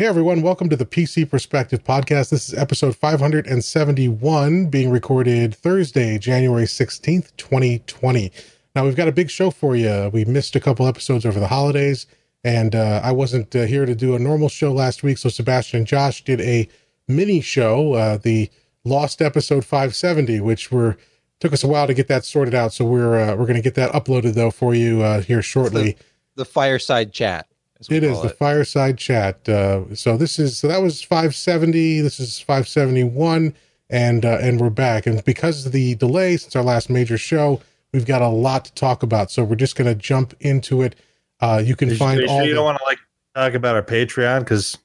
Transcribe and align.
Hey 0.00 0.06
everyone, 0.06 0.40
welcome 0.40 0.70
to 0.70 0.76
the 0.76 0.86
PC 0.86 1.28
Perspective 1.28 1.84
podcast. 1.84 2.30
This 2.30 2.48
is 2.48 2.54
episode 2.54 2.96
571 2.96 4.70
being 4.70 4.88
recorded 4.88 5.54
Thursday, 5.54 6.16
January 6.16 6.64
16th, 6.64 7.36
2020. 7.36 8.32
Now 8.74 8.86
we've 8.86 8.96
got 8.96 9.08
a 9.08 9.12
big 9.12 9.28
show 9.28 9.50
for 9.50 9.76
you. 9.76 10.08
We 10.10 10.24
missed 10.24 10.56
a 10.56 10.60
couple 10.60 10.86
episodes 10.86 11.26
over 11.26 11.38
the 11.38 11.48
holidays 11.48 12.06
and 12.42 12.74
uh, 12.74 13.02
I 13.04 13.12
wasn't 13.12 13.54
uh, 13.54 13.66
here 13.66 13.84
to 13.84 13.94
do 13.94 14.14
a 14.14 14.18
normal 14.18 14.48
show 14.48 14.72
last 14.72 15.02
week, 15.02 15.18
so 15.18 15.28
Sebastian 15.28 15.80
and 15.80 15.86
Josh 15.86 16.24
did 16.24 16.40
a 16.40 16.66
mini 17.06 17.42
show, 17.42 17.92
uh, 17.92 18.16
the 18.16 18.48
lost 18.84 19.20
episode 19.20 19.66
570, 19.66 20.40
which 20.40 20.72
were 20.72 20.96
took 21.40 21.52
us 21.52 21.62
a 21.62 21.68
while 21.68 21.86
to 21.86 21.92
get 21.92 22.08
that 22.08 22.24
sorted 22.24 22.54
out. 22.54 22.72
So 22.72 22.86
we're 22.86 23.20
uh, 23.20 23.36
we're 23.36 23.44
going 23.44 23.56
to 23.56 23.60
get 23.60 23.74
that 23.74 23.92
uploaded 23.92 24.32
though 24.32 24.50
for 24.50 24.74
you 24.74 25.02
uh, 25.02 25.20
here 25.20 25.42
shortly. 25.42 25.92
The, 25.92 25.96
the 26.36 26.44
fireside 26.46 27.12
chat. 27.12 27.49
It 27.88 28.04
is 28.04 28.20
the 28.20 28.28
it. 28.28 28.36
fireside 28.36 28.98
chat. 28.98 29.48
Uh, 29.48 29.94
so 29.94 30.16
this 30.16 30.38
is 30.38 30.58
so 30.58 30.68
that 30.68 30.82
was 30.82 31.02
570. 31.02 32.00
This 32.00 32.20
is 32.20 32.38
571, 32.38 33.54
and 33.88 34.24
uh, 34.24 34.38
and 34.40 34.60
we're 34.60 34.70
back. 34.70 35.06
And 35.06 35.24
because 35.24 35.64
of 35.64 35.72
the 35.72 35.94
delay 35.94 36.36
since 36.36 36.54
our 36.54 36.62
last 36.62 36.90
major 36.90 37.16
show, 37.16 37.60
we've 37.92 38.06
got 38.06 38.20
a 38.20 38.28
lot 38.28 38.66
to 38.66 38.74
talk 38.74 39.02
about. 39.02 39.30
So 39.30 39.44
we're 39.44 39.56
just 39.56 39.76
going 39.76 39.88
to 39.88 39.94
jump 39.94 40.34
into 40.40 40.82
it. 40.82 40.94
Uh, 41.40 41.62
you 41.64 41.74
can 41.74 41.88
you 41.88 41.96
find 41.96 42.20
all. 42.22 42.38
Sure 42.38 42.46
you 42.46 42.54
don't 42.54 42.64
want 42.64 42.78
to 42.78 42.84
like 42.84 42.98
talk 43.34 43.54
about 43.54 43.76
our 43.76 43.82
Patreon 43.82 44.40
because 44.40 44.76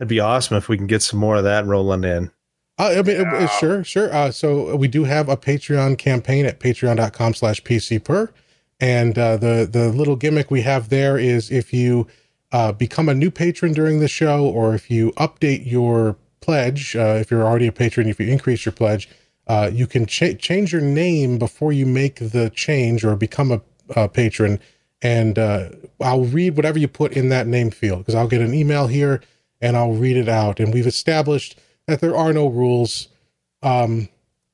it'd 0.00 0.08
be 0.08 0.20
awesome 0.20 0.56
if 0.56 0.68
we 0.68 0.76
can 0.76 0.88
get 0.88 1.02
some 1.02 1.20
more 1.20 1.36
of 1.36 1.44
that 1.44 1.66
rolling 1.66 2.04
in. 2.04 2.32
Uh, 2.80 2.96
I 2.98 3.02
mean, 3.02 3.20
yeah. 3.20 3.46
sure, 3.46 3.84
sure. 3.84 4.12
Uh, 4.12 4.30
so 4.30 4.74
we 4.74 4.88
do 4.88 5.04
have 5.04 5.28
a 5.28 5.36
Patreon 5.36 5.98
campaign 5.98 6.46
at 6.46 6.58
patreon.com 6.58 7.34
slash 7.34 7.62
PCPer. 7.62 8.30
And 8.80 9.18
uh, 9.18 9.36
the, 9.36 9.68
the 9.70 9.90
little 9.90 10.16
gimmick 10.16 10.50
we 10.50 10.62
have 10.62 10.88
there 10.88 11.18
is 11.18 11.50
if 11.50 11.74
you 11.74 12.06
uh, 12.52 12.72
become 12.72 13.08
a 13.08 13.14
new 13.14 13.30
patron 13.30 13.72
during 13.72 14.00
the 14.00 14.08
show, 14.08 14.44
or 14.44 14.74
if 14.74 14.90
you 14.90 15.12
update 15.12 15.70
your 15.70 16.16
pledge, 16.40 16.96
uh, 16.96 17.18
if 17.20 17.30
you're 17.30 17.44
already 17.44 17.66
a 17.66 17.72
patron, 17.72 18.08
if 18.08 18.18
you 18.18 18.26
increase 18.26 18.64
your 18.64 18.72
pledge, 18.72 19.08
uh, 19.46 19.70
you 19.72 19.86
can 19.86 20.06
ch- 20.06 20.38
change 20.38 20.72
your 20.72 20.82
name 20.82 21.38
before 21.38 21.72
you 21.72 21.86
make 21.86 22.16
the 22.16 22.50
change 22.54 23.04
or 23.04 23.16
become 23.16 23.52
a, 23.52 23.60
a 23.96 24.08
patron. 24.08 24.58
And 25.02 25.38
uh, 25.38 25.70
I'll 26.00 26.24
read 26.24 26.56
whatever 26.56 26.78
you 26.78 26.88
put 26.88 27.12
in 27.12 27.28
that 27.30 27.46
name 27.46 27.70
field 27.70 28.00
because 28.00 28.14
I'll 28.14 28.28
get 28.28 28.40
an 28.40 28.54
email 28.54 28.86
here 28.86 29.20
and 29.60 29.76
I'll 29.76 29.92
read 29.92 30.16
it 30.16 30.28
out. 30.28 30.60
And 30.60 30.74
we've 30.74 30.86
established 30.86 31.58
that 31.86 32.00
there 32.00 32.16
are 32.16 32.32
no 32.32 32.48
rules. 32.48 33.08
Um, 33.62 34.08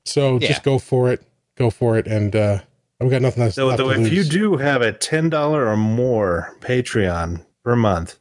so 0.04 0.38
yeah. 0.38 0.48
just 0.48 0.62
go 0.62 0.78
for 0.78 1.10
it. 1.10 1.22
Go 1.56 1.70
for 1.70 1.98
it. 1.98 2.06
And 2.06 2.36
uh, 2.36 2.60
we 3.00 3.08
got 3.08 3.22
nothing 3.22 3.42
else. 3.42 3.54
So, 3.54 3.74
though, 3.76 3.90
if 3.90 4.12
you 4.12 4.24
do 4.24 4.56
have 4.56 4.82
a 4.82 4.92
$10 4.92 5.32
or 5.52 5.76
more 5.76 6.56
Patreon, 6.60 7.44
per 7.66 7.74
month. 7.74 8.16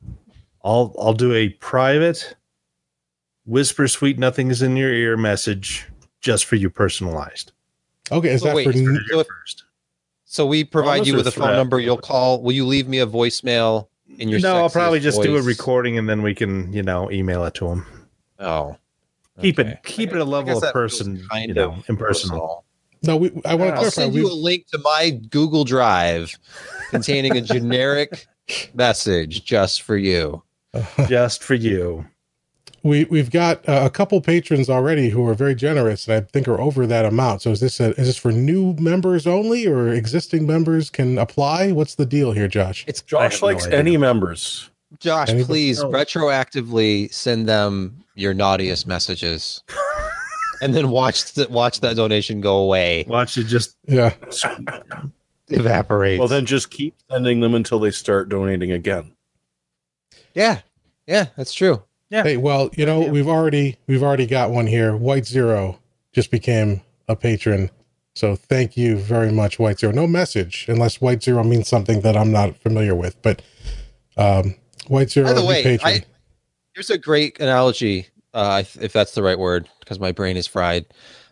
I'll 0.64 0.96
I'll 1.00 1.14
do 1.14 1.32
a 1.32 1.50
private 1.50 2.36
whisper 3.46 3.88
sweet 3.88 4.18
nothing 4.18 4.50
is 4.50 4.64
in 4.64 4.76
your 4.76 4.92
ear 4.92 5.16
message 5.16 5.86
just 6.20 6.46
for 6.46 6.56
you 6.56 6.72
personalized. 6.72 7.52
Okay, 8.12 8.30
is 8.30 8.42
that 8.42 8.56
wait, 8.56 8.66
for 8.66 8.74
new 8.74 9.00
so, 9.08 9.24
first? 9.24 9.66
So 10.24 10.48
we 10.48 10.64
provide 10.64 11.06
you 11.06 11.16
with 11.16 11.28
a 11.28 11.32
phone 11.32 11.56
number. 11.56 11.80
You'll 11.80 11.98
call. 11.98 12.42
Will 12.42 12.54
you 12.54 12.66
leave 12.66 12.88
me 12.88 13.00
a 13.00 13.06
voicemail 13.06 13.88
in 14.18 14.30
your? 14.30 14.40
No, 14.40 14.58
I'll 14.58 14.70
probably 14.70 15.00
just 15.00 15.18
voice? 15.18 15.28
do 15.28 15.38
a 15.38 15.42
recording 15.44 16.00
and 16.00 16.10
then 16.10 16.24
we 16.24 16.34
can 16.34 16.74
you 16.74 16.82
know 16.82 17.12
email 17.12 17.46
it 17.46 17.54
to 17.56 17.68
them. 17.68 17.86
Oh, 18.40 18.78
keep 19.42 19.60
it 19.60 19.84
keep 19.84 20.10
it 20.10 20.18
a 20.18 20.26
level 20.26 20.58
of 20.58 20.74
person 20.74 21.24
kind 21.30 21.50
you 21.50 21.54
know, 21.54 21.74
of 21.74 21.88
impersonal. 21.88 22.66
No, 23.04 23.18
we, 23.18 23.30
I 23.46 23.54
want 23.54 23.76
to. 23.76 23.82
I'll 23.82 23.92
send 23.92 24.16
you 24.16 24.28
a 24.28 24.34
link 24.34 24.66
to 24.72 24.80
my 24.80 25.12
Google 25.30 25.66
Drive 25.66 26.36
containing 26.90 27.38
a 27.38 27.42
generic 27.42 28.26
message 28.74 29.44
just 29.44 29.82
for 29.82 29.98
you. 29.98 30.44
just 31.08 31.44
for 31.44 31.54
you. 31.54 32.06
We 32.84 33.06
we've 33.06 33.32
got 33.32 33.68
uh, 33.68 33.82
a 33.84 33.90
couple 33.90 34.22
patrons 34.22 34.70
already 34.70 35.10
who 35.10 35.28
are 35.28 35.34
very 35.34 35.56
generous, 35.56 36.08
and 36.08 36.18
I 36.18 36.22
think 36.32 36.48
are 36.48 36.62
over 36.62 36.86
that 36.86 37.04
amount. 37.04 37.42
So 37.42 37.52
is 37.52 37.60
this 37.60 37.80
a, 37.80 37.92
is 37.92 38.08
this 38.08 38.18
for 38.18 38.32
new 38.32 38.74
members 38.74 39.26
only, 39.26 39.66
or 39.66 39.90
existing 39.90 40.46
members 40.46 40.92
can 40.92 41.18
apply? 41.18 41.72
What's 41.72 41.96
the 41.96 42.06
deal 42.06 42.32
here, 42.32 42.48
Josh? 42.48 42.86
It's 42.88 43.02
Josh 43.02 43.42
likes 43.42 43.66
no 43.66 43.76
any 43.76 43.98
members. 43.98 44.70
Josh, 45.00 45.30
Anybody? 45.30 45.48
please 45.48 45.82
oh. 45.82 45.90
retroactively 45.90 47.12
send 47.12 47.50
them 47.50 48.04
your 48.14 48.34
naughtiest 48.36 48.86
messages. 48.86 49.64
and 50.62 50.74
then 50.74 50.90
watch 50.90 51.34
the, 51.34 51.48
watch 51.50 51.80
that 51.82 51.96
donation 51.96 52.42
go 52.42 52.58
away. 52.58 53.06
Watch 53.08 53.38
it 53.38 53.46
just 53.46 53.78
yeah 53.88 54.14
evaporates. 55.50 56.20
Well, 56.20 56.28
then 56.28 56.46
just 56.46 56.70
keep 56.70 56.96
sending 57.10 57.40
them 57.40 57.54
until 57.54 57.80
they 57.80 57.92
start 57.92 58.30
donating 58.30 58.72
again. 58.72 59.14
Yeah, 60.34 60.62
yeah, 61.08 61.28
that's 61.38 61.54
true. 61.54 61.84
Yeah. 62.10 62.24
Hey, 62.24 62.38
well, 62.38 62.70
you 62.76 62.86
know, 62.86 63.02
we've 63.02 63.28
already 63.28 63.78
we've 63.88 64.04
already 64.04 64.28
got 64.28 64.52
one 64.52 64.68
here. 64.68 64.96
White 64.96 65.26
Zero 65.26 65.80
just 66.14 66.32
became 66.32 66.82
a 67.08 67.16
patron. 67.16 67.70
So 68.16 68.36
thank 68.36 68.78
you 68.78 68.98
very 68.98 69.32
much, 69.32 69.60
White 69.60 69.80
Zero. 69.80 69.92
No 69.92 70.08
message 70.08 70.66
unless 70.70 71.02
White 71.02 71.24
Zero 71.24 71.44
means 71.44 71.68
something 71.68 72.02
that 72.02 72.16
I'm 72.16 72.32
not 72.32 72.58
familiar 72.58 72.96
with. 72.96 73.22
But 73.22 73.42
um, 74.18 74.56
White 74.88 75.10
Zero, 75.10 75.28
by 75.28 75.34
the 75.34 75.46
way, 75.46 75.78
I, 75.84 76.04
here's 76.74 76.90
a 76.90 76.98
great 76.98 77.40
analogy, 77.40 78.08
uh, 78.34 78.64
if 78.80 78.94
that's 78.94 79.14
the 79.14 79.24
right 79.24 79.38
word, 79.38 79.68
because 79.80 80.00
my 80.00 80.12
brain 80.12 80.38
is 80.38 80.48
fried 80.48 80.86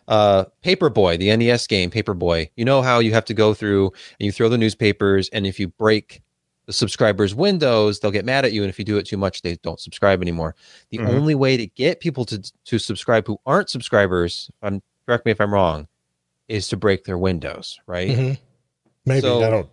uh, 0.08 0.44
Paperboy, 0.64 1.18
the 1.18 1.34
NES 1.36 1.66
game, 1.66 1.90
Paperboy. 1.90 2.50
You 2.56 2.64
know 2.64 2.82
how 2.82 2.98
you 2.98 3.12
have 3.12 3.24
to 3.26 3.34
go 3.34 3.54
through 3.54 3.92
and 4.18 4.26
you 4.26 4.32
throw 4.32 4.48
the 4.48 4.58
newspapers, 4.58 5.28
and 5.30 5.46
if 5.46 5.58
you 5.58 5.68
break 5.68 6.22
the 6.66 6.72
subscribers' 6.72 7.34
windows, 7.34 8.00
they'll 8.00 8.10
get 8.10 8.24
mad 8.24 8.44
at 8.44 8.52
you, 8.52 8.62
and 8.62 8.70
if 8.70 8.78
you 8.78 8.84
do 8.84 8.96
it 8.96 9.06
too 9.06 9.16
much, 9.16 9.42
they 9.42 9.56
don't 9.56 9.80
subscribe 9.80 10.22
anymore. 10.22 10.54
The 10.90 10.98
mm-hmm. 10.98 11.08
only 11.08 11.34
way 11.34 11.56
to 11.56 11.66
get 11.66 12.00
people 12.00 12.24
to 12.26 12.42
to 12.64 12.78
subscribe 12.78 13.26
who 13.26 13.38
aren't 13.46 13.70
subscribers, 13.70 14.50
I'm 14.62 14.82
correct 15.06 15.26
me 15.26 15.32
if 15.32 15.40
I'm 15.40 15.52
wrong, 15.52 15.88
is 16.48 16.68
to 16.68 16.76
break 16.76 17.04
their 17.04 17.18
windows, 17.18 17.78
right? 17.86 18.10
Mm-hmm. 18.10 18.42
Maybe 19.06 19.20
so, 19.20 19.42
I 19.42 19.50
don't. 19.50 19.68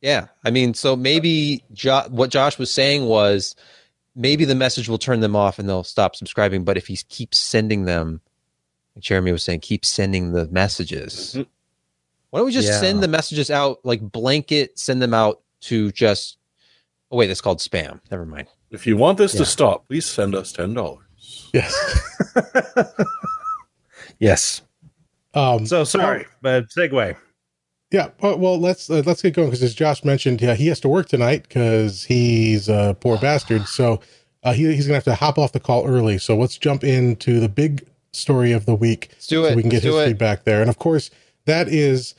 Yeah, 0.00 0.26
I 0.44 0.50
mean, 0.50 0.74
so 0.74 0.96
maybe 0.96 1.64
jo- 1.72 2.06
what 2.08 2.30
Josh 2.30 2.58
was 2.58 2.72
saying 2.72 3.06
was 3.06 3.54
maybe 4.14 4.44
the 4.44 4.54
message 4.54 4.88
will 4.88 4.98
turn 4.98 5.20
them 5.20 5.36
off 5.36 5.58
and 5.58 5.68
they'll 5.68 5.84
stop 5.84 6.16
subscribing. 6.16 6.64
But 6.64 6.76
if 6.76 6.86
he 6.86 6.96
keeps 7.08 7.38
sending 7.38 7.84
them 7.84 8.20
Jeremy 8.98 9.32
was 9.32 9.42
saying, 9.42 9.60
keep 9.60 9.84
sending 9.84 10.32
the 10.32 10.46
messages. 10.48 11.34
Mm-hmm. 11.34 11.42
Why 12.30 12.38
don't 12.38 12.46
we 12.46 12.52
just 12.52 12.68
yeah. 12.68 12.80
send 12.80 13.02
the 13.02 13.08
messages 13.08 13.50
out 13.50 13.80
like 13.84 14.00
blanket, 14.00 14.78
send 14.78 15.02
them 15.02 15.12
out 15.14 15.40
to 15.62 15.92
just, 15.92 16.38
oh, 17.10 17.16
wait, 17.16 17.26
that's 17.26 17.40
called 17.40 17.58
spam. 17.58 18.00
Never 18.10 18.24
mind. 18.24 18.48
If 18.70 18.86
you 18.86 18.96
want 18.96 19.18
this 19.18 19.34
yeah. 19.34 19.40
to 19.40 19.46
stop, 19.46 19.86
please 19.86 20.06
send 20.06 20.34
us 20.34 20.52
$10. 20.52 20.98
Yes. 21.52 22.34
yes. 24.18 24.62
Um, 25.34 25.66
so 25.66 25.84
sorry, 25.84 26.26
but 26.40 26.68
segue. 26.68 27.16
Yeah, 27.90 28.08
well, 28.20 28.58
let's 28.58 28.88
uh, 28.88 29.02
let's 29.04 29.20
get 29.20 29.34
going 29.34 29.48
because 29.48 29.62
as 29.62 29.74
Josh 29.74 30.02
mentioned, 30.02 30.40
yeah, 30.40 30.54
he 30.54 30.66
has 30.68 30.80
to 30.80 30.88
work 30.88 31.08
tonight 31.08 31.42
because 31.42 32.04
he's 32.04 32.68
a 32.70 32.96
poor 33.00 33.18
bastard. 33.18 33.66
So 33.66 34.00
uh, 34.42 34.54
he, 34.54 34.74
he's 34.74 34.86
gonna 34.86 34.94
have 34.94 35.04
to 35.04 35.14
hop 35.14 35.36
off 35.38 35.52
the 35.52 35.60
call 35.60 35.86
early. 35.86 36.16
So 36.16 36.36
let's 36.36 36.56
jump 36.56 36.84
into 36.84 37.38
the 37.38 37.50
big 37.50 37.86
story 38.12 38.52
of 38.52 38.66
the 38.66 38.74
week. 38.74 39.08
Let's 39.12 39.26
do 39.26 39.44
it. 39.44 39.50
So 39.50 39.56
we 39.56 39.62
can 39.62 39.70
get 39.70 39.84
Let's 39.84 39.96
his 39.96 40.06
feedback 40.06 40.44
there. 40.44 40.60
And 40.60 40.70
of 40.70 40.78
course, 40.78 41.10
that 41.46 41.68
is 41.68 42.14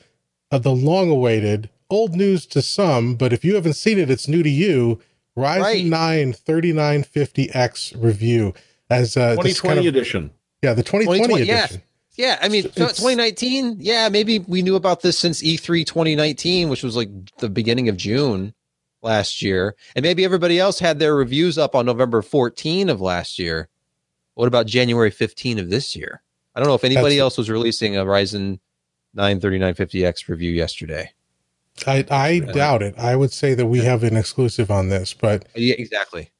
uh, 0.50 0.58
the 0.58 0.74
long 0.74 1.10
awaited 1.10 1.70
old 1.90 2.14
news 2.14 2.46
to 2.46 2.62
some, 2.62 3.14
but 3.14 3.32
if 3.32 3.44
you 3.44 3.54
haven't 3.54 3.74
seen 3.74 3.98
it, 3.98 4.10
it's 4.10 4.28
new 4.28 4.42
to 4.42 4.50
you. 4.50 5.00
Ryzen 5.36 5.62
right. 5.62 5.84
9 5.84 6.32
3950X 6.32 8.02
review 8.02 8.54
as 8.90 9.16
uh, 9.16 9.30
2020 9.32 9.68
kind 9.68 9.78
of, 9.80 9.86
edition. 9.86 10.30
Yeah, 10.62 10.74
the 10.74 10.82
2020, 10.82 11.18
2020 11.18 11.42
edition. 11.42 11.76
Yeah. 11.76 11.84
Yeah, 12.16 12.38
I 12.40 12.48
mean, 12.48 12.62
so 12.62 12.86
2019. 12.86 13.78
Yeah, 13.80 14.08
maybe 14.08 14.38
we 14.38 14.62
knew 14.62 14.76
about 14.76 15.00
this 15.00 15.18
since 15.18 15.42
E3 15.42 15.84
2019, 15.84 16.68
which 16.68 16.84
was 16.84 16.94
like 16.94 17.08
the 17.38 17.48
beginning 17.48 17.88
of 17.88 17.96
June 17.96 18.54
last 19.02 19.42
year, 19.42 19.74
and 19.96 20.04
maybe 20.04 20.24
everybody 20.24 20.60
else 20.60 20.78
had 20.78 21.00
their 21.00 21.16
reviews 21.16 21.58
up 21.58 21.74
on 21.74 21.86
November 21.86 22.22
14 22.22 22.88
of 22.88 23.00
last 23.00 23.40
year. 23.40 23.68
What 24.34 24.48
about 24.48 24.66
January 24.66 25.10
15 25.10 25.58
of 25.58 25.70
this 25.70 25.94
year? 25.94 26.22
I 26.54 26.60
don't 26.60 26.68
know 26.68 26.74
if 26.74 26.84
anybody 26.84 27.16
That's, 27.16 27.22
else 27.22 27.38
was 27.38 27.50
releasing 27.50 27.96
a 27.96 28.04
Ryzen 28.04 28.60
9 29.14 29.40
3950X 29.40 30.28
review 30.28 30.50
yesterday. 30.50 31.12
I 31.86 32.04
I 32.10 32.38
doubt 32.38 32.82
it. 32.82 32.94
I 32.98 33.16
would 33.16 33.32
say 33.32 33.54
that 33.54 33.66
we 33.66 33.80
have 33.80 34.04
an 34.04 34.16
exclusive 34.16 34.70
on 34.70 34.90
this, 34.90 35.12
but 35.12 35.46
yeah, 35.56 35.74
exactly. 35.76 36.30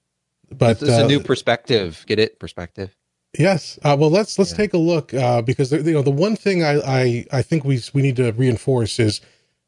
But 0.50 0.82
it's, 0.82 0.90
uh, 0.90 1.04
a 1.04 1.08
new 1.08 1.18
perspective. 1.18 2.04
Get 2.06 2.20
it? 2.20 2.38
Perspective. 2.38 2.96
Yes. 3.38 3.78
Uh, 3.82 3.96
well, 3.98 4.10
let's 4.10 4.38
let's 4.38 4.52
yeah. 4.52 4.56
take 4.58 4.74
a 4.74 4.78
look 4.78 5.12
uh, 5.12 5.42
because 5.42 5.72
you 5.72 5.92
know 5.92 6.02
the 6.02 6.10
one 6.10 6.36
thing 6.36 6.62
I, 6.62 6.78
I 6.80 7.26
I 7.32 7.42
think 7.42 7.64
we 7.64 7.80
we 7.92 8.02
need 8.02 8.16
to 8.16 8.30
reinforce 8.32 9.00
is 9.00 9.20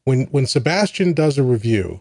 when 0.05 0.27
when 0.27 0.45
Sebastian 0.45 1.11
does 1.13 1.37
a 1.37 1.43
review, 1.43 1.99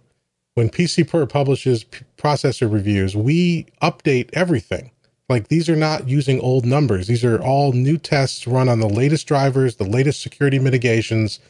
when 0.55 0.71
PC 0.71 1.09
Per 1.09 1.27
publishes 1.27 1.85
p- 1.85 2.05
processor 2.17 2.73
reviews, 2.73 3.17
we 3.17 3.67
update 3.83 4.31
everything. 4.33 4.93
Like 5.29 5.49
these 5.49 5.69
are 5.69 5.77
not 5.77 6.09
using 6.09 6.41
old 6.41 6.65
numbers. 6.65 7.09
These 7.09 7.25
are 7.25 7.41
all 7.43 7.73
new 7.73 7.99
tests 7.99 8.47
run 8.47 8.69
on 8.69 8.81
the 8.81 8.89
latest 8.89 9.27
drivers, 9.27 9.77
the 9.77 9.85
latest 9.85 10.23
security 10.23 10.59
mitigations, 10.59 11.41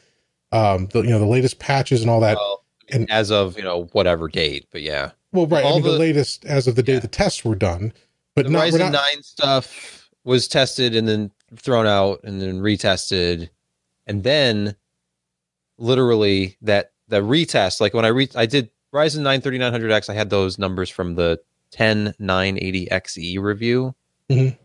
um, 0.52 0.86
the 0.88 1.02
you 1.02 1.10
know 1.10 1.18
the 1.18 1.26
latest 1.26 1.58
patches 1.58 2.00
and 2.00 2.10
all 2.10 2.20
that. 2.20 2.36
Well, 2.36 2.64
and 2.90 3.10
as 3.10 3.30
of 3.30 3.56
you 3.56 3.62
know 3.62 3.84
whatever 3.92 4.28
date, 4.28 4.66
but 4.70 4.82
yeah. 4.82 5.10
Well, 5.32 5.46
right. 5.46 5.64
All 5.64 5.72
I 5.72 5.76
mean, 5.76 5.84
the, 5.84 5.90
the, 5.92 5.98
latest 5.98 6.44
as 6.46 6.66
of 6.66 6.76
the 6.76 6.82
day 6.82 6.94
yeah. 6.94 7.00
the 7.00 7.08
tests 7.08 7.44
were 7.44 7.54
done. 7.54 7.92
But 8.34 8.46
the 8.46 8.52
not, 8.52 8.68
Ryzen 8.68 8.78
not 8.78 8.92
9 8.92 9.22
stuff 9.22 10.08
was 10.24 10.48
tested 10.48 10.94
and 10.94 11.08
then 11.08 11.30
thrown 11.54 11.86
out 11.86 12.20
and 12.24 12.40
then 12.40 12.60
retested. 12.60 13.48
And 14.06 14.22
then 14.22 14.76
literally 15.78 16.56
that 16.62 16.92
the 17.08 17.22
retest, 17.22 17.80
like 17.80 17.94
when 17.94 18.04
I 18.04 18.08
re 18.08 18.28
I 18.34 18.46
did 18.46 18.70
Ryzen 18.94 19.20
9 19.20 19.40
3900X, 19.40 20.08
I 20.08 20.14
had 20.14 20.30
those 20.30 20.58
numbers 20.58 20.90
from 20.90 21.14
the 21.14 21.40
10980XE 21.72 23.18
E 23.18 23.38
review. 23.38 23.94
Mhm. 24.30 24.56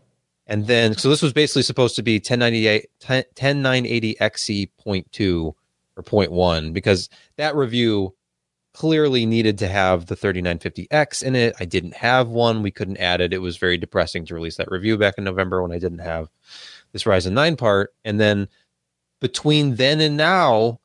And 0.46 0.66
then 0.66 0.96
so 0.96 1.08
this 1.08 1.22
was 1.22 1.32
basically 1.32 1.62
supposed 1.62 1.96
to 1.96 2.02
be 2.02 2.18
1098 2.18 2.90
10, 3.00 3.24
10980XE.2 3.34 5.54
or 5.96 6.02
0.1 6.02 6.72
because 6.72 7.08
that 7.36 7.54
review 7.54 8.14
clearly 8.74 9.26
needed 9.26 9.58
to 9.58 9.68
have 9.68 10.06
the 10.06 10.16
3950X 10.16 11.22
in 11.22 11.36
it. 11.36 11.54
I 11.60 11.64
didn't 11.64 11.94
have 11.94 12.28
one. 12.28 12.62
We 12.62 12.70
couldn't 12.70 12.96
add 12.96 13.20
it. 13.20 13.32
It 13.32 13.38
was 13.38 13.58
very 13.58 13.76
depressing 13.76 14.24
to 14.26 14.34
release 14.34 14.56
that 14.56 14.70
review 14.70 14.96
back 14.96 15.14
in 15.18 15.24
November 15.24 15.62
when 15.62 15.72
I 15.72 15.78
didn't 15.78 15.98
have 15.98 16.28
this 16.92 17.04
Ryzen 17.04 17.32
9 17.32 17.56
part. 17.56 17.94
And 18.04 18.18
then 18.18 18.48
between 19.20 19.76
then 19.76 20.00
and 20.00 20.16
now, 20.16 20.80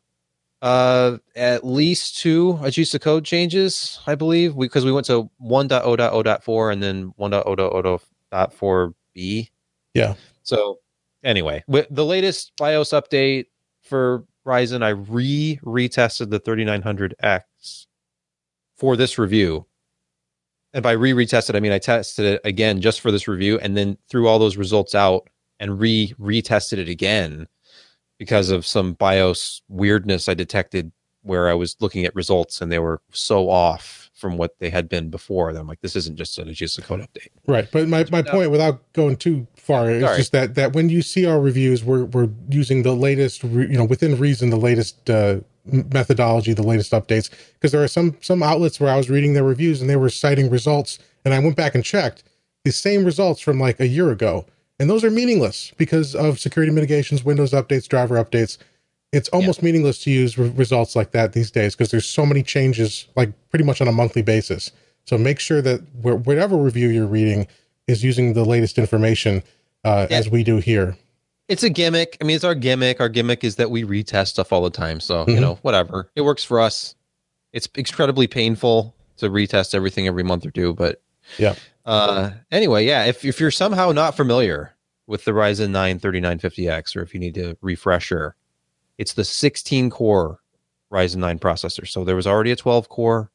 uh, 0.67 1.17
at 1.37 1.65
least 1.65 2.19
two 2.19 2.59
AGESA 2.61 2.99
code 2.99 3.23
changes, 3.23 4.01
I 4.05 4.15
believe, 4.15 4.57
because 4.57 4.83
we, 4.83 4.91
went 4.91 5.05
to 5.05 5.29
1.0.0.4 5.41 6.73
and 6.73 6.83
then 6.83 7.13
1.0.0.4b. 7.17 9.49
Yeah. 9.93 10.15
So 10.43 10.79
anyway, 11.23 11.63
with 11.67 11.87
the 11.89 12.03
latest 12.03 12.51
BIOS 12.57 12.89
update 12.89 13.45
for 13.81 14.25
Ryzen, 14.45 14.83
I 14.83 14.89
re 14.89 15.57
retested 15.63 16.31
the 16.31 16.41
3900X 16.41 17.85
for 18.75 18.97
this 18.97 19.17
review. 19.17 19.65
And 20.73 20.83
by 20.83 20.91
re 20.91 21.13
retested, 21.13 21.55
I 21.55 21.61
mean 21.61 21.71
I 21.71 21.79
tested 21.79 22.25
it 22.25 22.41
again 22.43 22.81
just 22.81 22.99
for 22.99 23.09
this 23.09 23.29
review 23.29 23.57
and 23.59 23.77
then 23.77 23.97
threw 24.09 24.27
all 24.27 24.37
those 24.37 24.57
results 24.57 24.93
out 24.93 25.29
and 25.61 25.79
re 25.79 26.13
retested 26.19 26.77
it 26.77 26.89
again 26.89 27.47
because 28.17 28.49
of 28.49 28.65
some 28.65 28.93
BIOS 28.93 29.61
weirdness 29.67 30.27
I 30.27 30.33
detected 30.33 30.91
where 31.23 31.49
I 31.49 31.53
was 31.53 31.75
looking 31.79 32.05
at 32.05 32.15
results 32.15 32.61
and 32.61 32.71
they 32.71 32.79
were 32.79 33.01
so 33.11 33.49
off 33.49 34.09
from 34.13 34.37
what 34.37 34.57
they 34.59 34.69
had 34.69 34.89
been 34.89 35.09
before. 35.09 35.53
That 35.53 35.59
I'm 35.59 35.67
like, 35.67 35.81
this 35.81 35.95
isn't 35.95 36.15
just 36.15 36.37
an 36.39 36.47
AGESA 36.47 36.83
code 36.83 37.01
update. 37.01 37.29
Right, 37.45 37.67
but 37.71 37.87
my, 37.87 38.05
my 38.11 38.21
point, 38.21 38.49
without 38.49 38.81
going 38.93 39.17
too 39.17 39.45
far, 39.55 39.89
is 39.89 40.03
Sorry. 40.03 40.17
just 40.17 40.31
that 40.31 40.55
that 40.55 40.73
when 40.73 40.89
you 40.89 41.01
see 41.01 41.25
our 41.25 41.39
reviews, 41.39 41.83
we're 41.83 42.05
we're 42.05 42.29
using 42.49 42.83
the 42.83 42.93
latest, 42.93 43.43
re, 43.43 43.67
you 43.67 43.77
know, 43.77 43.83
within 43.83 44.17
reason, 44.17 44.49
the 44.49 44.57
latest 44.57 45.09
uh, 45.09 45.41
methodology, 45.65 46.53
the 46.53 46.63
latest 46.63 46.93
updates. 46.93 47.29
Because 47.53 47.71
there 47.71 47.83
are 47.83 47.87
some 47.87 48.17
some 48.21 48.41
outlets 48.41 48.79
where 48.79 48.91
I 48.91 48.97
was 48.97 49.09
reading 49.09 49.33
their 49.33 49.43
reviews 49.43 49.81
and 49.81 49.89
they 49.89 49.97
were 49.97 50.09
citing 50.09 50.49
results, 50.49 50.97
and 51.25 51.33
I 51.33 51.39
went 51.39 51.55
back 51.55 51.75
and 51.75 51.83
checked 51.83 52.23
the 52.63 52.71
same 52.71 53.05
results 53.05 53.39
from 53.39 53.59
like 53.59 53.79
a 53.79 53.87
year 53.87 54.11
ago, 54.11 54.45
and 54.79 54.89
those 54.89 55.03
are 55.03 55.11
meaningless 55.11 55.71
because 55.77 56.15
of 56.15 56.39
security 56.39 56.71
mitigations, 56.71 57.23
Windows 57.23 57.51
updates, 57.51 57.87
driver 57.87 58.15
updates. 58.23 58.57
It's 59.13 59.29
almost 59.29 59.63
meaningless 59.63 60.03
to 60.03 60.11
use 60.11 60.37
re- 60.37 60.49
results 60.49 60.95
like 60.95 61.11
that 61.11 61.33
these 61.33 61.49
days 61.49 61.75
because 61.75 61.91
there's 61.91 62.05
so 62.05 62.25
many 62.25 62.43
changes, 62.43 63.07
like 63.15 63.31
pretty 63.49 63.63
much 63.65 63.79
on 63.81 63.87
a 63.87 63.91
monthly 63.91 64.21
basis. 64.21 64.71
So 65.05 65.17
make 65.17 65.39
sure 65.39 65.61
that 65.61 65.79
wh- 66.01 66.25
whatever 66.27 66.57
review 66.57 66.89
you're 66.89 67.07
reading 67.07 67.47
is 67.87 68.03
using 68.03 68.33
the 68.33 68.43
latest 68.43 68.77
information 68.77 69.43
uh, 69.85 70.07
Yeah. 70.09 70.17
as 70.17 70.29
we 70.29 70.43
do 70.43 70.57
here. 70.57 70.97
It's 71.47 71.63
a 71.63 71.69
gimmick. 71.69 72.17
I 72.19 72.25
mean, 72.25 72.35
it's 72.35 72.43
our 72.43 72.55
gimmick. 72.55 72.99
Our 72.99 73.07
gimmick 73.07 73.45
is 73.45 73.55
that 73.55 73.71
we 73.71 73.85
retest 73.85 74.27
stuff 74.27 74.51
all 74.51 74.61
the 74.61 74.69
time. 74.69 74.99
So, 74.99 75.23
you 75.27 75.35
Mhm. 75.35 75.39
know, 75.41 75.59
whatever. 75.61 76.09
It 76.17 76.21
works 76.21 76.43
for 76.43 76.59
us. 76.59 76.93
It's 77.53 77.69
incredibly 77.75 78.27
painful 78.27 78.93
to 79.17 79.29
retest 79.29 79.73
everything 79.73 80.05
every 80.07 80.23
month 80.23 80.45
or 80.45 80.51
two, 80.51 80.73
but 80.73 81.01
Yeah. 81.37 81.55
Uh 81.85 82.31
anyway, 82.51 82.85
yeah, 82.85 83.05
if 83.05 83.23
if 83.23 83.39
you're 83.39 83.51
somehow 83.51 83.91
not 83.91 84.15
familiar 84.15 84.75
with 85.07 85.23
the 85.23 85.31
Ryzen 85.31 85.69
9 85.71 85.99
3950X 85.99 86.95
or 86.95 87.01
if 87.01 87.13
you 87.13 87.19
need 87.19 87.37
a 87.37 87.57
refresher, 87.61 88.35
it's 88.97 89.13
the 89.13 89.23
16 89.23 89.89
core 89.89 90.39
Ryzen 90.91 91.17
9 91.17 91.39
processor. 91.39 91.87
So 91.87 92.03
there 92.03 92.15
was 92.15 92.27
already 92.27 92.51
a 92.51 92.55
12 92.55 92.89
core, 92.89 93.31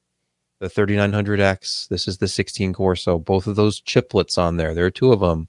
the 0.58 0.68
3900X. 0.68 1.88
This 1.88 2.06
is 2.06 2.18
the 2.18 2.28
16 2.28 2.72
core. 2.72 2.96
So 2.96 3.18
both 3.18 3.46
of 3.46 3.56
those 3.56 3.80
chiplets 3.80 4.38
on 4.38 4.56
there, 4.56 4.74
there 4.74 4.86
are 4.86 4.90
two 4.90 5.12
of 5.12 5.20
them, 5.20 5.48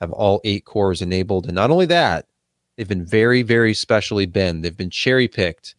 have 0.00 0.12
all 0.12 0.40
eight 0.44 0.64
cores 0.64 1.02
enabled. 1.02 1.46
And 1.46 1.54
not 1.54 1.70
only 1.70 1.86
that, 1.86 2.26
they've 2.76 2.88
been 2.88 3.04
very, 3.04 3.42
very 3.42 3.74
specially 3.74 4.26
been. 4.26 4.60
They've 4.60 4.76
been 4.76 4.90
cherry 4.90 5.28
picked 5.28 5.74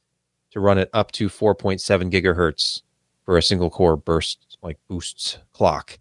to 0.52 0.60
run 0.60 0.78
it 0.78 0.90
up 0.94 1.12
to 1.14 1.30
4.7 1.30 2.12
gigahertz 2.12 2.82
for 3.24 3.38
a 3.38 3.42
single 3.42 3.70
core 3.70 3.98
burst, 3.98 4.45
like 4.66 4.78
boosts 4.88 5.38
clock. 5.54 5.98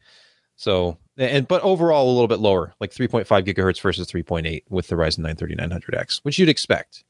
So, 0.56 0.99
and 1.16 1.46
but 1.46 1.62
overall 1.62 2.11
a 2.11 2.14
little 2.14 2.28
bit 2.28 2.40
lower, 2.40 2.75
like 2.81 2.93
3.5 2.93 3.26
gigahertz 3.44 3.81
versus 3.81 4.11
3.8 4.11 4.62
with 4.69 4.88
the 4.88 4.96
Ryzen 4.96 5.19
9 5.19 5.37
3900X, 5.37 6.20
which 6.22 6.38
you'd 6.38 6.49
expect. 6.49 7.05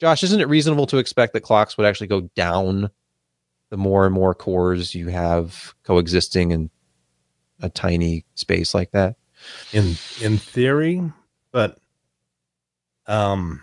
Josh, 0.00 0.22
isn't 0.22 0.40
it 0.40 0.48
reasonable 0.48 0.86
to 0.86 0.98
expect 0.98 1.32
that 1.32 1.42
clocks 1.42 1.76
would 1.76 1.86
actually 1.86 2.06
go 2.06 2.22
down 2.34 2.90
the 3.70 3.76
more 3.76 4.06
and 4.06 4.14
more 4.14 4.34
cores 4.34 4.94
you 4.94 5.08
have 5.08 5.74
coexisting 5.84 6.52
in 6.52 6.70
a 7.60 7.68
tiny 7.68 8.24
space 8.34 8.74
like 8.74 8.92
that? 8.92 9.16
in 9.72 9.96
in 10.20 10.38
theory, 10.38 11.02
but 11.52 11.78
um 13.06 13.62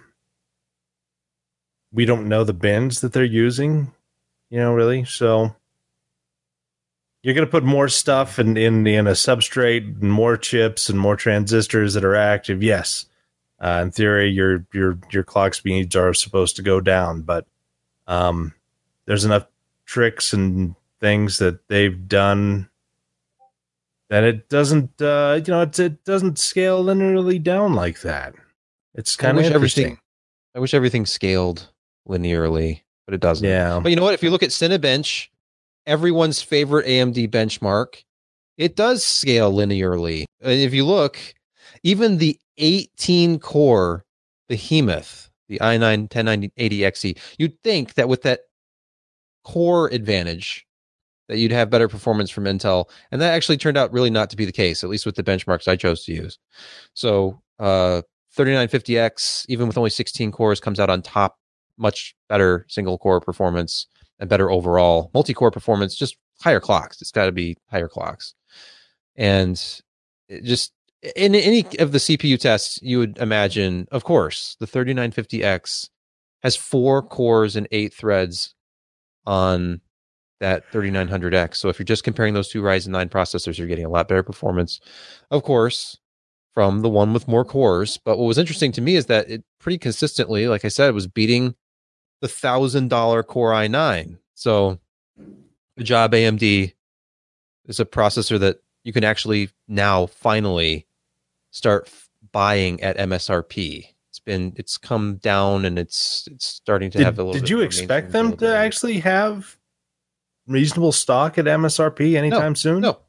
we 1.92 2.06
don't 2.06 2.28
know 2.28 2.44
the 2.44 2.54
bins 2.54 3.02
that 3.02 3.14
they're 3.14 3.24
using, 3.24 3.92
you 4.50 4.60
know, 4.60 4.74
really. 4.74 5.06
So 5.06 5.56
you're 7.28 7.34
going 7.34 7.46
to 7.46 7.52
put 7.52 7.66
more 7.66 7.90
stuff 7.90 8.40
in, 8.40 8.56
in 8.56 8.88
in 8.88 9.06
a 9.06 9.12
substrate 9.12 10.02
and 10.02 10.10
more 10.14 10.38
chips 10.38 10.88
and 10.88 10.98
more 10.98 11.18
transistors 11.18 11.94
that 11.94 12.06
are 12.06 12.16
active. 12.16 12.64
Yes, 12.64 13.06
uh, 13.60 13.82
in 13.84 13.92
theory, 13.92 14.30
your 14.30 14.66
your 14.74 14.98
your 15.12 15.26
clock 15.26 15.54
speeds 15.54 15.94
are 15.94 16.14
supposed 16.14 16.56
to 16.56 16.62
go 16.62 16.80
down, 16.80 17.24
but 17.24 17.46
um, 18.08 18.54
there's 19.08 19.26
enough 19.26 19.46
tricks 19.86 20.32
and 20.32 20.74
things 21.02 21.40
that 21.40 21.68
they've 21.68 22.08
done 22.08 22.70
that 24.10 24.24
it 24.24 24.48
doesn't 24.48 25.02
uh 25.02 25.40
you 25.46 25.52
know 25.52 25.62
it, 25.62 25.78
it 25.80 26.04
doesn't 26.06 26.40
scale 26.40 26.84
linearly 26.84 27.44
down 27.44 27.74
like 27.74 28.02
that 28.02 28.34
it's 28.96 29.20
I 29.20 29.22
kind 29.22 29.38
of 29.38 29.46
interesting 29.46 30.00
I 30.56 30.60
wish 30.60 30.74
everything 30.74 31.06
scaled 31.06 31.70
linearly, 32.10 32.82
but 33.06 33.14
it 33.14 33.22
doesn't. 33.22 33.48
yeah 33.48 33.80
But 33.80 33.90
you 33.90 33.96
know 33.96 34.04
what? 34.04 34.16
If 34.16 34.24
you 34.24 34.32
look 34.32 34.42
at 34.44 34.50
Cinebench, 34.50 35.28
everyone's 35.88 36.42
favorite 36.42 36.86
AMD 36.86 37.30
benchmark, 37.30 38.04
it 38.58 38.76
does 38.76 39.04
scale 39.04 39.52
linearly. 39.52 40.26
And 40.42 40.60
if 40.60 40.74
you 40.74 40.86
look, 40.86 41.18
even 41.82 42.18
the 42.18 42.38
18 42.58 43.40
core 43.40 44.04
behemoth, 44.50 45.30
the 45.48 45.60
i9 45.60 46.10
1080XE, 46.10 47.06
E, 47.06 47.16
you'd 47.40 47.60
think 47.64 47.94
that 47.96 48.10
with 48.10 48.24
that 48.24 48.42
core 49.44 49.88
advantage, 49.88 50.66
that 51.30 51.38
you'd 51.38 51.52
have 51.52 51.70
better 51.70 51.88
performance 51.88 52.30
from 52.30 52.46
Intel. 52.46 52.90
And 53.12 53.22
that 53.22 53.34
actually 53.34 53.58
turned 53.58 53.78
out 53.78 53.92
really 53.92 54.10
not 54.10 54.30
to 54.30 54.38
be 54.38 54.46
the 54.46 54.52
case, 54.52 54.84
at 54.84 54.90
least 54.90 55.06
with 55.06 55.16
the 55.16 55.24
benchmarks 55.24 55.68
I 55.68 55.76
chose 55.76 56.04
to 56.06 56.14
use. 56.14 56.38
So, 56.94 57.42
uh, 57.60 58.02
3950X, 58.38 59.46
even 59.50 59.68
with 59.68 59.78
only 59.78 59.90
16 59.90 60.32
cores, 60.32 60.60
comes 60.60 60.80
out 60.80 60.90
on 60.90 61.02
top, 61.02 61.38
much 61.78 62.16
better 62.30 62.66
single 62.70 62.98
core 62.98 63.20
performance 63.22 63.88
and 64.20 64.30
better 64.30 64.50
overall 64.50 65.12
multi 65.14 65.34
core 65.34 65.52
performance, 65.52 65.96
just 65.96 66.18
higher 66.42 66.60
clocks. 66.60 67.02
It's 67.02 67.12
got 67.12 67.26
to 67.26 67.32
be 67.32 67.58
higher 67.70 67.88
clocks. 67.88 68.34
And 69.16 69.56
just 70.44 70.72
in 71.16 71.36
any 71.36 71.66
of 71.80 71.92
the 71.92 71.98
CPU 71.98 72.40
tests, 72.40 72.80
you 72.82 73.00
would 73.00 73.18
imagine, 73.18 73.88
of 73.92 74.04
course, 74.04 74.56
the 74.60 74.68
3950X 74.68 75.90
has 76.44 76.56
four 76.56 77.02
cores 77.02 77.56
and 77.56 77.68
eight 77.72 77.94
threads 77.94 78.54
on 79.26 79.82
that 80.40 80.64
3900X. 80.72 81.56
So 81.56 81.70
if 81.70 81.80
you're 81.80 81.86
just 81.86 82.04
comparing 82.04 82.34
those 82.34 82.50
two 82.50 82.62
Ryzen 82.62 82.90
9 82.90 83.10
processors, 83.10 83.58
you're 83.58 83.68
getting 83.68 83.86
a 83.86 83.90
lot 83.90 84.08
better 84.08 84.24
performance, 84.24 84.80
of 85.32 85.44
course, 85.44 85.98
from 86.54 86.82
the 86.82 86.90
one 86.90 87.14
with 87.14 87.28
more 87.28 87.46
cores. 87.46 88.00
But 88.04 88.18
what 88.18 88.26
was 88.26 88.38
interesting 88.38 88.72
to 88.74 88.82
me 88.82 88.96
is 88.96 89.08
that 89.08 89.30
it 89.30 89.44
pretty 89.60 89.78
consistently, 89.80 90.48
like 90.48 90.64
I 90.64 90.70
said, 90.70 90.94
was 90.94 91.08
beating 91.08 91.56
the 92.22 92.28
thousand 92.28 92.90
dollar 92.90 93.24
Core 93.24 93.52
i9. 93.52 94.18
So 94.34 94.80
good 95.78 95.86
job, 95.86 96.12
AMD. 96.12 96.74
It's 97.66 97.80
a 97.80 97.86
processor 97.86 98.40
that 98.40 98.62
you 98.84 98.94
can 98.94 99.04
actually 99.04 99.50
now 99.68 100.06
finally 100.06 100.88
start 101.52 101.84
f- 101.88 102.10
buying 102.32 102.82
at 102.82 102.98
MSRP. 102.98 103.86
It's 104.10 104.20
been 104.20 104.54
it's 104.56 104.78
come 104.78 105.18
down 105.18 105.66
and 105.66 105.78
it's 105.78 106.28
it's 106.32 106.46
starting 106.46 106.90
to 106.92 106.98
did, 107.00 107.04
have 107.04 107.20
a 107.20 107.24
little. 107.24 107.40
did 107.40 107.50
you 107.50 107.62
expect 107.62 108.12
them 108.12 108.36
to 108.38 108.56
actually 108.56 109.00
have 109.00 109.58
reasonable 110.48 110.94
stock 110.94 111.38
at 111.38 111.44
msrp 111.46 112.16
anytime 112.16 112.56
soon 112.56 112.82
No, 112.82 113.00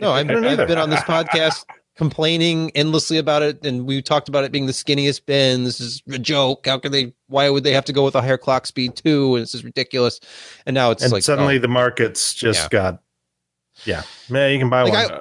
no, 0.00 0.12
I've, 0.12 0.30
I 0.30 0.34
I've 0.34 0.68
been 0.68 0.78
on 0.78 0.90
this 0.90 1.00
podcast 1.00 1.64
complaining 1.96 2.70
endlessly 2.74 3.18
about 3.18 3.42
it, 3.42 3.64
and 3.64 3.86
we 3.86 4.02
talked 4.02 4.28
about 4.28 4.44
it 4.44 4.52
being 4.52 4.66
the 4.66 4.72
skinniest 4.72 5.26
bin. 5.26 5.64
This 5.64 5.80
is 5.80 6.02
a 6.10 6.18
joke. 6.18 6.66
How 6.66 6.78
could 6.78 6.92
they? 6.92 7.12
Why 7.28 7.48
would 7.50 7.64
they 7.64 7.72
have 7.72 7.84
to 7.86 7.92
go 7.92 8.04
with 8.04 8.14
a 8.14 8.20
higher 8.22 8.38
clock 8.38 8.66
speed 8.66 8.96
too? 8.96 9.34
And 9.36 9.42
this 9.42 9.54
is 9.54 9.64
ridiculous. 9.64 10.20
And 10.66 10.74
now 10.74 10.90
it's 10.90 11.02
and 11.02 11.12
like 11.12 11.22
suddenly 11.22 11.56
oh, 11.56 11.60
the 11.60 11.68
markets 11.68 12.34
just 12.34 12.64
Yeah. 12.64 12.68
got 12.68 13.02
yeah 13.84 14.02
man 14.30 14.52
you 14.52 14.58
can 14.58 14.70
buy 14.70 14.82
Like, 14.84 14.92
one 14.92 15.18
I- 15.18 15.20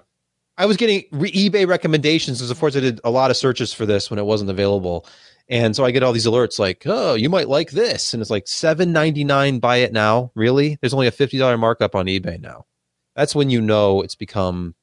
I 0.58 0.66
was 0.66 0.78
getting 0.78 1.04
re- 1.12 1.32
eBay 1.34 1.68
recommendations 1.68 2.38
because, 2.38 2.50
of 2.50 2.58
course, 2.58 2.78
I 2.78 2.80
did 2.80 3.02
a 3.04 3.10
lot 3.12 3.30
of 3.30 3.36
searches 3.36 3.74
for 3.74 3.86
this 3.86 4.10
when 4.10 4.18
it 4.18 4.26
wasn't 4.26 4.50
available, 4.50 5.06
and 5.50 5.76
so 5.76 5.84
I 5.84 5.92
get 5.92 6.02
all 6.02 6.14
these 6.14 6.26
alerts 6.26 6.58
like, 6.60 6.84
"Oh, 6.86 7.14
you 7.16 7.30
might 7.30 7.50
like 7.50 7.72
this," 7.72 8.14
and 8.14 8.22
it's 8.22 8.32
like 8.32 8.48
seven 8.48 8.94
ninety 8.94 9.26
nine. 9.26 9.60
Buy 9.60 9.78
it 9.78 9.92
now. 9.92 10.32
Really? 10.34 10.78
There's 10.80 10.94
only 10.94 11.08
a 11.08 11.12
fifty 11.12 11.38
dollar 11.38 11.58
markup 11.58 11.94
on 11.94 12.06
eBay 12.06 12.40
now. 12.40 12.66
That's 13.18 13.36
when 13.36 13.50
you 13.50 13.60
know 13.60 14.02
it's 14.02 14.16
become 14.16 14.76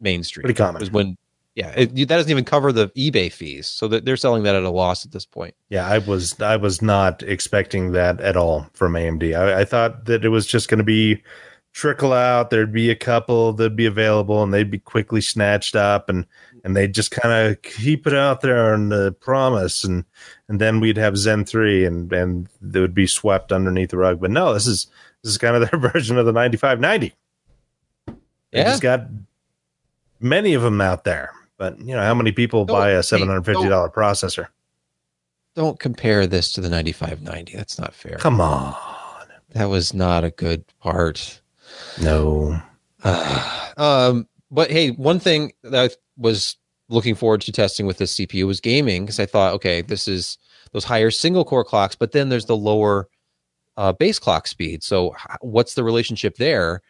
mainstream. 0.00 0.42
Pretty 0.42 0.56
common. 0.56 0.82
Is 0.82 0.90
when, 0.90 1.16
yeah, 1.54 1.72
it, 1.76 1.94
that 1.94 2.08
doesn't 2.08 2.30
even 2.30 2.44
cover 2.44 2.72
the 2.72 2.88
eBay 2.90 3.32
fees, 3.32 3.66
so 3.66 3.88
that 3.88 4.04
they're 4.04 4.16
selling 4.16 4.42
that 4.44 4.54
at 4.54 4.62
a 4.62 4.70
loss 4.70 5.04
at 5.04 5.12
this 5.12 5.24
point. 5.24 5.54
Yeah, 5.68 5.86
I 5.86 5.98
was 5.98 6.40
I 6.40 6.56
was 6.56 6.82
not 6.82 7.22
expecting 7.22 7.92
that 7.92 8.20
at 8.20 8.36
all 8.36 8.68
from 8.74 8.92
AMD. 8.92 9.36
I, 9.38 9.60
I 9.60 9.64
thought 9.64 10.04
that 10.06 10.24
it 10.24 10.28
was 10.28 10.46
just 10.46 10.68
going 10.68 10.78
to 10.78 10.84
be 10.84 11.22
trickle 11.72 12.14
out. 12.14 12.48
There'd 12.48 12.72
be 12.72 12.88
a 12.90 12.96
couple 12.96 13.52
that'd 13.52 13.76
be 13.76 13.86
available, 13.86 14.42
and 14.42 14.52
they'd 14.52 14.70
be 14.70 14.78
quickly 14.78 15.20
snatched 15.20 15.76
up, 15.76 16.08
and 16.08 16.26
and 16.64 16.74
they'd 16.74 16.94
just 16.94 17.10
kind 17.10 17.32
of 17.32 17.62
keep 17.62 18.06
it 18.06 18.14
out 18.14 18.40
there 18.40 18.74
on 18.74 18.88
the 18.88 19.12
promise, 19.12 19.84
and 19.84 20.04
and 20.48 20.60
then 20.60 20.80
we'd 20.80 20.96
have 20.96 21.16
Zen 21.16 21.44
three, 21.44 21.84
and 21.84 22.12
and 22.12 22.48
they 22.60 22.80
would 22.80 22.94
be 22.94 23.06
swept 23.06 23.52
underneath 23.52 23.90
the 23.90 23.98
rug. 23.98 24.20
But 24.20 24.30
no, 24.30 24.52
this 24.52 24.66
is 24.66 24.86
this 25.22 25.32
is 25.32 25.38
kind 25.38 25.54
of 25.54 25.70
their 25.70 25.80
version 25.92 26.18
of 26.18 26.26
the 26.26 26.32
ninety 26.32 26.56
five 26.56 26.80
ninety. 26.80 27.14
Yeah. 28.52 28.64
just 28.64 28.82
got 28.82 29.02
many 30.20 30.54
of 30.54 30.62
them 30.62 30.80
out 30.80 31.04
there. 31.04 31.30
But 31.58 31.78
you 31.78 31.94
know, 31.94 32.02
how 32.02 32.14
many 32.14 32.32
people 32.32 32.64
Don't- 32.64 32.76
buy 32.76 32.90
a 32.90 33.02
seven 33.02 33.28
hundred 33.28 33.46
fifty 33.46 33.68
dollar 33.68 33.88
processor? 33.88 34.48
Don't 35.54 35.80
compare 35.80 36.26
this 36.26 36.52
to 36.52 36.60
the 36.60 36.68
ninety 36.68 36.92
five 36.92 37.22
ninety. 37.22 37.56
That's 37.56 37.78
not 37.78 37.94
fair. 37.94 38.16
Come 38.18 38.40
on, 38.40 38.74
That 39.52 39.66
was 39.70 39.94
not 39.94 40.22
a 40.24 40.30
good 40.30 40.64
part. 40.80 41.40
no. 42.00 42.60
um, 43.76 44.28
but 44.50 44.70
hey, 44.70 44.90
one 44.90 45.18
thing 45.18 45.52
that 45.62 45.90
I 45.90 45.94
was 46.16 46.56
looking 46.88 47.14
forward 47.14 47.40
to 47.42 47.52
testing 47.52 47.86
with 47.86 47.98
this 47.98 48.14
CPU 48.16 48.46
was 48.46 48.60
gaming 48.60 49.04
because 49.04 49.18
I 49.20 49.26
thought, 49.26 49.54
okay, 49.54 49.82
this 49.82 50.06
is 50.06 50.38
those 50.72 50.84
higher 50.84 51.10
single 51.10 51.44
core 51.44 51.64
clocks, 51.64 51.96
but 51.96 52.12
then 52.12 52.28
there's 52.28 52.46
the 52.46 52.56
lower 52.56 53.08
uh, 53.76 53.92
base 53.92 54.18
clock 54.18 54.46
speed. 54.46 54.82
So 54.82 55.14
what's 55.40 55.74
the 55.74 55.84
relationship 55.84 56.36
there? 56.36 56.82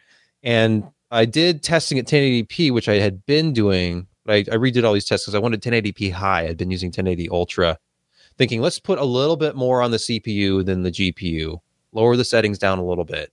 And 0.43 0.83
I 1.09 1.25
did 1.25 1.63
testing 1.63 1.97
at 1.99 2.05
1080p, 2.05 2.71
which 2.71 2.89
I 2.89 2.95
had 2.95 3.25
been 3.25 3.53
doing. 3.53 4.07
I, 4.27 4.37
I 4.37 4.55
redid 4.55 4.83
all 4.83 4.93
these 4.93 5.05
tests 5.05 5.25
because 5.25 5.35
I 5.35 5.39
wanted 5.39 5.61
1080p 5.61 6.11
high. 6.11 6.47
I'd 6.47 6.57
been 6.57 6.71
using 6.71 6.89
1080 6.89 7.29
Ultra, 7.29 7.77
thinking 8.37 8.61
let's 8.61 8.79
put 8.79 8.99
a 8.99 9.05
little 9.05 9.37
bit 9.37 9.55
more 9.55 9.81
on 9.81 9.91
the 9.91 9.97
CPU 9.97 10.65
than 10.65 10.83
the 10.83 10.91
GPU, 10.91 11.59
lower 11.93 12.17
the 12.17 12.25
settings 12.25 12.59
down 12.59 12.79
a 12.79 12.85
little 12.85 13.05
bit. 13.05 13.31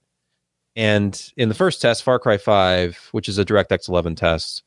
And 0.77 1.33
in 1.37 1.49
the 1.49 1.55
first 1.55 1.81
test, 1.81 2.03
Far 2.03 2.19
Cry 2.19 2.37
5, 2.37 3.09
which 3.13 3.29
is 3.29 3.39
a 3.39 3.45
DirectX 3.45 3.89
11 3.89 4.17
test, 4.17 4.63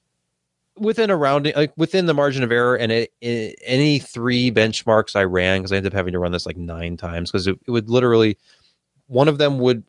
within 0.78 1.10
a 1.10 1.18
rounding, 1.18 1.54
like 1.56 1.74
within 1.76 2.06
the 2.06 2.14
margin 2.14 2.44
of 2.44 2.52
error, 2.52 2.76
and 2.76 2.92
it, 2.92 3.14
it, 3.22 3.60
any 3.66 4.00
three 4.00 4.52
benchmarks 4.52 5.16
I 5.16 5.24
ran, 5.24 5.60
because 5.60 5.72
I 5.72 5.78
ended 5.78 5.94
up 5.94 5.98
having 5.98 6.14
to 6.14 6.20
run 6.20 6.32
this 6.32 6.46
like 6.46 6.58
nine 6.58 6.98
times, 6.98 7.32
because 7.32 7.48
it, 7.48 7.58
it 7.66 7.72
would 7.72 7.90
literally, 7.90 8.38
one 9.08 9.28
of 9.28 9.38
them 9.38 9.60
would, 9.60 9.84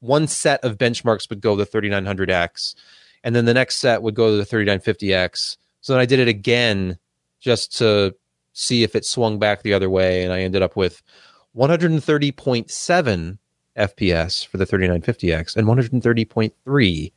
one 0.00 0.26
set 0.26 0.64
of 0.64 0.78
benchmarks 0.78 1.28
would 1.30 1.40
go 1.40 1.56
the 1.56 1.66
3900X, 1.66 2.74
and 3.22 3.34
then 3.34 3.44
the 3.44 3.54
next 3.54 3.76
set 3.76 4.02
would 4.02 4.14
go 4.14 4.30
to 4.30 4.44
the 4.44 4.56
3950X. 4.56 5.56
So 5.80 5.92
then 5.92 6.00
I 6.00 6.06
did 6.06 6.18
it 6.18 6.28
again 6.28 6.98
just 7.40 7.76
to 7.78 8.14
see 8.52 8.82
if 8.82 8.94
it 8.94 9.04
swung 9.04 9.38
back 9.38 9.62
the 9.62 9.74
other 9.74 9.88
way, 9.88 10.24
and 10.24 10.32
I 10.32 10.40
ended 10.40 10.62
up 10.62 10.76
with 10.76 11.02
130.7 11.56 13.38
FPS 13.76 14.46
for 14.46 14.56
the 14.56 14.66
3950X 14.66 15.56
and 15.56 15.66
130.3 15.66 17.12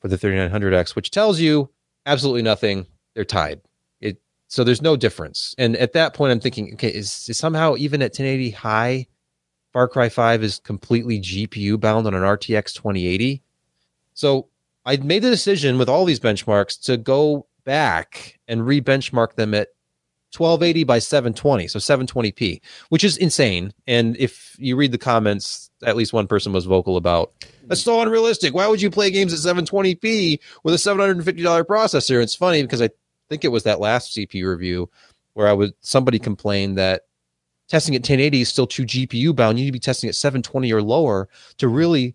for 0.00 0.08
the 0.08 0.18
3900X, 0.18 0.94
which 0.94 1.10
tells 1.10 1.40
you 1.40 1.70
absolutely 2.06 2.42
nothing. 2.42 2.86
They're 3.14 3.24
tied. 3.24 3.60
It 4.00 4.20
so 4.48 4.64
there's 4.64 4.82
no 4.82 4.96
difference. 4.96 5.54
And 5.58 5.76
at 5.76 5.92
that 5.94 6.14
point, 6.14 6.32
I'm 6.32 6.40
thinking, 6.40 6.74
okay, 6.74 6.88
is, 6.88 7.26
is 7.28 7.38
somehow 7.38 7.76
even 7.76 8.02
at 8.02 8.12
1080 8.12 8.50
high, 8.50 9.06
Far 9.78 9.86
Cry 9.86 10.08
5 10.08 10.42
is 10.42 10.58
completely 10.58 11.20
GPU 11.20 11.78
bound 11.78 12.08
on 12.08 12.12
an 12.12 12.22
RTX 12.22 12.74
2080. 12.74 13.40
So 14.12 14.48
I 14.84 14.96
made 14.96 15.22
the 15.22 15.30
decision 15.30 15.78
with 15.78 15.88
all 15.88 16.04
these 16.04 16.18
benchmarks 16.18 16.82
to 16.86 16.96
go 16.96 17.46
back 17.62 18.40
and 18.48 18.66
re-benchmark 18.66 19.34
them 19.34 19.54
at 19.54 19.68
1280 20.36 20.82
by 20.82 20.98
720, 20.98 21.68
so 21.68 21.78
720p, 21.78 22.60
which 22.88 23.04
is 23.04 23.16
insane. 23.18 23.72
And 23.86 24.16
if 24.16 24.56
you 24.58 24.74
read 24.74 24.90
the 24.90 24.98
comments, 24.98 25.70
at 25.84 25.94
least 25.94 26.12
one 26.12 26.26
person 26.26 26.52
was 26.52 26.64
vocal 26.64 26.96
about 26.96 27.30
that's 27.68 27.82
so 27.82 28.02
unrealistic. 28.02 28.54
Why 28.54 28.66
would 28.66 28.82
you 28.82 28.90
play 28.90 29.12
games 29.12 29.32
at 29.32 29.56
720p 29.56 30.40
with 30.64 30.74
a 30.74 30.78
$750 30.78 31.22
processor? 31.66 32.20
It's 32.20 32.34
funny 32.34 32.62
because 32.62 32.82
I 32.82 32.90
think 33.28 33.44
it 33.44 33.52
was 33.52 33.62
that 33.62 33.78
last 33.78 34.16
CPU 34.16 34.50
review 34.50 34.90
where 35.34 35.46
I 35.46 35.52
was 35.52 35.70
somebody 35.82 36.18
complained 36.18 36.78
that 36.78 37.02
testing 37.68 37.94
at 37.94 38.00
1080 38.00 38.40
is 38.40 38.48
still 38.48 38.66
too 38.66 38.84
GPU 38.84 39.34
bound. 39.36 39.58
You 39.58 39.64
need 39.64 39.70
to 39.70 39.72
be 39.72 39.78
testing 39.78 40.08
at 40.08 40.14
720 40.14 40.72
or 40.72 40.82
lower 40.82 41.28
to 41.58 41.68
really 41.68 42.14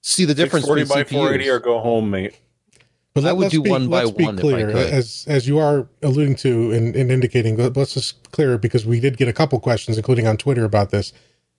see 0.00 0.24
the 0.24 0.34
difference 0.34 0.66
40 0.66 0.82
between 0.84 1.04
by 1.04 1.04
480 1.08 1.50
or 1.50 1.58
go 1.58 1.80
home, 1.80 2.10
mate. 2.10 2.38
But 3.14 3.24
I 3.24 3.32
would 3.32 3.50
do 3.50 3.62
be- 3.62 3.70
one 3.70 3.88
by 3.88 4.04
let's 4.04 4.12
be 4.12 4.24
one 4.24 4.34
if 4.38 4.40
I 4.40 4.42
clear, 4.42 4.66
could. 4.68 4.76
as 4.92 5.24
as 5.28 5.48
you 5.48 5.58
are 5.58 5.88
alluding 6.02 6.36
to 6.36 6.70
and, 6.72 6.94
and 6.94 7.10
indicating. 7.10 7.56
let- 7.56 7.76
Let's 7.76 7.94
just 7.94 8.30
clear 8.30 8.56
because 8.58 8.86
we 8.86 9.00
did 9.00 9.16
get 9.16 9.26
a 9.28 9.32
couple 9.32 9.58
questions, 9.58 9.96
including 9.96 10.26
on 10.28 10.36
Twitter, 10.36 10.64
about 10.64 10.90
this. 10.90 11.12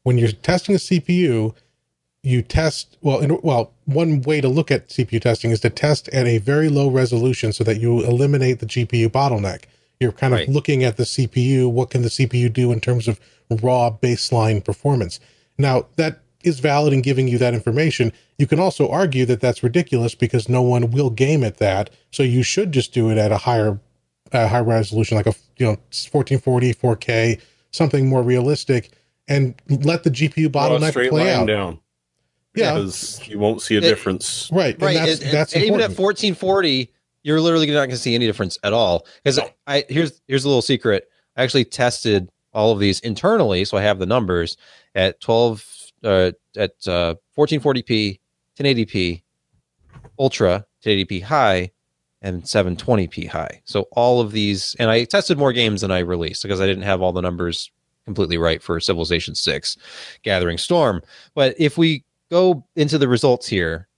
When 0.04 0.18
you're 0.18 0.32
testing 0.32 0.76
a 0.76 0.78
CPU, 0.78 1.54
you 2.24 2.42
test 2.42 2.98
well. 3.02 3.20
In, 3.20 3.38
well, 3.42 3.74
one 3.86 4.22
way 4.22 4.40
to 4.40 4.48
look 4.48 4.72
at 4.72 4.88
CPU 4.88 5.20
testing 5.20 5.52
is 5.52 5.60
to 5.62 5.70
test 5.70 6.08
at 6.10 6.26
a 6.28 6.38
very 6.38 6.70
low 6.70 6.90
resolution 6.90 7.52
so 7.52 7.66
that 7.66 7.82
you 7.82 8.04
eliminate 8.06 8.60
the 8.60 8.66
GPU 8.66 9.10
bottleneck. 9.10 9.64
You're 10.00 10.12
kind 10.14 10.34
of 10.34 10.40
Right. 10.40 10.50
looking 10.50 10.84
at 10.84 10.96
the 10.98 11.04
CPU. 11.06 11.68
What 11.70 11.90
can 11.90 12.04
the 12.04 12.10
CPU 12.10 12.48
do 12.50 12.72
in 12.72 12.80
terms 12.80 13.08
of 13.08 13.20
raw 13.50 13.92
baseline 13.92 14.64
performance? 14.64 15.20
Now 15.58 15.88
that 15.98 16.20
is 16.42 16.60
valid 16.62 16.94
in 16.94 17.02
giving 17.02 17.28
you 17.28 17.38
that 17.38 17.54
information. 17.54 18.14
You 18.38 18.48
can 18.48 18.60
also 18.62 18.88
argue 18.88 19.26
that 19.26 19.42
that's 19.42 19.62
ridiculous 19.62 20.16
because 20.16 20.48
no 20.48 20.62
one 20.62 20.92
will 20.92 21.10
game 21.10 21.44
at 21.44 21.58
that. 21.58 21.90
So 22.12 22.24
you 22.24 22.44
should 22.44 22.72
just 22.72 22.94
do 22.94 23.10
it 23.10 23.18
at 23.18 23.34
a 23.34 23.40
higher, 23.40 23.78
uh, 24.32 24.48
high 24.48 24.62
resolution, 24.62 25.18
like 25.18 25.28
a 25.28 25.36
you 25.58 25.66
know 25.66 25.78
1440, 25.92 26.72
4K, 26.74 27.38
something 27.72 28.08
more 28.08 28.24
realistic, 28.24 28.92
and 29.28 29.54
let 29.68 30.04
the 30.04 30.10
GPU 30.12 30.48
Draw 30.50 30.68
a 30.68 30.70
bottleneck 30.80 30.90
straight 30.92 31.10
play 31.10 31.26
line 31.26 31.42
out. 31.42 31.48
down 31.48 31.80
Yeah, 32.56 32.76
because 32.76 33.20
you 33.28 33.38
won't 33.38 33.62
see 33.62 33.76
a 33.76 33.80
It- 33.80 33.82
difference. 33.82 34.48
right. 34.54 34.76
And 34.76 34.82
right 34.82 34.94
that's 34.96 35.20
and- 35.22 35.32
that's 35.34 35.54
and 35.56 35.66
even 35.66 35.82
at 35.82 35.92
1440 35.92 36.90
you're 37.24 37.42
literally 37.42 37.68
not 37.68 37.74
going 37.74 37.90
to 37.92 37.98
see 37.98 38.16
any 38.16 38.26
difference 38.26 38.58
at 38.64 38.74
all. 38.74 39.06
Because 39.24 39.40
i 39.68 39.84
here's 39.90 40.22
here's 40.28 40.46
a 40.46 40.48
little 40.48 40.62
secret. 40.62 41.10
I 41.36 41.44
actually 41.44 41.66
tested 41.66 42.30
all 42.54 42.72
of 42.72 42.80
these 42.80 43.00
internally 43.02 43.64
so 43.64 43.78
i 43.78 43.82
have 43.82 44.00
the 44.00 44.06
numbers 44.06 44.58
at 44.96 45.20
12 45.22 45.66
uh, 46.04 46.32
at 46.58 46.72
uh, 46.88 47.14
1440p 47.38 48.20
1080p 48.58 49.22
ultra 50.18 50.66
1080p 50.84 51.24
high 51.24 51.72
and 52.22 52.44
720p 52.44 53.30
high. 53.30 53.62
So 53.64 53.88
all 53.92 54.20
of 54.22 54.32
these 54.32 54.76
and 54.80 54.90
i 54.90 55.04
tested 55.04 55.38
more 55.38 55.54
games 55.54 55.82
than 55.82 55.92
i 55.92 56.00
released 56.00 56.44
because 56.44 56.62
i 56.62 56.66
didn't 56.66 56.84
have 56.84 57.02
all 57.02 57.14
the 57.14 57.22
numbers 57.22 57.72
completely 58.06 58.38
right 58.38 58.64
for 58.64 58.80
civilization 58.80 59.36
6 59.36 59.78
gathering 60.24 60.58
storm. 60.58 61.02
But 61.36 61.56
if 61.60 61.78
we 61.78 62.04
go 62.32 62.66
into 62.76 62.98
the 62.98 63.08
results 63.08 63.48
here 63.48 63.89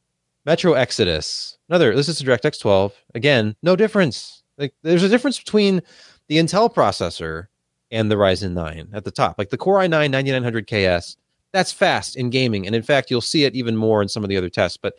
Metro 0.46 0.74
Exodus. 0.74 1.58
Another. 1.70 1.96
This 1.96 2.10
is 2.10 2.22
a 2.22 2.24
DirectX 2.24 2.60
12. 2.60 2.94
Again, 3.16 3.56
no 3.62 3.76
difference. 3.76 4.44
Like 4.58 4.74
there's 4.84 5.04
a 5.04 5.10
difference 5.10 5.40
between 5.40 5.82
the 6.28 6.38
Intel 6.38 6.74
processor 6.74 7.48
and 7.92 8.10
the 8.10 8.16
Ryzen 8.16 8.54
9 8.54 8.90
at 8.94 9.06
the 9.06 9.12
top. 9.12 9.38
Like 9.38 9.50
the 9.50 9.58
Core 9.58 9.80
i9 9.80 10.12
9900KS. 10.12 11.18
That's 11.54 11.72
fast 11.72 12.16
in 12.16 12.30
gaming, 12.30 12.66
and 12.66 12.74
in 12.74 12.82
fact, 12.82 13.12
you'll 13.12 13.20
see 13.20 13.44
it 13.44 13.56
even 13.56 13.76
more 13.76 14.02
in 14.02 14.08
some 14.08 14.24
of 14.24 14.30
the 14.30 14.38
other 14.38 14.50
tests. 14.50 14.78
But 14.78 14.94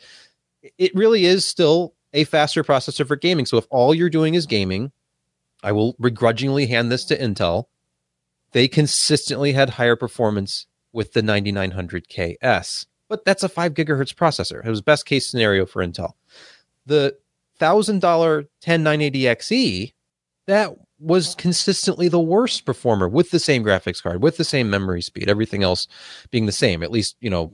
it 0.77 0.95
really 0.95 1.25
is 1.25 1.47
still 1.47 1.95
a 2.13 2.25
faster 2.25 2.63
processor 2.63 3.07
for 3.07 3.17
gaming. 3.17 3.47
So 3.47 3.57
if 3.57 3.67
all 3.71 3.95
you're 3.95 4.11
doing 4.11 4.35
is 4.35 4.45
gaming, 4.45 4.93
I 5.63 5.73
will 5.73 5.95
begrudgingly 5.99 6.67
hand 6.67 6.93
this 6.93 7.07
to 7.07 7.19
Intel. 7.19 7.65
They 8.53 8.69
consistently 8.69 9.53
had 9.53 9.71
higher 9.71 9.97
performance 9.97 10.67
with 10.93 11.15
the 11.15 11.23
9900KS 11.23 12.85
but 13.13 13.27
that's 13.27 13.43
a 13.43 13.49
5 13.51 13.75
gigahertz 13.75 14.15
processor. 14.15 14.65
It 14.65 14.71
was 14.71 14.81
best 14.81 15.05
case 15.05 15.29
scenario 15.29 15.67
for 15.67 15.85
Intel. 15.87 16.13
The 16.87 17.15
$1,000 17.61 18.01
10980XE, 18.65 19.53
E, 19.53 19.93
that 20.47 20.75
was 20.99 21.35
consistently 21.35 22.09
the 22.09 22.19
worst 22.19 22.65
performer 22.65 23.07
with 23.07 23.31
the 23.31 23.39
same 23.39 23.63
graphics 23.63 24.03
card, 24.03 24.23
with 24.23 24.39
the 24.39 24.45
same 24.45 24.71
memory 24.71 25.03
speed, 25.03 25.29
everything 25.29 25.63
else 25.63 25.89
being 26.31 26.47
the 26.47 26.53
same. 26.53 26.83
At 26.83 26.91
least, 26.91 27.17
you 27.21 27.29
know, 27.29 27.53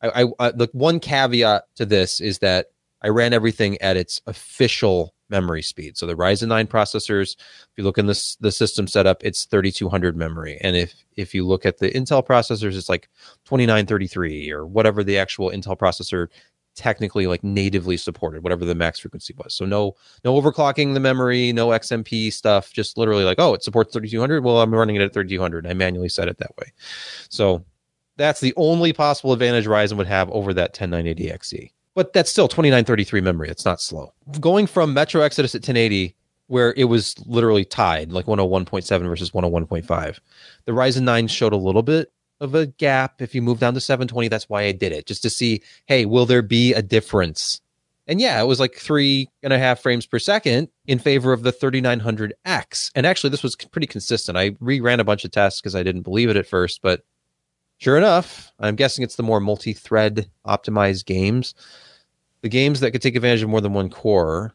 I, 0.00 0.22
I, 0.22 0.26
I 0.38 0.50
the 0.52 0.68
one 0.74 1.00
caveat 1.00 1.64
to 1.74 1.84
this 1.84 2.20
is 2.20 2.38
that 2.38 2.66
I 3.02 3.08
ran 3.08 3.32
everything 3.32 3.82
at 3.82 3.96
its 3.96 4.22
official 4.28 5.12
memory 5.30 5.62
speed. 5.62 5.96
So 5.96 6.06
the 6.06 6.14
Ryzen 6.14 6.48
9 6.48 6.66
processors, 6.66 7.36
if 7.38 7.68
you 7.76 7.84
look 7.84 7.98
in 7.98 8.06
this 8.06 8.36
the 8.36 8.52
system 8.52 8.86
setup, 8.86 9.24
it's 9.24 9.44
3200 9.44 10.16
memory. 10.16 10.58
And 10.60 10.76
if 10.76 10.94
if 11.16 11.34
you 11.34 11.46
look 11.46 11.64
at 11.64 11.78
the 11.78 11.90
Intel 11.90 12.26
processors, 12.26 12.76
it's 12.76 12.88
like 12.88 13.08
2933 13.44 14.50
or 14.50 14.66
whatever 14.66 15.04
the 15.04 15.18
actual 15.18 15.50
Intel 15.50 15.78
processor 15.78 16.28
technically 16.76 17.26
like 17.26 17.42
natively 17.42 17.96
supported, 17.96 18.42
whatever 18.42 18.64
the 18.64 18.74
max 18.74 19.00
frequency 19.00 19.34
was. 19.36 19.54
So 19.54 19.64
no 19.64 19.96
no 20.24 20.40
overclocking 20.40 20.94
the 20.94 21.00
memory, 21.00 21.52
no 21.52 21.68
XMP 21.68 22.32
stuff, 22.32 22.72
just 22.72 22.96
literally 22.96 23.24
like, 23.24 23.38
oh, 23.38 23.54
it 23.54 23.62
supports 23.62 23.92
3200. 23.92 24.44
Well, 24.44 24.60
I'm 24.60 24.74
running 24.74 24.96
it 24.96 25.02
at 25.02 25.12
3200. 25.12 25.66
I 25.66 25.74
manually 25.74 26.08
set 26.08 26.28
it 26.28 26.38
that 26.38 26.56
way. 26.58 26.72
So 27.28 27.64
that's 28.16 28.40
the 28.40 28.54
only 28.56 28.92
possible 28.92 29.32
advantage 29.32 29.66
Ryzen 29.66 29.96
would 29.96 30.06
have 30.06 30.30
over 30.30 30.52
that 30.54 30.74
10980XE. 30.74 31.72
But 31.94 32.12
that's 32.12 32.30
still 32.30 32.48
2933 32.48 33.20
memory. 33.20 33.48
It's 33.48 33.64
not 33.64 33.80
slow. 33.80 34.12
Going 34.38 34.66
from 34.66 34.94
Metro 34.94 35.22
Exodus 35.22 35.54
at 35.54 35.60
1080 35.60 36.14
where 36.50 36.74
it 36.76 36.84
was 36.84 37.14
literally 37.26 37.64
tied, 37.64 38.10
like 38.10 38.26
101.7 38.26 39.08
versus 39.08 39.30
101.5. 39.30 40.18
The 40.64 40.72
Ryzen 40.72 41.02
9 41.02 41.28
showed 41.28 41.52
a 41.52 41.56
little 41.56 41.84
bit 41.84 42.10
of 42.40 42.56
a 42.56 42.66
gap 42.66 43.22
if 43.22 43.36
you 43.36 43.40
move 43.40 43.60
down 43.60 43.74
to 43.74 43.80
720. 43.80 44.26
That's 44.26 44.48
why 44.48 44.62
I 44.62 44.72
did 44.72 44.90
it, 44.90 45.06
just 45.06 45.22
to 45.22 45.30
see, 45.30 45.62
hey, 45.86 46.06
will 46.06 46.26
there 46.26 46.42
be 46.42 46.74
a 46.74 46.82
difference? 46.82 47.60
And 48.08 48.20
yeah, 48.20 48.40
it 48.42 48.46
was 48.46 48.58
like 48.58 48.74
three 48.74 49.28
and 49.44 49.52
a 49.52 49.60
half 49.60 49.78
frames 49.80 50.06
per 50.06 50.18
second 50.18 50.68
in 50.88 50.98
favor 50.98 51.32
of 51.32 51.44
the 51.44 51.52
3900X. 51.52 52.90
And 52.96 53.06
actually, 53.06 53.30
this 53.30 53.44
was 53.44 53.54
pretty 53.54 53.86
consistent. 53.86 54.36
I 54.36 54.50
reran 54.50 54.98
a 54.98 55.04
bunch 55.04 55.24
of 55.24 55.30
tests 55.30 55.60
because 55.60 55.76
I 55.76 55.84
didn't 55.84 56.02
believe 56.02 56.30
it 56.30 56.36
at 56.36 56.48
first, 56.48 56.82
but 56.82 57.04
sure 57.80 57.96
enough, 57.96 58.52
I'm 58.60 58.76
guessing 58.76 59.02
it's 59.02 59.16
the 59.16 59.24
more 59.24 59.40
multi 59.40 59.72
thread 59.72 60.30
optimized 60.46 61.06
games. 61.06 61.54
The 62.42 62.48
games 62.48 62.80
that 62.80 62.92
could 62.92 63.02
take 63.02 63.16
advantage 63.16 63.42
of 63.42 63.48
more 63.48 63.60
than 63.60 63.74
one 63.74 63.90
core 63.90 64.54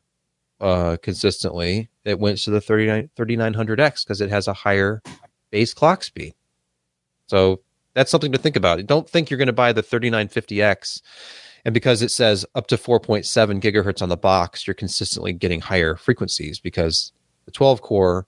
uh, 0.62 0.98
consistently, 1.02 1.90
it 2.06 2.20
went 2.20 2.38
to 2.40 2.52
the 2.52 2.62
39, 2.62 3.10
3900X 3.18 4.06
because 4.06 4.22
it 4.22 4.30
has 4.30 4.48
a 4.48 4.54
higher 4.54 5.02
base 5.52 5.74
clock 5.74 6.04
speed. 6.04 6.34
So 7.28 7.62
that's 7.94 8.10
something 8.10 8.32
to 8.32 8.38
think 8.38 8.56
about. 8.56 8.86
Don't 8.88 9.10
think 9.10 9.30
you're 9.30 9.38
going 9.38 9.48
to 9.48 9.54
buy 9.54 9.74
the 9.74 9.84
3950X 9.84 11.02
and 11.66 11.74
because 11.74 12.04
it 12.04 12.12
says 12.12 12.46
up 12.54 12.68
to 12.68 12.78
4.7 12.78 13.60
gigahertz 13.60 14.02
on 14.02 14.10
the 14.10 14.16
box, 14.16 14.68
you're 14.68 14.76
consistently 14.76 15.34
getting 15.34 15.62
higher 15.62 15.96
frequencies 15.96 16.60
because 16.60 17.12
the 17.46 17.52
12 17.52 17.82
core, 17.82 18.28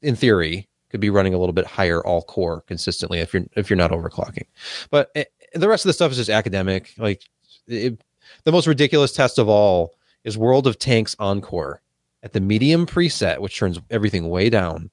in 0.00 0.14
theory, 0.14 0.68
could 0.92 1.00
be 1.00 1.10
running 1.10 1.34
a 1.34 1.38
little 1.38 1.52
bit 1.52 1.66
higher 1.66 2.04
all 2.06 2.22
core 2.22 2.60
consistently 2.68 3.18
if 3.18 3.34
you're 3.34 3.44
if 3.56 3.68
you're 3.68 3.76
not 3.76 3.90
overclocking. 3.90 4.46
But 4.90 5.10
it, 5.14 5.32
eh, 5.40 5.58
the 5.58 5.68
rest 5.68 5.84
of 5.84 5.88
the 5.88 5.94
stuff 5.94 6.12
is 6.12 6.18
just 6.18 6.30
academic. 6.30 6.94
Like 6.98 7.22
it, 7.66 8.00
the 8.44 8.52
most 8.52 8.68
ridiculous 8.68 9.12
test 9.12 9.38
of 9.38 9.48
all 9.48 9.94
is 10.22 10.38
World 10.38 10.66
of 10.66 10.78
Tanks 10.78 11.16
Encore 11.18 11.82
at 12.22 12.32
the 12.32 12.40
medium 12.40 12.86
preset, 12.86 13.40
which 13.40 13.58
turns 13.58 13.80
everything 13.90 14.28
way 14.28 14.48
down 14.48 14.90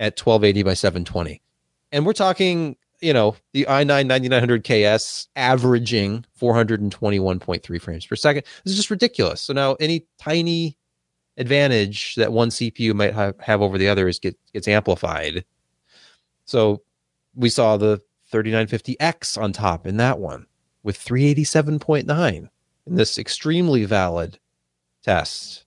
at 0.00 0.18
1280 0.18 0.62
by 0.64 0.74
720. 0.74 1.40
And 1.92 2.04
we're 2.04 2.12
talking, 2.12 2.76
you 3.00 3.12
know, 3.12 3.36
the 3.52 3.66
i9 3.68 4.06
9900KS 4.08 5.28
averaging 5.36 6.24
421.3 6.40 7.80
frames 7.80 8.06
per 8.06 8.16
second. 8.16 8.42
This 8.64 8.72
is 8.72 8.76
just 8.76 8.90
ridiculous. 8.90 9.40
So 9.42 9.52
now 9.52 9.76
any 9.78 10.06
tiny 10.18 10.76
advantage 11.36 12.14
that 12.16 12.32
one 12.32 12.48
CPU 12.48 12.94
might 12.94 13.14
have, 13.14 13.38
have 13.40 13.62
over 13.62 13.78
the 13.78 13.88
other 13.88 14.08
is 14.08 14.18
get, 14.18 14.38
gets 14.52 14.68
amplified. 14.68 15.44
So 16.44 16.82
we 17.34 17.48
saw 17.48 17.76
the 17.76 18.00
3950X 18.32 19.40
on 19.40 19.52
top 19.52 19.86
in 19.86 19.96
that 19.98 20.18
one 20.18 20.46
with 20.82 20.98
387.9 20.98 22.48
in 22.86 22.94
this 22.94 23.18
extremely 23.18 23.84
valid 23.84 24.38
test. 25.02 25.64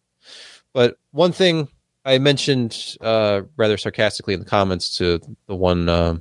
But 0.74 0.98
one 1.12 1.32
thing 1.32 1.68
I 2.06 2.18
mentioned 2.18 2.96
uh, 3.02 3.42
rather 3.58 3.78
sarcastically 3.78 4.34
in 4.34 4.40
the 4.40 4.46
comments 4.46 4.98
to 4.98 5.20
the 5.48 5.56
one 5.56 5.90
uh, 5.90 6.18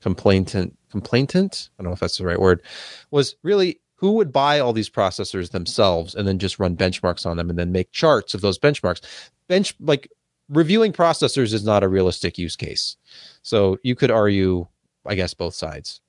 complainant, 0.00 0.76
complainant, 0.90 1.70
I 1.78 1.82
don't 1.82 1.90
know 1.90 1.94
if 1.94 2.00
that's 2.00 2.18
the 2.18 2.26
right 2.26 2.40
word, 2.40 2.62
was 3.10 3.36
really 3.42 3.80
who 4.04 4.12
would 4.12 4.30
buy 4.30 4.60
all 4.60 4.74
these 4.74 4.90
processors 4.90 5.52
themselves 5.52 6.14
and 6.14 6.28
then 6.28 6.38
just 6.38 6.58
run 6.58 6.76
benchmarks 6.76 7.24
on 7.24 7.38
them 7.38 7.48
and 7.48 7.58
then 7.58 7.72
make 7.72 7.90
charts 7.90 8.34
of 8.34 8.42
those 8.42 8.58
benchmarks. 8.58 9.00
Bench 9.48 9.74
like 9.80 10.12
reviewing 10.50 10.92
processors 10.92 11.54
is 11.54 11.64
not 11.64 11.82
a 11.82 11.88
realistic 11.88 12.36
use 12.36 12.54
case. 12.54 12.98
So 13.40 13.78
you 13.82 13.94
could 13.94 14.10
argue, 14.10 14.66
I 15.06 15.14
guess, 15.14 15.32
both 15.32 15.54
sides. 15.54 16.02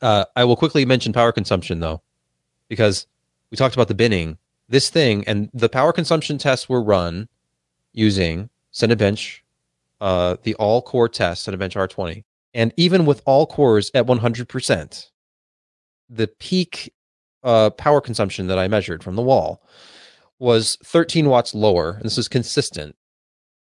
Uh, 0.00 0.24
I 0.34 0.42
will 0.42 0.56
quickly 0.56 0.84
mention 0.84 1.12
power 1.12 1.30
consumption 1.30 1.78
though, 1.78 2.02
because 2.66 3.06
we 3.52 3.56
talked 3.56 3.76
about 3.76 3.86
the 3.86 3.94
binning 3.94 4.36
this 4.68 4.90
thing 4.90 5.22
and 5.28 5.48
the 5.54 5.68
power 5.68 5.92
consumption 5.92 6.38
tests 6.38 6.68
were 6.68 6.82
run 6.82 7.28
using 7.92 8.50
Cinebench, 8.72 9.42
uh, 10.00 10.38
the 10.42 10.56
all 10.56 10.82
core 10.82 11.08
test, 11.08 11.46
Cinebench 11.46 11.74
R20. 11.74 12.24
And 12.52 12.74
even 12.76 13.06
with 13.06 13.22
all 13.26 13.46
cores 13.46 13.92
at 13.94 14.06
100%, 14.06 15.10
the 16.10 16.26
peak 16.26 16.92
uh, 17.42 17.70
power 17.70 18.00
consumption 18.00 18.46
that 18.46 18.58
I 18.58 18.68
measured 18.68 19.02
from 19.02 19.16
the 19.16 19.22
wall 19.22 19.62
was 20.38 20.76
13 20.84 21.28
watts 21.28 21.54
lower. 21.54 21.92
And 21.92 22.04
this 22.04 22.18
is 22.18 22.28
consistent 22.28 22.96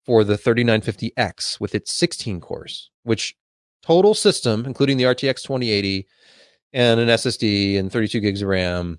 for 0.05 0.25
the 0.25 0.37
3950X 0.37 1.61
with 1.61 1.75
its 1.75 1.95
16 1.95 2.41
cores, 2.41 2.91
which 3.03 3.35
total 3.83 4.15
system, 4.15 4.65
including 4.65 4.97
the 4.97 5.05
RTX 5.05 5.43
2080 5.43 6.07
and 6.73 7.01
an 7.01 7.09
SSD 7.09 7.79
and 7.79 7.93
32 7.93 8.21
gigs 8.21 8.43
of 8.43 8.49
RAM, 8.49 8.99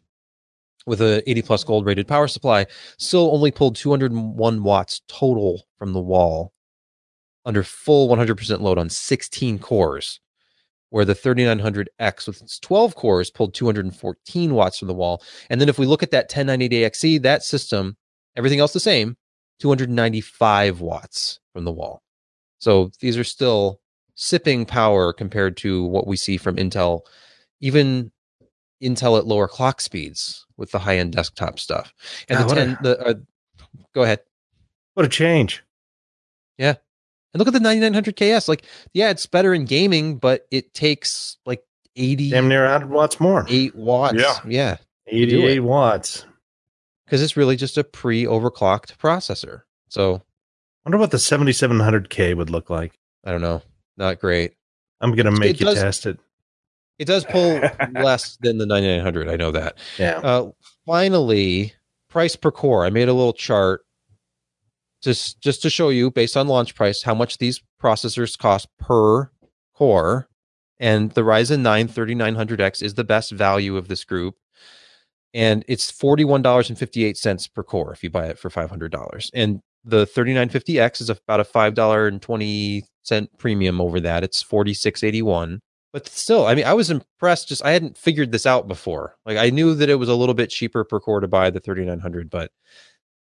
with 0.86 1.02
a 1.02 1.28
80 1.30 1.42
plus 1.44 1.64
gold 1.64 1.86
rated 1.86 2.08
power 2.08 2.28
supply, 2.28 2.66
still 2.98 3.32
only 3.34 3.52
pulled 3.52 3.76
201 3.76 4.64
watts 4.64 5.02
total 5.08 5.66
from 5.78 5.94
the 5.94 6.02
wall 6.02 6.54
under 7.46 7.64
full 7.64 8.10
100% 8.10 8.62
load 8.62 8.78
on 8.78 8.90
16 8.90 9.60
cores, 9.60 10.20
where 10.94 11.06
the 11.06 11.16
3900X 11.16 12.28
with 12.28 12.40
its 12.44 12.60
12 12.60 12.94
cores 12.94 13.32
pulled 13.32 13.56
214 13.56 14.54
watts 14.54 14.78
from 14.78 14.88
the 14.88 14.94
wall. 14.94 15.24
And 15.50 15.60
then 15.60 15.68
if 15.68 15.80
we 15.80 15.88
look 15.88 16.04
at 16.04 16.12
that 16.12 16.30
1090XE, 16.30 17.24
that 17.24 17.42
system, 17.42 17.98
everything 18.36 18.60
else 18.60 18.74
the 18.74 18.80
same, 18.80 19.18
295 19.58 20.82
watts 20.82 21.40
from 21.52 21.66
the 21.66 21.72
wall. 21.72 22.04
So 22.60 22.92
these 23.00 23.18
are 23.18 23.24
still 23.24 23.80
sipping 24.14 24.68
power 24.68 25.12
compared 25.14 25.58
to 25.58 25.84
what 25.84 26.06
we 26.06 26.16
see 26.16 26.38
from 26.38 26.58
Intel, 26.58 27.02
even 27.60 28.12
Intel 28.80 29.18
at 29.18 29.26
lower 29.26 29.48
clock 29.48 29.82
speeds 29.82 30.46
with 30.58 30.70
the 30.70 30.78
high 30.78 31.00
end 31.00 31.14
desktop 31.14 31.58
stuff. 31.58 31.92
And 32.30 32.48
the 32.48 32.54
10, 32.54 32.70
a, 32.70 32.84
the, 32.84 33.00
uh, 33.00 33.14
go 33.96 34.04
ahead. 34.04 34.20
What 34.94 35.08
a 35.08 35.10
change. 35.10 35.64
Yeah. 36.60 36.76
And 37.34 37.40
look 37.40 37.48
at 37.48 37.54
the 37.54 37.68
9900KS. 37.68 38.48
Like, 38.48 38.66
yeah, 38.94 39.10
it's 39.10 39.26
better 39.26 39.54
in 39.54 39.66
gaming, 39.66 40.18
but 40.18 40.46
it 40.52 40.74
takes 40.74 41.38
like 41.46 41.64
80. 41.96 42.30
Damn 42.30 42.48
near 42.48 42.64
100 42.64 42.90
watts 42.90 43.20
more. 43.20 43.46
8 43.48 43.76
watts. 43.76 44.16
Yeah. 44.18 44.38
Yeah. 44.48 44.78
88 45.08 45.60
watts. 45.62 46.26
Because 47.06 47.22
it's 47.22 47.36
really 47.36 47.56
just 47.56 47.78
a 47.78 47.84
pre 47.84 48.26
overclocked 48.26 48.98
processor. 48.98 49.62
So, 49.90 50.16
I 50.16 50.90
wonder 50.90 50.98
what 50.98 51.12
the 51.12 51.18
7700K 51.18 52.36
would 52.36 52.50
look 52.50 52.70
like. 52.70 53.00
I 53.26 53.32
don't 53.32 53.42
know. 53.42 53.62
Not 53.98 54.20
great. 54.20 54.54
I'm 55.02 55.12
going 55.12 55.26
to 55.26 55.32
make 55.32 55.52
it 55.52 55.60
you 55.60 55.66
does, 55.66 55.82
test 55.82 56.06
it. 56.06 56.20
It 57.00 57.06
does 57.06 57.26
pull 57.26 57.62
less 57.94 58.38
than 58.42 58.58
the 58.58 58.66
9900. 58.66 59.30
I 59.30 59.36
know 59.36 59.52
that. 59.52 59.78
Yeah. 59.98 60.20
Uh, 60.20 60.52
finally, 60.86 61.74
price 62.10 62.36
per 62.36 62.52
core. 62.52 62.86
I 62.86 62.90
made 62.90 63.10
a 63.10 63.14
little 63.14 63.34
chart 63.34 63.86
just 65.04 65.42
just 65.42 65.62
to 65.62 65.70
show 65.70 65.90
you 65.90 66.12
based 66.12 66.38
on 66.38 66.48
launch 66.48 66.76
price 66.76 67.04
how 67.04 67.14
much 67.14 67.38
these 67.38 67.62
processors 67.82 68.38
cost 68.38 68.68
per 68.80 69.32
core. 69.76 70.30
And 70.80 71.12
the 71.12 71.22
Ryzen 71.22 71.62
9 71.62 71.88
3900X 71.88 72.82
is 72.82 72.96
the 72.96 73.04
best 73.04 73.32
value 73.32 73.78
of 73.78 73.88
this 73.88 74.04
group. 74.04 74.36
And 75.34 75.64
it's 75.68 75.92
$41.58 75.92 77.54
per 77.54 77.64
core 77.64 77.94
if 77.94 78.04
you 78.04 78.10
buy 78.10 78.28
it 78.28 78.38
for 78.38 78.50
$500. 78.50 79.30
And 79.34 79.62
the 79.84 80.06
3950X 80.06 81.02
is 81.02 81.10
about 81.10 81.40
a 81.40 81.44
$5.20 81.44 82.84
premium 83.38 83.82
over 83.82 84.00
that. 84.00 84.24
It's 84.24 84.42
4681 84.42 85.60
but 85.94 86.08
still, 86.10 86.48
I 86.48 86.56
mean, 86.56 86.66
I 86.66 86.74
was 86.74 86.90
impressed. 86.90 87.48
Just 87.48 87.64
I 87.64 87.70
hadn't 87.70 87.98
figured 87.98 88.32
this 88.32 88.48
out 88.48 88.68
before. 88.68 89.16
Like 89.26 89.38
I 89.38 89.52
knew 89.52 89.76
that 89.76 89.90
it 89.90 89.96
was 89.96 90.10
a 90.10 90.16
little 90.16 90.34
bit 90.34 90.50
cheaper 90.50 90.84
per 90.84 91.00
core 91.00 91.20
to 91.20 91.28
buy 91.28 91.52
the 91.52 91.60
3900, 91.60 92.32
but 92.32 92.52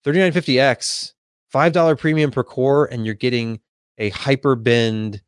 3950X, 0.03 1.13
five 1.55 1.71
dollar 1.71 1.95
premium 1.95 2.31
per 2.31 2.43
core, 2.43 2.83
and 2.91 3.05
you're 3.05 3.15
getting 3.15 3.61
a 3.97 4.11
Hyperbend 4.11 5.21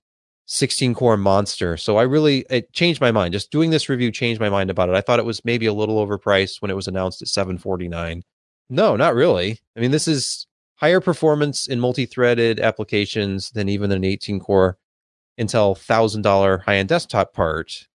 16 0.46 0.94
core 0.94 1.16
monster. 1.16 1.78
So 1.78 1.96
I 1.96 2.04
really 2.04 2.46
it 2.50 2.74
changed 2.74 3.00
my 3.00 3.14
mind. 3.14 3.32
Just 3.32 3.50
doing 3.50 3.70
this 3.70 3.88
review 3.88 4.12
changed 4.12 4.42
my 4.42 4.50
mind 4.50 4.70
about 4.70 4.90
it. 4.90 4.96
I 4.96 5.00
thought 5.00 5.20
it 5.20 5.26
was 5.26 5.46
maybe 5.46 5.68
a 5.68 5.74
little 5.74 6.06
overpriced 6.06 6.62
when 6.62 6.70
it 6.70 6.74
was 6.74 6.86
announced 6.86 7.22
at 7.22 7.30
749. 7.30 8.24
No, 8.70 8.98
not 8.98 9.16
really. 9.16 9.62
I 9.78 9.80
mean, 9.80 9.92
this 9.92 10.06
is 10.06 10.48
higher 10.76 11.00
performance 11.00 11.66
in 11.66 11.80
multi-threaded 11.80 12.60
applications 12.60 13.52
than 13.52 13.70
even 13.70 13.90
an 13.94 14.04
18 14.04 14.42
core 14.42 14.78
Intel 15.40 15.78
thousand 15.78 16.24
dollar 16.24 16.58
high 16.58 16.76
end 16.76 16.90
desktop 16.90 17.34
part, 17.34 17.88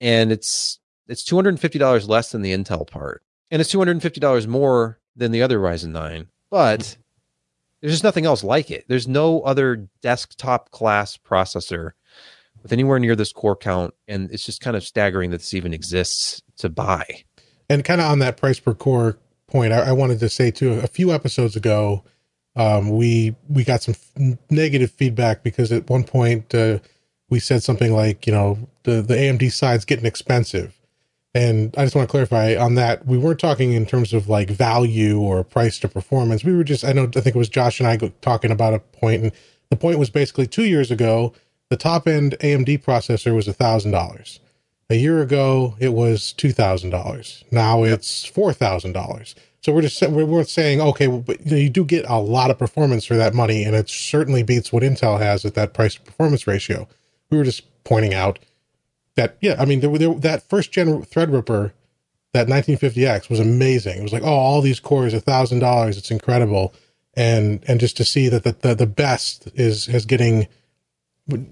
and 0.00 0.30
it's 0.30 0.78
it's 1.08 1.24
two 1.24 1.34
hundred 1.34 1.48
and 1.48 1.60
fifty 1.60 1.80
dollars 1.80 2.08
less 2.08 2.30
than 2.30 2.42
the 2.42 2.56
Intel 2.56 2.86
part, 2.86 3.24
and 3.50 3.60
it's 3.60 3.72
two 3.72 3.78
hundred 3.78 3.92
and 3.92 4.02
fifty 4.02 4.20
dollars 4.20 4.46
more 4.46 5.00
than 5.16 5.32
the 5.32 5.42
other 5.42 5.58
Ryzen 5.58 5.90
nine. 5.90 6.28
But 6.48 6.96
there's 7.84 7.92
just 7.92 8.04
nothing 8.04 8.24
else 8.24 8.42
like 8.42 8.70
it. 8.70 8.86
There's 8.88 9.06
no 9.06 9.42
other 9.42 9.86
desktop 10.00 10.70
class 10.70 11.18
processor 11.18 11.90
with 12.62 12.72
anywhere 12.72 12.98
near 12.98 13.14
this 13.14 13.30
core 13.30 13.54
count, 13.54 13.92
and 14.08 14.30
it's 14.32 14.46
just 14.46 14.62
kind 14.62 14.74
of 14.74 14.82
staggering 14.82 15.28
that 15.32 15.40
this 15.40 15.52
even 15.52 15.74
exists 15.74 16.40
to 16.56 16.70
buy. 16.70 17.04
and 17.68 17.84
kind 17.84 18.00
of 18.00 18.10
on 18.10 18.20
that 18.20 18.38
price 18.38 18.58
per 18.58 18.72
core 18.72 19.18
point, 19.48 19.74
I, 19.74 19.80
I 19.90 19.92
wanted 19.92 20.18
to 20.20 20.30
say 20.30 20.50
too. 20.50 20.72
A 20.80 20.86
few 20.86 21.12
episodes 21.12 21.56
ago, 21.56 22.02
um, 22.56 22.88
we 22.88 23.36
we 23.50 23.64
got 23.64 23.82
some 23.82 23.94
f- 23.94 24.38
negative 24.48 24.90
feedback 24.90 25.42
because 25.42 25.70
at 25.70 25.90
one 25.90 26.04
point 26.04 26.54
uh, 26.54 26.78
we 27.28 27.38
said 27.38 27.62
something 27.62 27.92
like, 27.92 28.26
you 28.26 28.32
know, 28.32 28.66
the 28.84 29.02
the 29.02 29.14
AMD 29.14 29.52
side's 29.52 29.84
getting 29.84 30.06
expensive, 30.06 30.74
and 31.34 31.74
I 31.76 31.84
just 31.84 31.96
want 31.96 32.08
to 32.08 32.10
clarify 32.10 32.56
on 32.56 32.76
that. 32.76 33.06
We 33.06 33.18
weren't 33.18 33.40
talking 33.40 33.72
in 33.72 33.86
terms 33.86 34.12
of 34.12 34.28
like 34.28 34.50
value 34.50 35.18
or 35.20 35.42
price 35.42 35.78
to 35.80 35.88
performance. 35.88 36.44
We 36.44 36.54
were 36.54 36.64
just 36.64 36.84
I 36.84 36.92
know 36.92 37.04
I 37.04 37.20
think 37.20 37.34
it 37.34 37.36
was 37.36 37.48
Josh 37.48 37.80
and 37.80 37.88
I 37.88 37.96
talking 38.20 38.50
about 38.50 38.74
a 38.74 38.78
point, 38.78 39.22
and 39.22 39.32
the 39.70 39.76
point 39.76 39.98
was 39.98 40.10
basically 40.10 40.46
two 40.46 40.64
years 40.64 40.90
ago 40.90 41.32
the 41.70 41.76
top 41.76 42.06
end 42.06 42.36
AMD 42.40 42.84
processor 42.84 43.34
was 43.34 43.48
a 43.48 43.52
thousand 43.52 43.90
dollars. 43.90 44.38
A 44.90 44.96
year 44.96 45.22
ago, 45.22 45.76
it 45.80 45.92
was 45.92 46.32
two 46.32 46.52
thousand 46.52 46.90
dollars. 46.90 47.42
Now 47.50 47.84
it's 47.84 48.24
four 48.24 48.52
thousand 48.52 48.92
dollars. 48.92 49.34
So 49.62 49.72
we're 49.72 49.80
just 49.82 50.00
we're, 50.08 50.44
saying, 50.44 50.82
okay, 50.82 51.08
well, 51.08 51.20
but 51.20 51.44
you 51.46 51.70
do 51.70 51.86
get 51.86 52.04
a 52.06 52.18
lot 52.18 52.50
of 52.50 52.58
performance 52.58 53.06
for 53.06 53.16
that 53.16 53.32
money, 53.32 53.64
and 53.64 53.74
it 53.74 53.88
certainly 53.88 54.42
beats 54.42 54.72
what 54.72 54.82
Intel 54.82 55.18
has 55.18 55.46
at 55.46 55.54
that 55.54 55.72
price 55.72 55.94
to 55.94 56.02
performance 56.02 56.46
ratio. 56.46 56.86
We 57.30 57.38
were 57.38 57.44
just 57.44 57.62
pointing 57.82 58.12
out 58.12 58.38
that, 59.16 59.36
yeah, 59.40 59.56
I 59.58 59.64
mean, 59.64 59.80
there, 59.80 59.96
there, 59.96 60.14
that 60.14 60.42
first 60.42 60.72
gen 60.72 61.02
Threadripper, 61.02 61.72
that 62.32 62.48
1950X 62.48 63.30
was 63.30 63.38
amazing. 63.38 63.98
It 63.98 64.02
was 64.02 64.12
like, 64.12 64.24
oh, 64.24 64.26
all 64.26 64.60
these 64.60 64.80
cores, 64.80 65.14
a 65.14 65.20
thousand 65.20 65.60
dollars, 65.60 65.96
it's 65.96 66.10
incredible, 66.10 66.74
and 67.14 67.64
and 67.68 67.78
just 67.78 67.96
to 67.98 68.04
see 68.04 68.28
that 68.28 68.42
the 68.42 68.52
the, 68.52 68.74
the 68.74 68.86
best 68.86 69.48
is 69.54 69.88
is 69.88 70.04
getting 70.04 70.48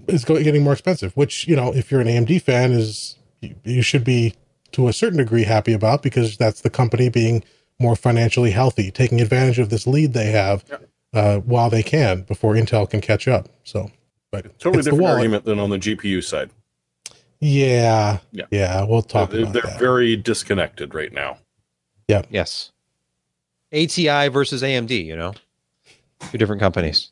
is 0.07 0.25
getting 0.25 0.63
more 0.63 0.73
expensive, 0.73 1.15
which 1.15 1.47
you 1.47 1.55
know, 1.55 1.73
if 1.73 1.89
you're 1.89 2.01
an 2.01 2.07
AMD 2.07 2.41
fan, 2.41 2.73
is 2.73 3.15
you, 3.41 3.55
you 3.63 3.81
should 3.81 4.03
be 4.03 4.33
to 4.73 4.89
a 4.89 4.93
certain 4.93 5.19
degree 5.19 5.43
happy 5.43 5.71
about 5.71 6.03
because 6.03 6.35
that's 6.35 6.61
the 6.61 6.69
company 6.69 7.07
being 7.07 7.43
more 7.79 7.95
financially 7.95 8.51
healthy, 8.51 8.91
taking 8.91 9.21
advantage 9.21 9.59
of 9.59 9.69
this 9.69 9.87
lead 9.87 10.13
they 10.13 10.31
have 10.31 10.65
uh, 11.13 11.39
while 11.39 11.69
they 11.69 11.83
can 11.83 12.21
before 12.23 12.55
Intel 12.55 12.89
can 12.89 13.01
catch 13.01 13.27
up. 13.27 13.49
So, 13.63 13.89
but 14.31 14.59
Totally 14.59 14.83
different 14.83 15.05
argument 15.05 15.45
than 15.45 15.59
on 15.59 15.69
the 15.69 15.79
GPU 15.79 16.23
side. 16.23 16.49
Yeah, 17.43 18.19
Yeah. 18.31 18.45
yeah, 18.51 18.83
we'll 18.85 19.01
talk 19.01 19.29
they're 19.31 19.41
about 19.41 19.53
they're 19.53 19.61
that. 19.63 19.79
very 19.79 20.15
disconnected 20.15 20.93
right 20.93 21.11
now. 21.11 21.37
Yeah. 22.07 22.21
Yes. 22.29 22.71
ATI 23.73 24.29
versus 24.29 24.61
AMD, 24.63 24.91
you 25.05 25.15
know, 25.15 25.33
two 26.31 26.37
different 26.37 26.61
companies. 26.61 27.09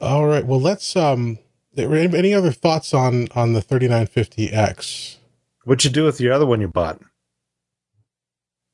All 0.00 0.26
right, 0.26 0.44
well, 0.44 0.60
let's. 0.60 0.96
Um, 0.96 1.38
any 1.76 2.16
any 2.16 2.34
other 2.34 2.52
thoughts 2.52 2.94
on 2.94 3.28
on 3.34 3.52
the 3.52 3.60
3950X? 3.60 5.16
What'd 5.64 5.84
you 5.84 5.90
do 5.90 6.04
with 6.04 6.18
the 6.18 6.30
other 6.30 6.46
one 6.46 6.60
you 6.60 6.68
bought? 6.68 7.00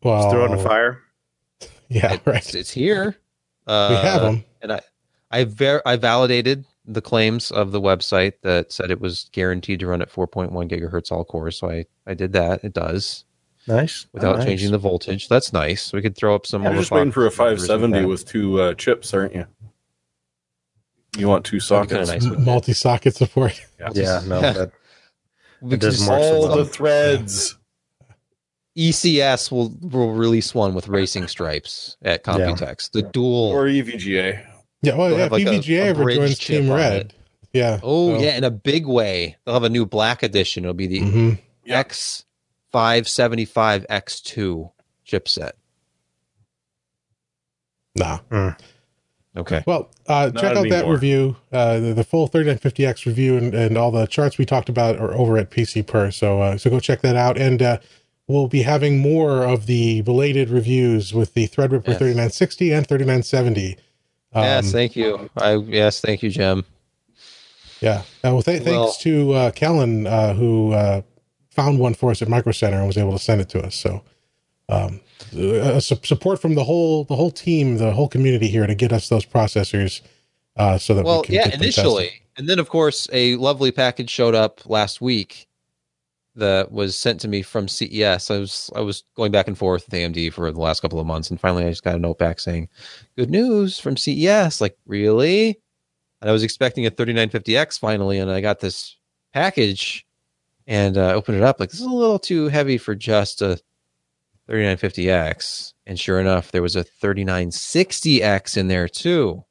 Well, 0.03 0.23
Just 0.23 0.31
throw 0.35 0.45
it 0.45 0.51
in 0.53 0.57
the 0.57 0.63
fire? 0.63 1.03
Yeah, 1.89 2.15
It's, 2.15 2.27
right. 2.27 2.55
it's 2.55 2.71
here. 2.71 3.17
Uh, 3.67 3.89
we 3.91 3.97
have 4.09 4.23
them. 4.23 4.45
and 4.63 4.73
I, 4.73 4.81
I 5.31 5.45
ver- 5.45 5.83
I 5.87 5.97
validated 5.97 6.65
the 6.87 7.03
claims 7.03 7.51
of 7.51 7.73
the 7.73 7.81
website 7.81 8.33
that 8.43 8.73
said 8.73 8.91
it 8.91 9.01
was 9.01 9.29
guaranteed 9.33 9.81
to 9.81 9.87
run 9.87 10.03
at 10.03 10.11
4.1 10.13 10.51
gigahertz 10.71 11.13
all 11.13 11.25
cores. 11.25 11.59
So 11.59 11.71
I, 11.71 11.85
I 12.07 12.15
did 12.15 12.33
that. 12.33 12.65
It 12.65 12.73
does 12.73 13.25
Nice. 13.69 14.07
without 14.13 14.35
Oh, 14.35 14.39
nice. 14.39 14.47
changing 14.47 14.73
the 14.73 14.79
voltage. 14.79 15.29
That's 15.29 15.53
nice. 15.53 15.93
We 15.93 16.01
could 16.03 16.17
throw 16.17 16.35
up 16.35 16.47
some. 16.47 16.63
More. 16.63 16.73
You're 16.73 16.81
just 16.81 16.91
overclock 16.91 16.95
waiting 16.97 17.13
for 17.13 17.27
a 17.27 17.31
570 17.31 18.05
with 18.07 18.25
two 18.27 18.61
uh, 18.61 18.75
chips, 18.75 19.13
aren't 19.15 19.35
you? 19.35 19.47
You 21.19 21.29
want 21.29 21.45
two 21.45 21.59
That'd 21.61 21.89
be 21.89 21.95
kinda 21.95 22.07
sockets. 22.07 22.25
nice. 22.25 22.31
wouldn't? 22.31 22.47
Multi 22.47 22.73
socket 22.73 23.15
support. 23.17 23.61
Yeah, 23.81 23.89
yeah 23.95 24.23
no, 24.27 24.41
that, 24.41 24.73
We 25.61 25.77
does 25.77 25.99
just- 25.99 26.11
All 26.11 26.51
All 26.51 26.57
the 26.57 26.65
threads. 26.65 27.57
ECS 28.79 29.51
will 29.51 29.75
will 29.83 30.13
release 30.13 30.55
one 30.55 30.75
with 30.75 30.87
racing 30.89 31.27
stripes 31.29 31.97
at 32.03 32.25
Computex. 32.25 32.91
The 32.93 33.03
dual. 33.03 33.49
Or 33.49 33.67
E 33.67 33.83
EVGA. 33.83 34.47
Yeah, 34.83 34.97
well, 34.97 35.09
They'll 35.09 35.19
yeah. 35.19 35.23
have 35.25 35.33
like 35.33 35.47
a- 35.47 35.51
a 35.51 35.79
ever 35.81 36.11
joins 36.11 36.39
Team 36.39 36.71
Red. 36.71 37.13
Yeah. 37.53 37.81
Oh 37.83 38.17
so- 38.17 38.23
yeah, 38.25 38.37
in 38.37 38.45
a 38.45 38.51
big 38.51 38.87
way. 38.87 39.37
They'll 39.45 39.55
have 39.55 39.65
a 39.65 39.69
new 39.69 39.85
black 39.87 40.23
edition. 40.23 40.65
It'll 40.65 40.75
be 40.75 40.87
the 40.87 41.01
Mhm. 41.01 41.39
Yeah. 41.65 41.83
X575 41.83 43.87
X2 43.89 44.71
chipset. 45.07 45.53
Nah. 47.97 48.21
Okay. 49.37 49.63
Well, 49.67 49.91
uh, 50.09 50.31
check 50.33 50.57
out 50.57 50.65
that 50.69 50.73
anymore. 50.73 50.93
review, 50.95 51.37
uh, 51.53 51.79
the, 51.79 51.95
the 51.95 52.05
full 52.05 52.29
3950X 52.29 53.07
review, 53.07 53.37
and, 53.37 53.55
and 53.55 53.79
all 53.79 53.91
the 53.93 54.07
charts 54.07 54.39
we 54.39 54.45
talked 54.47 54.69
about 54.69 54.99
are 54.99 55.13
over 55.15 55.39
at 55.39 55.51
PC 55.51 55.87
Per. 55.87 56.11
So, 56.11 56.41
uh, 56.41 56.59
so 56.59 56.69
go 56.71 56.81
check 56.81 57.01
that 57.03 57.15
out. 57.17 57.39
And 57.39 57.63
uh, 57.63 57.79
we'll 58.27 58.49
be 58.49 58.63
having 58.63 58.99
more 58.99 59.45
of 59.45 59.67
the 59.67 60.01
belated 60.03 60.51
reviews 60.51 61.15
with 61.15 61.35
the 61.35 61.47
Threadripper 61.47 61.87
Yes. 61.89 61.99
3960 61.99 62.73
and 62.73 62.87
3970. 62.89 63.77
Um, 64.33 64.45
yes, 64.45 64.73
thank 64.73 64.95
you. 64.97 65.29
I 65.37 65.57
yes, 65.57 66.01
thank 66.01 66.23
you, 66.23 66.31
Jim. 66.31 66.65
yeah. 67.81 67.99
Uh, 68.25 68.33
well, 68.35 68.43
th- 68.43 68.63
Well- 68.63 68.85
thanks 68.87 68.99
to 69.03 69.33
uh, 69.33 69.51
Kellen, 69.51 70.07
uh, 70.07 70.35
who 70.35 70.73
uh, 70.73 71.03
found 71.51 71.79
one 71.79 71.95
for 71.95 72.11
us 72.11 72.23
at 72.23 72.29
Micro 72.29 72.53
Center 72.53 72.79
and 72.79 72.87
was 72.87 72.97
able 72.97 73.13
to 73.13 73.19
send 73.19 73.41
it 73.41 73.49
to 73.51 73.61
us. 73.63 73.75
So, 73.75 74.03
um, 74.69 75.01
uh, 75.37 75.81
su- 75.81 75.99
support 76.05 76.41
from 76.41 76.55
the 76.55 76.65
whole 76.65 77.05
the 77.05 77.17
whole 77.17 77.31
team, 77.33 77.79
the 77.79 77.93
whole 77.93 78.09
community 78.09 78.49
here 78.49 78.67
to 78.67 78.75
get 78.75 78.93
us 78.93 79.09
those 79.09 79.27
processors, 79.27 80.01
uh, 80.57 80.79
so 80.79 80.95
that 80.95 81.05
Well, 81.05 81.23
we 81.23 81.27
can 81.27 81.35
yeah, 81.35 81.45
get 81.45 81.53
them 81.55 81.61
tested. 81.63 81.85
initially, 81.85 82.11
and 82.37 82.49
then 82.49 82.59
of 82.61 82.69
course 82.69 83.09
a 83.13 83.35
lovely 83.37 83.73
package 83.73 84.11
showed 84.11 84.35
up 84.37 84.61
last 84.69 85.01
week 85.01 85.49
that 86.37 86.73
was 86.73 86.97
sent 86.97 87.21
to 87.21 87.29
me 87.29 87.43
from 87.43 87.69
CES. 87.69 88.31
I 88.31 88.39
was 88.39 88.71
I 88.75 88.81
was 88.81 89.05
going 89.17 89.33
back 89.33 89.49
and 89.49 89.59
forth 89.59 89.87
with 89.87 89.99
AMD 89.99 90.33
for 90.33 90.51
the 90.51 90.61
last 90.61 90.81
couple 90.81 91.01
of 91.01 91.07
months, 91.07 91.31
and 91.31 91.41
finally 91.41 91.65
I 91.65 91.71
just 91.71 91.85
got 91.85 91.97
a 91.97 91.99
note 91.99 92.19
back 92.19 92.41
saying, 92.41 92.69
"Good 93.17 93.31
news 93.31 93.79
from 93.79 93.97
CES." 93.97 94.61
Like, 94.61 94.77
really? 94.87 95.61
And 96.21 96.29
I 96.29 96.33
was 96.33 96.43
expecting 96.43 96.87
a 96.87 96.91
3950X 96.91 97.79
finally, 97.79 98.19
and 98.19 98.31
I 98.31 98.41
got 98.41 98.61
this 98.61 98.97
package 99.33 100.07
and 100.67 100.99
uh, 100.99 101.13
opened 101.15 101.39
it 101.39 101.43
up. 101.43 101.59
Like, 101.59 101.71
this 101.71 101.81
is 101.81 101.87
a 101.87 101.91
little 101.91 102.19
too 102.19 102.49
heavy 102.49 102.79
for 102.79 102.95
just 102.95 103.43
a 103.43 103.59
3950X. 104.49 105.73
And 105.87 105.99
sure 105.99 106.21
enough, 106.21 106.53
there 106.53 106.63
was 106.63 106.77
a 106.77 106.85
3960X 106.85 108.57
in 108.57 108.69
there 108.69 108.89
too. 108.89 109.45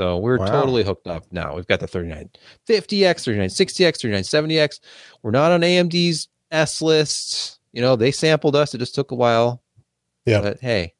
So 0.00 0.16
we're 0.16 0.38
Wow. 0.38 0.46
totally 0.46 0.82
hooked 0.82 1.06
up 1.06 1.26
now. 1.30 1.54
We've 1.54 1.66
got 1.66 1.80
the 1.80 1.86
3950X, 1.86 3.22
3960X, 3.22 3.98
3970X. 4.00 4.80
We're 5.22 5.30
not 5.30 5.52
on 5.52 5.60
AMD's 5.62 6.28
S 6.50 6.80
list. 6.80 7.58
You 7.74 7.82
know, 7.82 7.96
they 7.96 8.10
sampled 8.10 8.56
us. 8.56 8.72
It 8.74 8.78
just 8.78 8.94
took 8.94 9.10
a 9.10 9.14
while. 9.14 9.62
Yeah. 10.24 10.40
But 10.40 10.60
hey, 10.60 10.94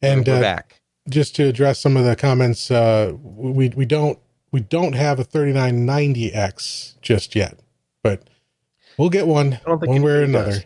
and 0.00 0.24
we're 0.24 0.36
uh, 0.36 0.40
back. 0.40 0.80
just 1.10 1.34
to 1.36 1.48
address 1.48 1.80
some 1.80 1.96
of 1.96 2.04
the 2.04 2.14
comments, 2.14 2.70
uh, 2.70 3.14
we 3.20 3.70
we 3.70 3.84
don't 3.84 4.16
we 4.52 4.60
don't 4.60 4.92
have 4.92 5.18
a 5.18 5.24
3990X 5.24 7.00
just 7.02 7.34
yet, 7.34 7.58
but 8.04 8.30
we'll 8.96 9.10
get 9.10 9.26
one 9.26 9.54
I 9.54 9.60
don't 9.68 9.80
think 9.80 9.90
one 9.90 10.02
way 10.02 10.12
or 10.12 10.22
another. 10.22 10.50
does. 10.52 10.64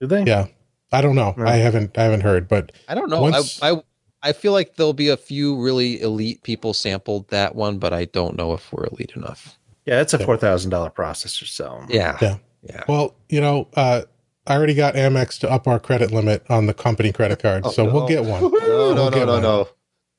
Do 0.00 0.06
they? 0.06 0.22
Yeah, 0.22 0.46
I 0.92 1.00
don't 1.00 1.16
know. 1.16 1.34
No. 1.36 1.46
I 1.46 1.56
haven't 1.56 1.98
I 1.98 2.04
haven't 2.04 2.20
heard, 2.20 2.46
but 2.46 2.70
I 2.86 2.94
don't 2.94 3.10
know. 3.10 3.22
once- 3.22 3.60
I, 3.60 3.72
I 3.72 3.82
I 4.22 4.32
feel 4.32 4.52
like 4.52 4.74
there'll 4.76 4.92
be 4.92 5.08
a 5.08 5.16
few 5.16 5.56
really 5.60 6.00
elite 6.00 6.42
people 6.42 6.74
sampled 6.74 7.28
that 7.28 7.54
one, 7.54 7.78
but 7.78 7.92
I 7.92 8.06
don't 8.06 8.36
know 8.36 8.52
if 8.54 8.72
we're 8.72 8.86
elite 8.86 9.12
enough. 9.14 9.56
Yeah, 9.86 10.00
it's 10.00 10.12
a 10.14 10.18
four 10.18 10.36
thousand 10.36 10.70
dollar 10.70 10.90
processor. 10.90 11.46
So 11.46 11.84
Yeah. 11.88 12.18
Yeah. 12.20 12.36
Yeah. 12.62 12.84
well, 12.88 13.14
you 13.28 13.40
know, 13.40 13.68
uh, 13.74 14.02
I 14.46 14.56
already 14.56 14.74
got 14.74 14.94
Amex 14.94 15.38
to 15.40 15.50
up 15.50 15.68
our 15.68 15.78
credit 15.78 16.10
limit 16.10 16.44
on 16.50 16.66
the 16.66 16.74
company 16.74 17.12
credit 17.12 17.38
card, 17.40 17.62
Oh, 17.64 17.70
so 17.70 17.86
no. 17.86 17.92
we'll 17.94 18.08
get 18.08 18.24
one. 18.24 18.42
No, 18.42 18.48
no, 18.48 18.56
We'll 18.58 18.94
no, 19.10 19.24
no, 19.24 19.26
one. 19.34 19.42
no. 19.42 19.68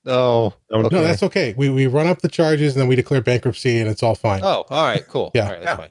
No. 0.06 0.54
Okay. 0.72 0.96
No, 0.96 1.04
that's 1.04 1.22
okay. 1.24 1.54
We 1.58 1.70
we 1.70 1.86
run 1.88 2.08
up 2.08 2.22
the 2.22 2.30
charges 2.30 2.74
and 2.74 2.82
then 2.82 2.88
we 2.88 2.96
declare 2.96 3.22
bankruptcy, 3.22 3.80
and 3.80 3.90
it's 3.90 4.02
all 4.02 4.16
fine. 4.16 4.42
Oh, 4.44 4.66
all 4.70 4.86
right, 4.86 5.06
cool. 5.08 5.32
Yeah. 5.36 5.44
All 5.46 5.52
right, 5.52 5.62
that's 5.64 5.78
fine. 5.80 5.90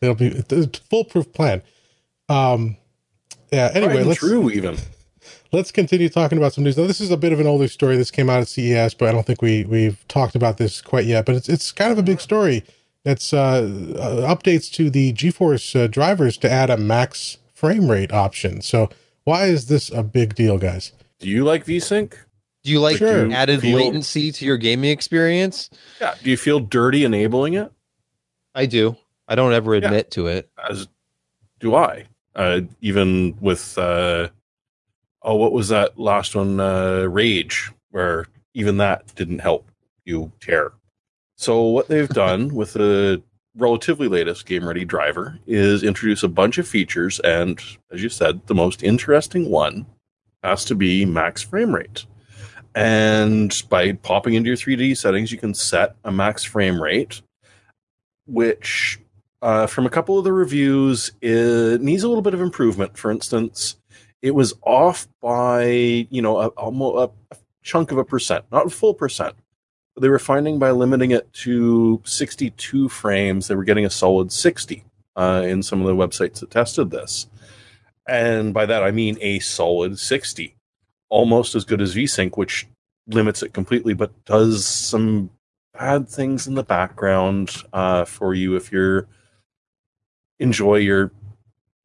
It'll 0.00 0.14
be 0.14 0.28
it's 0.28 0.52
a 0.52 0.80
foolproof 0.88 1.30
plan. 1.32 1.62
Um, 2.30 2.76
yeah. 3.52 3.70
Anyway, 3.74 4.02
let's 4.02 4.18
true 4.20 4.50
even. 4.50 4.78
Let's 5.52 5.70
continue 5.70 6.08
talking 6.08 6.38
about 6.38 6.52
some 6.54 6.64
news. 6.64 6.76
Now, 6.76 6.86
this 6.86 7.00
is 7.00 7.10
a 7.10 7.16
bit 7.16 7.32
of 7.32 7.40
an 7.40 7.46
older 7.46 7.68
story. 7.68 7.96
This 7.96 8.10
came 8.10 8.28
out 8.30 8.40
at 8.40 8.48
CES, 8.48 8.94
but 8.94 9.08
I 9.08 9.12
don't 9.12 9.26
think 9.26 9.42
we 9.42 9.64
we've 9.64 10.06
talked 10.08 10.34
about 10.34 10.56
this 10.58 10.80
quite 10.80 11.04
yet. 11.06 11.26
But 11.26 11.36
it's 11.36 11.48
it's 11.48 11.72
kind 11.72 11.92
of 11.92 11.98
a 11.98 12.02
big 12.02 12.20
story. 12.20 12.64
It's 13.04 13.32
uh, 13.32 13.38
uh, 13.98 14.34
updates 14.34 14.70
to 14.74 14.88
the 14.88 15.12
GeForce 15.12 15.84
uh, 15.84 15.86
drivers 15.88 16.36
to 16.38 16.50
add 16.50 16.70
a 16.70 16.76
max 16.76 17.38
frame 17.52 17.90
rate 17.90 18.12
option. 18.12 18.62
So 18.62 18.90
why 19.24 19.46
is 19.46 19.66
this 19.66 19.90
a 19.90 20.02
big 20.02 20.34
deal, 20.34 20.56
guys? 20.58 20.92
Do 21.18 21.28
you 21.28 21.44
like 21.44 21.64
VSync? 21.64 22.14
Do 22.62 22.70
you 22.70 22.80
like 22.80 22.98
Sure. 22.98 23.30
added 23.32 23.60
Feel- 23.60 23.76
latency 23.76 24.30
to 24.30 24.44
your 24.44 24.56
gaming 24.56 24.90
experience? 24.90 25.68
Yeah. 26.00 26.14
Do 26.22 26.30
you 26.30 26.36
feel 26.36 26.60
dirty 26.60 27.04
enabling 27.04 27.54
it? 27.54 27.72
I 28.54 28.66
do. 28.66 28.96
I 29.26 29.34
don't 29.34 29.52
ever 29.52 29.74
admit 29.74 30.12
to 30.12 30.28
it. 30.28 30.48
As 30.70 30.86
do 31.58 31.74
I. 31.74 32.06
Uh, 32.36 32.60
even 32.80 33.36
with 33.40 33.76
uh, 33.78 34.28
oh, 35.24 35.36
what 35.36 35.52
was 35.52 35.68
that 35.68 35.98
last 35.98 36.34
one? 36.34 36.60
Uh, 36.60 37.06
Rage, 37.08 37.70
where 37.90 38.26
even 38.54 38.76
that 38.78 39.14
didn't 39.14 39.40
help 39.40 39.70
you 40.04 40.32
tear. 40.40 40.72
So 41.36 41.62
what 41.62 41.88
they've 41.88 42.08
done 42.24 42.54
with 42.54 42.74
the 42.74 43.22
relatively 43.56 44.08
latest 44.08 44.46
Game 44.46 44.66
Ready 44.66 44.84
driver 44.84 45.38
is 45.46 45.82
introduce 45.82 46.22
a 46.22 46.28
bunch 46.28 46.58
of 46.58 46.66
features, 46.66 47.20
and 47.20 47.60
as 47.90 48.02
you 48.02 48.08
said, 48.08 48.46
the 48.46 48.54
most 48.54 48.82
interesting 48.82 49.50
one 49.50 49.86
has 50.42 50.64
to 50.66 50.74
be 50.74 51.04
max 51.04 51.42
frame 51.42 51.74
rate. 51.74 52.06
And 52.74 53.62
by 53.68 53.92
popping 53.92 54.34
into 54.34 54.48
your 54.48 54.56
3D 54.56 54.96
settings, 54.96 55.30
you 55.30 55.38
can 55.38 55.52
set 55.54 55.94
a 56.04 56.10
max 56.10 56.42
frame 56.42 56.82
rate, 56.82 57.20
which, 58.26 58.98
uh, 59.42 59.66
from 59.66 59.84
a 59.84 59.90
couple 59.90 60.16
of 60.16 60.24
the 60.24 60.32
reviews, 60.32 61.12
it 61.20 61.82
needs 61.82 62.02
a 62.02 62.08
little 62.08 62.22
bit 62.22 62.34
of 62.34 62.40
improvement. 62.40 62.96
For 62.96 63.10
instance, 63.10 63.76
it 64.22 64.34
was 64.34 64.54
off 64.62 65.08
by 65.20 65.64
you 65.64 66.22
know 66.22 66.38
a, 66.38 66.50
a 66.56 67.10
chunk 67.62 67.90
of 67.90 67.98
a 67.98 68.04
percent, 68.04 68.44
not 68.50 68.66
a 68.66 68.70
full 68.70 68.94
percent. 68.94 69.34
But 69.94 70.02
They 70.02 70.08
were 70.08 70.18
finding 70.18 70.58
by 70.58 70.70
limiting 70.70 71.10
it 71.10 71.30
to 71.34 72.00
62 72.04 72.88
frames, 72.88 73.48
they 73.48 73.54
were 73.54 73.64
getting 73.64 73.84
a 73.84 73.90
solid 73.90 74.32
60 74.32 74.84
uh, 75.16 75.42
in 75.44 75.62
some 75.62 75.80
of 75.80 75.86
the 75.86 75.94
websites 75.94 76.40
that 76.40 76.50
tested 76.50 76.90
this. 76.90 77.26
And 78.08 78.54
by 78.54 78.66
that, 78.66 78.82
I 78.82 78.90
mean 78.90 79.18
a 79.20 79.38
solid 79.40 79.98
60, 79.98 80.56
almost 81.08 81.54
as 81.54 81.64
good 81.64 81.80
as 81.80 81.94
VSync, 81.94 82.36
which 82.36 82.66
limits 83.06 83.42
it 83.42 83.52
completely, 83.52 83.94
but 83.94 84.24
does 84.24 84.66
some 84.66 85.30
bad 85.74 86.08
things 86.08 86.46
in 86.46 86.54
the 86.54 86.62
background 86.62 87.50
uh, 87.72 88.04
for 88.04 88.34
you 88.34 88.56
if 88.56 88.72
you're 88.72 89.06
enjoy 90.38 90.76
your 90.76 91.12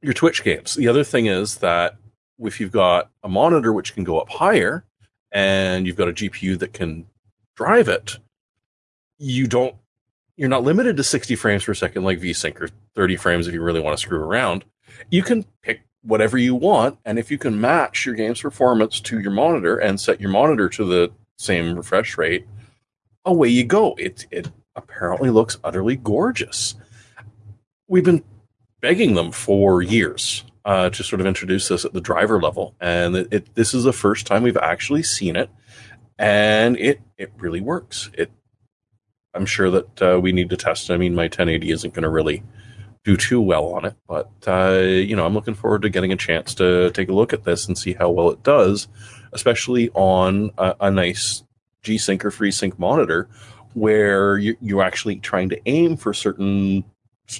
your 0.02 0.14
Twitch 0.14 0.44
games. 0.44 0.76
The 0.76 0.88
other 0.88 1.04
thing 1.04 1.26
is 1.26 1.58
that 1.58 1.98
if 2.40 2.60
you've 2.60 2.72
got 2.72 3.10
a 3.24 3.30
monitor 3.30 3.74
which 3.74 3.94
can 3.94 4.04
go 4.04 4.20
up 4.20 4.30
higher 4.30 4.86
and 5.32 5.88
you've 5.88 5.96
got 5.96 6.10
a 6.10 6.14
GPU 6.14 6.60
that 6.60 6.74
can 6.74 7.06
drive 7.56 7.88
it, 7.88 8.18
you 9.18 9.48
don't 9.48 9.76
you're 10.36 10.50
not 10.50 10.64
limited 10.64 10.96
to 10.98 11.04
60 11.04 11.36
frames 11.36 11.66
per 11.66 11.74
second 11.74 12.04
like 12.04 12.22
VSync 12.22 12.62
or 12.62 12.70
30 12.96 13.16
frames 13.16 13.48
if 13.48 13.54
you 13.54 13.62
really 13.62 13.80
want 13.82 13.98
to 13.98 14.02
screw 14.02 14.20
around. 14.20 14.64
You 15.10 15.24
can 15.24 15.46
pick 15.64 15.82
whatever 16.04 16.38
you 16.38 16.54
want, 16.54 17.00
and 17.06 17.18
if 17.18 17.32
you 17.32 17.40
can 17.40 17.60
match 17.60 18.06
your 18.06 18.14
game's 18.14 18.42
performance 18.42 19.00
to 19.02 19.20
your 19.20 19.32
monitor 19.32 19.78
and 19.78 20.00
set 20.00 20.22
your 20.22 20.30
monitor 20.30 20.70
to 20.70 20.86
the 20.86 21.12
same 21.38 21.76
refresh 21.76 22.18
rate, 22.18 22.48
away 23.26 23.50
you 23.50 23.64
go. 23.64 23.96
It 23.98 24.28
it 24.32 24.52
apparently 24.76 25.32
looks 25.32 25.58
utterly 25.64 25.96
gorgeous. 25.96 26.76
We've 27.88 28.06
been 28.06 28.24
begging 28.80 29.16
them 29.16 29.32
for 29.32 29.82
years 29.82 30.44
uh, 30.68 30.90
to 30.90 31.02
sort 31.02 31.22
of 31.22 31.26
introduce 31.26 31.70
this 31.70 31.86
at 31.86 31.94
the 31.94 32.02
driver 32.02 32.42
level, 32.42 32.76
and 32.82 33.16
it, 33.16 33.28
it, 33.32 33.56
this 33.56 33.74
is 33.74 33.86
the 33.86 33.94
first 33.94 34.28
time 34.28 34.44
we've 34.44 34.58
actually 34.58 35.02
seen 35.02 35.38
it, 35.38 35.50
and 36.20 36.78
it 36.78 37.00
it 37.18 37.32
really 37.38 37.62
works. 37.62 38.10
It 38.14 38.30
I'm 39.34 39.46
sure 39.46 39.72
that 39.72 40.02
uh, 40.02 40.20
we 40.20 40.34
need 40.34 40.50
to 40.50 40.58
test. 40.58 40.92
I 40.92 40.98
mean, 40.98 41.16
my 41.16 41.24
1080 41.24 41.72
isn't 41.72 41.94
going 41.94 42.04
to 42.04 42.10
really 42.10 42.44
do 43.06 43.16
too 43.16 43.40
well 43.40 43.68
on 43.68 43.86
it, 43.86 43.96
but 44.10 44.30
uh, 44.46 44.82
you 44.82 45.16
know, 45.16 45.26
I'm 45.26 45.34
looking 45.34 45.56
forward 45.56 45.84
to 45.84 45.90
getting 45.90 46.12
a 46.12 46.18
chance 46.18 46.54
to 46.56 46.92
take 46.92 47.08
a 47.08 47.14
look 47.14 47.32
at 47.32 47.46
this 47.46 47.66
and 47.66 47.78
see 47.78 47.94
how 47.94 48.10
well 48.10 48.30
it 48.30 48.44
does, 48.44 48.90
especially 49.32 49.90
on 49.92 50.52
a, 50.58 50.76
a 50.82 50.92
nice 50.92 51.46
G-Sync 51.84 52.26
or 52.26 52.30
FreeSync 52.30 52.78
monitor, 52.78 53.30
where 53.74 54.38
you, 54.38 54.58
you're 54.60 54.84
actually 54.84 55.16
trying 55.16 55.48
to 55.48 55.62
aim 55.66 55.96
for 55.96 56.14
certain 56.14 56.84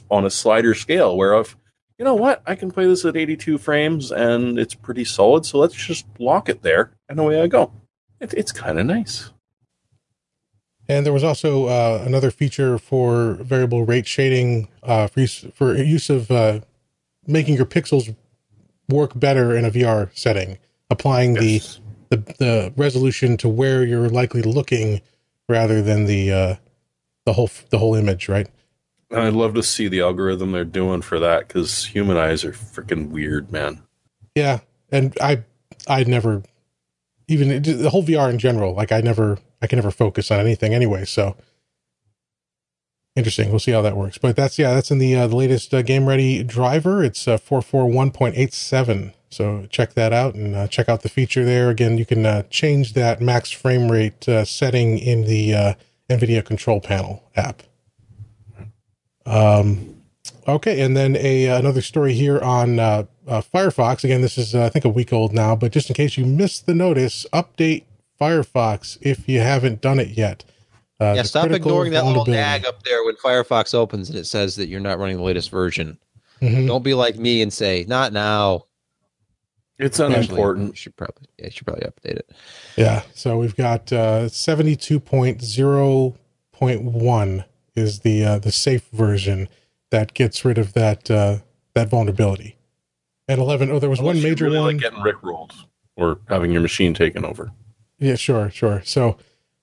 on 0.10 0.26
a 0.26 0.30
slider 0.30 0.74
scale. 0.74 1.18
Where 1.18 1.38
if 1.38 1.58
you 1.98 2.06
know 2.06 2.16
what, 2.16 2.42
I 2.46 2.56
can 2.56 2.72
play 2.72 2.86
this 2.86 3.06
at 3.06 3.18
82 3.18 3.58
frames 3.58 4.12
and 4.12 4.60
it's 4.60 4.76
pretty 4.76 5.04
solid, 5.04 5.46
so 5.46 5.58
let's 5.58 5.76
just 5.76 6.06
lock 6.20 6.50
it 6.50 6.62
there, 6.62 6.92
and 7.10 7.20
away 7.20 7.42
I 7.42 7.48
go. 7.48 7.72
It, 8.20 8.34
it's 8.34 8.52
kind 8.52 8.80
of 8.80 8.86
nice. 8.86 9.32
And 10.90 11.06
there 11.06 11.14
was 11.14 11.24
also 11.24 11.66
uh, 11.66 12.04
another 12.06 12.32
feature 12.32 12.78
for 12.78 13.34
variable 13.36 13.84
rate 13.86 14.08
shading 14.08 14.70
uh, 14.84 15.08
for, 15.08 15.20
use, 15.20 15.46
for 15.54 15.76
use 15.76 16.10
of 16.10 16.32
uh, 16.32 16.62
making 17.26 17.56
your 17.56 17.66
pixels 17.66 18.16
work 18.90 19.20
better 19.20 19.56
in 19.56 19.66
a 19.66 19.72
VR 19.72 20.10
setting, 20.14 20.58
applying 20.90 21.36
yes. 21.36 21.80
the, 22.10 22.18
the 22.18 22.34
the 22.38 22.74
resolution 22.78 23.36
to 23.38 23.50
where 23.50 23.84
you're 23.84 24.08
likely 24.08 24.42
looking 24.42 25.02
rather 25.50 25.82
than 25.82 26.06
the 26.06 26.32
uh, 26.32 26.56
the 27.26 27.34
whole 27.34 27.50
the 27.70 27.80
whole 27.80 27.96
image, 27.96 28.30
right? 28.30 28.48
I'd 29.12 29.34
love 29.34 29.54
to 29.54 29.64
see 29.64 29.88
the 29.88 30.02
algorithm 30.02 30.52
they're 30.52 30.66
doing 30.66 31.02
for 31.02 31.20
that 31.20 31.48
because 31.48 31.86
human 31.86 32.18
eyes 32.18 32.44
are 32.44 32.52
freaking 32.52 33.10
weird, 33.10 33.52
man. 33.52 33.82
Yeah, 34.36 34.60
and 34.92 35.18
I 35.22 35.44
I 35.88 36.04
never 36.04 36.44
even 37.28 37.62
the 37.62 37.90
whole 37.90 38.04
VR 38.04 38.30
in 38.30 38.40
general, 38.40 38.74
like 38.74 38.92
I 38.92 39.02
never 39.02 39.40
I 39.62 39.68
can 39.68 39.78
never 39.78 39.92
focus 39.92 40.30
on 40.30 40.40
anything 40.40 40.74
anyway. 40.74 41.06
So 41.06 41.38
interesting. 43.16 43.50
We'll 43.50 43.60
see 43.60 43.72
how 43.72 43.82
that 43.82 43.98
works. 43.98 44.18
But 44.18 44.36
that's 44.36 44.60
yeah, 44.60 44.74
that's 44.74 44.92
in 44.92 45.00
the 45.00 45.16
uh, 45.16 45.28
the 45.28 45.36
latest 45.36 45.74
uh, 45.74 45.82
Game 45.82 46.08
Ready 46.08 46.44
driver. 46.44 47.04
It's 47.04 47.28
uh, 47.28 47.38
four 47.38 47.62
four 47.62 47.88
one 47.88 48.12
point 48.12 48.38
eight 48.38 48.54
seven. 48.54 49.14
So 49.30 49.68
check 49.70 49.94
that 49.94 50.14
out 50.14 50.36
and 50.36 50.56
uh, 50.56 50.68
check 50.68 50.88
out 50.88 51.02
the 51.02 51.10
feature 51.10 51.44
there. 51.44 51.70
Again, 51.70 51.98
you 51.98 52.06
can 52.06 52.26
uh, 52.26 52.44
change 52.44 52.94
that 52.94 53.20
max 53.20 53.52
frame 53.52 53.92
rate 53.92 54.28
uh, 54.30 54.46
setting 54.46 54.98
in 54.98 55.26
the 55.26 55.76
NVIDIA 56.10 56.46
Control 56.46 56.80
Panel 56.80 57.24
app. 57.36 57.64
Um, 59.28 60.02
okay, 60.48 60.82
and 60.82 60.96
then 60.96 61.16
a 61.18 61.46
another 61.46 61.82
story 61.82 62.14
here 62.14 62.40
on 62.40 62.80
uh, 62.80 63.04
uh, 63.28 63.42
Firefox. 63.42 64.04
Again, 64.04 64.22
this 64.22 64.38
is 64.38 64.56
uh, 64.56 64.66
I 64.66 64.70
think 64.70 64.86
a 64.86 64.90
week 64.90 65.12
old 65.12 65.34
now, 65.34 65.56
but 65.56 65.72
just 65.72 65.90
in 65.90 65.94
case 65.96 66.18
you 66.18 66.26
missed 66.26 66.66
the 66.66 66.74
notice, 66.74 67.26
update 67.34 67.84
Firefox 68.20 68.98
if 69.02 69.28
you 69.28 69.42
haven't 69.42 69.82
done 69.82 70.00
it 70.00 70.10
yet. 70.10 70.46
Uh, 71.00 71.14
yeah, 71.16 71.22
stop 71.22 71.52
ignoring 71.52 71.92
that 71.92 72.06
little 72.06 72.26
nag 72.26 72.66
up 72.66 72.82
there 72.84 73.04
when 73.04 73.16
Firefox 73.18 73.76
opens 73.76 74.10
and 74.10 74.18
it 74.18 74.26
says 74.26 74.56
that 74.56 74.68
you're 74.68 74.80
not 74.80 74.98
running 74.98 75.18
the 75.18 75.24
latest 75.24 75.52
version. 75.52 76.00
Mm-hmm. 76.42 76.66
Don't 76.66 76.84
be 76.84 76.96
like 76.96 77.18
me 77.18 77.42
and 77.42 77.54
say 77.54 77.86
not 77.88 78.14
now. 78.14 78.64
It's 79.78 80.00
unimportant. 80.00 80.70
You 80.70 80.76
should 80.76 80.96
probably 80.96 81.28
yeah, 81.38 81.50
should 81.50 81.68
probably 81.68 81.86
update 81.86 82.18
it. 82.18 82.32
Yeah. 82.78 83.04
So 83.14 83.38
we've 83.38 83.56
got 83.56 83.94
uh, 83.94 84.28
seventy 84.30 84.76
two 84.76 85.00
point 85.00 85.44
zero 85.44 86.16
point 86.52 86.82
one 86.82 87.46
is 87.78 88.00
the 88.00 88.24
uh, 88.24 88.40
the 88.40 88.52
safe 88.52 88.88
version 88.92 89.48
that 89.92 90.14
gets 90.14 90.44
rid 90.44 90.58
of 90.58 90.74
that 90.74 91.10
uh, 91.10 91.38
that 91.74 91.90
vulnerability. 91.90 92.58
And 93.28 93.40
eleven, 93.42 93.70
oh, 93.70 93.80
there 93.80 93.90
was 93.90 94.00
Unless 94.00 94.16
one 94.16 94.24
major 94.24 94.46
really 94.46 94.60
one 94.60 94.78
like 94.78 94.82
getting 94.82 95.00
rickrolled 95.00 95.54
or 95.96 96.20
having 96.30 96.52
your 96.52 96.62
machine 96.62 96.94
taken 96.94 97.26
over. 97.26 97.52
Yeah, 98.00 98.16
sure, 98.16 98.50
sure. 98.52 98.82
So, 98.86 99.18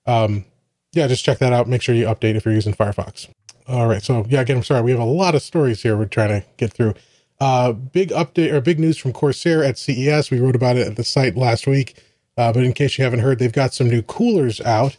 um, 0.05 0.45
yeah, 0.91 1.07
just 1.07 1.23
check 1.23 1.39
that 1.39 1.53
out. 1.53 1.67
Make 1.67 1.81
sure 1.81 1.95
you 1.95 2.05
update 2.05 2.35
if 2.35 2.45
you're 2.45 2.53
using 2.53 2.73
Firefox. 2.73 3.29
All 3.67 3.87
right. 3.87 4.03
So, 4.03 4.25
yeah, 4.29 4.41
again, 4.41 4.57
I'm 4.57 4.63
sorry. 4.63 4.81
We 4.83 4.91
have 4.91 4.99
a 4.99 5.05
lot 5.05 5.35
of 5.35 5.41
stories 5.41 5.81
here 5.81 5.97
we're 5.97 6.05
trying 6.05 6.41
to 6.41 6.47
get 6.57 6.73
through. 6.73 6.93
Uh, 7.39 7.71
big 7.71 8.09
update 8.09 8.53
or 8.53 8.61
big 8.61 8.79
news 8.79 8.97
from 8.97 9.13
Corsair 9.13 9.63
at 9.63 9.77
CES. 9.77 10.29
We 10.29 10.39
wrote 10.39 10.55
about 10.55 10.77
it 10.77 10.87
at 10.87 10.95
the 10.95 11.03
site 11.03 11.35
last 11.35 11.65
week. 11.65 12.01
Uh, 12.37 12.51
but 12.51 12.63
in 12.63 12.73
case 12.73 12.97
you 12.97 13.03
haven't 13.03 13.19
heard, 13.19 13.39
they've 13.39 13.51
got 13.51 13.73
some 13.73 13.89
new 13.89 14.01
coolers 14.01 14.59
out. 14.61 14.97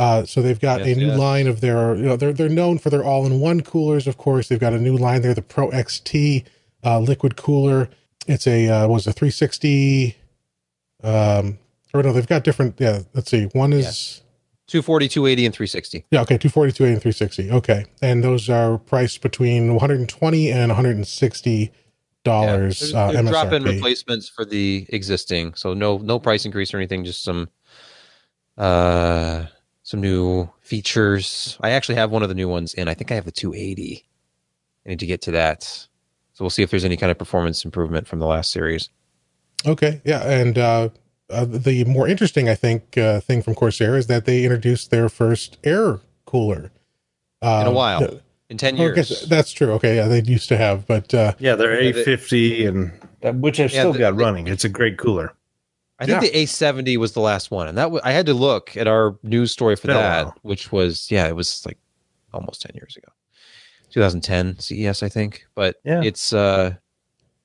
Uh, 0.00 0.24
so 0.24 0.40
they've 0.40 0.60
got 0.60 0.80
yes, 0.80 0.96
a 0.96 0.98
new 0.98 1.06
yes. 1.08 1.18
line 1.18 1.46
of 1.46 1.60
their, 1.60 1.94
you 1.94 2.04
know, 2.04 2.16
they're 2.16 2.32
they're 2.32 2.48
known 2.48 2.78
for 2.78 2.88
their 2.88 3.04
all-in-one 3.04 3.60
coolers. 3.60 4.06
Of 4.06 4.16
course, 4.16 4.48
they've 4.48 4.58
got 4.58 4.72
a 4.72 4.78
new 4.78 4.96
line 4.96 5.20
there, 5.20 5.34
the 5.34 5.42
Pro 5.42 5.70
XT 5.70 6.44
uh, 6.82 7.00
liquid 7.00 7.36
cooler. 7.36 7.90
It's 8.26 8.46
a 8.46 8.68
uh, 8.68 8.88
was 8.88 9.06
a 9.06 9.12
360 9.12 10.16
um, 11.02 11.58
or 11.92 12.02
no, 12.02 12.12
they've 12.12 12.26
got 12.26 12.44
different. 12.44 12.76
Yeah, 12.78 13.00
let's 13.14 13.30
see. 13.30 13.44
One 13.52 13.72
is 13.72 14.22
240, 14.68 15.08
280, 15.08 15.46
and 15.46 15.54
360. 15.54 16.04
Yeah, 16.10 16.20
okay, 16.22 16.38
240, 16.38 16.72
280, 16.72 16.92
and 16.92 17.02
360. 17.02 17.50
Okay, 17.50 17.86
and 18.02 18.22
those 18.22 18.48
are 18.48 18.78
priced 18.78 19.20
between 19.20 19.74
120 19.74 20.52
and 20.52 20.68
160 20.70 21.72
dollars. 22.22 22.92
Yeah, 22.92 22.98
uh, 22.98 23.22
drop 23.22 23.52
in 23.52 23.64
replacements 23.64 24.28
for 24.28 24.44
the 24.44 24.86
existing, 24.90 25.54
so 25.54 25.74
no 25.74 25.98
no 25.98 26.18
price 26.18 26.44
increase 26.44 26.72
or 26.72 26.76
anything. 26.76 27.04
Just 27.04 27.22
some 27.22 27.48
uh 28.56 29.46
some 29.90 30.00
new 30.00 30.48
features. 30.60 31.58
I 31.60 31.70
actually 31.70 31.96
have 31.96 32.12
one 32.12 32.22
of 32.22 32.28
the 32.28 32.34
new 32.36 32.48
ones 32.48 32.74
in. 32.74 32.86
I 32.86 32.94
think 32.94 33.10
I 33.10 33.16
have 33.16 33.24
the 33.24 33.32
280. 33.32 34.06
I 34.86 34.88
need 34.88 35.00
to 35.00 35.06
get 35.06 35.20
to 35.22 35.32
that. 35.32 35.64
So 35.64 36.44
we'll 36.44 36.50
see 36.50 36.62
if 36.62 36.70
there's 36.70 36.84
any 36.84 36.96
kind 36.96 37.10
of 37.10 37.18
performance 37.18 37.64
improvement 37.64 38.06
from 38.06 38.20
the 38.20 38.26
last 38.26 38.52
series. 38.52 38.88
Okay, 39.66 40.00
yeah, 40.04 40.22
and 40.22 40.56
uh, 40.56 40.90
uh, 41.28 41.44
the 41.44 41.84
more 41.86 42.06
interesting, 42.06 42.48
I 42.48 42.54
think, 42.54 42.96
uh, 42.96 43.18
thing 43.18 43.42
from 43.42 43.56
Corsair 43.56 43.96
is 43.96 44.06
that 44.06 44.26
they 44.26 44.44
introduced 44.44 44.92
their 44.92 45.08
first 45.08 45.58
air 45.64 45.98
cooler 46.24 46.70
uh, 47.42 47.62
in 47.62 47.66
a 47.66 47.72
while, 47.72 48.20
in 48.48 48.58
ten 48.58 48.76
years. 48.76 49.26
that's 49.28 49.50
true. 49.50 49.72
Okay, 49.72 49.96
yeah, 49.96 50.06
they 50.06 50.22
used 50.22 50.48
to 50.50 50.56
have, 50.56 50.86
but 50.86 51.12
uh, 51.12 51.34
yeah, 51.40 51.56
they're 51.56 51.78
A 51.78 51.92
fifty 51.92 52.64
and 52.64 52.92
which 53.42 53.58
I've 53.58 53.72
yeah, 53.72 53.80
still 53.80 53.92
the, 53.92 53.98
got 53.98 54.14
running. 54.14 54.46
It's 54.46 54.64
a 54.64 54.70
great 54.70 54.98
cooler. 54.98 55.34
I 56.00 56.06
think 56.06 56.22
yeah. 56.22 56.30
the 56.30 56.44
A70 56.46 56.96
was 56.96 57.12
the 57.12 57.20
last 57.20 57.50
one, 57.50 57.68
and 57.68 57.76
that 57.76 57.84
w- 57.84 58.00
I 58.02 58.12
had 58.12 58.24
to 58.26 58.34
look 58.34 58.74
at 58.74 58.88
our 58.88 59.18
news 59.22 59.52
story 59.52 59.76
for 59.76 59.88
that, 59.88 60.32
which 60.42 60.72
was 60.72 61.10
yeah, 61.10 61.28
it 61.28 61.36
was 61.36 61.64
like 61.66 61.76
almost 62.32 62.62
ten 62.62 62.72
years 62.74 62.96
ago, 62.96 63.08
2010 63.90 64.58
CES, 64.58 65.02
I 65.02 65.10
think. 65.10 65.46
But 65.54 65.76
yeah. 65.84 66.00
it's 66.02 66.32
uh, 66.32 66.74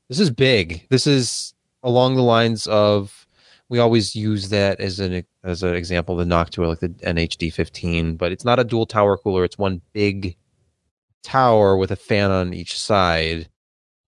this 0.07 0.21
is 0.21 0.29
big. 0.29 0.87
This 0.89 1.05
is 1.05 1.53
along 1.83 2.15
the 2.15 2.23
lines 2.23 2.65
of 2.67 3.27
we 3.67 3.79
always 3.79 4.15
use 4.15 4.49
that 4.49 4.79
as 4.79 5.01
an 5.01 5.25
as 5.43 5.61
an 5.61 5.75
example, 5.75 6.15
the 6.15 6.23
Noctua, 6.23 6.69
like 6.69 6.79
the 6.79 6.89
NH-D15, 6.89 8.17
but 8.17 8.31
it's 8.31 8.45
not 8.45 8.59
a 8.59 8.63
dual 8.63 8.85
tower 8.85 9.17
cooler. 9.17 9.43
It's 9.43 9.57
one 9.57 9.81
big 9.91 10.37
tower 11.23 11.75
with 11.75 11.91
a 11.91 11.95
fan 11.95 12.31
on 12.31 12.53
each 12.53 12.79
side. 12.79 13.49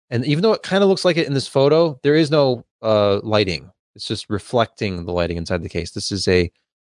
And 0.08 0.24
even 0.24 0.42
though 0.42 0.52
it 0.52 0.62
kind 0.62 0.82
of 0.82 0.88
looks 0.88 1.04
like 1.04 1.16
it 1.16 1.26
in 1.26 1.34
this 1.34 1.46
photo, 1.46 1.98
there 2.02 2.14
is 2.14 2.30
no 2.30 2.64
uh, 2.82 3.20
lighting. 3.22 3.70
It's 3.94 4.06
just 4.06 4.30
reflecting 4.30 5.04
the 5.04 5.12
lighting 5.12 5.36
inside 5.36 5.62
the 5.62 5.68
case. 5.68 5.90
This 5.90 6.12
is 6.12 6.28
a 6.28 6.50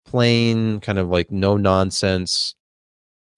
plain 0.05 0.81
kind 0.81 0.99
of 0.99 1.09
like 1.09 1.31
no 1.31 1.57
nonsense 1.57 2.55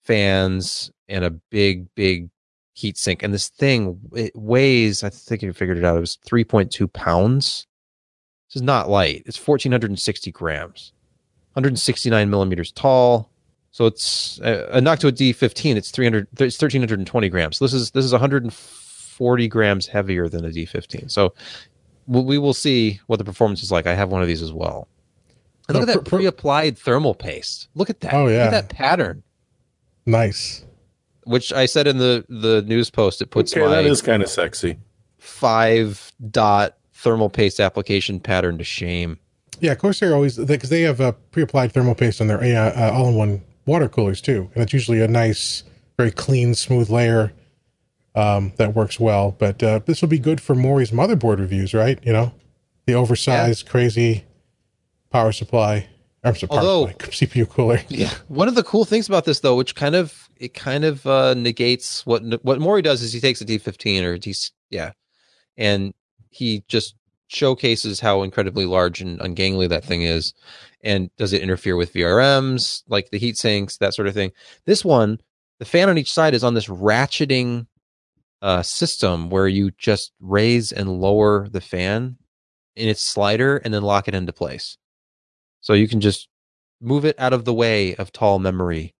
fans 0.04 0.90
and 1.08 1.24
a 1.24 1.30
big 1.30 1.92
big 1.94 2.30
heat 2.74 2.96
sink 2.96 3.22
and 3.22 3.34
this 3.34 3.48
thing 3.48 4.00
it 4.14 4.32
weighs 4.34 5.04
i 5.04 5.10
think 5.10 5.42
you 5.42 5.52
figured 5.52 5.76
it 5.76 5.84
out 5.84 5.96
it 5.96 6.00
was 6.00 6.18
3.2 6.26 6.90
pounds 6.92 7.66
this 8.48 8.56
is 8.56 8.62
not 8.62 8.88
light 8.88 9.22
it's 9.26 9.38
1460 9.38 10.32
grams 10.32 10.92
169 11.54 12.30
millimeters 12.30 12.72
tall 12.72 13.32
so 13.72 13.86
it's 13.86 14.38
uh, 14.42 14.68
a 14.70 14.80
Noctua 14.80 15.12
D15. 15.12 15.76
It's 15.76 15.90
300. 15.90 16.28
It's 16.32 16.60
1320 16.60 17.28
grams. 17.30 17.56
So 17.56 17.64
this 17.64 17.72
is 17.72 17.90
this 17.90 18.04
is 18.04 18.12
140 18.12 19.48
grams 19.48 19.86
heavier 19.86 20.28
than 20.28 20.44
a 20.44 20.48
D15. 20.48 21.10
So 21.10 21.32
we 22.06 22.38
will 22.38 22.54
see 22.54 23.00
what 23.06 23.18
the 23.18 23.24
performance 23.24 23.62
is 23.62 23.70
like. 23.72 23.86
I 23.86 23.94
have 23.94 24.10
one 24.10 24.22
of 24.22 24.28
these 24.28 24.42
as 24.42 24.52
well. 24.52 24.88
And 25.68 25.76
look 25.78 25.86
No, 25.86 25.92
at 25.92 25.96
that 25.96 26.04
per- 26.04 26.10
per- 26.10 26.16
pre-applied 26.18 26.76
thermal 26.78 27.14
paste. 27.14 27.68
Look 27.74 27.88
at 27.90 28.00
that. 28.00 28.12
Oh, 28.14 28.24
Look 28.24 28.32
yeah. 28.32 28.44
at 28.46 28.50
that 28.50 28.68
pattern. 28.68 29.22
Nice. 30.06 30.64
Which 31.24 31.52
I 31.52 31.66
said 31.66 31.86
in 31.86 31.98
the 31.98 32.24
the 32.28 32.62
news 32.62 32.90
post. 32.90 33.22
It 33.22 33.26
puts 33.30 33.52
okay, 33.52 33.64
my 33.64 33.70
that 33.70 33.84
is 33.86 34.02
kind 34.02 34.22
of 34.22 34.28
sexy. 34.28 34.78
five 35.18 36.12
dot 36.30 36.76
thermal 36.94 37.30
paste 37.30 37.60
application 37.60 38.18
pattern 38.18 38.58
to 38.58 38.64
shame. 38.64 39.18
Yeah, 39.60 39.76
Corsair 39.76 40.14
always 40.14 40.36
because 40.38 40.70
they 40.70 40.82
have 40.82 40.98
a 40.98 41.12
pre-applied 41.12 41.70
thermal 41.72 41.94
paste 41.94 42.20
on 42.20 42.26
their 42.26 42.40
uh, 42.42 42.72
uh, 42.76 42.90
all-in-one 42.92 43.42
water 43.66 43.88
coolers 43.88 44.20
too, 44.20 44.50
and 44.54 44.62
it's 44.64 44.72
usually 44.72 45.00
a 45.00 45.06
nice, 45.06 45.62
very 45.96 46.10
clean, 46.10 46.54
smooth 46.56 46.90
layer 46.90 47.32
um, 48.14 48.52
that 48.56 48.74
works 48.74 48.98
well. 49.00 49.34
But 49.38 49.62
uh, 49.62 49.80
this 49.86 50.00
will 50.02 50.08
be 50.08 50.18
good 50.18 50.40
for 50.40 50.54
Morry's 50.54 50.90
motherboard 50.90 51.38
reviews, 51.38 51.74
right? 51.74 51.98
You 52.02 52.12
know, 52.12 52.32
the 52.86 52.94
oversized, 52.94 53.68
crazy 53.68 54.24
power 55.10 55.32
supply. 55.32 55.88
I'm 56.24 56.36
sorry, 56.36 56.50
Although- 56.50 56.88
supply, 56.88 57.08
CPU 57.08 57.48
cooler. 57.48 57.80
Yeah. 57.88 58.12
One 58.28 58.48
of 58.48 58.54
the 58.54 58.62
cool 58.62 58.84
things 58.84 59.08
about 59.08 59.24
this, 59.24 59.40
though, 59.40 59.56
which 59.56 59.74
kind 59.74 59.94
of 59.94 60.28
it 60.36 60.54
kind 60.54 60.84
of 60.84 61.06
uh, 61.06 61.34
negates 61.34 62.04
what 62.06 62.22
what 62.44 62.60
Morry 62.60 62.82
does 62.82 63.02
is 63.02 63.12
he 63.12 63.20
takes 63.20 63.40
a 63.40 63.44
D15 63.44 64.02
or 64.02 64.12
a 64.14 64.18
D, 64.18 64.34
yeah, 64.70 64.92
and 65.56 65.94
he 66.30 66.64
just 66.68 66.94
showcases 67.28 67.98
how 67.98 68.22
incredibly 68.22 68.66
large 68.66 69.00
and 69.00 69.18
ungangly 69.20 69.68
that 69.68 69.84
thing 69.84 70.02
is, 70.02 70.34
and 70.82 71.10
does 71.16 71.32
it 71.32 71.42
interfere 71.42 71.76
with 71.76 71.92
VRMs 71.92 72.82
like 72.88 73.10
the 73.10 73.18
heat 73.18 73.36
sinks, 73.38 73.78
that 73.78 73.94
sort 73.94 74.06
of 74.06 74.14
thing. 74.14 74.32
This 74.64 74.84
one, 74.84 75.18
the 75.58 75.64
fan 75.64 75.88
on 75.88 75.96
each 75.98 76.12
side 76.12 76.34
is 76.34 76.44
on 76.44 76.54
this 76.54 76.66
ratcheting 76.66 77.66
uh, 78.42 78.62
system 78.62 79.30
where 79.30 79.46
you 79.46 79.70
just 79.78 80.12
raise 80.20 80.72
and 80.72 81.00
lower 81.00 81.48
the 81.48 81.60
fan 81.60 82.16
in 82.74 82.88
its 82.88 83.00
slider 83.00 83.58
and 83.58 83.72
then 83.72 83.82
lock 83.82 84.08
it 84.08 84.14
into 84.14 84.32
place. 84.32 84.76
So 85.60 85.72
you 85.72 85.86
can 85.86 86.00
just 86.00 86.28
move 86.80 87.04
it 87.04 87.14
out 87.18 87.32
of 87.32 87.44
the 87.44 87.54
way 87.54 87.94
of 87.94 88.12
tall 88.12 88.40
memory 88.40 88.94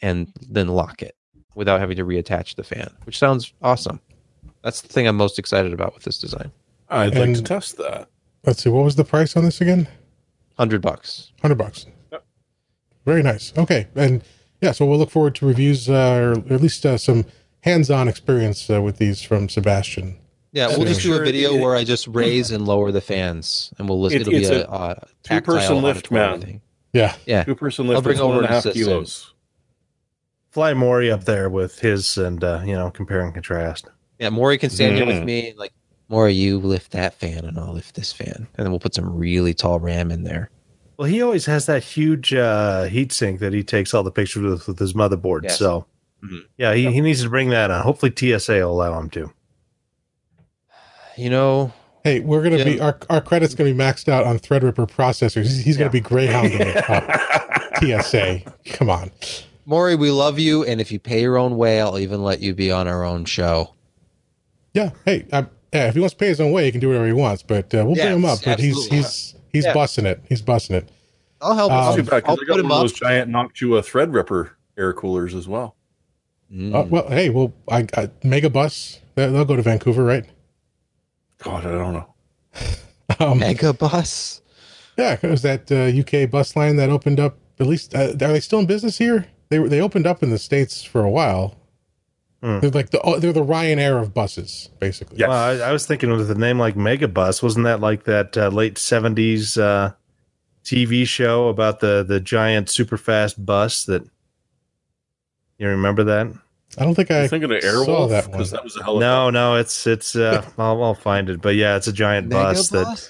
and 0.00 0.32
then 0.48 0.68
lock 0.68 1.02
it 1.02 1.16
without 1.56 1.80
having 1.80 1.96
to 1.96 2.04
reattach 2.04 2.54
the 2.54 2.62
fan, 2.62 2.88
which 3.04 3.18
sounds 3.18 3.52
awesome. 3.60 4.00
That's 4.62 4.80
the 4.80 4.88
thing 4.88 5.08
I'm 5.08 5.16
most 5.16 5.38
excited 5.38 5.72
about 5.72 5.94
with 5.94 6.04
this 6.04 6.18
design. 6.18 6.52
I'd 6.88 7.16
like 7.16 7.34
to 7.34 7.42
test 7.42 7.76
that. 7.78 8.08
Let's 8.46 8.62
see, 8.62 8.70
what 8.70 8.84
was 8.84 8.96
the 8.96 9.04
price 9.04 9.36
on 9.36 9.44
this 9.44 9.60
again? 9.60 9.88
100 10.56 10.80
bucks. 10.80 11.32
Hundred 11.42 11.56
bucks. 11.56 11.86
Yep. 12.12 12.24
Very 13.04 13.22
nice. 13.22 13.52
Okay, 13.56 13.88
and 13.96 14.22
yeah, 14.60 14.70
so 14.72 14.86
we'll 14.86 14.98
look 14.98 15.10
forward 15.10 15.34
to 15.36 15.46
reviews 15.46 15.88
uh, 15.88 16.34
or 16.48 16.54
at 16.54 16.60
least 16.60 16.86
uh, 16.86 16.96
some 16.96 17.24
hands-on 17.64 18.08
experience 18.08 18.68
uh, 18.70 18.80
with 18.82 18.98
these 18.98 19.22
from 19.22 19.48
Sebastian. 19.48 20.18
Yeah, 20.52 20.68
we'll 20.68 20.86
just 20.86 21.02
do 21.02 21.14
a 21.14 21.24
video 21.24 21.54
it- 21.54 21.60
where 21.60 21.74
I 21.74 21.82
just 21.82 22.06
raise 22.06 22.50
and 22.52 22.64
lower 22.66 22.92
the 22.92 23.00
fans, 23.00 23.72
and 23.78 23.88
we'll 23.88 24.00
list. 24.00 24.14
It- 24.14 24.20
It'll 24.22 24.30
be 24.30 24.36
it's 24.38 24.50
a, 24.50 24.62
a 24.70 25.06
two-person 25.24 25.82
lift, 25.82 26.12
auditory 26.12 26.38
man. 26.38 26.60
Yeah, 26.92 27.16
Yeah, 27.26 27.42
Two 27.42 27.56
person 27.56 27.88
lift. 27.88 27.96
I'll 27.96 28.02
bring 28.02 28.20
over 28.20 28.36
and 28.36 28.44
a 28.44 28.48
half 28.48 28.58
assistant. 28.66 28.84
kilos. 28.86 29.34
Fly 30.50 30.74
Morry 30.74 31.10
up 31.10 31.24
there 31.24 31.50
with 31.50 31.80
his 31.80 32.16
and 32.16 32.44
uh, 32.44 32.62
you 32.64 32.74
know 32.74 32.90
compare 32.90 33.20
and 33.22 33.34
contrast. 33.34 33.88
yeah. 34.20 34.30
Morry 34.30 34.56
can 34.58 34.70
stand 34.70 34.94
here 34.96 35.04
with 35.06 35.16
Mm. 35.16 35.24
me, 35.24 35.54
like 35.56 35.72
Morry, 36.08 36.34
you 36.34 36.58
lift 36.60 36.92
that 36.92 37.14
fan, 37.14 37.44
and 37.44 37.58
I'll 37.58 37.72
lift 37.72 37.96
this 37.96 38.12
fan, 38.12 38.46
and 38.54 38.64
then 38.64 38.70
we'll 38.70 38.78
put 38.78 38.94
some 38.94 39.12
really 39.16 39.54
tall 39.54 39.80
RAM 39.80 40.12
in 40.12 40.22
there. 40.22 40.50
Well, 40.96 41.08
he 41.08 41.20
always 41.22 41.46
has 41.46 41.66
that 41.66 41.82
huge 41.82 42.32
uh, 42.32 42.84
heat 42.84 43.10
sink 43.10 43.40
that 43.40 43.52
he 43.52 43.64
takes 43.64 43.92
all 43.94 44.04
the 44.04 44.12
pictures 44.12 44.44
with 44.44 44.68
with 44.68 44.78
his 44.78 44.92
motherboard. 44.92 45.40
Yes. 45.42 45.58
So, 45.58 45.86
Mhm. 46.24 46.40
yeah, 46.56 46.72
he, 46.74 46.90
he 46.92 47.00
needs 47.00 47.22
to 47.22 47.28
bring 47.28 47.50
that 47.50 47.70
on. 47.70 47.82
Hopefully, 47.82 48.12
TSA 48.16 48.54
will 48.54 48.70
allow 48.72 48.98
him 48.98 49.10
to. 49.10 49.30
You 51.16 51.30
know, 51.30 51.72
Hey, 52.02 52.20
we're 52.20 52.42
gonna 52.42 52.58
Yeah. 52.58 52.64
be 52.64 52.80
our 52.80 52.98
our 53.08 53.20
credits 53.22 53.54
gonna 53.54 53.72
be 53.72 53.76
maxed 53.78 54.08
out 54.10 54.26
on 54.26 54.38
Threadripper 54.38 54.90
processors. 54.90 55.44
He's, 55.44 55.64
he's 55.64 55.76
gonna 55.78 55.88
be 55.90 56.02
greyhounding 56.02 56.60
it 56.60 56.90
up. 56.90 58.04
TSA. 58.04 58.42
Come 58.74 58.90
on. 58.90 59.10
Morry, 59.64 59.94
we 59.96 60.10
love 60.10 60.38
you, 60.38 60.64
and 60.64 60.82
if 60.82 60.92
you 60.92 60.98
pay 60.98 61.22
your 61.22 61.38
own 61.38 61.56
way, 61.56 61.80
I'll 61.80 61.98
even 61.98 62.22
let 62.22 62.40
you 62.40 62.54
be 62.54 62.70
on 62.70 62.86
our 62.88 63.04
own 63.04 63.24
show. 63.24 63.72
Yeah. 64.74 64.90
Hey, 65.06 65.24
uh, 65.32 65.44
yeah, 65.72 65.88
if 65.88 65.94
he 65.94 66.00
wants 66.00 66.12
to 66.12 66.18
pay 66.18 66.26
his 66.28 66.42
own 66.42 66.52
way, 66.52 66.66
he 66.66 66.72
can 66.72 66.80
do 66.80 66.88
whatever 66.88 67.06
he 67.06 67.12
wants. 67.14 67.42
But 67.42 67.74
uh, 67.74 67.84
we'll 67.86 67.96
Yes, 67.96 68.04
bring 68.06 68.16
him 68.16 68.24
up. 68.26 68.38
But 68.44 68.60
he's 68.60 68.74
absolutely. 68.76 68.96
he's 68.98 69.34
he's 69.52 69.64
Yeah. 69.64 69.72
busting 69.72 70.04
it. 70.04 70.20
He's 70.28 70.42
busting 70.42 70.76
it. 70.76 70.90
I'll 71.40 71.54
help. 71.54 71.72
Um, 71.72 71.78
I'll, 71.78 71.96
Too 71.96 72.02
bad, 72.02 72.22
'cause 72.24 72.28
I'll 72.28 72.34
I 72.34 72.36
put 72.36 72.48
got 72.48 72.60
him 72.60 72.68
one 72.68 72.72
up. 72.72 72.82
those 72.82 72.92
giant 72.92 73.30
Noctua 73.30 73.80
Threadripper 73.82 74.50
air 74.76 74.92
coolers 74.92 75.34
as 75.34 75.48
well. 75.48 75.74
Mm. 76.54 76.74
Uh, 76.74 76.86
well, 76.88 77.08
hey, 77.08 77.30
well, 77.30 77.52
I, 77.70 77.86
I 77.96 78.10
Mega 78.22 78.48
Bus. 78.48 79.00
They'll 79.14 79.32
they'll 79.32 79.44
go 79.44 79.56
to 79.56 79.62
Vancouver, 79.62 80.04
right? 80.04 80.24
God, 81.38 81.66
I 81.66 81.72
don't 81.72 81.92
know. 81.92 82.14
Um, 83.20 83.38
Mega 83.38 83.74
bus. 83.74 84.40
yeah, 84.96 85.18
it 85.22 85.28
was 85.30 85.42
that 85.42 85.70
uh, 85.70 85.92
UK 86.24 86.28
bus 86.28 86.56
line 86.56 86.76
that 86.76 86.88
opened 86.88 87.20
up. 87.20 87.36
At 87.60 87.66
least, 87.66 87.94
uh, 87.94 88.12
are 88.12 88.14
they 88.14 88.40
still 88.40 88.58
in 88.58 88.66
business 88.66 88.96
here? 88.96 89.26
They 89.50 89.58
they 89.58 89.80
opened 89.80 90.06
up 90.06 90.22
in 90.22 90.30
the 90.30 90.38
states 90.38 90.82
for 90.82 91.04
a 91.04 91.10
while. 91.10 91.54
Hmm. 92.42 92.60
They're 92.60 92.70
like 92.70 92.90
the 92.90 93.00
oh, 93.02 93.18
they're 93.18 93.34
the 93.34 93.44
Ryanair 93.44 94.00
of 94.00 94.14
buses, 94.14 94.70
basically. 94.80 95.18
Yes. 95.18 95.28
Well, 95.28 95.62
I, 95.62 95.68
I 95.68 95.72
was 95.72 95.86
thinking 95.86 96.10
with 96.10 96.30
a 96.30 96.34
name 96.34 96.58
like 96.58 96.76
Megabus, 96.76 97.42
wasn't 97.42 97.66
that 97.66 97.80
like 97.80 98.04
that 98.04 98.36
uh, 98.38 98.48
late 98.48 98.78
seventies 98.78 99.58
uh, 99.58 99.92
TV 100.64 101.06
show 101.06 101.48
about 101.48 101.80
the 101.80 102.02
the 102.02 102.20
giant 102.20 102.70
super 102.70 102.96
fast 102.96 103.44
bus 103.44 103.84
that 103.84 104.02
you 105.58 105.68
remember 105.68 106.04
that? 106.04 106.32
I 106.78 106.84
don't 106.84 106.94
think 106.94 107.10
I 107.10 107.22
I'm 107.22 107.28
thinking 107.28 107.50
of 107.52 107.62
saw 107.62 107.68
Airwolf 107.68 108.08
that 108.10 108.24
one. 108.24 108.32
because 108.32 108.50
that 108.50 108.64
was 108.64 108.76
a 108.76 108.82
hell 108.84 108.94
of 108.96 109.00
No, 109.00 109.30
no, 109.30 109.56
it's 109.56 109.86
it's 109.86 110.16
uh, 110.16 110.44
I'll, 110.58 110.82
I'll 110.82 110.94
find 110.94 111.28
it, 111.30 111.40
but 111.40 111.54
yeah, 111.54 111.76
it's 111.76 111.86
a 111.86 111.92
giant 111.92 112.28
bus 112.30 112.68
that 112.70 113.08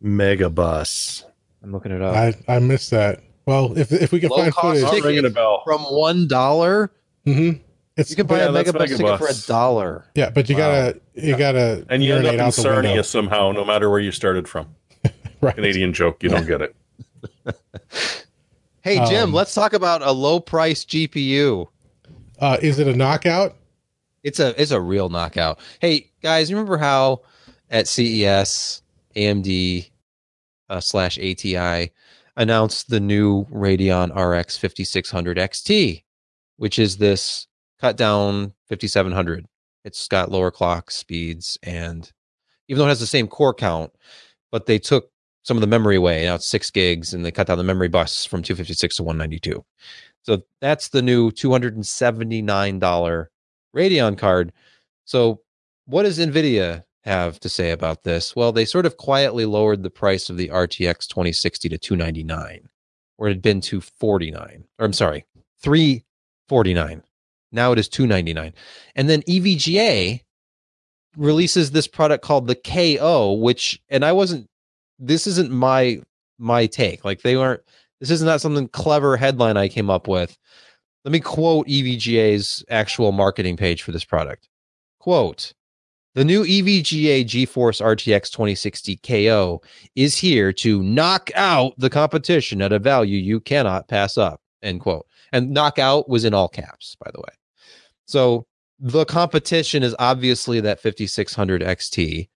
mega 0.00 0.48
bus? 0.50 1.22
Megabus. 1.22 1.24
I'm 1.62 1.72
looking 1.72 1.92
it 1.92 2.02
up. 2.02 2.14
I 2.14 2.34
I 2.48 2.58
missed 2.60 2.90
that. 2.90 3.22
Well, 3.46 3.76
if 3.78 3.90
if 3.92 4.12
we 4.12 4.20
can 4.20 4.30
Low 4.30 4.38
find 4.38 4.52
cost 4.52 4.80
footage, 4.80 4.90
ticket. 4.90 5.04
ringing 5.04 5.24
a 5.26 5.30
bell. 5.30 5.62
From 5.64 5.80
one 5.82 6.28
dollar, 6.28 6.92
mm-hmm. 7.26 7.60
it's 7.96 8.10
you 8.10 8.16
can 8.16 8.26
buy 8.26 8.38
Yeah, 8.38 8.48
a 8.48 8.52
mega 8.52 8.72
bus 8.72 8.88
ticket 8.90 9.04
Megabus. 9.04 9.18
for 9.18 9.28
a 9.28 9.46
dollar. 9.48 10.04
yeah, 10.14 10.30
but 10.30 10.48
you 10.48 10.54
Wow. 10.56 10.60
gotta 10.60 11.00
you 11.14 11.36
gotta 11.36 11.84
And 11.88 12.02
you 12.04 12.14
end 12.14 12.24
urinate 12.24 12.40
up 12.40 12.44
in 12.44 12.46
out. 12.48 12.54
Sarnia 12.54 13.02
somehow, 13.04 13.52
no 13.52 13.64
matter 13.64 13.88
where 13.90 14.00
you 14.00 14.12
started 14.12 14.46
from. 14.48 14.74
right? 15.40 15.54
Canadian 15.54 15.92
joke, 15.92 16.22
you 16.22 16.28
don't 16.28 16.46
get 16.46 16.60
it. 16.62 16.76
Hey 18.82 19.04
Jim, 19.06 19.24
Um, 19.30 19.32
let's 19.34 19.52
talk 19.54 19.72
about 19.74 20.02
a 20.02 20.12
low 20.12 20.40
price 20.40 20.84
GPU. 20.84 21.66
Uh, 22.38 22.56
is 22.62 22.78
it 22.78 22.86
a 22.86 22.94
knockout? 22.94 23.56
It's 24.22 24.38
a 24.38 24.60
it's 24.60 24.70
a 24.70 24.80
real 24.80 25.08
knockout. 25.08 25.58
Hey 25.80 26.10
guys, 26.22 26.52
remember 26.52 26.76
how 26.76 27.22
at 27.70 27.88
CES 27.88 28.82
AMD 29.16 29.90
uh, 30.68 30.80
slash 30.80 31.18
ATI 31.18 31.92
announced 32.36 32.90
the 32.90 33.00
new 33.00 33.44
Radeon 33.46 34.14
RX 34.14 34.56
5600 34.56 35.36
XT, 35.36 36.04
which 36.56 36.78
is 36.78 36.98
this 36.98 37.46
cut 37.80 37.96
down 37.96 38.52
5700. 38.68 39.46
It's 39.84 40.06
got 40.06 40.30
lower 40.30 40.50
clock 40.50 40.90
speeds 40.90 41.58
and 41.62 42.10
even 42.68 42.78
though 42.78 42.86
it 42.86 42.90
has 42.90 43.00
the 43.00 43.06
same 43.06 43.26
core 43.26 43.54
count, 43.54 43.92
but 44.52 44.66
they 44.66 44.78
took 44.78 45.10
some 45.42 45.56
of 45.56 45.62
the 45.62 45.66
memory 45.66 45.96
away. 45.96 46.24
Now 46.24 46.34
it's 46.34 46.46
six 46.46 46.70
gigs 46.70 47.14
and 47.14 47.24
they 47.24 47.30
cut 47.30 47.46
down 47.46 47.58
the 47.58 47.64
memory 47.64 47.88
bus 47.88 48.24
from 48.24 48.42
256 48.42 48.96
to 48.96 49.02
192. 49.02 49.64
So 50.22 50.42
that's 50.60 50.88
the 50.88 51.02
new 51.02 51.30
$279 51.30 53.26
Radeon 53.74 54.18
card. 54.18 54.52
So, 55.04 55.40
what 55.86 56.02
does 56.02 56.18
NVIDIA 56.18 56.84
have 57.04 57.40
to 57.40 57.48
say 57.48 57.70
about 57.70 58.04
this? 58.04 58.36
Well, 58.36 58.52
they 58.52 58.66
sort 58.66 58.84
of 58.84 58.98
quietly 58.98 59.46
lowered 59.46 59.82
the 59.82 59.90
price 59.90 60.28
of 60.28 60.36
the 60.36 60.48
RTX 60.48 61.08
2060 61.08 61.70
to 61.70 61.78
299, 61.78 62.68
where 63.16 63.30
it 63.30 63.32
had 63.32 63.42
been 63.42 63.62
249. 63.62 64.64
Or 64.78 64.84
I'm 64.84 64.92
sorry, 64.92 65.24
349. 65.62 67.02
Now 67.50 67.72
it 67.72 67.78
is 67.78 67.88
299. 67.88 68.52
And 68.94 69.08
then 69.08 69.22
EVGA 69.22 70.20
releases 71.16 71.70
this 71.70 71.88
product 71.88 72.22
called 72.22 72.46
the 72.46 72.54
KO, 72.54 73.32
which 73.32 73.80
and 73.88 74.04
I 74.04 74.12
wasn't 74.12 74.48
this 74.98 75.26
isn't 75.26 75.50
my 75.50 76.02
my 76.38 76.66
take. 76.66 77.04
Like 77.04 77.22
they 77.22 77.34
aren't 77.34 77.62
this 78.00 78.10
is 78.10 78.22
not 78.22 78.40
something 78.40 78.68
clever 78.68 79.16
headline 79.16 79.56
I 79.56 79.68
came 79.68 79.90
up 79.90 80.08
with. 80.08 80.36
Let 81.04 81.12
me 81.12 81.20
quote 81.20 81.66
EVGA's 81.66 82.64
actual 82.68 83.12
marketing 83.12 83.56
page 83.56 83.82
for 83.82 83.92
this 83.92 84.04
product. 84.04 84.48
Quote 84.98 85.52
The 86.14 86.24
new 86.24 86.44
EVGA 86.44 87.24
GeForce 87.24 87.80
RTX 87.80 88.30
2060 88.30 88.96
KO 88.96 89.62
is 89.94 90.16
here 90.16 90.52
to 90.54 90.82
knock 90.82 91.30
out 91.34 91.72
the 91.78 91.90
competition 91.90 92.62
at 92.62 92.72
a 92.72 92.78
value 92.78 93.18
you 93.18 93.40
cannot 93.40 93.88
pass 93.88 94.18
up. 94.18 94.40
End 94.62 94.80
quote. 94.80 95.06
And 95.32 95.50
knockout 95.50 96.08
was 96.08 96.24
in 96.24 96.34
all 96.34 96.48
caps, 96.48 96.96
by 97.02 97.10
the 97.12 97.20
way. 97.20 97.34
So 98.06 98.46
the 98.78 99.04
competition 99.04 99.82
is 99.82 99.94
obviously 99.98 100.60
that 100.60 100.80
5600 100.80 101.62
XT. 101.62 102.28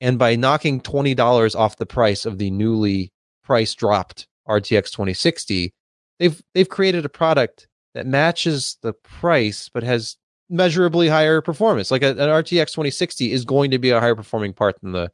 And 0.00 0.18
by 0.18 0.36
knocking 0.36 0.80
$20 0.80 1.56
off 1.56 1.76
the 1.76 1.86
price 1.86 2.24
of 2.24 2.38
the 2.38 2.50
newly 2.50 3.12
price 3.42 3.74
dropped 3.74 4.26
RTX 4.48 4.90
2060, 4.90 5.72
they've 6.18 6.42
they've 6.54 6.68
created 6.68 7.04
a 7.04 7.08
product 7.08 7.68
that 7.94 8.06
matches 8.06 8.76
the 8.82 8.92
price 8.92 9.68
but 9.68 9.82
has 9.82 10.16
measurably 10.50 11.08
higher 11.08 11.40
performance. 11.40 11.90
Like 11.90 12.02
a, 12.02 12.10
an 12.10 12.16
RTX 12.16 12.68
2060 12.68 13.32
is 13.32 13.44
going 13.44 13.70
to 13.70 13.78
be 13.78 13.90
a 13.90 14.00
higher 14.00 14.14
performing 14.14 14.52
part 14.52 14.80
than 14.80 14.92
the 14.92 15.10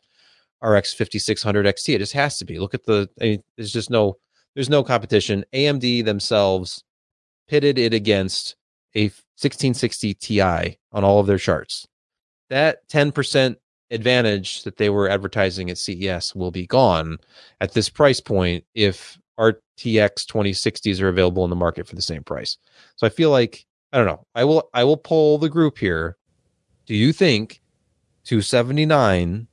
RX 0.63 0.95
5600 0.95 1.67
XT. 1.67 1.95
It 1.95 1.99
just 1.99 2.13
has 2.13 2.39
to 2.39 2.45
be. 2.45 2.59
Look 2.59 2.75
at 2.75 2.85
the. 2.85 3.09
I 3.21 3.25
mean, 3.25 3.43
there's 3.57 3.73
just 3.73 3.91
no. 3.91 4.17
There's 4.55 4.71
no 4.71 4.85
competition. 4.85 5.45
AMD 5.53 6.05
themselves 6.05 6.85
pitted 7.49 7.77
it 7.77 7.93
against 7.93 8.55
a 8.95 9.05
1660 9.05 10.15
Ti 10.15 10.41
on 10.41 11.03
all 11.03 11.19
of 11.19 11.27
their 11.27 11.39
charts. 11.39 11.89
That 12.51 12.89
10% 12.89 13.57
advantage 13.91 14.63
that 14.63 14.77
they 14.77 14.91
were 14.91 15.09
advertising 15.09 15.71
at 15.71 15.79
CES 15.79 16.35
will 16.35 16.53
be 16.53 16.67
gone 16.67 17.19
at 17.61 17.73
this 17.73 17.89
price 17.89 18.21
point 18.21 18.65
if 18.75 19.19
RTX 19.39 20.27
2060s 20.27 21.01
are 21.01 21.09
available 21.09 21.45
in 21.45 21.51
the 21.51 21.57
market 21.57 21.87
for 21.87 21.97
the 21.97 22.03
same 22.03 22.23
price. 22.23 22.57
So 22.97 23.07
I 23.07 23.11
feel 23.11 23.31
like 23.31 23.67
I 23.93 23.99
don't 23.99 24.07
know. 24.07 24.27
I 24.35 24.45
will 24.45 24.69
I 24.75 24.85
will 24.85 24.97
poll 24.97 25.39
the 25.39 25.49
group 25.49 25.79
here. 25.79 26.17
Do 26.87 26.95
you 26.95 27.13
think 27.13 27.63
279 28.25 29.47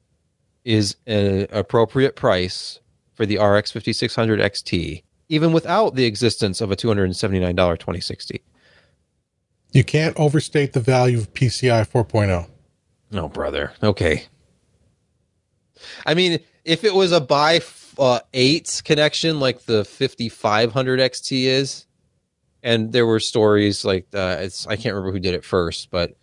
is 0.65 0.95
an 1.07 1.47
appropriate 1.51 2.15
price 2.15 2.79
for 3.13 3.25
the 3.25 3.37
RX 3.37 3.71
5600 3.71 4.39
XT 4.39 5.03
even 5.29 5.53
without 5.53 5.95
the 5.95 6.03
existence 6.03 6.59
of 6.59 6.71
a 6.71 6.75
$279 6.75 7.55
2060? 7.55 8.41
You 9.71 9.83
can't 9.85 10.17
overstate 10.19 10.73
the 10.73 10.81
value 10.81 11.17
of 11.17 11.33
PCI 11.33 11.87
4.0. 11.87 12.49
No, 13.11 13.29
brother. 13.29 13.71
Okay. 13.81 14.25
I 16.05 16.13
mean, 16.13 16.39
if 16.65 16.83
it 16.83 16.93
was 16.93 17.13
a 17.13 17.21
f- 17.57 17.80
uh, 17.97 18.19
eight 18.33 18.81
connection 18.85 19.39
like 19.39 19.65
the 19.65 19.85
5500 19.85 20.99
XT 20.99 21.43
is, 21.45 21.85
and 22.63 22.91
there 22.91 23.05
were 23.05 23.19
stories 23.19 23.83
like 23.85 24.07
uh, 24.13 24.37
it's 24.39 24.67
I 24.67 24.75
can't 24.75 24.95
remember 24.95 25.11
who 25.11 25.19
did 25.19 25.33
it 25.33 25.43
first, 25.43 25.89
but 25.91 26.15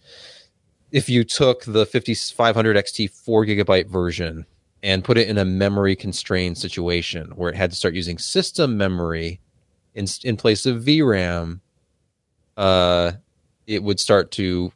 if 0.91 1.09
you 1.09 1.25
took 1.25 1.65
the 1.65 1.85
5500 1.87 2.77
XT 2.77 3.11
four 3.11 3.45
gigabyte 3.45 3.89
version 3.89 4.47
and 4.83 5.05
put 5.05 5.19
it 5.19 5.29
in 5.29 5.39
a 5.39 5.45
memory 5.45 5.97
constrained 5.97 6.57
situation 6.57 7.33
where 7.35 7.51
it 7.51 7.57
had 7.57 7.71
to 7.71 7.77
start 7.77 7.95
using 7.95 8.19
system 8.19 8.77
memory 8.77 9.41
in 9.95 10.07
in 10.25 10.37
place 10.37 10.67
of 10.67 10.83
VRAM, 10.83 11.61
uh, 12.57 13.13
it 13.67 13.83
would 13.83 14.01
start 14.01 14.31
to 14.33 14.73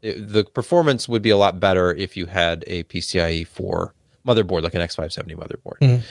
it, 0.00 0.32
the 0.32 0.44
performance 0.44 1.08
would 1.08 1.22
be 1.22 1.30
a 1.30 1.36
lot 1.36 1.60
better 1.60 1.92
if 1.92 2.16
you 2.16 2.26
had 2.26 2.64
a 2.66 2.84
PCIe 2.84 3.46
4 3.46 3.94
motherboard 4.26 4.62
like 4.62 4.74
an 4.74 4.80
X570 4.80 5.36
motherboard. 5.36 5.78
Mhm. 5.80 6.02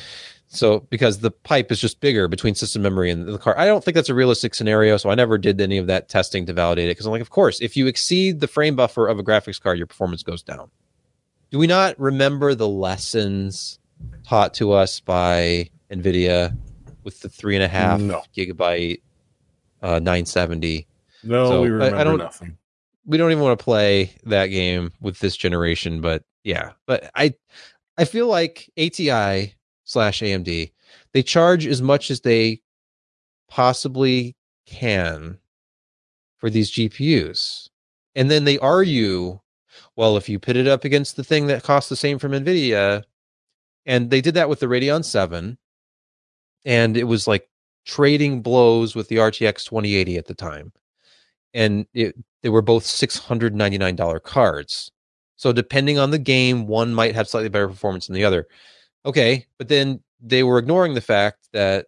So 0.47 0.82
because 0.89 1.20
the 1.20 1.32
pipe 1.32 1.72
is 1.72 1.80
just 1.80 2.01
bigger 2.01 2.28
between 2.28 2.55
system 2.55 2.82
memory 2.82 3.09
and 3.09 3.26
the 3.28 3.38
card. 3.38 3.55
I 3.57 3.66
don't 3.66 3.84
think 3.84 3.95
that's 3.95 4.09
a 4.09 4.14
realistic 4.14 4.53
scenario, 4.53 4.97
so 4.97 5.09
I 5.09 5.16
never 5.16 5.38
did 5.38 5.62
any 5.62 5.78
of 5.78 5.88
that 5.88 6.09
testing 6.09 6.45
to 6.47 6.53
validate 6.53 6.88
it 6.89 6.91
because 6.91 7.05
I'm 7.05 7.14
like, 7.14 7.22
of 7.22 7.30
course, 7.30 7.62
if 7.62 7.78
you 7.78 7.88
exceed 7.88 8.41
the 8.41 8.47
frame 8.47 8.76
buffer 8.76 9.07
of 9.07 9.18
a 9.18 9.24
graphics 9.24 9.62
card, 9.62 9.78
your 9.78 9.88
performance 9.88 10.24
goes 10.24 10.43
down. 10.43 10.70
Do 11.51 11.57
we 11.57 11.68
not 11.68 11.97
remember 11.99 12.53
the 12.53 12.68
lessons 12.68 13.80
taught 14.28 14.53
to 14.55 14.72
us 14.74 14.99
by 14.99 15.70
NVIDIA 15.89 16.57
with 17.03 17.22
the 17.22 17.30
three 17.30 17.55
and 17.55 17.64
a 17.64 17.68
half 17.70 18.01
No. 18.01 18.22
gigabyte 18.36 19.01
uh, 19.82 19.99
970? 19.99 20.86
No, 21.24 21.45
So, 21.49 21.62
we 21.62 21.68
I- 21.68 21.72
I 21.72 21.74
remember 21.74 22.03
don't- 22.03 22.18
nothing. 22.20 22.57
we 23.05 23.18
don't 23.18 23.32
even 23.32 23.43
want 23.43 23.57
to 23.57 23.64
play 23.64 24.14
that 24.26 24.47
game 24.47 24.91
with 25.01 25.20
this 25.20 25.36
generation 25.38 26.01
but 26.01 26.24
yeah 26.43 26.72
but 26.86 27.09
i 27.16 27.34
i 28.02 28.06
feel 28.06 28.28
like 28.28 28.70
ati 28.78 29.54
slash 29.84 30.22
amd 30.22 30.72
they 31.14 31.24
charge 31.24 31.66
as 31.66 31.82
much 31.82 32.12
as 32.12 32.22
they 32.22 32.62
possibly 33.49 34.36
can 34.66 35.38
for 36.38 36.49
these 36.49 36.72
gpus 36.72 37.70
and 38.16 38.30
then 38.30 38.43
they 38.43 38.58
argue 38.60 39.39
well 39.95 40.18
if 40.18 40.28
you 40.28 40.39
pit 40.39 40.58
it 40.58 40.68
up 40.68 40.84
against 40.84 41.16
the 41.16 41.24
thing 41.24 41.47
that 41.47 41.64
costs 41.64 41.89
the 41.89 41.95
same 41.95 42.18
from 42.20 42.32
nvidia 42.32 43.04
and 43.86 44.10
they 44.10 44.22
did 44.22 44.34
that 44.34 44.49
with 44.49 44.60
the 44.60 44.66
radeon 44.68 45.04
7 45.04 45.58
and 46.66 46.97
it 46.97 47.04
was 47.06 47.28
like 47.28 47.47
trading 47.86 48.41
blows 48.41 48.95
with 48.95 49.08
the 49.08 49.18
rtx 49.18 49.66
2080 49.66 50.18
at 50.18 50.26
the 50.26 50.36
time 50.36 50.72
and 51.54 51.86
it, 51.93 52.16
they 52.41 52.49
were 52.49 52.62
both 52.62 52.84
$699 52.86 54.24
cards. 54.24 54.91
So 55.42 55.52
depending 55.52 55.98
on 55.98 56.12
the 56.12 56.20
game, 56.20 56.68
one 56.68 56.94
might 56.94 57.16
have 57.16 57.28
slightly 57.28 57.50
better 57.50 57.68
performance 57.68 58.06
than 58.06 58.14
the 58.14 58.26
other. 58.26 58.48
Okay, 59.08 59.48
but 59.58 59.70
then 59.70 60.00
they 60.22 60.44
were 60.44 60.60
ignoring 60.60 60.94
the 60.94 61.02
fact 61.02 61.48
that 61.52 61.88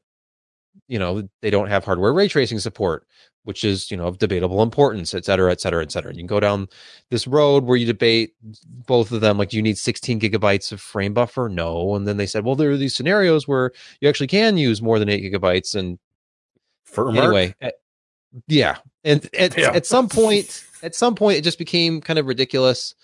you 0.88 0.98
know 0.98 1.30
they 1.44 1.52
don't 1.52 1.68
have 1.70 1.86
hardware 1.86 2.12
ray 2.14 2.28
tracing 2.28 2.58
support, 2.58 3.06
which 3.44 3.64
is 3.64 3.92
you 3.92 3.98
know 3.98 4.08
of 4.08 4.18
debatable 4.18 4.64
importance, 4.64 5.14
et 5.14 5.24
cetera, 5.24 5.52
et 5.52 5.62
cetera, 5.62 5.84
et 5.84 5.92
cetera. 5.92 6.12
You 6.12 6.18
can 6.22 6.26
go 6.26 6.40
down 6.40 6.68
this 7.12 7.28
road 7.28 7.64
where 7.64 7.78
you 7.78 7.86
debate 7.86 8.34
both 8.88 9.12
of 9.12 9.22
them. 9.22 9.38
Like, 9.38 9.50
do 9.50 9.58
you 9.58 9.62
need 9.62 9.78
16 9.78 10.20
gigabytes 10.20 10.72
of 10.72 10.82
frame 10.82 11.14
buffer? 11.14 11.48
No. 11.48 11.94
And 11.94 12.08
then 12.08 12.18
they 12.18 12.26
said, 12.26 12.44
well, 12.44 12.56
there 12.56 12.72
are 12.72 12.78
these 12.78 12.96
scenarios 12.96 13.48
where 13.48 13.72
you 14.02 14.10
actually 14.10 14.28
can 14.28 14.58
use 14.58 14.82
more 14.82 14.98
than 14.98 15.10
eight 15.10 15.22
gigabytes, 15.32 15.76
and 15.76 16.00
For 16.86 17.12
Mark, 17.12 17.18
anyway 17.26 17.54
at- 17.62 17.76
yeah 18.48 18.78
and 19.04 19.30
at, 19.38 19.56
Yeah. 19.56 19.74
at 19.74 19.86
some 19.86 20.10
point 20.10 20.66
at 20.82 20.96
some 20.96 21.14
point 21.14 21.38
it 21.38 21.44
just 21.44 21.60
became 21.60 22.02
kind 22.02 22.18
of 22.18 22.26
ridiculous 22.26 22.96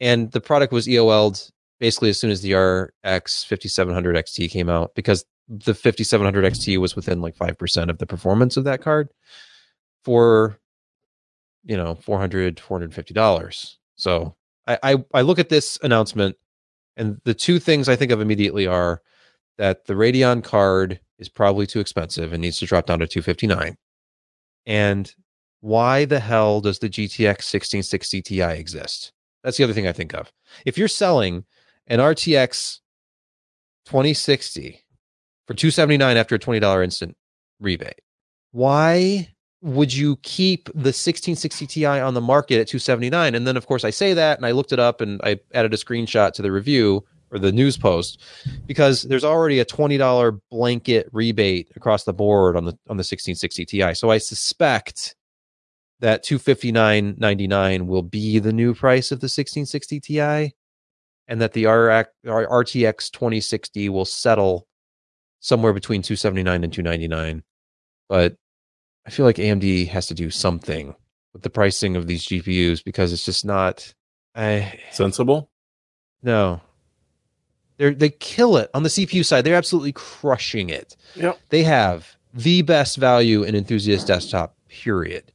and 0.00 0.30
the 0.32 0.40
product 0.40 0.72
was 0.72 0.86
eol'd 0.86 1.50
basically 1.80 2.10
as 2.10 2.18
soon 2.18 2.30
as 2.30 2.42
the 2.42 2.54
rx 2.54 3.44
5700 3.44 4.16
xt 4.16 4.50
came 4.50 4.68
out 4.68 4.94
because 4.94 5.24
the 5.48 5.74
5700 5.74 6.52
xt 6.52 6.78
was 6.78 6.96
within 6.96 7.20
like 7.20 7.36
5% 7.36 7.90
of 7.90 7.98
the 7.98 8.06
performance 8.06 8.56
of 8.56 8.64
that 8.64 8.82
card 8.82 9.08
for 10.04 10.58
you 11.64 11.76
know 11.76 11.94
400 11.94 12.60
450 12.60 13.14
dollars 13.14 13.78
so 13.96 14.36
I, 14.66 14.78
I 14.82 15.04
i 15.14 15.20
look 15.22 15.38
at 15.38 15.48
this 15.48 15.78
announcement 15.82 16.36
and 16.96 17.20
the 17.24 17.34
two 17.34 17.58
things 17.58 17.88
i 17.88 17.96
think 17.96 18.12
of 18.12 18.20
immediately 18.20 18.66
are 18.66 19.02
that 19.56 19.86
the 19.86 19.94
radeon 19.94 20.42
card 20.44 21.00
is 21.18 21.28
probably 21.28 21.66
too 21.66 21.80
expensive 21.80 22.32
and 22.32 22.40
needs 22.40 22.58
to 22.58 22.66
drop 22.66 22.86
down 22.86 23.00
to 23.00 23.06
259 23.08 23.76
and 24.66 25.14
why 25.60 26.04
the 26.04 26.20
hell 26.20 26.60
does 26.60 26.78
the 26.78 26.88
GTX 26.88 27.26
1660 27.26 28.22
Ti 28.22 28.42
exist? 28.42 29.12
That's 29.42 29.56
the 29.56 29.64
other 29.64 29.72
thing 29.72 29.86
I 29.86 29.92
think 29.92 30.14
of. 30.14 30.32
If 30.66 30.78
you're 30.78 30.88
selling 30.88 31.44
an 31.86 32.00
RTX 32.00 32.80
2060 33.86 34.84
for 35.46 35.54
279 35.54 36.16
after 36.16 36.34
a 36.34 36.38
$20 36.38 36.84
instant 36.84 37.16
rebate, 37.60 38.00
why 38.52 39.28
would 39.60 39.92
you 39.92 40.16
keep 40.22 40.66
the 40.66 40.92
1660 40.94 41.66
Ti 41.66 41.84
on 41.86 42.14
the 42.14 42.20
market 42.20 42.60
at 42.60 42.68
279? 42.68 43.34
And 43.34 43.46
then 43.46 43.56
of 43.56 43.66
course 43.66 43.84
I 43.84 43.90
say 43.90 44.14
that 44.14 44.38
and 44.38 44.46
I 44.46 44.52
looked 44.52 44.72
it 44.72 44.78
up 44.78 45.00
and 45.00 45.20
I 45.24 45.40
added 45.52 45.74
a 45.74 45.76
screenshot 45.76 46.32
to 46.32 46.42
the 46.42 46.52
review 46.52 47.04
or 47.30 47.38
the 47.38 47.52
news 47.52 47.76
post 47.76 48.20
because 48.66 49.02
there's 49.02 49.24
already 49.24 49.60
a 49.60 49.64
$20 49.64 50.40
blanket 50.50 51.08
rebate 51.12 51.70
across 51.76 52.04
the 52.04 52.12
board 52.12 52.56
on 52.56 52.64
the 52.64 52.72
on 52.88 52.96
the 52.96 53.04
1660 53.04 53.66
Ti. 53.66 53.94
So 53.94 54.10
I 54.10 54.18
suspect 54.18 55.14
that 56.00 56.24
259.99 56.24 57.86
will 57.86 58.02
be 58.02 58.38
the 58.38 58.52
new 58.52 58.74
price 58.74 59.10
of 59.10 59.20
the 59.20 59.24
1660 59.24 60.00
Ti 60.00 60.54
and 61.28 61.40
that 61.40 61.52
the 61.52 61.64
RTX 61.64 63.10
2060 63.10 63.88
will 63.90 64.04
settle 64.04 64.66
somewhere 65.40 65.72
between 65.72 66.02
279 66.02 66.64
and 66.64 66.72
299. 66.72 67.42
But 68.08 68.36
I 69.06 69.10
feel 69.10 69.26
like 69.26 69.36
AMD 69.36 69.88
has 69.88 70.06
to 70.06 70.14
do 70.14 70.30
something 70.30 70.94
with 71.32 71.42
the 71.42 71.50
pricing 71.50 71.96
of 71.96 72.06
these 72.06 72.26
GPUs 72.26 72.82
because 72.82 73.12
it's 73.12 73.24
just 73.24 73.44
not 73.44 73.94
I 74.34 74.78
sensible. 74.90 75.50
no. 76.22 76.60
They 77.76 77.94
they 77.94 78.10
kill 78.10 78.56
it 78.56 78.70
on 78.74 78.82
the 78.82 78.88
CPU 78.88 79.24
side. 79.24 79.44
They're 79.44 79.54
absolutely 79.54 79.92
crushing 79.92 80.68
it. 80.68 80.96
Yep. 81.14 81.38
They 81.50 81.62
have 81.62 82.16
the 82.34 82.62
best 82.62 82.96
value 82.96 83.44
in 83.44 83.54
enthusiast 83.54 84.06
desktop. 84.06 84.56
Period. 84.68 85.32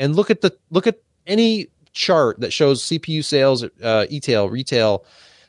And 0.00 0.16
look 0.16 0.30
at 0.30 0.40
the 0.40 0.56
look 0.70 0.86
at 0.86 0.98
any 1.26 1.68
chart 1.92 2.40
that 2.40 2.52
shows 2.52 2.82
CPU 2.82 3.22
sales, 3.22 3.62
uh, 3.82 4.06
e-tail, 4.08 4.48
retail. 4.48 5.04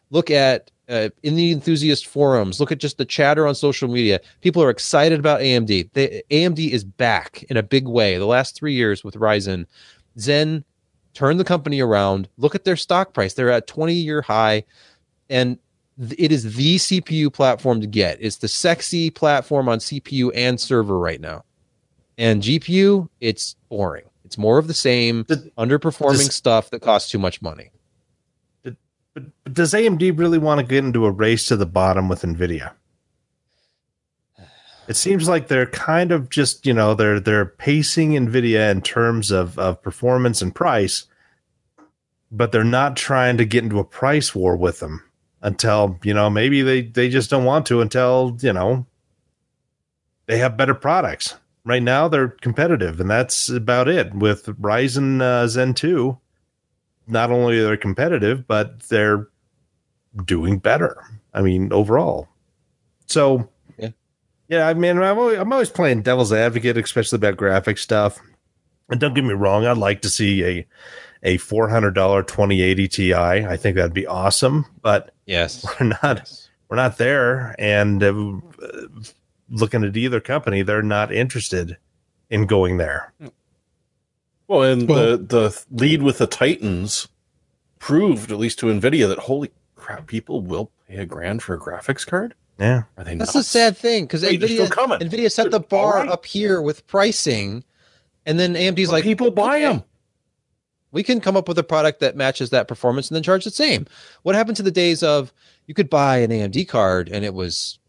Look 0.10 0.30
at 0.30 0.70
uh, 0.89 1.10
in 1.24 1.38
the 1.38 1.54
enthusiast 1.54 2.06
forums, 2.06 2.60
look 2.60 2.72
at 2.72 2.80
just 2.80 2.97
the 2.97 3.06
chatter 3.06 3.47
on 3.47 3.56
social 3.56 3.88
media. 3.88 4.20
People 4.41 4.62
are 4.62 4.70
excited 4.70 5.18
about 5.18 5.39
AMD. 5.39 5.89
They, 5.93 6.22
AMD 6.30 6.70
is 6.70 6.84
back 6.84 7.43
in 7.43 7.56
a 7.56 7.64
big 7.64 7.88
way. 7.88 8.18
The 8.18 8.26
last 8.26 8.56
three 8.56 8.74
years 8.74 9.06
with 9.06 9.16
Ryzen, 9.16 9.68
Zen 10.20 10.66
turned 11.14 11.39
the 11.39 11.45
company 11.45 11.80
around. 11.80 12.28
Look 12.38 12.54
at 12.54 12.66
their 12.66 12.76
stock 12.76 13.14
price; 13.14 13.34
they're 13.34 13.49
at 13.49 13.68
twenty 13.68 13.93
year 13.93 14.22
high, 14.22 14.66
and 15.30 15.60
it 16.18 16.34
is 16.34 16.56
the 16.56 16.76
CPU 16.76 17.32
platform 17.32 17.80
to 17.80 17.88
get. 17.88 18.18
It's 18.20 18.38
the 18.38 18.49
sexy 18.49 19.12
platform 19.12 19.70
on 19.70 19.80
CPU 19.80 20.32
and 20.36 20.60
server 20.60 20.99
right 20.99 21.22
now. 21.22 21.45
And 22.18 22.41
GPU, 22.41 23.08
it's 23.22 23.56
boring. 23.70 24.11
It's 24.32 24.38
more 24.38 24.58
of 24.58 24.68
the 24.68 24.74
same 24.74 25.24
Did- 25.24 25.54
underperforming 25.58 26.20
does- 26.28 26.34
stuff 26.34 26.70
that 26.70 26.82
costs 26.82 27.12
too 27.12 27.20
much 27.20 27.42
money. 27.42 27.72
But, 28.64 28.78
but 29.14 29.54
does 29.54 29.74
AMD 29.74 30.18
really 30.18 30.38
want 30.38 30.62
to 30.62 30.66
get 30.66 30.86
into 30.86 31.06
a 31.06 31.12
race 31.12 31.50
to 31.50 31.58
the 31.58 31.66
bottom 31.66 32.08
with 32.08 32.22
Nvidia? 32.22 32.72
It 34.88 34.96
seems 34.96 35.28
like 35.28 35.50
they're 35.50 35.66
kind 35.66 36.14
of 36.14 36.30
just, 36.30 36.66
you 36.66 36.74
know, 36.74 36.94
they're 36.94 37.20
they're 37.20 37.44
pacing 37.46 38.12
Nvidia 38.12 38.72
in 38.72 38.82
terms 38.82 39.32
of 39.32 39.60
of 39.60 39.82
performance 39.82 40.42
and 40.42 40.56
price, 40.56 41.08
but 42.32 42.54
they're 42.54 42.64
not 42.64 42.96
trying 42.96 43.36
to 43.38 43.44
get 43.44 43.66
into 43.66 43.80
a 43.80 43.84
price 43.84 44.34
war 44.34 44.56
with 44.56 44.80
them 44.80 45.04
until, 45.42 46.00
you 46.04 46.14
know, 46.14 46.30
maybe 46.30 46.62
they 46.62 46.84
they 46.84 47.10
just 47.10 47.30
don't 47.30 47.44
want 47.44 47.66
to 47.66 47.82
until, 47.82 48.38
you 48.40 48.54
know, 48.54 48.86
they 50.28 50.38
have 50.38 50.56
better 50.56 50.74
products. 50.74 51.36
Right 51.64 51.84
now 51.84 52.07
they're 52.07 52.30
competitive 52.30 52.99
and 52.99 53.09
that's 53.09 53.49
about 53.49 53.88
it. 53.88 54.14
With 54.16 54.45
Ryzen 54.59 55.22
uh, 55.22 55.47
Zen 55.47 55.74
2, 55.76 56.18
not 57.07 57.30
only 57.32 57.59
are 57.59 57.70
they 57.70 57.78
competitive, 57.78 58.47
but 58.47 58.80
they're 58.89 59.28
doing 60.26 60.57
better. 60.57 60.97
I 61.34 61.41
mean, 61.41 61.72
overall. 61.72 62.28
So, 63.05 63.49
Yeah. 63.78 63.89
yeah. 64.47 64.68
I 64.68 64.74
mean, 64.74 64.97
I'm 64.97 65.20
always, 65.20 65.38
I'm 65.38 65.53
always 65.53 65.70
playing 65.70 66.01
devil's 66.01 66.34
advocate, 66.34 66.78
especially 66.78 67.18
about 67.18 67.38
graphic 67.38 67.78
stuff. 67.78 68.20
And 68.89 68.99
don't 68.99 69.14
get 69.14 69.24
me 69.24 69.34
wrong, 69.34 69.66
I'd 69.66 69.78
like 69.78 70.01
to 70.01 70.09
see 70.09 70.43
a 70.43 70.68
a 71.24 71.38
four 71.38 71.70
hundred 71.70 71.91
dollar 71.91 72.24
twenty 72.24 72.62
eighty 72.62 72.88
Ti. 72.88 73.14
I 73.14 73.55
think 73.55 73.76
that'd 73.76 73.93
be 73.93 74.07
awesome, 74.07 74.66
but 74.82 75.14
Yes. 75.28 75.64
we're 75.80 75.95
not 76.03 76.30
we're 76.68 76.76
not 76.78 76.97
there. 76.97 77.55
And 77.59 78.03
uh, 78.03 78.34
looking 79.52 79.84
at 79.84 79.95
either 79.95 80.20
company, 80.20 80.64
they're 80.64 80.82
not 80.82 81.14
interested 81.14 81.78
in 82.30 82.45
going 82.47 82.78
there. 82.78 83.14
Well, 84.47 84.64
and 84.64 84.88
Well- 84.88 85.18
the 85.18 85.18
the 85.18 85.64
lead 85.72 86.02
with 86.02 86.18
the 86.18 86.28
Titans 86.28 87.08
proved, 87.80 88.32
at 88.32 88.38
least 88.39 88.60
to 88.60 88.68
Nvidia, 88.68 89.08
that 89.08 89.20
holy 89.20 89.52
crap, 89.76 90.08
people 90.08 90.41
will 90.41 90.72
pay 90.88 90.97
a 90.97 91.06
grand 91.06 91.43
for 91.43 91.54
a 91.56 91.60
graphics 91.60 92.06
card. 92.06 92.34
Yeah. 92.60 92.84
Are 92.97 93.04
they? 93.04 93.16
That's 93.16 93.34
nuts? 93.34 93.47
the 93.47 93.60
sad 93.60 93.78
thing 93.78 94.06
because 94.06 94.24
Wait, 94.24 94.39
Nvidia, 94.39 94.70
coming. 94.70 94.99
Nvidia 94.99 95.32
set 95.32 95.52
the 95.52 95.60
bar 95.60 95.95
right. 95.95 96.10
up 96.10 96.26
here 96.26 96.62
with 96.62 96.86
pricing, 96.88 97.64
and 98.26 98.39
then 98.39 98.54
AMD's 98.56 98.88
But 98.88 98.93
like, 98.93 99.04
people 99.04 99.32
buy 99.32 99.64
okay, 99.64 99.74
them. 99.74 99.84
We 100.91 101.04
can 101.04 101.22
come 101.22 101.38
up 101.38 101.47
with 101.47 101.58
a 101.58 101.64
product 101.64 102.02
that 102.02 102.16
matches 102.16 102.49
that 102.52 102.68
performance 102.68 103.10
and 103.10 103.16
then 103.16 103.24
charge 103.24 103.45
the 103.45 103.52
same. 103.52 103.88
What 104.24 104.36
happened 104.36 104.58
to 104.58 104.64
the 104.64 104.72
days 104.72 105.02
of 105.02 105.34
you 105.66 105.74
could 105.74 105.89
buy 105.89 106.18
an 106.18 106.32
AMD 106.32 106.68
card 106.68 107.08
and 107.10 107.24
it 107.24 107.34
was 107.34 107.80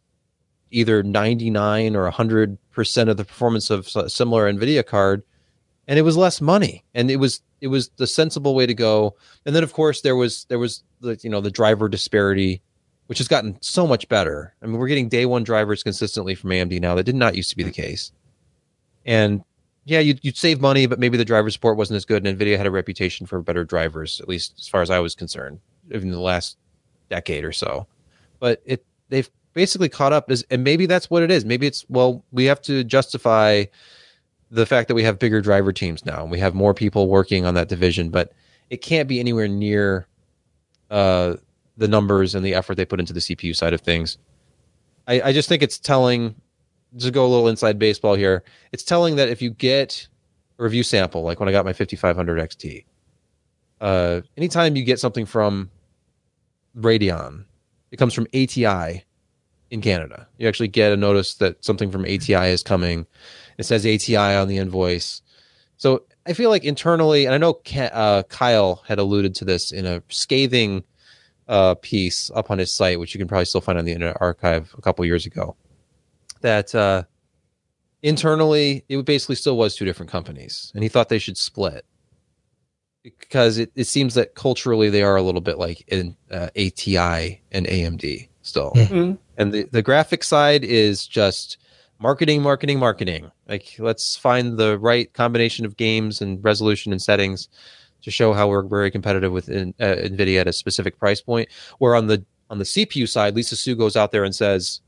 either 0.73 1.03
99 1.03 1.95
or 1.95 2.11
100% 2.11 3.09
of 3.09 3.17
the 3.17 3.25
performance 3.25 3.71
of 3.71 3.89
a 3.95 4.11
similar 4.11 4.53
Nvidia 4.53 4.85
card 4.85 5.23
and 5.87 5.99
it 5.99 6.03
was 6.03 6.17
less 6.17 6.41
money 6.41 6.85
and 6.95 7.11
it 7.11 7.17
was 7.17 7.41
it 7.61 7.69
was 7.69 7.91
the 7.97 8.07
sensible 8.07 8.55
way 8.55 8.67
to 8.67 8.75
go. 8.75 9.15
And 9.47 9.55
then 9.55 9.63
of 9.63 9.73
course 9.73 10.01
there 10.01 10.17
was 10.17 10.45
there 10.47 10.59
was 10.59 10.83
the 11.01 11.19
you 11.23 11.31
know 11.31 11.41
the 11.41 11.51
driver 11.51 11.89
disparity 11.89 12.63
which 13.07 13.19
has 13.19 13.29
gotten 13.29 13.59
so 13.61 13.87
much 13.87 14.09
better. 14.09 14.55
I 14.63 14.67
mean 14.67 14.79
we're 14.79 14.89
getting 14.89 15.09
day 15.09 15.27
one 15.27 15.45
drivers 15.45 15.83
consistently 15.83 16.35
from 16.35 16.51
AMD 16.51 16.81
now 16.81 16.95
that 16.95 17.05
did 17.05 17.17
not 17.17 17.37
used 17.37 17.51
to 17.51 17.57
be 17.57 17.63
the 17.63 17.71
case. 17.71 18.13
And 19.05 19.45
yeah, 19.85 19.99
you'd, 19.99 20.21
you'd 20.23 20.37
save 20.37 20.61
money, 20.61 20.87
but 20.87 21.01
maybe 21.01 21.17
the 21.17 21.25
driver 21.25 21.51
support 21.51 21.77
wasn't 21.77 21.97
as 21.97 22.05
good. 22.05 22.25
And 22.25 22.39
NVIDIA 22.39 22.57
had 22.57 22.67
a 22.67 22.71
reputation 22.71 23.27
for 23.27 23.43
better 23.43 23.65
drivers, 23.65 24.21
at 24.21 24.29
least 24.29 24.55
as 24.57 24.69
far 24.69 24.81
as 24.81 24.91
I 24.91 25.01
was 25.01 25.17
concerned, 25.17 25.59
in 25.91 26.09
the 26.09 26.21
last 26.21 26.57
decade 27.11 27.45
or 27.45 27.51
so. 27.51 27.89
But 28.39 28.63
it 28.65 28.85
they've 29.09 29.29
basically 29.53 29.89
caught 29.89 30.13
up, 30.13 30.31
is 30.31 30.45
and 30.51 30.65
maybe 30.65 30.87
that's 30.87 31.11
what 31.11 31.23
it 31.23 31.31
is. 31.31 31.45
Maybe 31.45 31.67
it's 31.67 31.85
well, 31.89 32.25
we 32.33 32.45
have 32.47 32.61
to 32.63 32.85
justify 32.85 33.65
the 34.51 34.67
fact 34.67 34.89
that 34.89 34.95
we 34.95 35.03
have 35.03 35.19
bigger 35.19 35.41
driver 35.41 35.73
teams 35.73 36.05
now, 36.05 36.23
and 36.23 36.31
we 36.31 36.39
have 36.39 36.55
more 36.55 36.75
people 36.75 37.09
working 37.09 37.47
on 37.47 37.55
that 37.55 37.69
division, 37.69 38.11
but 38.11 38.33
it 38.71 38.83
can't 38.83 39.09
be 39.09 39.19
anywhere 39.19 39.49
near 39.49 40.07
uh, 40.91 41.37
the 41.77 41.89
numbers 41.89 42.35
and 42.35 42.45
the 42.45 42.55
effort 42.55 42.77
they 42.77 42.85
put 42.85 43.01
into 43.01 43.13
the 43.13 43.21
CPU 43.21 43.57
side 43.57 43.73
of 43.73 43.81
things. 43.81 44.19
I, 45.07 45.23
I 45.23 45.33
just 45.33 45.49
think 45.49 45.63
it's 45.63 45.79
telling 45.79 46.35
just 46.95 47.07
to 47.07 47.13
go 47.13 47.27
a 47.27 47.29
little 47.29 47.49
inside 47.49 47.79
baseball 47.79 48.15
here, 48.15 48.45
it's 48.73 48.83
telling 48.83 49.17
that 49.17 49.29
if 49.29 49.41
you 49.41 49.51
get 49.51 50.09
a 50.59 50.63
review 50.63 50.83
sample, 50.83 51.23
like 51.23 51.41
when 51.41 51.49
I 51.49 51.53
got 51.53 51.65
my 51.65 51.73
5500 51.73 52.39
XT, 52.39 52.85
uh, 53.81 54.21
anytime 54.37 54.77
you 54.77 54.85
get 54.85 55.01
something 55.01 55.27
from 55.27 55.71
Radeon, 56.77 57.47
it 57.91 57.97
comes 57.97 58.15
from 58.15 58.27
ATI 58.35 59.05
in 59.73 59.81
Canada. 59.81 60.29
You 60.37 60.47
actually 60.47 60.69
get 60.69 60.93
a 60.93 60.97
notice 60.99 61.37
that 61.37 61.65
something 61.65 61.91
from 61.91 62.03
ATI 62.03 62.51
is 62.51 62.63
coming. 62.63 63.07
It 63.57 63.65
says 63.65 63.87
ATI 63.87 64.17
on 64.17 64.47
the 64.47 64.59
invoice. 64.59 65.23
So 65.79 66.05
I 66.27 66.35
feel 66.35 66.51
like 66.51 66.63
internally, 66.63 67.25
and 67.25 67.35
I 67.35 67.39
know 67.39 67.59
uh, 67.77 68.23
Kyle 68.25 68.83
had 68.87 68.99
alluded 68.99 69.35
to 69.37 69.47
this 69.47 69.73
in 69.73 69.87
a 69.87 70.03
scathing 70.11 70.85
uh, 71.49 71.75
piece 71.77 72.31
up 72.35 72.51
on 72.51 72.59
his 72.59 72.71
site, 72.71 73.01
which 73.01 73.15
you 73.15 73.19
can 73.19 73.27
probably 73.27 73.47
still 73.47 73.63
find 73.63 73.79
on 73.79 73.87
the 73.87 73.93
Internet 73.93 74.19
Archive 74.21 74.75
a 74.77 74.83
couple 74.83 75.07
years 75.07 75.25
ago 75.25 75.57
that 76.43 76.75
uh, 76.75 77.05
internally 78.03 78.85
it 78.91 79.03
basically 79.07 79.37
still 79.37 79.57
was 79.57 79.75
two 79.75 79.87
different 79.87 80.13
companies, 80.13 80.71
and 80.75 80.83
he 80.83 80.89
thought 80.91 81.09
they 81.09 81.19
should 81.19 81.39
split 81.39 81.87
because 83.03 83.57
it, 83.57 83.73
it 83.75 83.85
seems 83.85 84.15
that 84.15 84.35
culturally 84.35 84.91
they 84.91 85.03
are 85.03 85.17
a 85.17 85.23
little 85.23 85.41
bit 85.41 85.59
like 85.59 85.83
in 85.89 86.15
uh, 86.31 86.49
ATI 86.57 87.43
and 87.51 87.67
AMD 87.67 88.29
still, 88.43 88.73
Mhm. 88.75 89.19
and 89.39 89.53
the 89.53 89.65
the 89.73 89.83
graphic 89.83 90.23
side 90.25 90.65
is 90.65 91.07
just 91.07 91.57
marketing, 91.99 92.43
marketing, 92.43 92.79
marketing. 92.79 93.31
Like 93.49 93.77
let's 93.79 94.17
find 94.17 94.59
the 94.59 94.79
right 94.79 95.13
combination 95.13 95.65
of 95.65 95.77
games 95.77 96.21
and 96.21 96.43
resolution 96.45 96.93
and 96.93 97.01
settings 97.01 97.49
to 98.03 98.11
show 98.11 98.33
how 98.33 98.49
we're 98.49 98.63
very 98.63 98.91
competitive 98.91 99.31
with 99.33 99.49
in, 99.49 99.73
uh, 99.81 99.85
Nvidia 99.85 100.41
at 100.41 100.49
a 100.49 100.53
specific 100.53 100.99
price 100.99 101.21
point. 101.21 101.49
Where 101.79 101.95
on 101.95 102.09
the 102.09 102.25
on 102.51 102.59
the 102.59 102.65
CPU 102.65 103.09
side, 103.09 103.35
Lisa 103.37 103.57
Su 103.57 103.75
goes 103.75 103.97
out 103.97 104.11
there 104.13 104.25
and 104.25 104.35
says, 104.35 104.81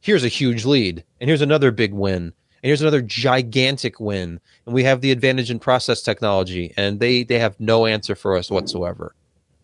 here's 0.00 0.22
a 0.24 0.28
huge 0.28 0.64
lead 0.64 1.02
and 1.20 1.28
here's 1.28 1.42
another 1.42 1.70
big 1.70 1.92
win 1.92 2.16
and 2.22 2.32
here's 2.62 2.80
another 2.82 3.02
gigantic 3.02 3.98
win 4.00 4.38
and 4.66 4.74
we 4.74 4.84
have 4.84 5.00
the 5.00 5.10
advantage 5.10 5.50
in 5.50 5.58
process 5.58 6.02
technology 6.02 6.72
and 6.76 7.00
they 7.00 7.22
they 7.24 7.38
have 7.38 7.58
no 7.58 7.84
answer 7.86 8.14
for 8.14 8.36
us 8.36 8.50
whatsoever 8.50 9.14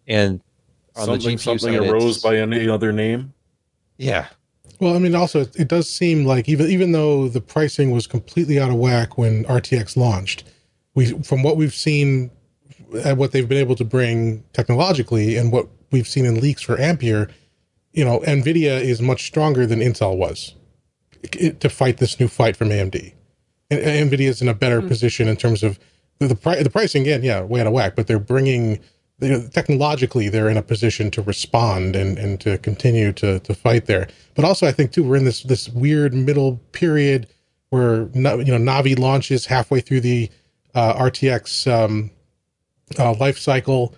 and 0.07 0.41
on 0.41 0.45
something 1.05 1.30
the 1.30 1.36
GPU 1.36 1.40
something 1.40 1.74
side, 1.74 1.88
arose 1.90 2.22
by 2.22 2.36
any 2.36 2.68
other 2.68 2.92
name. 2.92 3.32
yeah 3.99 4.28
Well, 4.80 4.94
I 4.94 4.99
mean, 4.99 5.14
also 5.14 5.40
it, 5.40 5.57
it 5.57 5.68
does 5.68 5.88
seem 5.88 6.24
like 6.24 6.49
even 6.49 6.66
even 6.70 6.92
though 6.92 7.28
the 7.28 7.40
pricing 7.40 7.90
was 7.90 8.07
completely 8.07 8.59
out 8.59 8.70
of 8.70 8.76
whack 8.76 9.16
when 9.16 9.44
RTX 9.44 9.97
launched, 9.97 10.44
we 10.94 11.12
from 11.22 11.42
what 11.42 11.57
we've 11.57 11.74
seen 11.74 12.30
and 13.05 13.18
what 13.18 13.32
they've 13.32 13.49
been 13.49 13.59
able 13.59 13.76
to 13.76 13.84
bring 13.84 14.44
technologically 14.53 15.36
and 15.36 15.53
what 15.53 15.68
we've 15.90 16.09
seen 16.09 16.24
in 16.24 16.40
leaks 16.40 16.62
for 16.62 16.78
Ampere, 16.80 17.28
you 17.92 18.05
know, 18.05 18.20
Nvidia 18.20 18.80
is 18.80 19.01
much 19.01 19.26
stronger 19.26 19.66
than 19.66 19.80
Intel 19.80 20.16
was 20.16 20.55
it- 21.22 21.61
to 21.61 21.68
fight 21.68 21.99
this 21.99 22.18
new 22.20 22.28
fight 22.28 22.57
from 22.57 22.68
AMD. 22.68 23.12
And 23.70 23.80
and 23.80 24.11
Nvidia 24.11 24.28
is 24.28 24.42
in 24.42 24.49
a 24.49 24.55
better 24.55 24.80
hmm. 24.80 24.88
position 24.88 25.28
in 25.28 25.36
terms 25.36 25.62
of 25.62 25.78
the 26.18 26.28
the, 26.28 26.36
pri- 26.36 26.62
the 26.62 26.70
pricing. 26.70 27.03
Again, 27.03 27.22
yeah, 27.22 27.42
way 27.42 27.61
out 27.61 27.66
of 27.66 27.72
whack, 27.72 27.97
but 27.97 28.07
they're 28.07 28.18
bringing 28.18 28.80
they, 29.18 29.48
technologically 29.48 30.28
they're 30.28 30.48
in 30.48 30.56
a 30.56 30.62
position 30.62 31.10
to 31.12 31.22
respond 31.22 31.96
and, 31.96 32.18
and 32.18 32.40
to 32.40 32.58
continue 32.58 33.12
to, 33.14 33.40
to 33.40 33.54
fight 33.54 33.86
there. 33.86 34.08
But 34.34 34.44
also, 34.44 34.66
I 34.66 34.72
think 34.72 34.92
too 34.92 35.04
we're 35.04 35.16
in 35.16 35.24
this 35.24 35.42
this 35.42 35.68
weird 35.68 36.12
middle 36.12 36.60
period 36.72 37.26
where 37.70 38.08
you 38.12 38.20
know 38.20 38.58
Navi 38.58 38.98
launches 38.98 39.46
halfway 39.46 39.80
through 39.80 40.00
the 40.00 40.30
uh, 40.74 40.94
RTX 40.94 41.70
um, 41.72 42.10
uh, 42.98 43.14
life 43.14 43.38
cycle, 43.38 43.94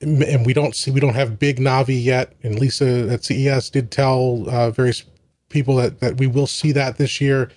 and 0.00 0.22
and 0.22 0.44
we 0.44 0.52
don't 0.52 0.76
see 0.76 0.90
we 0.90 1.00
don't 1.00 1.14
have 1.14 1.38
big 1.38 1.58
Navi 1.58 2.02
yet. 2.02 2.34
And 2.42 2.58
Lisa 2.58 3.08
at 3.10 3.24
CES 3.24 3.70
did 3.70 3.90
tell 3.90 4.48
uh, 4.48 4.70
various 4.70 5.04
people 5.48 5.76
that 5.76 6.00
that 6.00 6.18
we 6.18 6.26
will 6.26 6.46
see 6.46 6.72
that 6.72 6.98
this 6.98 7.20
year. 7.20 7.50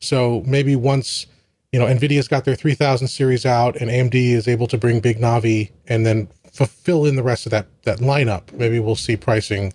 So 0.00 0.42
maybe 0.46 0.76
once 0.76 1.26
you 1.72 1.80
know 1.80 1.86
Nvidia's 1.86 2.28
got 2.28 2.44
their 2.44 2.54
3000 2.54 3.08
series 3.08 3.46
out 3.46 3.76
and 3.76 3.90
AMD 3.90 4.14
is 4.14 4.46
able 4.46 4.66
to 4.66 4.76
bring 4.76 5.00
big 5.00 5.18
Navi 5.18 5.70
and 5.88 6.04
then 6.04 6.28
fulfill 6.52 7.04
in 7.06 7.16
the 7.16 7.22
rest 7.22 7.46
of 7.46 7.50
that 7.50 7.66
that 7.84 7.98
lineup, 7.98 8.52
maybe 8.52 8.78
we'll 8.78 8.96
see 8.96 9.16
pricing 9.16 9.72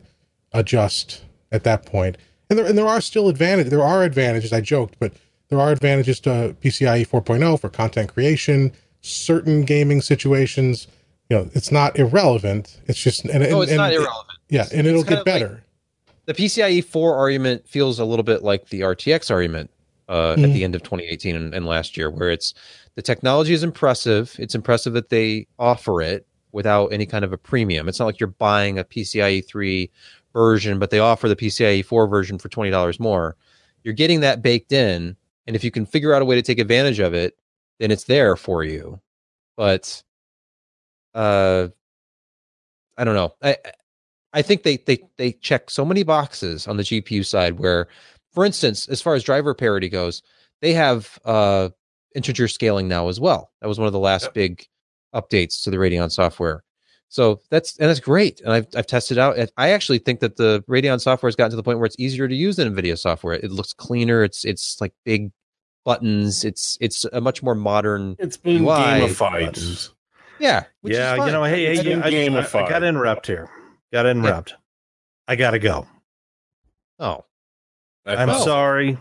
adjust 0.53 1.23
at 1.51 1.63
that 1.63 1.85
point. 1.85 2.17
And 2.49 2.57
there 2.57 2.65
and 2.65 2.77
there 2.77 2.87
are 2.87 3.01
still 3.01 3.29
advantages. 3.29 3.71
There 3.71 3.83
are 3.83 4.03
advantages. 4.03 4.53
I 4.53 4.61
joked, 4.61 4.95
but 4.99 5.13
there 5.49 5.59
are 5.59 5.71
advantages 5.71 6.19
to 6.21 6.55
PCIe 6.61 7.07
4.0 7.07 7.59
for 7.59 7.69
content 7.69 8.13
creation, 8.13 8.71
certain 9.01 9.63
gaming 9.63 10.01
situations. 10.01 10.87
You 11.29 11.37
know, 11.37 11.49
it's 11.53 11.71
not 11.71 11.97
irrelevant. 11.99 12.79
It's 12.87 12.99
just 13.01 13.25
and, 13.25 13.39
no 13.41 13.45
and- 13.61 13.63
it's 13.63 13.71
and- 13.71 13.77
not 13.77 13.91
irrelevant 13.93 14.37
Yeah, 14.49 14.67
and 14.73 14.87
it'll 14.87 15.03
get 15.03 15.13
of 15.13 15.17
like- 15.19 15.25
better. 15.25 15.63
the 16.25 16.33
PCIe 16.33 16.83
4 16.83 17.11
E 17.11 17.17
argument 17.17 17.67
feels 17.67 17.99
a 17.99 18.05
little 18.05 18.23
bit 18.23 18.43
like 18.43 18.69
the 18.69 18.81
RTX 18.81 19.29
argument 19.31 19.69
uh, 20.09 20.31
at 20.33 20.39
Mhm. 20.39 20.53
the 20.53 20.63
end 20.63 20.73
of 20.75 20.83
2018 20.83 21.35
and, 21.35 21.53
and 21.53 21.65
last 21.65 21.97
year, 21.97 22.09
where 22.09 22.29
it's 22.31 22.53
the 22.95 23.01
technology 23.01 23.53
is 23.53 23.61
impressive. 23.63 24.35
It's 24.39 24.55
impressive 24.55 24.93
that 24.93 25.09
they 25.09 25.47
offer 25.59 26.01
it 26.01 26.25
without 26.57 26.87
any 26.87 27.05
kind 27.05 27.23
of 27.23 27.31
a 27.31 27.37
premium. 27.37 27.87
It's 27.87 27.99
not 27.99 28.07
like 28.07 28.19
you're 28.19 28.25
buying 28.27 28.79
a 28.79 28.83
PCIe 28.83 29.45
3 29.45 29.91
version, 30.33 30.79
but 30.79 30.89
they 30.89 30.97
offer 30.97 31.29
the 31.29 31.35
PCIe 31.35 31.85
4 31.85 32.07
version 32.07 32.39
for 32.39 32.49
$20 32.49 32.99
more. 32.99 33.35
You're 33.83 33.93
getting 33.93 34.21
that 34.21 34.41
baked 34.41 34.71
in. 34.71 35.15
And 35.45 35.55
if 35.55 35.63
you 35.63 35.69
can 35.69 35.85
figure 35.85 36.15
out 36.15 36.23
a 36.23 36.25
way 36.25 36.33
to 36.35 36.41
take 36.41 36.57
advantage 36.57 36.97
of 36.99 37.13
it, 37.13 37.37
then 37.79 37.91
it's 37.91 38.05
there 38.05 38.35
for 38.35 38.63
you. 38.63 38.99
But 39.55 40.01
uh, 41.13 41.67
I 42.97 43.03
don't 43.03 43.13
know. 43.13 43.35
I, 43.43 43.57
I 44.33 44.41
think 44.41 44.63
they 44.63 44.77
they 44.77 44.97
they 45.17 45.33
check 45.33 45.69
so 45.69 45.85
many 45.85 46.01
boxes 46.01 46.67
on 46.67 46.77
the 46.77 46.83
GPU 46.83 47.23
side 47.23 47.59
where, 47.59 47.87
for 48.33 48.45
instance, 48.45 48.89
as 48.89 48.99
far 48.99 49.13
as 49.13 49.23
driver 49.23 49.53
parity 49.53 49.89
goes, 49.89 50.23
they 50.61 50.73
have 50.73 51.19
uh 51.23 51.69
integer 52.15 52.47
scaling 52.47 52.87
now 52.87 53.09
as 53.09 53.19
well. 53.19 53.51
That 53.61 53.67
was 53.67 53.77
one 53.77 53.85
of 53.85 53.93
the 53.93 53.99
last 53.99 54.23
Yep. 54.23 54.33
big 54.33 54.67
updates 55.17 55.63
to 55.63 55.69
the 55.71 55.77
Radeon 55.77 56.11
software. 56.11 56.63
So 57.09 57.39
that's 57.49 57.77
and 57.79 57.89
that's 57.89 57.99
great. 58.01 58.41
And 58.41 58.51
I've 58.53 58.67
I've 58.75 58.85
tested 58.87 59.17
out. 59.17 59.37
I 59.57 59.69
actually 59.69 59.99
think 59.99 60.19
that 60.19 60.35
the 60.37 60.63
Radeon 60.69 60.99
software 60.99 61.27
has 61.29 61.35
gotten 61.35 61.51
to 61.51 61.55
the 61.55 61.63
point 61.63 61.79
where 61.79 61.85
it's 61.85 61.95
easier 61.97 62.27
to 62.27 62.35
use 62.35 62.57
than 62.57 62.73
NVIDIA 62.73 62.97
software. 62.97 63.35
It 63.35 63.49
looks 63.51 63.73
cleaner. 63.73 64.23
It's 64.23 64.43
it's 64.43 64.79
like 64.81 64.93
big 65.05 65.31
buttons. 65.85 66.43
It's 66.43 66.77
it's 66.81 67.05
a 67.05 67.21
much 67.21 67.41
more 67.41 67.55
modern. 67.55 68.17
It's 68.19 68.35
been 68.37 68.61
UI 68.63 68.75
gamified. 68.77 69.45
buttons. 69.45 69.93
Yeah. 70.39 70.65
which 70.81 70.93
is 70.93 70.99
yeah, 70.99 71.25
you 71.25 71.31
know, 71.31 71.43
hey, 71.45 71.75
hey, 71.77 71.83
been 71.83 72.03
I, 72.03 72.07
I, 72.07 72.41
I 72.65 72.69
got 72.69 72.79
to 72.79 72.85
interrupt 72.87 73.25
here. 73.25 73.49
Got 73.93 74.03
to 74.03 74.11
interrupt. 74.11 74.53
I 75.27 75.35
got 75.35 75.51
to 75.51 75.59
go. 75.59 75.87
Oh, 76.99 77.23
I 78.05 78.15
I'm 78.17 78.27
felt- 78.27 78.43
sorry, 78.43 78.97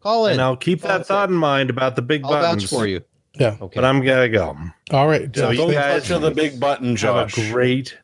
call 0.00 0.26
in. 0.26 0.32
and 0.34 0.42
I'll 0.42 0.56
keep 0.56 0.84
Oh, 0.84 0.88
that 0.88 0.98
that's 0.98 1.08
thought 1.08 1.28
in 1.30 1.34
mind 1.36 1.70
about 1.70 1.96
the 1.96 2.02
big 2.02 2.22
I'll 2.24 2.30
buttons. 2.30 2.64
vouch 2.64 2.70
for 2.70 2.86
you. 2.86 3.02
Yeah. 3.38 3.56
Okay. 3.60 3.74
But 3.74 3.84
I'm 3.84 4.02
gonna 4.04 4.28
go. 4.28 4.56
All 4.90 5.06
right. 5.06 5.34
So 5.34 5.50
you 5.50 5.72
guys- 5.72 6.02
touch 6.02 6.10
on 6.12 6.22
the 6.22 6.30
big 6.30 6.58
button, 6.60 6.96
Josh. 6.96 7.34
Have 7.36 7.46
a 7.46 7.52
great, 7.52 7.96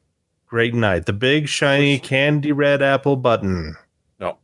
great 0.46 0.74
night. 0.74 1.06
The 1.06 1.12
big 1.12 1.48
shiny 1.48 1.98
candy 1.98 2.52
red 2.52 2.82
apple 2.82 3.16
button. 3.16 3.76
No. 4.20 4.38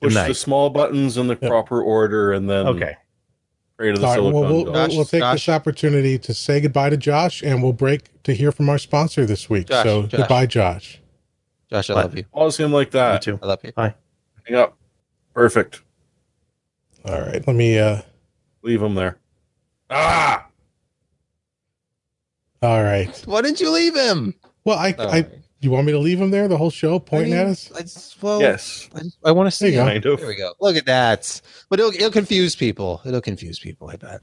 Good 0.00 0.08
Push 0.08 0.14
night. 0.14 0.28
the 0.28 0.34
small 0.34 0.70
buttons 0.70 1.16
in 1.16 1.26
the 1.28 1.38
Yep. 1.40 1.48
proper 1.50 1.80
order, 1.82 2.32
and 2.32 2.48
then 2.50 2.66
Okay. 2.66 2.96
pray 3.76 3.92
to 3.92 3.98
the 3.98 4.04
All 4.06 4.10
right, 4.12 4.16
silicon. 4.16 4.40
well, 4.40 4.52
we'll, 4.64 4.72
Josh, 4.72 4.96
we'll 4.96 5.04
take 5.04 5.20
Josh. 5.20 5.46
this 5.46 5.48
opportunity 5.54 6.18
to 6.18 6.34
say 6.34 6.60
goodbye 6.60 6.90
to 6.90 6.96
Josh, 6.96 7.42
and 7.42 7.62
we'll 7.62 7.72
break 7.72 8.22
to 8.24 8.34
hear 8.34 8.50
from 8.52 8.68
our 8.68 8.78
sponsor 8.78 9.24
this 9.24 9.48
week. 9.48 9.68
Josh, 9.68 9.84
so 9.84 10.02
Josh. 10.02 10.18
goodbye, 10.20 10.46
Josh. 10.46 10.98
Josh, 11.70 11.88
I 11.88 11.94
What? 11.94 12.04
love 12.06 12.16
you. 12.16 12.24
Pause 12.24 12.56
him 12.58 12.72
like 12.72 12.88
You 12.88 12.92
that. 13.00 13.22
too. 13.22 13.38
I 13.42 13.46
love 13.46 13.60
you. 13.62 13.72
Bye. 13.72 13.94
Hang 14.44 14.58
up. 14.58 14.76
Perfect. 15.34 15.82
All 17.04 17.20
right, 17.20 17.46
let 17.46 17.56
me. 17.56 17.78
uh 17.78 18.02
Leave 18.62 18.82
him 18.82 18.94
there. 18.94 19.16
Ah! 19.92 20.46
All 22.62 22.82
right. 22.82 23.22
Why 23.26 23.42
didn't 23.42 23.60
you 23.60 23.70
leave 23.70 23.94
him? 23.96 24.34
Well, 24.64 24.78
I, 24.78 24.94
Oh, 24.98 25.08
I, 25.08 25.26
you 25.60 25.70
want 25.70 25.86
me 25.86 25.92
to 25.92 25.98
leave 25.98 26.20
him 26.20 26.30
there 26.30 26.48
the 26.48 26.56
whole 26.56 26.70
show, 26.70 26.98
pointing 26.98 27.34
I 27.34 27.38
mean, 27.38 27.46
at 27.46 27.50
us? 27.52 27.72
I 27.72 27.82
just, 27.82 28.22
well, 28.22 28.40
yes. 28.40 28.88
I, 28.94 29.00
just- 29.00 29.18
I 29.24 29.32
want 29.32 29.48
to 29.48 29.50
see 29.50 29.66
you 29.66 29.72
go. 29.72 29.82
him. 29.82 29.88
Kind 29.88 30.06
of. 30.06 30.18
There 30.20 30.28
we 30.28 30.36
go. 30.36 30.52
Look 30.60 30.76
at 30.76 30.86
that. 30.86 31.40
But 31.68 31.80
it'll, 31.80 31.92
it'll 31.92 32.10
confuse 32.10 32.54
people. 32.56 33.00
It'll 33.04 33.20
confuse 33.20 33.58
people. 33.58 33.90
I 33.90 33.96
bet. 33.96 34.20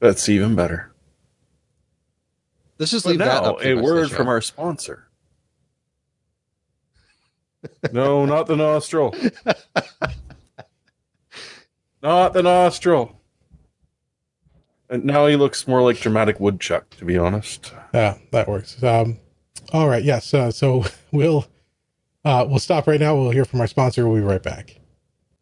That's 0.00 0.28
even 0.28 0.54
better. 0.54 0.92
Let's 2.78 2.92
just 2.92 3.04
But 3.04 3.10
leave 3.10 3.18
that 3.20 3.42
now, 3.42 3.54
up. 3.56 3.62
a 3.62 3.64
rest 3.64 3.66
of 3.72 3.78
the 3.78 3.82
word 3.84 4.10
from 4.10 4.28
our 4.28 4.40
sponsor. 4.40 5.06
no, 7.92 8.24
not 8.24 8.46
the 8.46 8.56
nostril. 8.56 9.14
not 12.02 12.32
the 12.32 12.42
nostril. 12.42 13.19
And 14.90 15.04
now 15.04 15.26
he 15.26 15.36
looks 15.36 15.68
more 15.68 15.82
like 15.82 15.98
dramatic 16.00 16.40
woodchuck, 16.40 16.90
to 16.96 17.04
be 17.04 17.16
honest. 17.16 17.72
Yeah, 17.94 18.18
that 18.32 18.48
works. 18.48 18.82
Um, 18.82 19.18
all 19.72 19.88
right. 19.88 20.02
Yes. 20.02 20.34
Uh, 20.34 20.50
so 20.50 20.84
we'll 21.12 21.46
uh, 22.24 22.44
we'll 22.48 22.58
stop 22.58 22.86
right 22.86 23.00
now. 23.00 23.14
We'll 23.14 23.30
hear 23.30 23.44
from 23.44 23.60
our 23.60 23.66
sponsor. 23.66 24.06
We'll 24.08 24.20
be 24.20 24.26
right 24.26 24.42
back. 24.42 24.76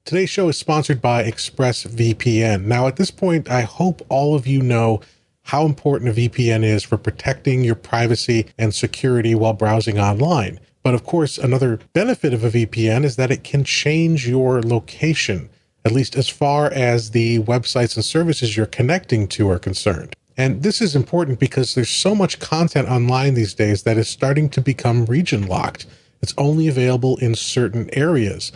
Today's 0.05 0.31
show 0.31 0.49
is 0.49 0.57
sponsored 0.57 1.03
by 1.03 1.25
ExpressVPN. 1.25 2.65
Now, 2.65 2.87
at 2.87 2.97
this 2.97 3.11
point, 3.11 3.51
I 3.51 3.63
hope 3.63 4.01
all 4.09 4.35
of 4.35 4.47
you 4.47 4.63
know 4.63 5.01
how 5.43 5.65
important 5.65 6.11
a 6.11 6.29
VPN 6.29 6.63
is 6.63 6.83
for 6.83 6.97
protecting 6.97 7.65
your 7.65 7.75
privacy 7.75 8.47
and 8.59 8.75
security 8.75 9.35
while 9.35 9.55
browsing 9.55 9.99
online. 9.99 10.61
But 10.83 10.95
of 10.95 11.05
course, 11.05 11.37
another 11.37 11.81
benefit 11.93 12.33
of 12.33 12.45
a 12.45 12.51
VPN 12.51 13.05
is 13.05 13.17
that 13.17 13.31
it 13.31 13.45
can 13.45 13.65
change 13.65 14.29
your 14.29 14.63
location, 14.63 15.51
at 15.85 15.93
least 15.93 16.17
as 16.17 16.29
far 16.29 16.71
as 16.73 17.11
the 17.11 17.41
websites 17.41 17.97
and 17.97 18.05
services 18.05 18.57
you're 18.57 18.67
connecting 18.67 19.29
to 19.29 19.49
are 19.51 19.59
concerned. 19.59 20.15
And 20.37 20.63
this 20.63 20.81
is 20.81 20.95
important 20.95 21.41
because 21.41 21.75
there's 21.75 21.91
so 21.91 22.15
much 22.15 22.39
content 22.39 22.89
online 22.89 23.35
these 23.35 23.55
days 23.55 23.83
that 23.83 23.99
is 23.99 24.09
starting 24.09 24.49
to 24.51 24.61
become 24.61 25.07
region 25.07 25.47
locked. 25.47 25.87
It's 26.23 26.35
only 26.39 26.69
available 26.69 27.17
in 27.17 27.35
certain 27.35 27.91
areas. 27.93 28.53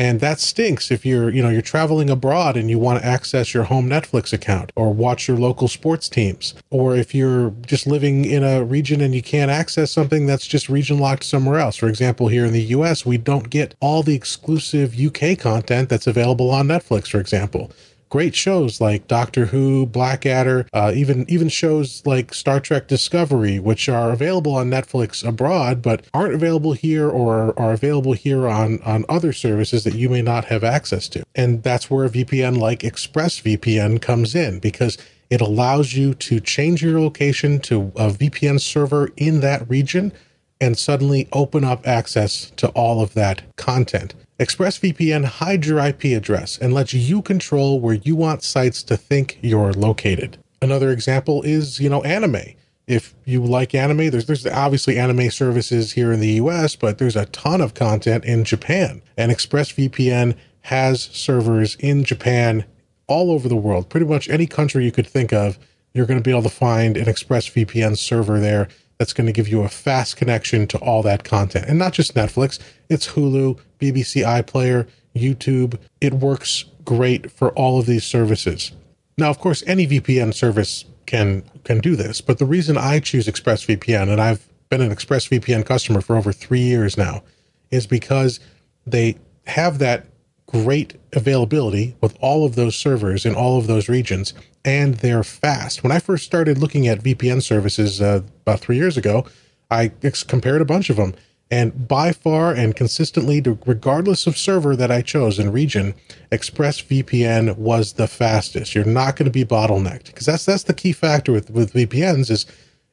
And 0.00 0.20
that 0.20 0.40
stinks 0.40 0.90
if 0.90 1.04
you're, 1.04 1.28
you 1.28 1.42
know, 1.42 1.50
you're 1.50 1.60
traveling 1.60 2.08
abroad 2.08 2.56
and 2.56 2.70
you 2.70 2.78
want 2.78 3.00
to 3.00 3.04
access 3.04 3.52
your 3.52 3.64
home 3.64 3.86
Netflix 3.86 4.32
account 4.32 4.72
or 4.74 4.94
watch 4.94 5.28
your 5.28 5.36
local 5.36 5.68
sports 5.68 6.08
teams. 6.08 6.54
Or 6.70 6.96
if 6.96 7.14
you're 7.14 7.50
just 7.66 7.86
living 7.86 8.24
in 8.24 8.42
a 8.42 8.64
region 8.64 9.02
and 9.02 9.14
you 9.14 9.20
can't 9.20 9.50
access 9.50 9.92
something 9.92 10.24
that's 10.24 10.46
just 10.46 10.70
region 10.70 10.98
locked 10.98 11.24
somewhere 11.24 11.58
else. 11.58 11.76
For 11.76 11.86
example, 11.86 12.28
here 12.28 12.46
in 12.46 12.54
the 12.54 12.62
US, 12.62 13.04
we 13.04 13.18
don't 13.18 13.50
get 13.50 13.74
all 13.80 14.02
the 14.02 14.14
exclusive 14.14 14.98
UK 14.98 15.38
content 15.38 15.90
that's 15.90 16.06
available 16.06 16.50
on 16.50 16.68
Netflix, 16.68 17.08
for 17.08 17.20
example 17.20 17.70
great 18.10 18.34
shows 18.34 18.80
like 18.80 19.08
Doctor 19.08 19.46
Who, 19.46 19.86
Blackadder, 19.86 20.66
uh, 20.72 20.92
even 20.94 21.24
even 21.28 21.48
shows 21.48 22.02
like 22.04 22.34
Star 22.34 22.60
Trek 22.60 22.88
Discovery, 22.88 23.58
which 23.58 23.88
are 23.88 24.10
available 24.10 24.54
on 24.54 24.68
Netflix 24.68 25.26
abroad, 25.26 25.80
but 25.80 26.04
aren't 26.12 26.34
available 26.34 26.74
here 26.74 27.08
or 27.08 27.58
are 27.58 27.72
available 27.72 28.12
here 28.12 28.46
on 28.46 28.80
on 28.82 29.04
other 29.08 29.32
services 29.32 29.84
that 29.84 29.94
you 29.94 30.08
may 30.08 30.20
not 30.20 30.46
have 30.46 30.62
access 30.62 31.08
to. 31.08 31.22
And 31.34 31.62
that's 31.62 31.88
where 31.88 32.04
a 32.04 32.10
VPN 32.10 32.58
like 32.58 32.80
ExpressVPN 32.80 34.02
comes 34.02 34.34
in 34.34 34.58
because 34.58 34.98
it 35.30 35.40
allows 35.40 35.94
you 35.94 36.12
to 36.14 36.40
change 36.40 36.82
your 36.82 37.00
location 37.00 37.60
to 37.60 37.92
a 37.96 38.10
VPN 38.10 38.60
server 38.60 39.10
in 39.16 39.40
that 39.40 39.68
region 39.70 40.12
and 40.60 40.76
suddenly 40.76 41.28
open 41.32 41.64
up 41.64 41.86
access 41.86 42.50
to 42.56 42.68
all 42.70 43.00
of 43.00 43.14
that 43.14 43.42
content. 43.56 44.14
ExpressVPN 44.40 45.26
hides 45.26 45.68
your 45.68 45.78
IP 45.78 46.04
address 46.16 46.56
and 46.56 46.72
lets 46.72 46.94
you 46.94 47.20
control 47.20 47.78
where 47.78 47.96
you 47.96 48.16
want 48.16 48.42
sites 48.42 48.82
to 48.82 48.96
think 48.96 49.38
you're 49.42 49.74
located. 49.74 50.38
Another 50.62 50.90
example 50.90 51.42
is, 51.42 51.78
you 51.78 51.90
know, 51.90 52.02
anime. 52.04 52.54
If 52.86 53.14
you 53.26 53.44
like 53.44 53.74
anime, 53.74 54.08
there's 54.08 54.24
there's 54.24 54.46
obviously 54.46 54.98
anime 54.98 55.30
services 55.30 55.92
here 55.92 56.10
in 56.10 56.20
the 56.20 56.40
US, 56.42 56.74
but 56.74 56.96
there's 56.96 57.16
a 57.16 57.26
ton 57.26 57.60
of 57.60 57.74
content 57.74 58.24
in 58.24 58.44
Japan. 58.44 59.02
And 59.14 59.30
ExpressVPN 59.30 60.34
has 60.62 61.02
servers 61.02 61.76
in 61.76 62.02
Japan 62.02 62.64
all 63.08 63.30
over 63.30 63.46
the 63.46 63.56
world. 63.56 63.90
Pretty 63.90 64.06
much 64.06 64.30
any 64.30 64.46
country 64.46 64.86
you 64.86 64.92
could 64.92 65.06
think 65.06 65.34
of, 65.34 65.58
you're 65.92 66.06
going 66.06 66.18
to 66.18 66.24
be 66.24 66.30
able 66.30 66.44
to 66.44 66.48
find 66.48 66.96
an 66.96 67.04
ExpressVPN 67.04 67.98
server 67.98 68.40
there 68.40 68.68
that's 69.00 69.14
going 69.14 69.26
to 69.26 69.32
give 69.32 69.48
you 69.48 69.62
a 69.62 69.68
fast 69.70 70.18
connection 70.18 70.66
to 70.66 70.76
all 70.76 71.02
that 71.02 71.24
content. 71.24 71.64
And 71.66 71.78
not 71.78 71.94
just 71.94 72.14
Netflix, 72.14 72.58
it's 72.90 73.08
Hulu, 73.08 73.58
BBC 73.78 74.22
iPlayer, 74.22 74.86
YouTube. 75.16 75.78
It 76.02 76.12
works 76.12 76.66
great 76.84 77.30
for 77.30 77.48
all 77.52 77.78
of 77.78 77.86
these 77.86 78.04
services. 78.04 78.72
Now, 79.16 79.30
of 79.30 79.38
course, 79.38 79.64
any 79.66 79.86
VPN 79.86 80.34
service 80.34 80.84
can 81.06 81.42
can 81.64 81.80
do 81.80 81.96
this, 81.96 82.20
but 82.20 82.36
the 82.38 82.44
reason 82.44 82.76
I 82.76 83.00
choose 83.00 83.26
ExpressVPN 83.26 84.10
and 84.12 84.20
I've 84.20 84.46
been 84.68 84.82
an 84.82 84.90
ExpressVPN 84.90 85.64
customer 85.64 86.02
for 86.02 86.14
over 86.14 86.30
3 86.30 86.60
years 86.60 86.98
now 86.98 87.22
is 87.70 87.86
because 87.86 88.38
they 88.86 89.16
have 89.46 89.78
that 89.78 90.08
great 90.50 90.94
availability 91.12 91.96
with 92.00 92.16
all 92.20 92.44
of 92.44 92.54
those 92.54 92.76
servers 92.76 93.24
in 93.24 93.34
all 93.34 93.58
of 93.58 93.66
those 93.66 93.88
regions 93.88 94.34
and 94.64 94.96
they're 94.96 95.24
fast. 95.24 95.82
When 95.82 95.92
I 95.92 95.98
first 95.98 96.24
started 96.24 96.58
looking 96.58 96.86
at 96.86 97.02
VPN 97.02 97.42
services 97.42 98.00
uh, 98.00 98.22
about 98.42 98.60
3 98.60 98.76
years 98.76 98.96
ago, 98.96 99.26
I 99.70 99.92
ex- 100.02 100.22
compared 100.22 100.60
a 100.60 100.66
bunch 100.66 100.90
of 100.90 100.96
them 100.96 101.14
and 101.50 101.88
by 101.88 102.12
far 102.12 102.54
and 102.54 102.76
consistently 102.76 103.42
regardless 103.66 104.26
of 104.26 104.38
server 104.38 104.76
that 104.76 104.90
I 104.92 105.02
chose 105.02 105.38
and 105.38 105.52
region, 105.52 105.94
ExpressVPN 106.30 107.56
was 107.56 107.94
the 107.94 108.06
fastest. 108.06 108.74
You're 108.74 108.84
not 108.84 109.16
going 109.16 109.24
to 109.24 109.32
be 109.32 109.44
bottlenecked 109.44 110.06
because 110.06 110.26
that's 110.26 110.44
that's 110.44 110.62
the 110.62 110.74
key 110.74 110.92
factor 110.92 111.32
with 111.32 111.50
with 111.50 111.72
VPNs 111.72 112.30
is 112.30 112.46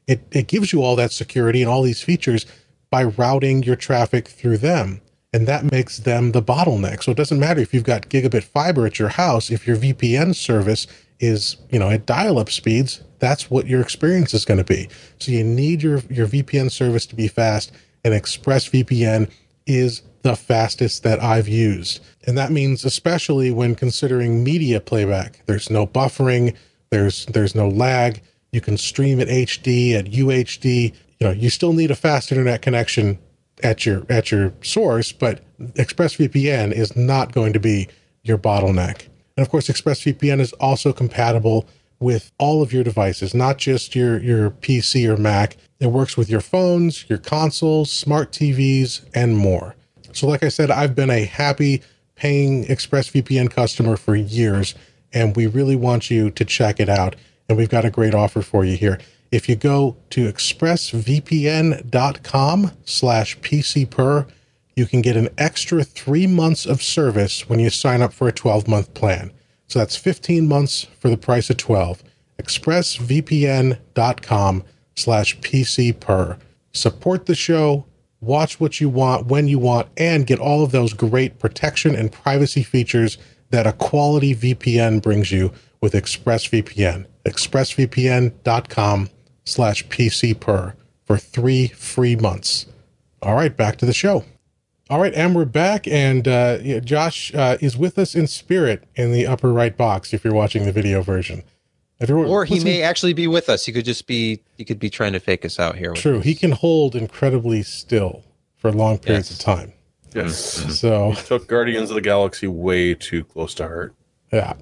it 0.07 0.21
it 0.31 0.47
gives 0.47 0.73
you 0.73 0.81
all 0.81 0.95
that 0.95 1.11
security 1.11 1.61
and 1.61 1.69
all 1.69 1.83
these 1.83 2.01
features 2.01 2.47
by 2.89 3.03
routing 3.03 3.61
your 3.61 3.75
traffic 3.75 4.27
through 4.27 4.57
them. 4.57 5.01
And 5.37 5.47
that 5.47 5.71
makes 5.71 5.99
them 5.99 6.31
the 6.31 6.41
bottleneck. 6.41 7.03
So 7.03 7.11
it 7.11 7.17
doesn't 7.17 7.39
matter 7.39 7.61
if 7.61 7.71
you've 7.71 7.83
got 7.83 8.09
gigabit 8.09 8.43
fiber 8.43 8.87
at 8.87 8.97
your 8.97 9.09
house, 9.09 9.51
if 9.51 9.67
your 9.67 9.77
VPN 9.77 10.33
service 10.33 10.87
is, 11.19 11.57
you 11.69 11.77
know, 11.77 11.91
at 11.91 12.07
dial-up 12.07 12.49
speeds, 12.49 13.03
that's 13.19 13.51
what 13.51 13.67
your 13.67 13.79
experience 13.79 14.33
is 14.33 14.45
going 14.45 14.57
to 14.57 14.63
be. 14.63 14.89
So 15.19 15.31
you 15.31 15.43
need 15.43 15.83
your 15.83 15.99
your 16.09 16.25
VPN 16.25 16.71
service 16.71 17.05
to 17.05 17.15
be 17.15 17.27
fast, 17.27 17.71
and 18.03 18.15
ExpressVPN 18.15 19.29
is 19.67 20.01
the 20.23 20.35
fastest 20.35 21.03
that 21.03 21.21
I've 21.21 21.47
used. 21.47 21.99
And 22.25 22.35
that 22.35 22.51
means 22.51 22.83
especially 22.83 23.51
when 23.51 23.75
considering 23.75 24.43
media 24.43 24.79
playback. 24.79 25.45
There's 25.45 25.69
no 25.69 25.85
buffering, 25.85 26.55
there's 26.89 27.27
there's 27.27 27.53
no 27.53 27.69
lag. 27.69 28.23
You 28.51 28.61
can 28.61 28.75
stream 28.75 29.19
at 29.19 29.27
HD, 29.27 29.93
at 29.93 30.05
UHD. 30.05 30.95
You 31.19 31.27
know, 31.27 31.31
you 31.31 31.51
still 31.51 31.73
need 31.73 31.91
a 31.91 31.95
fast 31.95 32.31
internet 32.31 32.63
connection 32.63 33.19
at 33.63 33.85
your 33.85 34.05
at 34.09 34.31
your 34.31 34.53
source, 34.61 35.11
but 35.11 35.41
ExpressVPN 35.59 36.71
is 36.71 36.95
not 36.95 37.33
going 37.33 37.53
to 37.53 37.59
be 37.59 37.87
your 38.23 38.37
bottleneck. 38.37 39.07
And 39.35 39.45
of 39.45 39.49
course, 39.49 39.67
ExpressVPN 39.67 40.39
is 40.39 40.53
also 40.53 40.93
compatible 40.93 41.67
with 41.99 42.31
all 42.37 42.61
of 42.61 42.71
your 42.71 42.83
devices, 42.83 43.33
not 43.33 43.57
just 43.57 43.95
your 43.95 44.19
your 44.19 44.51
PC 44.51 45.07
or 45.07 45.17
Mac. 45.17 45.57
It 45.79 45.87
works 45.87 46.17
with 46.17 46.29
your 46.29 46.41
phones, 46.41 47.09
your 47.09 47.19
consoles, 47.19 47.91
smart 47.91 48.31
TVs, 48.31 49.05
and 49.13 49.37
more. 49.37 49.75
So, 50.13 50.27
like 50.27 50.43
I 50.43 50.49
said, 50.49 50.71
I've 50.71 50.95
been 50.95 51.09
a 51.09 51.25
happy 51.25 51.81
paying 52.15 52.65
ExpressVPN 52.65 53.51
customer 53.51 53.97
for 53.97 54.15
years, 54.15 54.73
and 55.13 55.35
we 55.35 55.47
really 55.47 55.75
want 55.75 56.09
you 56.09 56.31
to 56.31 56.45
check 56.45 56.79
it 56.79 56.89
out. 56.89 57.15
And 57.47 57.57
we've 57.57 57.69
got 57.69 57.85
a 57.85 57.91
great 57.91 58.13
offer 58.13 58.41
for 58.41 58.65
you 58.65 58.75
here. 58.75 58.99
If 59.31 59.49
you 59.49 59.55
go 59.55 59.97
to 60.11 60.31
expressvpn.com 60.31 62.71
slash 62.85 63.39
pcper, 63.39 64.27
you 64.75 64.85
can 64.85 65.01
get 65.01 65.17
an 65.17 65.29
extra 65.37 65.83
three 65.83 66.27
months 66.27 66.65
of 66.65 66.81
service 66.81 67.49
when 67.49 67.59
you 67.59 67.69
sign 67.69 68.01
up 68.01 68.13
for 68.13 68.29
a 68.29 68.31
12 68.31 68.67
month 68.67 68.93
plan. 68.93 69.31
So 69.67 69.79
that's 69.79 69.97
15 69.97 70.47
months 70.47 70.87
for 70.99 71.09
the 71.09 71.17
price 71.17 71.49
of 71.49 71.57
12. 71.57 72.03
expressvpn.com 72.41 74.63
slash 74.95 75.37
pcper. 75.39 76.39
Support 76.71 77.25
the 77.25 77.35
show, 77.35 77.85
watch 78.21 78.57
what 78.59 78.79
you 78.79 78.87
want 78.87 79.25
when 79.27 79.47
you 79.47 79.59
want, 79.59 79.89
and 79.97 80.25
get 80.25 80.39
all 80.39 80.63
of 80.63 80.71
those 80.71 80.93
great 80.93 81.37
protection 81.39 81.93
and 81.95 82.11
privacy 82.11 82.63
features 82.63 83.17
that 83.49 83.67
a 83.67 83.73
quality 83.73 84.35
VPN 84.35 85.01
brings 85.01 85.31
you 85.31 85.51
with 85.81 85.93
ExpressVPN. 85.93 87.05
expressvpn.com 87.25 89.09
slash 89.47 89.85
pcper 89.87 90.73
for 91.05 91.17
three 91.17 91.67
free 91.67 92.15
months. 92.15 92.65
All 93.21 93.35
right, 93.35 93.55
back 93.55 93.77
to 93.77 93.85
the 93.85 93.93
show. 93.93 94.25
All 94.89 94.99
right, 95.01 95.13
and 95.13 95.35
we're 95.35 95.45
back, 95.45 95.87
and 95.87 96.27
uh, 96.27 96.59
yeah, 96.61 96.79
Josh 96.79 97.33
uh, 97.35 97.57
is 97.59 97.75
with 97.77 97.97
us 97.97 98.15
in 98.15 98.27
spirit 98.27 98.83
in 98.95 99.11
the 99.11 99.27
upper 99.27 99.51
right 99.51 99.75
box. 99.75 100.13
If 100.13 100.23
you're 100.23 100.33
watching 100.33 100.63
the 100.65 100.71
video 100.71 101.01
version, 101.01 101.43
if 101.99 102.07
you're 102.07 102.25
Or 102.25 102.45
he 102.45 102.55
listening- 102.55 102.73
may 102.75 102.81
actually 102.83 103.13
be 103.13 103.27
with 103.27 103.49
us. 103.49 103.65
He 103.65 103.71
could 103.73 103.83
just 103.85 104.07
be. 104.07 104.39
He 104.57 104.63
could 104.63 104.79
be 104.79 104.89
trying 104.89 105.13
to 105.13 105.19
fake 105.19 105.43
us 105.43 105.59
out 105.59 105.75
here. 105.75 105.93
True, 105.93 106.19
us. 106.19 106.23
he 106.25 106.35
can 106.35 106.51
hold 106.51 106.95
incredibly 106.95 107.63
still 107.63 108.23
for 108.55 108.71
long 108.71 108.97
periods 108.97 109.29
Yes. 109.29 109.39
of 109.39 109.45
time. 109.45 109.73
Yes. 110.15 110.79
So 110.79 111.13
Took 111.25 111.47
Guardians 111.47 111.89
of 111.89 111.95
the 111.95 112.01
Galaxy 112.01 112.47
way 112.47 112.93
too 112.93 113.23
close 113.25 113.53
to 113.55 113.63
heart. 113.67 113.93
yeah, 114.31 114.53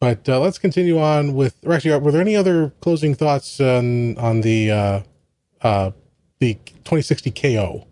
but 0.00 0.28
uh, 0.28 0.40
let's 0.40 0.58
continue 0.58 0.98
on 0.98 1.34
with. 1.34 1.56
Or 1.64 1.72
actually, 1.72 1.98
were 1.98 2.12
there 2.12 2.20
any 2.20 2.36
other 2.36 2.70
closing 2.80 3.14
thoughts 3.14 3.60
on 3.60 4.16
on 4.18 4.42
the 4.42 4.70
uh, 4.70 5.02
uh, 5.62 5.90
the 6.38 6.54
2060 6.54 7.30
KO? 7.32 7.86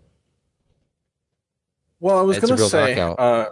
Well, 1.99 2.19
I 2.19 2.21
was 2.21 2.37
It's 2.37 2.45
going 2.45 2.57
to 2.57 2.69
say, 2.69 2.99
uh, 2.99 3.45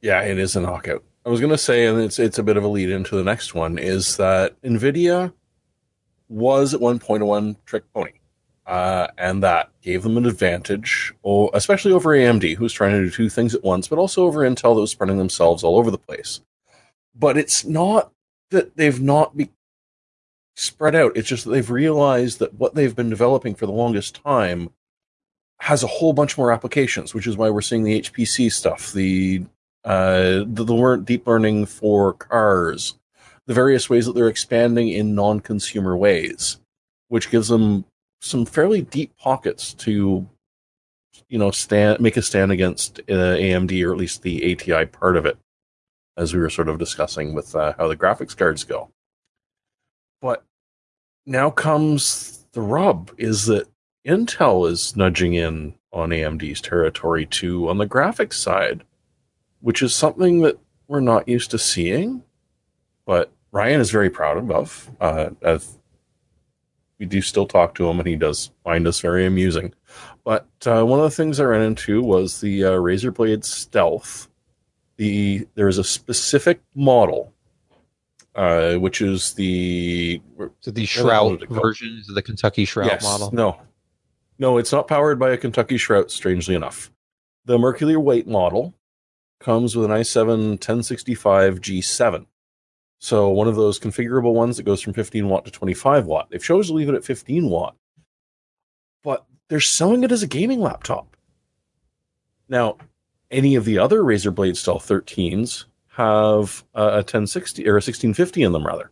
yeah, 0.00 0.22
it 0.22 0.38
is 0.38 0.56
a 0.56 0.60
knockout. 0.60 1.04
I 1.24 1.28
was 1.28 1.40
going 1.40 1.52
to 1.52 1.58
say, 1.58 1.86
and 1.86 2.00
it's 2.00 2.18
it's 2.18 2.38
a 2.38 2.42
bit 2.42 2.56
of 2.56 2.64
a 2.64 2.68
lead 2.68 2.90
into 2.90 3.16
the 3.16 3.24
next 3.24 3.54
one, 3.54 3.78
is 3.78 4.16
that 4.16 4.60
Nvidia 4.62 5.32
was 6.28 6.74
at 6.74 6.80
one 6.80 6.98
point 6.98 7.22
a 7.22 7.26
one 7.26 7.56
trick 7.64 7.84
pony, 7.94 8.12
uh, 8.66 9.06
and 9.16 9.42
that 9.42 9.70
gave 9.80 10.02
them 10.02 10.16
an 10.16 10.26
advantage, 10.26 11.14
oh, 11.24 11.50
especially 11.54 11.92
over 11.92 12.10
AMD, 12.10 12.56
who's 12.56 12.72
trying 12.72 12.92
to 12.92 13.04
do 13.04 13.10
two 13.10 13.30
things 13.30 13.54
at 13.54 13.62
once, 13.62 13.88
but 13.88 13.98
also 13.98 14.24
over 14.24 14.40
Intel 14.40 14.74
that 14.74 14.80
was 14.80 14.90
spreading 14.90 15.18
themselves 15.18 15.62
all 15.62 15.78
over 15.78 15.90
the 15.90 15.98
place. 15.98 16.40
But 17.14 17.36
it's 17.36 17.64
not 17.64 18.12
that 18.50 18.76
they've 18.76 19.00
not 19.00 19.36
be 19.36 19.50
spread 20.56 20.94
out; 20.94 21.16
it's 21.16 21.28
just 21.28 21.44
that 21.44 21.50
they've 21.50 21.70
realized 21.70 22.38
that 22.38 22.54
what 22.54 22.74
they've 22.74 22.94
been 22.94 23.10
developing 23.10 23.54
for 23.54 23.66
the 23.66 23.72
longest 23.72 24.20
time 24.22 24.70
has 25.60 25.82
a 25.82 25.88
whole 25.88 26.12
bunch 26.12 26.36
more 26.36 26.52
applications, 26.52 27.14
which 27.14 27.26
is 27.26 27.36
why 27.36 27.48
we're 27.50 27.62
seeing 27.62 27.84
the 27.84 28.00
HPC 28.00 28.52
stuff, 28.52 28.92
the 28.92 29.44
uh, 29.84 30.44
the, 30.46 30.64
the 30.64 31.02
deep 31.04 31.26
learning 31.26 31.66
for 31.66 32.14
cars, 32.14 32.98
the 33.46 33.54
various 33.54 33.90
ways 33.90 34.06
that 34.06 34.14
they're 34.14 34.28
expanding 34.28 34.88
in 34.88 35.14
non-consumer 35.14 35.96
ways, 35.96 36.58
which 37.08 37.30
gives 37.30 37.48
them 37.48 37.84
some 38.20 38.46
fairly 38.46 38.80
deep 38.80 39.14
pockets 39.18 39.74
to, 39.74 40.26
you 41.28 41.38
know, 41.38 41.50
stand 41.50 42.00
make 42.00 42.16
a 42.16 42.22
stand 42.22 42.50
against 42.50 43.00
uh, 43.10 43.36
AMD 43.36 43.86
or 43.86 43.92
at 43.92 43.98
least 43.98 44.22
the 44.22 44.52
ATI 44.52 44.86
part 44.86 45.16
of 45.16 45.26
it, 45.26 45.36
as 46.16 46.34
we 46.34 46.40
were 46.40 46.50
sort 46.50 46.68
of 46.68 46.78
discussing 46.78 47.34
with 47.34 47.54
uh, 47.54 47.74
how 47.78 47.88
the 47.88 47.96
graphics 47.96 48.36
cards 48.36 48.64
go. 48.64 48.90
But 50.20 50.44
now 51.26 51.50
comes 51.50 52.46
the 52.52 52.60
rub: 52.60 53.12
is 53.18 53.46
that 53.46 53.68
Intel 54.06 54.70
is 54.70 54.96
nudging 54.96 55.34
in 55.34 55.74
on 55.92 56.10
AMD's 56.10 56.60
territory 56.60 57.26
too 57.26 57.68
on 57.68 57.78
the 57.78 57.86
graphics 57.86 58.34
side, 58.34 58.84
which 59.60 59.82
is 59.82 59.94
something 59.94 60.40
that 60.42 60.58
we're 60.88 61.00
not 61.00 61.28
used 61.28 61.50
to 61.52 61.58
seeing, 61.58 62.22
but 63.06 63.32
Ryan 63.52 63.80
is 63.80 63.90
very 63.90 64.10
proud 64.10 64.50
of. 64.50 64.90
Uh, 65.00 65.30
as 65.42 65.78
we 66.98 67.06
do 67.06 67.20
still 67.22 67.46
talk 67.46 67.74
to 67.74 67.88
him, 67.88 67.98
and 67.98 68.08
he 68.08 68.16
does 68.16 68.50
find 68.62 68.86
us 68.86 69.00
very 69.00 69.26
amusing. 69.26 69.72
But 70.24 70.46
uh, 70.66 70.84
one 70.84 71.00
of 71.00 71.04
the 71.04 71.16
things 71.16 71.40
I 71.40 71.44
ran 71.44 71.62
into 71.62 72.02
was 72.02 72.40
the 72.40 72.64
uh, 72.64 72.70
Razer 72.72 73.12
Blade 73.12 73.44
Stealth. 73.44 74.28
The 74.96 75.46
there 75.54 75.68
is 75.68 75.78
a 75.78 75.84
specific 75.84 76.60
model, 76.74 77.32
uh, 78.34 78.74
which 78.74 79.00
is 79.00 79.32
the 79.34 80.20
So 80.60 80.70
the 80.70 80.86
Shroud 80.86 81.32
was 81.32 81.42
it 81.42 81.48
called? 81.48 81.62
version 81.62 81.96
is 82.00 82.06
the 82.14 82.22
Kentucky 82.22 82.64
Shroud 82.64 83.02
model. 83.02 83.30
no. 83.32 83.56
No, 84.36 84.58
it's 84.58 84.72
not 84.72 84.88
powered 84.88 85.18
by 85.18 85.30
a 85.30 85.36
Kentucky 85.36 85.76
Shroud, 85.76 86.10
strangely 86.10 86.56
enough. 86.56 86.90
The 87.44 87.56
Mercury 87.56 87.96
White 87.96 88.26
model 88.26 88.74
comes 89.38 89.76
with 89.76 89.84
an 89.84 89.92
i7 89.96 90.26
1065 90.52 91.60
G7. 91.60 92.26
So 92.98 93.28
one 93.28 93.46
of 93.46 93.54
those 93.54 93.78
configurable 93.78 94.32
ones 94.34 94.56
that 94.56 94.62
goes 94.64 94.80
from 94.80 94.92
15 94.92 95.28
watt 95.28 95.44
to 95.44 95.50
25 95.52 96.06
watt. 96.06 96.30
They've 96.30 96.42
chosen 96.42 96.72
to 96.74 96.78
leave 96.78 96.88
it 96.88 96.94
at 96.96 97.04
15 97.04 97.48
watt. 97.48 97.76
But 99.04 99.24
they're 99.48 99.60
selling 99.60 100.02
it 100.02 100.10
as 100.10 100.22
a 100.22 100.26
gaming 100.26 100.60
laptop. 100.60 101.16
Now, 102.48 102.78
any 103.30 103.54
of 103.54 103.64
the 103.64 103.78
other 103.78 104.02
Razer 104.02 104.34
Blade 104.34 104.56
Stealth 104.56 104.86
13s 104.86 105.64
have 105.88 106.64
a 106.74 106.82
a 106.82 106.96
1060 106.96 107.66
or 107.66 107.72
a 107.72 107.82
1650 107.82 108.42
in 108.42 108.52
them 108.52 108.66
rather. 108.66 108.90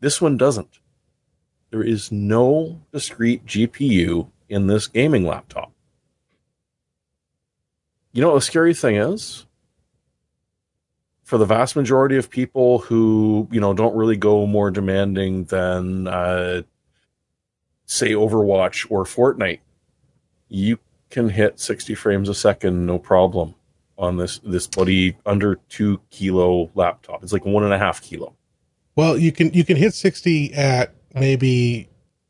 This 0.00 0.20
one 0.20 0.36
doesn't 0.36 0.80
there 1.74 1.82
is 1.82 2.12
no 2.12 2.80
discrete 2.92 3.44
GPU 3.46 4.30
in 4.48 4.68
this 4.68 4.86
gaming 4.86 5.24
laptop. 5.24 5.72
You 8.12 8.22
know 8.22 8.28
what 8.28 8.36
the 8.36 8.42
scary 8.42 8.74
thing 8.74 8.94
is? 8.94 9.44
For 11.24 11.36
the 11.36 11.46
vast 11.46 11.74
majority 11.74 12.16
of 12.16 12.30
people 12.30 12.78
who, 12.78 13.48
you 13.50 13.60
know, 13.60 13.74
don't 13.74 13.96
really 13.96 14.16
go 14.16 14.46
more 14.46 14.70
demanding 14.70 15.46
than, 15.46 16.06
uh, 16.06 16.62
say, 17.86 18.10
Overwatch 18.10 18.86
or 18.88 19.02
Fortnite, 19.02 19.58
you 20.48 20.78
can 21.10 21.28
hit 21.28 21.60
60 21.60 21.94
frames 21.94 22.28
a 22.28 22.34
second 22.34 22.86
no 22.86 22.98
problem 22.98 23.54
on 23.96 24.16
this 24.16 24.38
this 24.44 24.66
bloody 24.66 25.16
under 25.24 25.56
two 25.68 26.00
kilo 26.10 26.70
laptop. 26.74 27.22
It's 27.22 27.32
like 27.32 27.44
one 27.44 27.62
and 27.64 27.72
a 27.72 27.78
half 27.78 28.02
kilo. 28.02 28.34
Well, 28.96 29.16
you 29.18 29.32
can 29.32 29.52
you 29.52 29.64
can 29.64 29.76
hit 29.76 29.94
60 29.94 30.54
at 30.54 30.92
maybe 31.14 31.88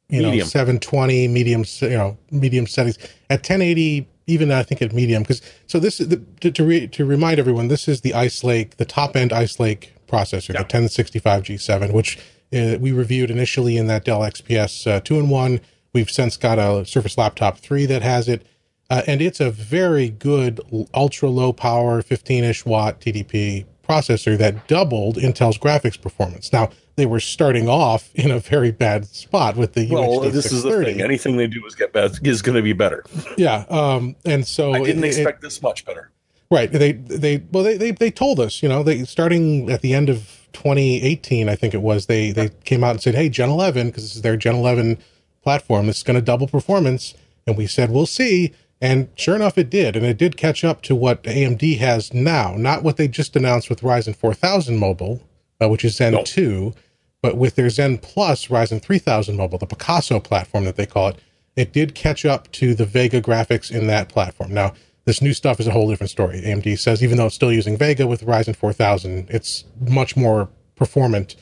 you 0.09 0.21
know 0.23 0.39
720 0.45 1.29
medium 1.29 1.65
you 1.81 1.89
know 1.91 2.17
medium 2.31 2.67
settings 2.67 2.99
at 3.31 3.41
1080 3.41 4.07
even 4.27 4.51
I 4.53 4.63
think 4.63 4.83
at 4.83 4.93
medium 4.93 5.23
because 5.23 5.41
so 5.67 5.79
this 5.79 6.01
is 6.01 6.09
the, 6.09 6.17
to 6.41 6.51
to, 6.51 6.65
re, 6.65 6.87
to 6.89 7.05
remind 7.07 7.39
everyone 7.39 7.69
this 7.69 7.89
is 7.89 8.03
the 8.03 8.13
Ice 8.15 8.45
Lake 8.45 8.77
the 8.77 8.85
top 8.85 9.17
end 9.17 9.33
Ice 9.33 9.59
Lake 9.59 9.95
processor 10.07 10.49
Yeah. 10.49 10.59
the 10.61 10.65
1065 10.65 11.45
G7 11.45 11.93
which 11.93 12.19
uh, 12.55 12.77
we 12.79 12.93
reviewed 12.93 13.31
initially 13.31 13.79
in 13.79 13.87
that 13.87 14.05
Dell 14.05 14.21
XPS 14.21 14.87
uh, 14.87 15.01
2 15.01 15.19
in 15.19 15.29
1 15.31 15.61
we've 15.95 16.11
since 16.11 16.37
got 16.37 16.59
a 16.59 16.85
Surface 16.85 17.17
Laptop 17.17 17.59
3 17.59 17.87
that 17.87 18.03
has 18.03 18.29
it 18.29 18.47
uh, 18.91 19.03
and 19.07 19.21
it's 19.23 19.41
a 19.41 19.51
very 19.51 20.09
good 20.11 20.61
ultra 20.95 21.29
low 21.29 21.53
power 21.53 22.03
15ish 22.03 22.67
watt 22.67 23.01
TDP 23.01 23.65
processor 23.89 24.37
that 24.39 24.67
doubled 24.67 25.17
Intel's 25.17 25.59
graphics 25.59 26.01
performance. 26.01 26.53
Now 26.53 26.71
they 26.97 27.07
were 27.07 27.21
starting 27.21 27.69
off 27.69 28.15
in 28.15 28.31
a 28.31 28.39
very 28.39 28.71
bad 28.71 29.05
spot 29.07 29.57
with 29.57 29.75
the 29.75 29.89
Well, 29.91 30.21
UHD 30.21 30.33
this 30.33 30.53
is 30.53 30.63
the 30.63 30.85
thing. 30.85 31.01
Anything 31.03 31.37
they 31.37 31.47
do 31.47 31.65
is 31.67 31.75
get 31.75 31.93
bad 31.93 32.13
is 32.23 32.41
going 32.43 32.57
to 32.57 32.63
be 32.63 32.73
better. 32.73 33.05
Yeah, 33.37 33.65
um, 33.69 34.17
and 34.25 34.47
so 34.47 34.73
I 34.73 34.79
didn't 34.83 35.05
it- 35.05 35.09
it- 35.09 35.17
expect 35.19 35.43
this 35.43 35.61
much 35.61 35.85
better. 35.85 36.11
right. 36.51 36.71
They 36.71 36.93
they 36.93 37.43
well 37.53 37.65
they, 37.65 37.77
they 37.77 37.91
they 37.91 38.11
told 38.11 38.39
us 38.41 38.63
you 38.63 38.69
know 38.69 38.83
they 38.83 39.05
starting 39.05 39.71
at 39.71 39.81
the 39.83 39.93
end 39.95 40.09
of 40.09 40.47
2018 40.53 41.49
I 41.49 41.57
think 41.57 41.75
it 41.75 41.83
was 41.83 42.07
they 42.07 42.31
they 42.31 42.51
came 42.65 42.85
out 42.85 42.93
and 42.93 43.03
said 43.03 43.15
hey 43.17 43.29
Gen 43.29 43.49
11 43.51 43.89
because 43.89 44.05
this 44.05 44.15
is 44.17 44.23
their 44.23 44.37
Gen 44.37 44.55
11 44.55 44.99
platform 45.43 45.89
this 45.89 45.97
is 45.99 46.03
going 46.05 46.15
to 46.15 46.23
double 46.23 46.47
performance 46.47 47.13
and 47.47 47.57
we 47.57 47.67
said 47.67 47.91
we'll 47.91 48.07
see 48.07 48.53
And 48.81 49.09
sure 49.17 49.37
enough, 49.37 49.57
it 49.57 49.71
did. 49.71 49.97
And 49.97 50.05
it 50.05 50.19
did 50.19 50.37
catch 50.37 50.65
up 50.65 50.83
to 50.83 50.95
what 50.95 51.23
AMD 51.23 51.79
has 51.79 52.13
now, 52.13 52.55
not 52.57 52.83
what 52.83 52.97
they 52.97 53.09
just 53.09 53.37
announced 53.37 53.71
with 53.71 53.81
Ryzen 53.81 54.15
4000 54.15 54.77
mobile, 54.77 55.23
uh, 55.61 55.69
which 55.69 55.85
is 55.85 55.97
Zen 55.97 56.13
No. 56.15 56.23
2, 56.23 56.75
but 57.23 57.37
with 57.37 57.55
their 57.55 57.71
Zen 57.71 57.99
Plus 57.99 58.49
Ryzen 58.49 58.83
3000 58.83 59.37
mobile, 59.37 59.59
the 59.59 59.67
Picasso 59.67 60.21
platform 60.21 60.65
that 60.65 60.77
they 60.77 60.87
call 60.87 61.09
it, 61.09 61.17
it 61.57 61.73
did 61.73 61.95
catch 61.95 62.25
up 62.27 62.51
to 62.53 62.75
the 62.75 62.85
Vega 62.85 63.23
graphics 63.23 63.71
in 63.71 63.87
that 63.87 64.09
platform. 64.09 64.53
Now, 64.53 64.75
this 65.05 65.23
new 65.23 65.33
stuff 65.33 65.61
is 65.61 65.67
a 65.67 65.71
whole 65.71 65.89
different 65.89 66.11
story. 66.11 66.41
AMD 66.43 66.79
says 66.79 67.03
even 67.03 67.17
though 67.17 67.27
it's 67.27 67.35
still 67.35 67.53
using 67.53 67.77
Vega 67.77 68.07
with 68.07 68.25
Ryzen 68.25 68.57
4000, 68.57 69.29
it's 69.31 69.65
much 69.81 70.17
more 70.17 70.49
performant 70.77 71.37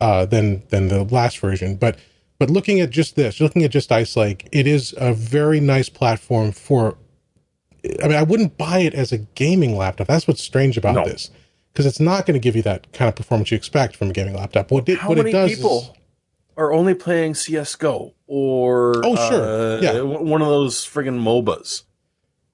uh, 0.00 0.26
than 0.26 0.62
than 0.68 0.88
the 0.88 1.04
last 1.04 1.38
version. 1.38 1.76
But 1.76 1.96
but 2.46 2.52
looking 2.52 2.78
at 2.80 2.90
just 2.90 3.16
this, 3.16 3.40
looking 3.40 3.62
at 3.64 3.70
just 3.70 3.90
Ice 3.90 4.16
Lake, 4.16 4.46
it 4.52 4.66
is 4.66 4.94
a 4.98 5.14
very 5.14 5.60
nice 5.60 5.88
platform 5.88 6.52
for. 6.52 6.98
I 8.02 8.08
mean, 8.08 8.16
I 8.18 8.22
wouldn't 8.22 8.58
buy 8.58 8.80
it 8.80 8.92
as 8.94 9.12
a 9.12 9.18
gaming 9.18 9.76
laptop. 9.76 10.06
That's 10.08 10.28
what's 10.28 10.42
strange 10.42 10.76
about 10.76 10.94
No. 10.94 11.04
this, 11.04 11.30
because 11.72 11.86
it's 11.86 12.00
not 12.00 12.26
going 12.26 12.34
to 12.34 12.38
give 12.40 12.54
you 12.54 12.60
that 12.62 12.92
kind 12.92 13.08
of 13.08 13.14
performance 13.14 13.50
you 13.50 13.56
expect 13.56 13.96
from 13.96 14.10
a 14.10 14.12
gaming 14.12 14.34
laptop. 14.34 14.70
What 14.70 14.86
it, 14.90 14.98
How 14.98 15.08
what 15.08 15.16
many 15.18 15.30
it 15.30 15.32
does 15.32 15.54
people 15.54 15.78
is, 15.80 15.90
are 16.58 16.70
only 16.72 16.92
playing 16.94 17.34
CS:GO 17.34 18.12
or 18.26 18.94
Oh, 19.04 19.16
sure. 19.16 19.78
uh, 19.78 19.80
Yeah. 19.80 20.00
one 20.02 20.42
of 20.42 20.48
those 20.48 20.76
friggin' 20.86 21.18
MOBAs? 21.18 21.84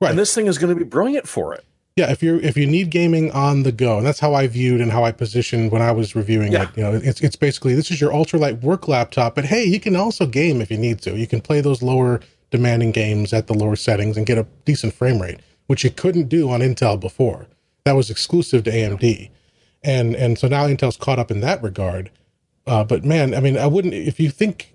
Right. 0.00 0.10
And 0.10 0.18
this 0.18 0.32
thing 0.34 0.46
is 0.46 0.56
going 0.58 0.72
to 0.72 0.78
be 0.78 0.88
brilliant 0.88 1.26
for 1.28 1.52
it. 1.54 1.64
Yeah, 1.96 2.10
if 2.10 2.22
you're 2.22 2.40
if 2.40 2.56
you 2.56 2.66
need 2.66 2.90
gaming 2.90 3.30
on 3.32 3.62
the 3.62 3.72
go, 3.72 3.98
and 3.98 4.06
that's 4.06 4.20
how 4.20 4.32
I 4.34 4.46
viewed 4.46 4.80
and 4.80 4.92
how 4.92 5.04
I 5.04 5.12
positioned 5.12 5.70
when 5.72 5.82
I 5.82 5.92
was 5.92 6.14
reviewing 6.14 6.52
Yeah. 6.52 6.62
it. 6.62 6.68
You 6.76 6.82
know, 6.84 6.92
it's 6.94 7.20
it's 7.20 7.36
basically 7.36 7.74
this 7.74 7.90
is 7.90 8.00
your 8.00 8.10
ultralight 8.12 8.62
work 8.62 8.88
laptop, 8.88 9.34
but 9.34 9.44
hey, 9.46 9.64
you 9.64 9.80
can 9.80 9.96
also 9.96 10.26
game 10.26 10.60
if 10.60 10.70
you 10.70 10.78
need 10.78 11.00
to. 11.02 11.16
You 11.16 11.26
can 11.26 11.40
play 11.40 11.60
those 11.60 11.82
lower 11.82 12.20
demanding 12.50 12.92
games 12.92 13.32
at 13.32 13.46
the 13.48 13.54
lower 13.54 13.76
settings 13.76 14.16
and 14.16 14.26
get 14.26 14.38
a 14.38 14.46
decent 14.64 14.94
frame 14.94 15.20
rate, 15.20 15.40
which 15.66 15.84
you 15.84 15.90
couldn't 15.90 16.28
do 16.28 16.48
on 16.50 16.60
Intel 16.60 16.98
before. 16.98 17.46
That 17.84 17.96
was 17.96 18.08
exclusive 18.10 18.64
to 18.64 18.70
AMD, 18.70 19.28
and 19.82 20.14
and 20.14 20.38
so 20.38 20.48
now 20.48 20.66
Intel's 20.68 20.96
caught 20.96 21.18
up 21.18 21.30
in 21.30 21.40
that 21.40 21.62
regard. 21.62 22.10
Uh, 22.66 22.84
but 22.84 23.04
man, 23.04 23.34
I 23.34 23.40
mean, 23.40 23.58
I 23.58 23.66
wouldn't 23.66 23.94
if 23.94 24.20
you 24.20 24.30
think. 24.30 24.74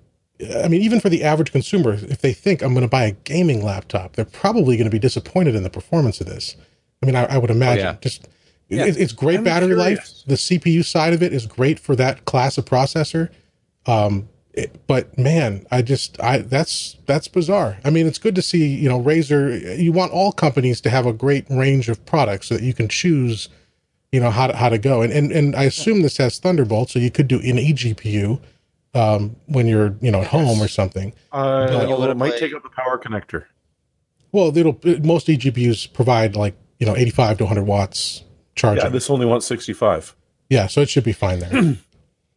I 0.64 0.68
mean, 0.68 0.82
even 0.82 1.00
for 1.00 1.08
the 1.08 1.24
average 1.24 1.54
consumer, 1.54 1.94
if 1.94 2.20
they 2.20 2.34
think 2.34 2.62
I'm 2.62 2.74
going 2.74 2.86
to 2.86 2.90
buy 2.90 3.06
a 3.06 3.12
gaming 3.12 3.64
laptop, 3.64 4.18
they're 4.18 4.26
probably 4.26 4.76
going 4.76 4.84
to 4.84 4.92
be 4.92 5.00
disappointed 5.00 5.56
in 5.56 5.64
the 5.64 5.70
performance 5.70 6.20
of 6.20 6.28
this. 6.28 6.58
I 7.06 7.08
mean, 7.08 7.16
I, 7.16 7.26
I 7.26 7.38
would 7.38 7.52
imagine 7.52 7.86
yeah. 7.86 7.98
just 8.02 8.28
Yeah. 8.68 8.86
it, 8.86 8.98
it's 8.98 9.14
great 9.14 9.38
I'm 9.40 9.44
battery 9.44 9.76
life. 9.76 10.10
The 10.26 10.36
CPU 10.36 10.84
side 10.84 11.14
of 11.14 11.22
it 11.22 11.34
is 11.34 11.46
great 11.46 11.80
for 11.80 11.96
that 11.98 12.26
class 12.26 12.58
of 12.58 12.66
processor. 12.66 13.30
Um, 13.86 14.28
it- 14.54 14.88
but 14.88 15.16
man, 15.18 15.68
I 15.70 15.84
just 15.84 16.20
I 16.20 16.40
that's 16.40 16.98
that's 17.06 17.28
bizarre. 17.28 17.78
I 17.84 17.92
mean, 17.92 18.08
it's 18.08 18.18
good 18.18 18.34
to 18.36 18.42
see 18.42 18.66
you 18.68 18.90
know 18.90 19.00
Razer. 19.00 19.78
You 19.78 19.92
want 19.92 20.14
all 20.14 20.32
companies 20.32 20.82
to 20.82 20.90
have 20.90 21.06
a 21.06 21.14
great 21.14 21.46
range 21.50 21.90
of 21.90 22.04
products 22.08 22.48
so 22.48 22.56
that 22.56 22.64
you 22.64 22.74
can 22.74 22.88
choose, 22.88 23.50
you 24.12 24.20
know 24.20 24.32
how 24.32 24.48
to, 24.48 24.56
how 24.56 24.70
to 24.70 24.80
go. 24.80 25.02
And 25.04 25.14
and 25.14 25.32
and 25.32 25.56
I 25.56 25.64
assume 25.66 26.02
this 26.02 26.18
has 26.18 26.40
Thunderbolt, 26.40 26.90
so 26.90 26.98
you 27.00 27.12
could 27.12 27.28
do 27.28 27.36
an 27.40 27.58
eGPU 27.58 28.40
um, 28.96 29.36
when 29.46 29.68
you're 29.68 29.96
you 30.02 30.10
know 30.10 30.22
at 30.22 30.28
home 30.28 30.60
or 30.60 30.68
something. 30.68 31.14
Uh, 31.32 31.68
When 31.68 31.88
you 31.90 31.94
although 31.94 32.10
it 32.10 32.18
might 32.18 32.38
take 32.38 32.54
up 32.56 32.64
the 32.64 32.70
power 32.70 32.98
connector. 32.98 33.46
Well, 34.32 34.58
it'll 34.58 34.80
most 35.04 35.28
eGPUs 35.28 35.94
provide 35.94 36.36
like 36.36 36.56
you 36.86 36.92
know 36.92 36.98
85 36.98 37.38
to 37.40 37.44
100 37.46 37.64
watts 37.64 38.24
charging. 38.56 38.78
Yeah, 38.78 38.84
Yeah, 38.86 38.90
this 38.90 39.10
only 39.10 39.26
wants 39.26 39.46
65. 39.48 40.16
Yeah, 40.50 40.68
so 40.68 40.82
it 40.82 40.90
should 40.90 41.04
be 41.04 41.14
fine 41.14 41.40
there. 41.40 41.78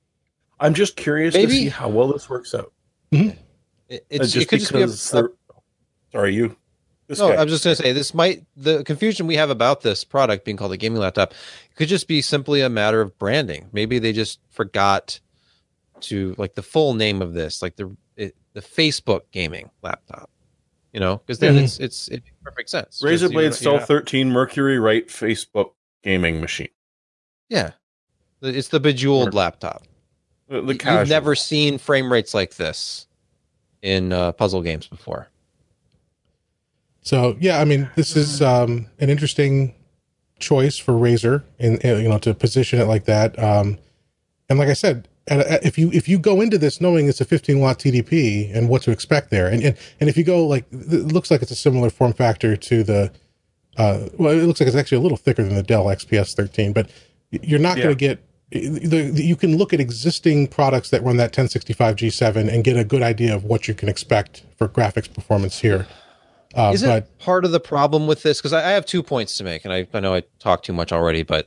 I'm 0.61 0.74
just 0.74 0.96
curious 0.96 1.34
to 1.34 1.49
see 1.49 1.68
how 1.68 1.88
well 1.88 2.09
this 2.09 2.28
works 2.28 2.55
out. 2.55 2.72
It, 3.12 3.36
Uh, 3.90 3.96
it's, 4.11 4.32
just 4.32 4.44
it 4.44 4.49
could 4.49 4.61
just 4.61 4.72
be 4.72 4.82
a, 4.82 4.86
because 4.86 5.30
sorry, 6.12 6.34
you. 6.34 6.57
This 7.07 7.18
No, 7.18 7.28
guy. 7.28 7.40
I'm 7.40 7.49
just 7.49 7.64
going 7.64 7.76
to 7.76 7.82
say 7.82 7.92
this 7.92 8.12
might 8.12 8.44
the 8.57 8.82
confusion 8.84 9.26
we 9.26 9.36
have 9.36 9.51
about 9.51 9.82
this 9.82 10.05
product 10.05 10.44
being 10.44 10.57
called 10.57 10.72
a 10.72 10.76
gaming 10.76 10.99
laptop 11.01 11.32
could 11.74 11.88
just 11.88 12.09
be 12.09 12.20
simply 12.20 12.61
a 12.61 12.68
matter 12.68 13.01
of 13.01 13.18
branding. 13.18 13.68
Maybe 13.72 13.99
they 13.99 14.12
just 14.12 14.40
forgot 14.51 15.20
to 16.01 16.34
like 16.38 16.55
the 16.55 16.62
full 16.62 16.94
name 16.94 17.22
of 17.22 17.32
this, 17.34 17.62
like 17.62 17.76
the 17.76 17.96
it, 18.16 18.34
the 18.53 18.61
Facebook 18.61 19.22
gaming 19.30 19.70
laptop. 19.82 20.30
You 20.93 21.01
know, 21.01 21.18
because 21.18 21.39
then 21.39 21.57
Mhm. 21.57 21.64
it's 21.64 21.78
it's 21.80 22.09
it 22.09 22.22
makes 22.24 22.36
perfect 22.43 22.70
sense. 22.70 23.03
Razer 23.03 23.18
Just, 23.18 23.32
Blade 23.32 23.45
know, 23.47 23.51
Stealth 23.51 23.86
13 23.86 24.30
Mercury 24.30 24.78
Right 24.78 25.07
Facebook 25.09 25.72
gaming 26.03 26.41
machine. 26.41 26.68
Yeah, 27.51 27.72
it's 28.43 28.68
the 28.68 28.80
bejeweled 28.80 29.28
Or- 29.28 29.32
laptop. 29.32 29.84
The, 30.49 30.62
the 30.62 30.72
You've 30.72 31.09
never 31.11 31.34
seen 31.34 31.76
frame 31.76 32.11
rates 32.11 32.32
like 32.32 32.55
this 32.55 33.07
in 33.82 34.12
uh, 34.14 34.32
puzzle 34.32 34.62
games 34.62 34.86
before. 34.86 35.28
So 37.03 37.36
yeah, 37.41 37.61
I 37.61 37.64
mean, 37.64 37.91
this 37.97 38.16
is 38.16 38.43
um, 38.43 38.86
an 38.99 39.11
interesting 39.11 39.74
choice 40.39 40.78
for 40.78 40.93
Razer, 40.93 41.43
and 41.59 41.82
you 41.84 42.09
know, 42.09 42.18
to 42.18 42.32
position 42.34 42.80
it 42.80 42.84
like 42.86 43.05
that. 43.05 43.39
Um, 43.39 43.78
and 44.49 44.59
like 44.59 44.68
I 44.68 44.72
said, 44.74 45.09
at, 45.29 45.41
at- 45.47 45.64
if 45.64 45.79
you 45.79 45.91
if 45.93 46.09
you 46.09 46.18
go 46.18 46.41
into 46.41 46.59
this 46.59 46.81
knowing 46.81 47.09
it's 47.09 47.20
a 47.20 47.24
15 47.24 47.61
watt 47.61 47.79
TDP 47.79 48.55
and 48.55 48.68
what 48.68 48.83
to 48.83 48.91
expect 48.91 49.31
there, 49.31 49.47
and 49.49 49.62
and, 49.62 49.76
and 50.01 50.09
if 50.09 50.16
you 50.16 50.24
go 50.24 50.47
like, 50.47 50.64
it 50.72 51.12
looks 51.12 51.31
like 51.31 51.43
it's 51.43 51.51
a 51.51 51.57
similar 51.57 51.91
form 51.91 52.12
factor 52.12 52.57
to 52.57 52.83
the, 52.83 53.12
uh, 53.76 54.09
well, 54.18 54.33
it 54.33 54.45
looks 54.45 54.61
like 54.61 54.66
it's 54.66 54.76
actually 54.76 54.99
a 54.99 55.01
little 55.01 55.18
thicker 55.18 55.43
than 55.43 55.55
the 55.55 55.62
Dell 55.62 55.85
XPS 55.87 56.35
13, 56.35 56.72
but 56.72 56.91
you're 57.31 57.59
not 57.59 57.76
going 57.76 57.89
to 57.91 57.95
get. 57.95 58.22
The, 58.51 59.11
the, 59.12 59.22
you 59.22 59.37
can 59.37 59.59
look 59.59 59.74
at 59.74 59.81
existing 59.81 60.47
products 60.47 60.89
that 60.89 61.03
run 61.03 61.18
that 61.18 61.37
1065 61.37 61.97
G7 61.97 62.51
and 62.51 62.64
get 62.64 62.79
a 62.79 62.85
good 62.85 63.03
idea 63.03 63.35
of 63.35 63.45
what 63.45 63.68
you 63.68 63.74
can 63.74 63.91
expect 63.91 64.43
for 64.57 64.68
graphics 64.68 65.12
performance 65.12 65.59
here. 65.59 65.87
Uh, 66.55 66.70
Isn't 66.72 66.89
but 66.89 67.18
part 67.18 67.45
of 67.45 67.53
the 67.53 67.61
problem 67.61 68.07
with 68.07 68.22
this 68.22 68.39
because 68.39 68.55
I, 68.55 68.66
I 68.66 68.70
have 68.70 68.87
two 68.87 69.03
points 69.03 69.37
to 69.37 69.45
make, 69.45 69.66
and 69.66 69.74
I, 69.74 69.87
I 69.93 70.01
know 70.01 70.14
I 70.14 70.22
talked 70.39 70.64
too 70.64 70.72
much 70.72 70.93
already, 70.93 71.22
but 71.22 71.47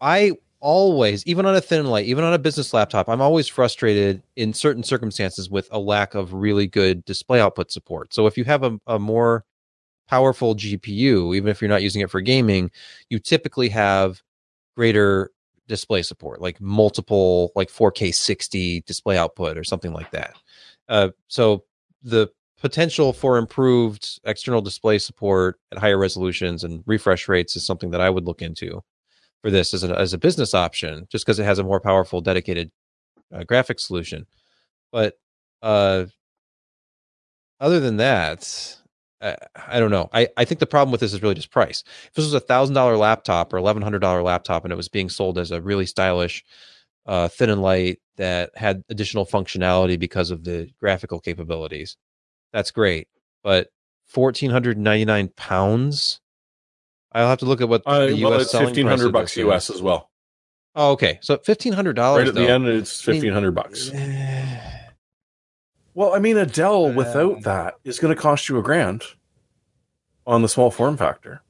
I 0.00 0.32
always, 0.64 1.24
even 1.26 1.44
on 1.44 1.54
a 1.54 1.60
thin 1.60 1.84
light, 1.84 2.06
even 2.06 2.24
on 2.24 2.32
a 2.32 2.38
business 2.38 2.72
laptop, 2.72 3.06
I'm 3.06 3.20
always 3.20 3.46
frustrated 3.46 4.22
in 4.34 4.54
certain 4.54 4.82
circumstances 4.82 5.50
with 5.50 5.68
a 5.70 5.78
lack 5.78 6.14
of 6.14 6.32
really 6.32 6.66
good 6.66 7.04
display 7.04 7.38
output 7.38 7.70
support. 7.70 8.14
So 8.14 8.26
if 8.26 8.38
you 8.38 8.44
have 8.44 8.62
a, 8.64 8.80
a 8.86 8.98
more 8.98 9.44
powerful 10.08 10.54
GPU, 10.56 11.36
even 11.36 11.48
if 11.48 11.60
you're 11.60 11.68
not 11.68 11.82
using 11.82 12.00
it 12.00 12.10
for 12.10 12.22
gaming, 12.22 12.70
you 13.10 13.18
typically 13.18 13.68
have 13.68 14.22
greater 14.74 15.30
display 15.68 16.00
support, 16.00 16.40
like 16.40 16.58
multiple, 16.62 17.52
like 17.54 17.68
4K 17.68 18.14
60 18.14 18.80
display 18.86 19.18
output 19.18 19.58
or 19.58 19.64
something 19.64 19.92
like 19.92 20.10
that. 20.12 20.34
Uh, 20.88 21.10
so 21.28 21.64
the 22.02 22.28
potential 22.58 23.12
for 23.12 23.36
improved 23.36 24.18
external 24.24 24.62
display 24.62 24.98
support 24.98 25.60
at 25.72 25.78
higher 25.78 25.98
resolutions 25.98 26.64
and 26.64 26.82
refresh 26.86 27.28
rates 27.28 27.54
is 27.54 27.66
something 27.66 27.90
that 27.90 28.00
I 28.00 28.08
would 28.08 28.24
look 28.24 28.40
into 28.40 28.82
for 29.44 29.50
this 29.50 29.74
as 29.74 29.84
a, 29.84 29.94
as 29.98 30.14
a 30.14 30.18
business 30.18 30.54
option, 30.54 31.06
just 31.10 31.26
because 31.26 31.38
it 31.38 31.44
has 31.44 31.58
a 31.58 31.62
more 31.62 31.78
powerful 31.78 32.22
dedicated 32.22 32.70
uh, 33.30 33.40
graphics 33.40 33.80
solution. 33.80 34.24
But 34.90 35.18
uh, 35.60 36.06
other 37.60 37.78
than 37.78 37.98
that, 37.98 38.78
I, 39.20 39.36
I 39.68 39.80
don't 39.80 39.90
know. 39.90 40.08
I, 40.14 40.28
I 40.38 40.46
think 40.46 40.60
the 40.60 40.66
problem 40.66 40.92
with 40.92 41.02
this 41.02 41.12
is 41.12 41.20
really 41.20 41.34
just 41.34 41.50
price. 41.50 41.84
If 42.06 42.14
this 42.14 42.24
was 42.24 42.32
a 42.32 42.40
thousand 42.40 42.74
dollar 42.74 42.96
laptop 42.96 43.52
or 43.52 43.58
eleven 43.58 43.82
hundred 43.82 43.98
dollar 43.98 44.22
laptop 44.22 44.64
and 44.64 44.72
it 44.72 44.76
was 44.76 44.88
being 44.88 45.10
sold 45.10 45.36
as 45.36 45.50
a 45.50 45.60
really 45.60 45.84
stylish, 45.84 46.42
uh, 47.04 47.28
thin 47.28 47.50
and 47.50 47.60
light 47.60 47.98
that 48.16 48.50
had 48.56 48.82
additional 48.88 49.26
functionality 49.26 49.98
because 49.98 50.30
of 50.30 50.44
the 50.44 50.70
graphical 50.80 51.20
capabilities, 51.20 51.98
that's 52.50 52.70
great. 52.70 53.08
But 53.42 53.68
fourteen 54.06 54.50
hundred 54.50 54.78
ninety 54.78 55.04
nine 55.04 55.28
pounds. 55.36 56.22
I'll 57.14 57.28
have 57.28 57.38
to 57.38 57.44
look 57.46 57.60
at 57.60 57.68
what 57.68 57.82
Uh, 57.86 58.06
the 58.06 58.12
well, 58.14 58.32
U.S. 58.32 58.42
it's 58.42 58.50
selling 58.50 58.66
fifteen 58.68 58.86
price 58.86 58.98
hundred 58.98 59.06
of 59.06 59.12
bucks 59.12 59.34
this 59.34 59.44
US 59.46 59.70
is. 59.70 59.76
as 59.76 59.82
well. 59.82 60.10
Oh, 60.74 60.90
okay. 60.92 61.18
So 61.22 61.38
fifteen 61.38 61.72
hundred 61.72 61.94
dollars 61.94 62.22
Right 62.22 62.28
at 62.28 62.34
the 62.34 62.48
end, 62.48 62.66
it's 62.66 63.00
fifteen 63.00 63.32
hundred 63.32 63.52
bucks. 63.54 63.90
Well, 65.94 66.12
I 66.12 66.18
mean, 66.18 66.36
a 66.36 66.44
Dell 66.46 66.92
without 66.92 67.42
that 67.42 67.74
is 67.84 68.00
going 68.00 68.14
to 68.14 68.20
cost 68.20 68.48
you 68.48 68.58
a 68.58 68.62
grand 68.62 69.04
on 70.26 70.42
the 70.42 70.48
small 70.48 70.70
form 70.72 70.96
factor. 70.96 71.40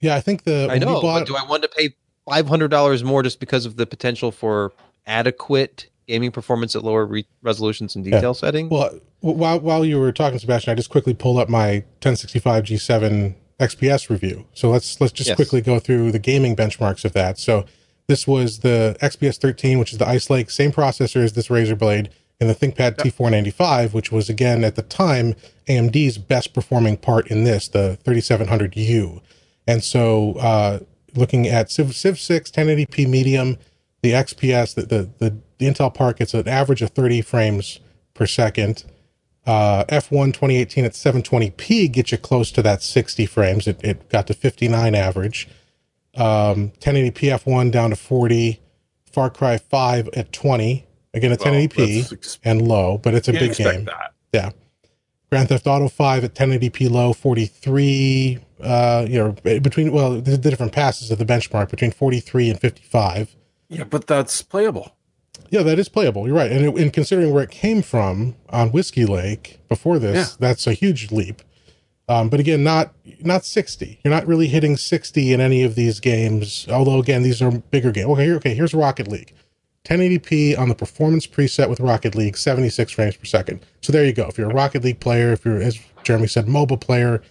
yeah, 0.00 0.14
I 0.14 0.20
think 0.20 0.44
the 0.44 0.68
I 0.70 0.78
know, 0.78 1.00
bought- 1.00 1.20
but 1.20 1.26
do 1.26 1.34
I 1.36 1.44
want 1.44 1.62
to 1.64 1.68
pay 1.68 1.96
five 2.28 2.46
hundred 2.46 2.68
dollars 2.68 3.02
more 3.02 3.22
just 3.22 3.40
because 3.40 3.66
of 3.66 3.76
the 3.76 3.86
potential 3.86 4.30
for 4.30 4.72
adequate 5.06 5.88
gaming 6.06 6.30
performance 6.30 6.76
at 6.76 6.84
lower 6.84 7.04
re- 7.04 7.26
resolutions 7.42 7.96
and 7.96 8.04
detail 8.04 8.32
settings? 8.34 8.70
Well, 8.70 9.00
while 9.20 9.58
while 9.58 9.84
you 9.84 9.98
were 9.98 10.12
talking, 10.12 10.38
Sebastian, 10.38 10.70
I 10.70 10.74
just 10.76 10.90
quickly 10.90 11.12
pulled 11.14 11.38
up 11.38 11.48
my 11.48 11.78
1065 12.02 12.62
G7 12.64 13.34
XPS 13.62 14.10
review. 14.10 14.44
So 14.54 14.70
let's 14.70 15.00
let's 15.00 15.12
just 15.12 15.28
Yes. 15.28 15.36
quickly 15.36 15.60
go 15.60 15.78
through 15.78 16.12
the 16.12 16.18
gaming 16.18 16.54
benchmarks 16.56 17.04
of 17.04 17.12
that. 17.12 17.38
So 17.38 17.64
this 18.08 18.26
was 18.26 18.58
the 18.60 18.96
XPS 19.00 19.38
13, 19.38 19.78
which 19.78 19.92
is 19.92 19.98
the 19.98 20.08
Ice 20.08 20.28
Lake, 20.28 20.50
same 20.50 20.72
processor 20.72 21.22
as 21.22 21.32
this 21.34 21.48
Razer 21.48 21.78
Blade, 21.78 22.10
and 22.40 22.50
the 22.50 22.54
ThinkPad 22.54 22.96
T495, 22.96 23.92
which 23.94 24.10
was 24.10 24.28
again 24.28 24.64
at 24.64 24.74
the 24.74 24.82
time 24.82 25.34
AMD's 25.68 26.18
best 26.18 26.52
performing 26.52 26.96
part 26.96 27.28
in 27.28 27.44
this, 27.44 27.68
the 27.68 27.98
3700U. 28.04 29.20
And 29.66 29.84
so, 29.84 30.32
uh, 30.34 30.80
looking 31.14 31.46
at 31.46 31.70
Civ, 31.70 31.94
Civ 31.94 32.18
6 32.18 32.50
1080p 32.50 33.06
medium, 33.08 33.58
the 34.02 34.10
XPS, 34.10 34.74
the, 34.74 34.82
the, 34.82 35.10
the, 35.18 35.36
the 35.58 35.66
Intel 35.66 35.94
Park, 35.94 36.20
it's 36.20 36.34
an 36.34 36.48
average 36.48 36.82
of 36.82 36.90
30 36.90 37.22
frames 37.22 37.78
per 38.14 38.26
second. 38.26 38.84
Uh, 39.44 39.84
F1 39.86 40.26
2018 40.26 40.84
at 40.84 40.92
720p 40.92 41.90
gets 41.90 42.12
you 42.12 42.18
close 42.18 42.52
to 42.52 42.62
that 42.62 42.82
60 42.82 43.26
frames. 43.26 43.66
It, 43.66 43.82
it 43.82 44.08
got 44.08 44.26
to 44.28 44.34
59 44.34 44.94
average. 44.94 45.48
Um, 46.14 46.70
1080p 46.80 47.12
F1 47.42 47.70
down 47.72 47.90
to 47.90 47.96
40. 47.96 48.60
Far 49.10 49.30
Cry 49.30 49.58
5 49.58 50.08
at 50.14 50.32
20. 50.32 50.86
Again, 51.14 51.32
a 51.32 51.36
Well, 51.36 51.54
1080p 51.54 52.12
ex- 52.12 52.38
and 52.44 52.62
low, 52.66 52.98
but 52.98 53.14
it's 53.14 53.28
a 53.28 53.32
big 53.32 53.54
game. 53.54 53.84
that. 53.86 54.12
Yeah. 54.32 54.50
Grand 55.30 55.48
Theft 55.48 55.66
Auto 55.66 55.88
5 55.88 56.24
at 56.24 56.34
1080p 56.34 56.90
low, 56.90 57.12
43. 57.12 58.38
Uh, 58.62 59.06
you 59.08 59.18
know, 59.18 59.32
between, 59.60 59.92
well, 59.92 60.20
the, 60.20 60.36
the 60.36 60.50
different 60.50 60.72
passes 60.72 61.10
of 61.10 61.18
the 61.18 61.24
benchmark 61.24 61.68
between 61.70 61.90
43 61.90 62.50
and 62.50 62.60
55. 62.60 63.34
Yeah, 63.68 63.84
but 63.84 64.06
that's 64.06 64.40
playable. 64.42 64.94
Yeah, 65.50 65.62
that 65.62 65.78
is 65.78 65.88
playable. 65.88 66.26
You're 66.26 66.36
right. 66.36 66.50
And, 66.50 66.64
it, 66.64 66.74
and 66.82 66.92
considering 66.92 67.32
where 67.32 67.42
it 67.44 67.50
came 67.50 67.82
from 67.82 68.34
on 68.50 68.70
Whiskey 68.70 69.04
Lake 69.04 69.60
before 69.68 69.98
this, 69.98 70.16
Yeah. 70.30 70.36
that's 70.38 70.66
a 70.66 70.72
huge 70.72 71.10
leap. 71.12 71.42
Um, 72.08 72.28
but 72.28 72.40
again, 72.40 72.64
not 72.64 72.92
not 73.20 73.44
60. 73.44 74.00
You're 74.04 74.12
not 74.12 74.26
really 74.26 74.48
hitting 74.48 74.76
60 74.76 75.32
in 75.32 75.40
any 75.40 75.62
of 75.62 75.76
these 75.76 76.00
games. 76.00 76.66
Although 76.68 76.98
again, 76.98 77.22
these 77.22 77.40
are 77.40 77.50
bigger 77.50 77.92
games. 77.92 78.08
Okay, 78.08 78.24
here, 78.24 78.36
okay. 78.36 78.54
Here's 78.54 78.74
Rocket 78.74 79.06
League, 79.08 79.32
1080p 79.84 80.58
on 80.58 80.68
the 80.68 80.74
performance 80.74 81.26
preset 81.26 81.68
with 81.70 81.78
Rocket 81.80 82.14
League, 82.14 82.36
76 82.36 82.92
frames 82.92 83.16
per 83.16 83.24
second. 83.24 83.60
So 83.82 83.92
there 83.92 84.04
you 84.04 84.12
go. 84.12 84.26
If 84.26 84.36
you're 84.36 84.50
a 84.50 84.54
Rocket 84.54 84.82
League 84.84 85.00
player, 85.00 85.32
if 85.32 85.44
you're 85.44 85.60
as 85.62 85.78
Jeremy 86.02 86.26
said, 86.26 86.48
mobile 86.48 86.76
player, 86.76 87.22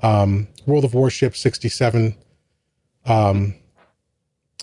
um, 0.00 0.48
World 0.66 0.84
of 0.84 0.94
Warships, 0.94 1.38
67. 1.40 2.16
Um, 3.04 3.54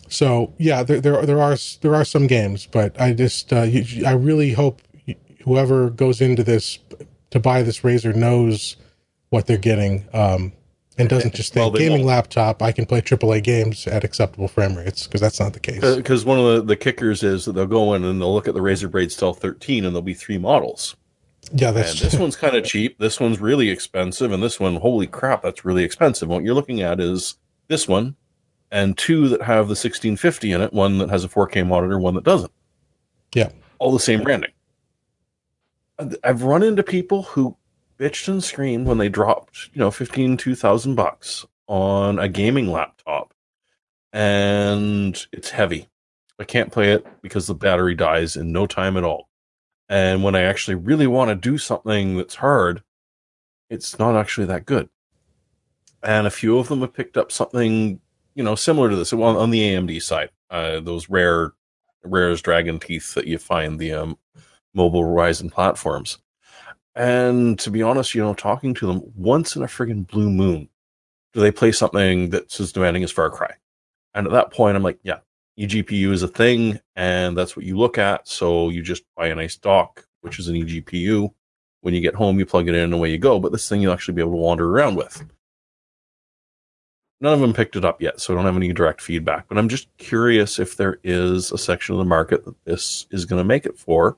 so 0.10 0.54
yeah, 0.58 0.84
there, 0.84 1.02
there 1.02 1.26
there 1.26 1.42
are 1.42 1.56
there 1.82 1.96
are 1.96 2.06
some 2.06 2.28
games, 2.28 2.68
but 2.72 3.00
I 3.00 3.14
just 3.14 3.52
uh, 3.54 3.64
you, 3.64 4.06
I 4.06 4.12
really 4.14 4.54
hope 4.54 4.82
whoever 5.44 5.90
goes 5.90 6.22
into 6.22 6.44
this 6.44 6.80
to 7.32 7.40
buy 7.40 7.64
this 7.64 7.82
Razer 7.82 8.16
knows 8.16 8.78
what 9.30 9.48
they're 9.48 9.58
getting, 9.58 10.08
um, 10.14 10.54
and 10.98 11.10
doesn't 11.10 11.34
just 11.34 11.54
think 11.54 11.64
Well, 11.64 11.72
gaming 11.72 12.00
won't. 12.00 12.08
laptop 12.08 12.62
I 12.62 12.72
can 12.72 12.86
play 12.86 13.02
AAA 13.02 13.44
games 13.44 13.88
at 13.88 14.04
acceptable 14.04 14.48
frame 14.48 14.76
rates 14.76 15.08
because 15.08 15.22
that's 15.22 15.40
not 15.40 15.54
the 15.54 15.60
case. 15.60 15.96
Because 15.96 16.24
one 16.26 16.38
of 16.40 16.46
the, 16.46 16.62
the 16.62 16.76
kickers 16.76 17.24
is 17.24 17.46
that 17.46 17.54
they'll 17.54 17.66
go 17.66 17.94
in 17.96 18.04
and 18.04 18.22
they'll 18.22 18.34
look 18.34 18.48
at 18.48 18.54
the 18.54 18.60
Razer 18.60 18.92
Blade 18.92 19.12
Stealth 19.12 19.40
13 19.42 19.86
and 19.86 19.96
there'll 19.96 20.04
be 20.04 20.14
three 20.14 20.38
models. 20.38 20.96
yeah, 21.52 21.70
And 21.70 21.78
that's 21.78 22.00
this 22.00 22.16
one's 22.20 22.36
kind 22.36 22.56
of 22.56 22.64
cheap. 22.64 23.00
This 23.00 23.20
one's 23.20 23.42
really 23.42 23.70
expensive. 23.72 24.32
And 24.32 24.44
this 24.44 24.60
one, 24.60 24.76
holy 24.76 25.08
crap, 25.08 25.42
that's 25.42 25.66
really 25.66 25.84
expensive. 25.84 26.30
What 26.30 26.44
you're 26.44 26.54
looking 26.54 26.82
at 26.82 27.00
is 27.00 27.36
this 27.70 27.88
one 27.88 28.16
and 28.74 28.98
two 28.98 29.30
that 29.30 29.44
have 29.44 29.68
the 29.68 29.76
1650 29.76 30.52
in 30.52 30.62
it, 30.62 30.74
one 30.74 30.98
that 30.98 31.12
has 31.12 31.24
a 31.24 31.30
4K 31.30 31.66
monitor, 31.66 32.00
one 32.00 32.16
that 32.16 32.24
doesn't. 32.24 32.52
Yeah. 33.36 33.52
All 33.78 33.92
the 33.92 34.00
same 34.00 34.24
branding. 34.24 34.50
I've 36.24 36.42
run 36.42 36.64
into 36.64 36.82
people 36.82 37.22
who 37.22 37.56
bitched 38.00 38.28
and 38.28 38.44
screamed 38.44 38.88
when 38.88 38.98
they 38.98 39.10
dropped, 39.10 39.70
you 39.74 39.80
know, 39.80 39.92
15, 39.92 40.38
2000 40.38 40.96
bucks 40.96 41.46
on 41.68 42.18
a 42.18 42.28
gaming 42.28 42.68
laptop 42.68 43.36
and 44.12 45.24
it's 45.32 45.52
heavy. 45.52 45.88
I 46.40 46.44
can't 46.44 46.72
play 46.72 46.94
it 46.94 47.06
because 47.22 47.46
the 47.46 47.54
battery 47.54 47.94
dies 47.94 48.36
in 48.36 48.52
no 48.52 48.66
time 48.66 48.98
at 48.98 49.04
all. 49.04 49.30
And 49.88 50.24
when 50.24 50.34
I 50.34 50.42
actually 50.42 50.76
really 50.76 51.06
want 51.06 51.30
to 51.30 51.36
do 51.36 51.60
something 51.60 52.18
that's 52.18 52.36
hard, 52.36 52.82
it's 53.70 54.00
not 54.00 54.16
actually 54.16 54.48
that 54.48 54.66
good. 54.66 54.90
And 56.02 56.26
a 56.26 56.32
few 56.32 56.58
of 56.58 56.70
them 56.70 56.82
have 56.82 56.94
picked 56.94 57.18
up 57.18 57.32
something, 57.32 58.00
you 58.36 58.44
know, 58.44 58.56
similar 58.56 58.90
to 58.90 58.96
this 58.96 59.14
on, 59.14 59.22
on 59.22 59.52
the 59.52 59.62
AMD 59.62 60.02
side. 60.02 60.30
Uh, 60.50 60.80
those 60.80 61.10
rare, 61.10 61.54
rare 62.04 62.30
as 62.30 62.42
dragon 62.42 62.80
teeth 62.80 63.14
that 63.16 63.28
you 63.28 63.38
find 63.38 63.80
the 63.80 63.94
um, 63.94 64.18
mobile 64.74 65.04
Ryzen 65.04 65.52
platforms. 65.52 66.20
And 66.96 67.58
to 67.60 67.72
be 67.72 67.82
honest, 67.82 68.14
you 68.14 68.22
know, 68.22 68.34
talking 68.34 68.74
to 68.76 68.88
them 68.88 69.02
once 69.16 69.56
in 69.56 69.64
a 69.64 69.68
friggin' 69.68 70.08
blue 70.08 70.30
moon, 70.30 70.70
do 71.34 71.40
they 71.40 71.52
play 71.52 71.72
something 71.72 72.30
that's 72.30 72.60
as 72.60 72.72
demanding 72.72 73.04
as 73.04 73.12
Far 73.12 73.30
Cry? 73.30 73.56
And 74.14 74.28
at 74.28 74.34
that 74.34 74.52
point, 74.52 74.78
I'm 74.78 74.84
like, 74.84 75.00
yeah, 75.02 75.20
eGPU 75.60 76.12
is 76.12 76.22
a 76.22 76.28
thing, 76.28 76.80
and 76.96 77.36
that's 77.36 77.56
what 77.56 77.66
you 77.66 77.78
look 77.78 77.98
at. 77.98 78.28
So 78.28 78.70
you 78.70 78.84
just 78.84 79.04
buy 79.16 79.28
a 79.28 79.36
nice 79.36 79.56
dock, 79.56 80.06
which 80.22 80.38
is 80.38 80.48
an 80.48 80.56
eGPU. 80.56 81.34
When 81.82 81.96
you 81.96 82.02
get 82.02 82.16
home, 82.16 82.38
you 82.38 82.46
plug 82.46 82.68
it 82.68 82.76
in 82.76 82.84
and 82.84 82.94
away 82.94 83.10
you 83.10 83.18
go. 83.18 83.40
But 83.40 83.52
this 83.52 83.68
thing 83.68 83.82
you'll 83.82 83.94
actually 83.94 84.14
be 84.14 84.22
able 84.22 84.34
to 84.34 84.38
wander 84.38 84.70
around 84.70 84.96
with. 84.96 85.24
None 87.24 87.34
of 87.34 87.40
them 87.40 87.54
picked 87.54 87.78
it 87.78 87.86
up 87.86 88.02
yet, 88.02 88.20
so 88.20 88.34
I 88.34 88.36
don't 88.36 88.44
have 88.46 88.58
any 88.58 88.74
direct 88.74 89.00
feedback. 89.00 89.48
But 89.48 89.58
I'm 89.58 89.70
just 89.70 89.88
curious 89.98 90.60
if 90.60 90.76
there 90.76 91.00
is 91.06 91.54
a 91.54 91.58
section 91.58 91.96
of 91.96 92.00
the 92.00 92.06
market 92.06 92.44
that 92.44 92.66
this 92.66 93.08
is 93.12 93.24
going 93.24 93.40
to 93.40 93.46
make 93.46 93.66
it 93.66 93.80
for, 93.80 94.18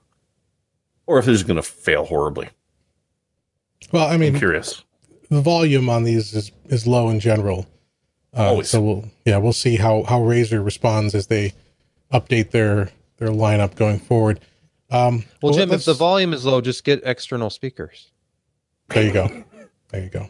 or 1.06 1.20
if 1.20 1.28
it's 1.28 1.43
going 1.43 1.58
to 1.58 1.62
fail 1.62 2.06
horribly. 2.06 2.49
well, 3.91 4.08
I 4.08 4.18
mean, 4.18 4.30
I'm 4.30 4.34
mean, 4.34 4.39
curious. 4.39 4.84
the 5.30 5.39
volume 5.39 5.88
on 5.88 6.03
these 6.03 6.34
is 6.34 6.51
is 6.66 6.88
low 6.88 7.10
in 7.10 7.20
general. 7.20 7.68
Uh, 8.36 8.47
Always. 8.49 8.70
so 8.72 8.82
we'll 8.82 9.12
yeah 9.24 9.38
we'll 9.38 9.53
see 9.53 9.76
how 9.76 10.01
how 10.01 10.20
Razer 10.22 10.66
responds 10.66 11.14
as 11.14 11.28
they 11.28 11.53
update 12.12 12.49
their 12.49 12.89
their 13.18 13.30
lineup 13.30 13.76
going 13.76 13.99
forward. 13.99 14.39
Um, 14.89 15.26
Well, 15.43 15.53
Jim, 15.53 15.72
if 15.72 15.86
the 15.86 15.93
volume 15.93 16.34
is 16.34 16.43
low, 16.43 16.60
just 16.60 16.84
get 16.84 17.01
external 17.03 17.51
speakers. 17.51 18.10
There 18.89 19.03
you 19.03 19.14
go. 19.14 19.43
There 19.89 20.01
you 20.01 20.10
go. 20.10 20.28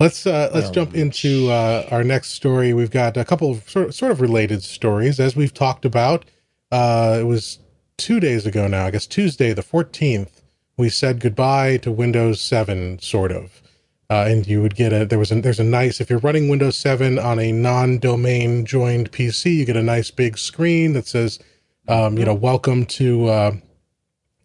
Let's 0.00 0.28
uh, 0.28 0.48
let's 0.54 0.70
jump 0.70 0.94
into 0.94 1.50
uh, 1.50 1.88
our 1.90 2.04
next 2.04 2.30
story. 2.30 2.72
We've 2.72 2.90
got 2.90 3.16
a 3.16 3.24
couple 3.24 3.50
of 3.50 3.68
sort 3.68 3.92
sort 3.92 4.12
of 4.12 4.20
related 4.20 4.62
stories, 4.62 5.18
as 5.18 5.34
we've 5.34 5.52
talked 5.52 5.84
about. 5.84 6.24
Uh, 6.70 7.18
it 7.20 7.24
was 7.24 7.58
two 7.96 8.20
days 8.20 8.46
ago 8.46 8.68
now, 8.68 8.86
I 8.86 8.92
guess 8.92 9.06
Tuesday 9.06 9.52
the 9.52 9.62
fourteenth. 9.62 10.42
We 10.76 10.88
said 10.88 11.18
goodbye 11.18 11.78
to 11.78 11.90
Windows 11.90 12.40
Seven, 12.40 13.00
sort 13.00 13.32
of, 13.32 13.60
uh, 14.08 14.26
and 14.28 14.46
you 14.46 14.62
would 14.62 14.76
get 14.76 14.92
a 14.92 15.04
there 15.04 15.18
was 15.18 15.32
a 15.32 15.40
there's 15.40 15.58
a 15.58 15.64
nice 15.64 16.00
if 16.00 16.08
you're 16.10 16.20
running 16.20 16.48
Windows 16.48 16.78
Seven 16.78 17.18
on 17.18 17.40
a 17.40 17.50
non-domain 17.50 18.66
joined 18.66 19.10
PC, 19.10 19.52
you 19.56 19.64
get 19.64 19.76
a 19.76 19.82
nice 19.82 20.12
big 20.12 20.38
screen 20.38 20.92
that 20.92 21.08
says, 21.08 21.40
um, 21.88 22.16
you 22.16 22.24
know, 22.24 22.34
welcome 22.34 22.86
to. 22.86 23.26
Uh, 23.26 23.52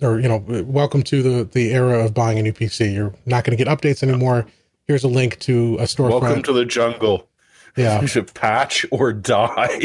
or 0.01 0.19
you 0.19 0.27
know 0.27 0.43
welcome 0.65 1.03
to 1.03 1.21
the 1.21 1.43
the 1.45 1.71
era 1.71 2.03
of 2.03 2.13
buying 2.13 2.37
a 2.37 2.41
new 2.41 2.51
pc 2.51 2.93
you're 2.93 3.13
not 3.25 3.45
going 3.45 3.55
to 3.57 3.63
get 3.63 3.71
updates 3.71 4.03
anymore 4.03 4.45
here's 4.93 5.03
a 5.03 5.07
link 5.07 5.39
to 5.39 5.75
a 5.79 5.83
storefront 5.83 6.21
Welcome 6.21 6.43
to 6.43 6.53
the 6.53 6.65
jungle. 6.65 7.27
yeah 7.75 7.99
You 8.01 8.07
should 8.07 8.31
patch 8.33 8.85
or 8.91 9.11
die. 9.11 9.79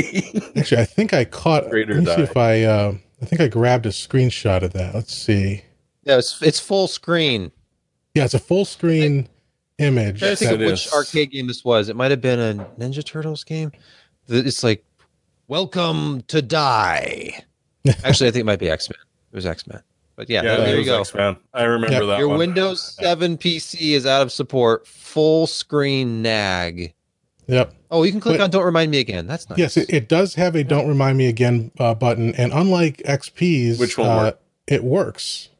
actually 0.56 0.82
i 0.82 0.84
think 0.84 1.14
i 1.14 1.24
caught 1.24 1.70
Great 1.70 1.90
or 1.90 1.94
let 1.94 2.04
me 2.04 2.06
see 2.10 2.16
die. 2.16 2.22
if 2.22 2.36
i 2.36 2.62
uh 2.64 2.92
i 3.22 3.24
think 3.24 3.40
i 3.40 3.48
grabbed 3.48 3.86
a 3.86 3.90
screenshot 3.90 4.62
of 4.62 4.72
that 4.74 4.94
let's 4.94 5.14
see 5.14 5.62
Yeah, 6.04 6.18
it's 6.18 6.42
it's 6.42 6.60
full 6.60 6.88
screen. 6.88 7.50
yeah 8.14 8.24
it's 8.24 8.34
a 8.34 8.38
full 8.38 8.64
screen 8.66 9.28
image 9.78 10.22
I 10.22 10.34
think 10.34 10.52
of 10.52 10.60
which 10.60 10.86
is. 10.86 10.92
arcade 10.92 11.30
game 11.30 11.46
this 11.46 11.64
was. 11.64 11.88
It 11.88 11.94
might 11.96 12.10
have 12.10 12.20
been 12.20 12.38
a 12.40 12.64
Ninja 12.80 13.04
Turtles 13.04 13.44
game. 13.44 13.70
It's 14.26 14.64
like, 14.64 14.84
welcome 15.46 16.22
to 16.26 16.42
die. 16.42 17.44
Actually, 18.04 18.28
I 18.28 18.30
think 18.32 18.40
it 18.42 18.44
might 18.46 18.58
be 18.58 18.68
X 18.68 18.90
Men. 18.90 18.98
It 19.32 19.36
was 19.36 19.46
X 19.46 19.66
Men. 19.68 19.80
But 20.18 20.28
yeah, 20.28 20.42
yeah, 20.42 20.56
there 20.56 20.74
it 20.74 20.78
you 20.80 20.84
go. 20.84 20.98
X-Men. 20.98 21.36
I 21.54 21.62
remember 21.62 21.94
Yeah. 22.00 22.06
that 22.06 22.18
Your 22.18 22.26
one. 22.26 22.38
Windows 22.38 22.96
7 23.00 23.38
PC 23.38 23.92
is 23.92 24.04
out 24.04 24.20
of 24.20 24.32
support. 24.32 24.84
Full 24.88 25.46
screen 25.46 26.22
nag. 26.22 26.92
yep 27.46 27.72
Oh, 27.88 28.02
you 28.02 28.10
can 28.10 28.20
click 28.20 28.32
Wait. 28.38 28.40
on 28.42 28.50
Don't 28.50 28.64
Remind 28.64 28.90
Me 28.90 28.98
Again. 28.98 29.28
That's 29.28 29.48
nice. 29.48 29.58
yes 29.60 29.76
it, 29.76 29.88
it 29.94 30.08
does 30.08 30.34
have 30.34 30.56
a 30.56 30.64
don't 30.64 30.88
remind 30.88 31.18
me 31.18 31.28
again 31.28 31.70
uh, 31.78 31.94
button 31.94 32.34
and 32.34 32.52
unlike 32.52 32.96
xp's 33.06 33.78
Which 33.78 33.96
won't 33.96 34.10
uh, 34.10 34.16
work? 34.24 34.40
it 34.66 34.82
works 34.82 35.50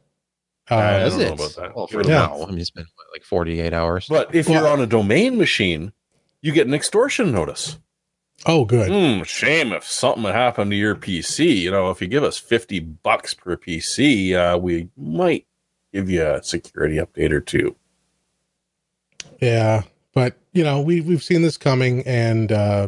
I 0.69 0.75
uh, 0.75 0.99
Does 0.99 1.13
don't 1.13 1.21
know 1.21 1.27
it? 1.27 1.33
about 1.33 1.55
that. 1.55 1.75
Well, 1.75 1.87
for 1.87 2.01
Yeah. 2.03 2.09
now. 2.09 2.43
I 2.43 2.49
mean, 2.51 2.59
it's 2.59 2.69
been 2.69 2.85
what, 2.95 3.07
like 3.13 3.23
48 3.23 3.73
hours. 3.73 4.07
But 4.09 4.35
if 4.35 4.49
Well, 4.49 4.61
you're 4.61 4.67
on 4.71 4.81
a 4.81 4.85
domain 4.85 5.37
machine, 5.37 5.93
you 6.41 6.51
get 6.51 6.67
an 6.67 6.73
extortion 6.75 7.31
notice. 7.31 7.79
Oh 8.45 8.65
good 8.65 8.89
Hmm, 8.89 9.23
shame 9.23 9.73
if 9.73 9.83
something 9.83 10.23
happened 10.23 10.71
to 10.71 10.77
your 10.77 10.95
PC. 10.95 11.57
You 11.61 11.71
know, 11.71 11.89
if 11.91 12.01
you 12.01 12.07
give 12.07 12.23
us 12.23 12.37
50 12.37 12.79
bucks 12.79 13.33
per 13.33 13.57
PC, 13.57 14.33
uh, 14.33 14.57
we 14.57 14.89
might 14.97 15.45
give 15.93 16.09
you 16.09 16.25
a 16.25 16.41
security 16.43 16.95
update 16.97 17.31
or 17.31 17.41
two. 17.41 17.75
yeah 19.41 19.83
but 20.13 20.35
you 20.53 20.63
know 20.63 20.81
we 20.81 21.01
we've 21.01 21.23
seen 21.23 21.41
this 21.41 21.57
coming 21.57 22.01
and 22.05 22.51
uh 22.51 22.87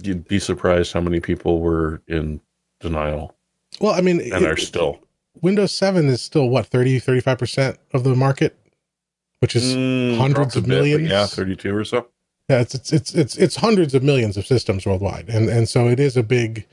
You'd 0.00 0.28
be 0.28 0.38
surprised 0.38 0.92
how 0.92 1.00
many 1.00 1.18
people 1.20 1.60
were 1.60 2.02
in 2.06 2.40
denial 2.80 3.34
well 3.80 3.94
i 3.94 4.00
mean 4.00 4.20
and 4.20 4.44
it- 4.44 4.44
are 4.44 4.56
still. 4.56 5.00
Windows 5.40 5.72
7 5.72 6.08
is 6.08 6.20
still 6.20 6.48
what 6.48 6.66
30 6.66 7.00
35% 7.00 7.76
of 7.94 8.02
the 8.04 8.14
market 8.16 8.56
which 9.40 9.54
is 9.54 9.76
Mm, 9.76 10.16
hundreds 10.18 10.56
of 10.56 10.64
bit, 10.64 10.68
millions. 10.68 11.08
Yeah, 11.10 11.26
32 11.26 11.76
or 11.76 11.84
so. 11.84 12.08
Yeah 12.48 12.60
it's, 12.60 12.74
it's 12.74 12.92
it's 12.92 13.14
it's 13.14 13.36
it's 13.36 13.56
hundreds 13.56 13.94
of 13.94 14.02
millions 14.02 14.36
of 14.36 14.46
systems 14.46 14.86
worldwide 14.86 15.28
and 15.28 15.48
and 15.48 15.68
so 15.68 15.88
it 15.88 16.00
is 16.00 16.16
a 16.16 16.22
big 16.22 16.66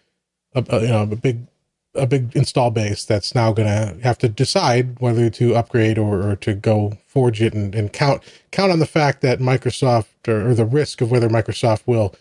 a, 0.56 0.66
a, 0.70 0.82
you 0.82 0.88
know 0.88 1.04
a 1.04 1.16
big 1.16 1.48
a 1.96 2.06
big 2.06 2.36
install 2.36 2.72
base 2.72 3.06
that's 3.06 3.34
now 3.34 3.54
going 3.54 3.68
to 3.68 4.04
have 4.04 4.18
to 4.18 4.28
decide 4.28 5.00
whether 5.00 5.30
to 5.30 5.56
upgrade 5.56 5.98
or, 5.98 6.30
or 6.30 6.36
to 6.36 6.54
go 6.54 6.98
forge 7.08 7.42
it 7.42 7.54
and, 7.54 7.74
and 7.74 7.94
count 7.94 8.22
count 8.52 8.72
on 8.72 8.80
the 8.80 8.86
fact 8.86 9.22
that 9.22 9.40
Microsoft 9.40 10.08
or, 10.28 10.50
or 10.50 10.54
the 10.54 10.66
risk 10.66 11.02
of 11.02 11.12
whether 11.12 11.30
Microsoft 11.30 11.84
will 11.86 12.14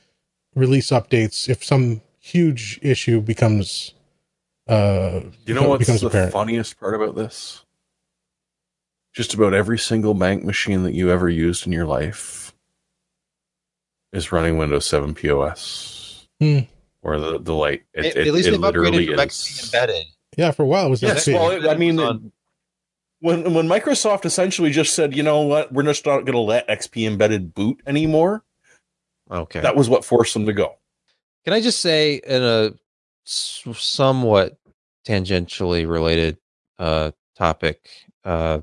release 0.55 0.91
updates 0.91 1.49
if 1.49 1.65
some 1.65 2.01
huge 2.21 2.79
issue 2.83 3.21
becomes 3.21 3.95
uh 4.69 5.21
You 5.45 5.55
know 5.55 5.69
what's 5.69 5.87
the 6.01 6.07
apparent. 6.07 6.33
funniest 6.33 6.79
part 6.79 6.95
about 6.95 7.17
this? 7.17 7.63
just 9.13 9.35
about 9.35 9.55
every 9.55 9.79
single 9.79 10.15
bank 10.15 10.43
machine 10.45 10.83
that 10.83 10.93
you 10.95 11.11
ever 11.11 11.29
used 11.29 11.67
in 11.67 11.73
your 11.73 11.87
life 11.87 12.44
is 14.15 14.33
running 14.33 14.57
Windows 14.57 14.87
7 14.87 15.15
POS 15.15 16.27
Hmm. 16.41 16.61
or 17.03 17.19
the, 17.19 17.39
the 17.39 17.53
light. 17.55 17.83
It, 17.93 18.07
At, 18.07 18.17
it, 18.17 18.27
at 18.29 18.33
least 18.35 18.49
it 18.49 18.53
they've 18.53 18.61
literally 18.61 19.07
upgraded 19.09 19.17
from 19.17 19.21
is. 19.29 19.33
XP 19.35 19.65
embedded. 19.67 20.07
Yeah, 20.37 20.51
for 20.53 20.63
a 20.63 20.67
while 20.67 20.87
it 20.87 20.91
was 20.91 21.03
Yes, 21.03 21.27
XP. 21.29 21.35
well, 21.35 21.71
I 21.71 21.75
mean, 21.77 21.99
On- 22.01 22.33
when 23.21 23.55
when 23.55 23.69
Microsoft 23.69 24.25
essentially 24.25 24.71
just 24.71 24.95
said, 24.95 25.15
you 25.17 25.23
know 25.23 25.43
what, 25.43 25.73
we're 25.73 25.83
just 25.85 26.05
not 26.07 26.21
going 26.27 26.33
to 26.35 26.41
let 26.41 26.67
XP 26.69 27.07
embedded 27.07 27.55
boot 27.55 27.81
anymore. 27.87 28.43
okay. 29.31 29.61
That 29.61 29.77
was 29.77 29.89
what 29.89 30.05
forced 30.05 30.35
them 30.35 30.47
to 30.47 30.53
go. 30.53 30.75
Can 31.45 31.53
I 31.55 31.61
just 31.61 31.81
say, 31.81 32.21
in 32.27 32.43
a 32.43 32.73
somewhat 33.25 34.59
tangentially 35.07 35.89
related 35.89 36.39
uh, 36.79 37.13
topic, 37.37 37.89
uh, 38.25 38.61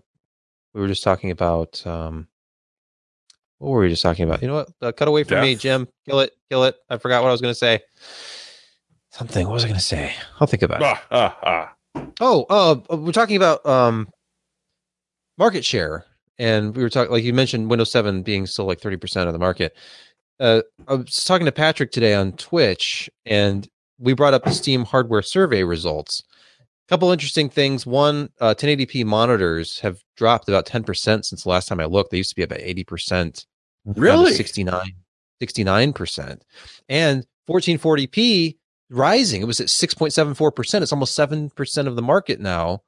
we 0.73 0.81
were 0.81 0.87
just 0.87 1.03
talking 1.03 1.31
about. 1.31 1.85
Um, 1.85 2.27
what 3.61 3.69
were 3.69 3.81
we 3.81 3.89
just 3.89 4.01
talking 4.01 4.25
about? 4.25 4.41
You 4.41 4.47
know 4.47 4.55
what? 4.55 4.69
Uh, 4.81 4.91
cut 4.91 5.07
away 5.07 5.23
from 5.23 5.41
me, 5.41 5.53
Jim. 5.53 5.87
Kill 6.09 6.21
it. 6.21 6.31
Kill 6.49 6.63
it. 6.63 6.75
I 6.89 6.97
forgot 6.97 7.21
what 7.21 7.29
I 7.29 7.31
was 7.31 7.41
going 7.41 7.51
to 7.51 7.57
say. 7.57 7.79
Something. 9.11 9.45
What 9.45 9.53
was 9.53 9.63
I 9.63 9.67
going 9.67 9.79
to 9.79 9.85
say? 9.85 10.15
I'll 10.39 10.47
think 10.47 10.63
about 10.63 10.81
it. 10.81 10.85
Ah, 10.85 11.03
ah, 11.11 11.37
ah. 11.95 12.03
Oh, 12.19 12.45
uh, 12.49 12.97
we're 12.97 13.11
talking 13.11 13.35
about 13.35 13.63
um, 13.67 14.09
market 15.37 15.63
share, 15.63 16.05
and 16.39 16.75
we 16.75 16.81
were 16.81 16.89
talking 16.89 17.11
like 17.11 17.23
you 17.23 17.33
mentioned 17.33 17.69
Windows 17.69 17.91
7 17.91 18.23
being 18.23 18.47
still 18.47 18.65
like 18.65 18.81
30% 18.81 19.27
of 19.27 19.33
the 19.33 19.39
market. 19.39 19.77
Uh, 20.39 20.63
I 20.87 20.95
was 20.95 21.23
talking 21.23 21.45
to 21.45 21.51
Patrick 21.51 21.91
today 21.91 22.15
on 22.15 22.31
Twitch, 22.33 23.11
and 23.27 23.67
we 23.99 24.13
brought 24.13 24.33
up 24.33 24.43
the 24.43 24.51
Steam 24.51 24.85
hardware 24.85 25.21
survey 25.21 25.63
results. 25.63 26.23
A 26.59 26.89
couple 26.89 27.11
interesting 27.11 27.47
things. 27.47 27.85
One, 27.85 28.29
uh, 28.39 28.55
1080p 28.55 29.05
monitors 29.05 29.79
have 29.81 29.99
dropped 30.17 30.49
about 30.49 30.65
10% 30.65 31.25
since 31.25 31.43
the 31.43 31.49
last 31.49 31.67
time 31.67 31.79
I 31.79 31.85
looked. 31.85 32.09
They 32.09 32.17
used 32.17 32.31
to 32.31 32.35
be 32.35 32.41
about 32.41 32.59
80%, 32.59 33.05
down 33.15 33.31
to 33.33 33.45
Really? 33.85 34.33
69, 34.33 34.93
69%. 35.41 36.41
And 36.89 37.25
1440p 37.49 38.57
rising. 38.89 39.41
It 39.41 39.45
was 39.45 39.59
at 39.59 39.67
6.74%. 39.67 40.81
It's 40.81 40.91
almost 40.91 41.17
7% 41.17 41.87
of 41.87 41.95
the 41.95 42.01
market 42.01 42.39
now. 42.39 42.83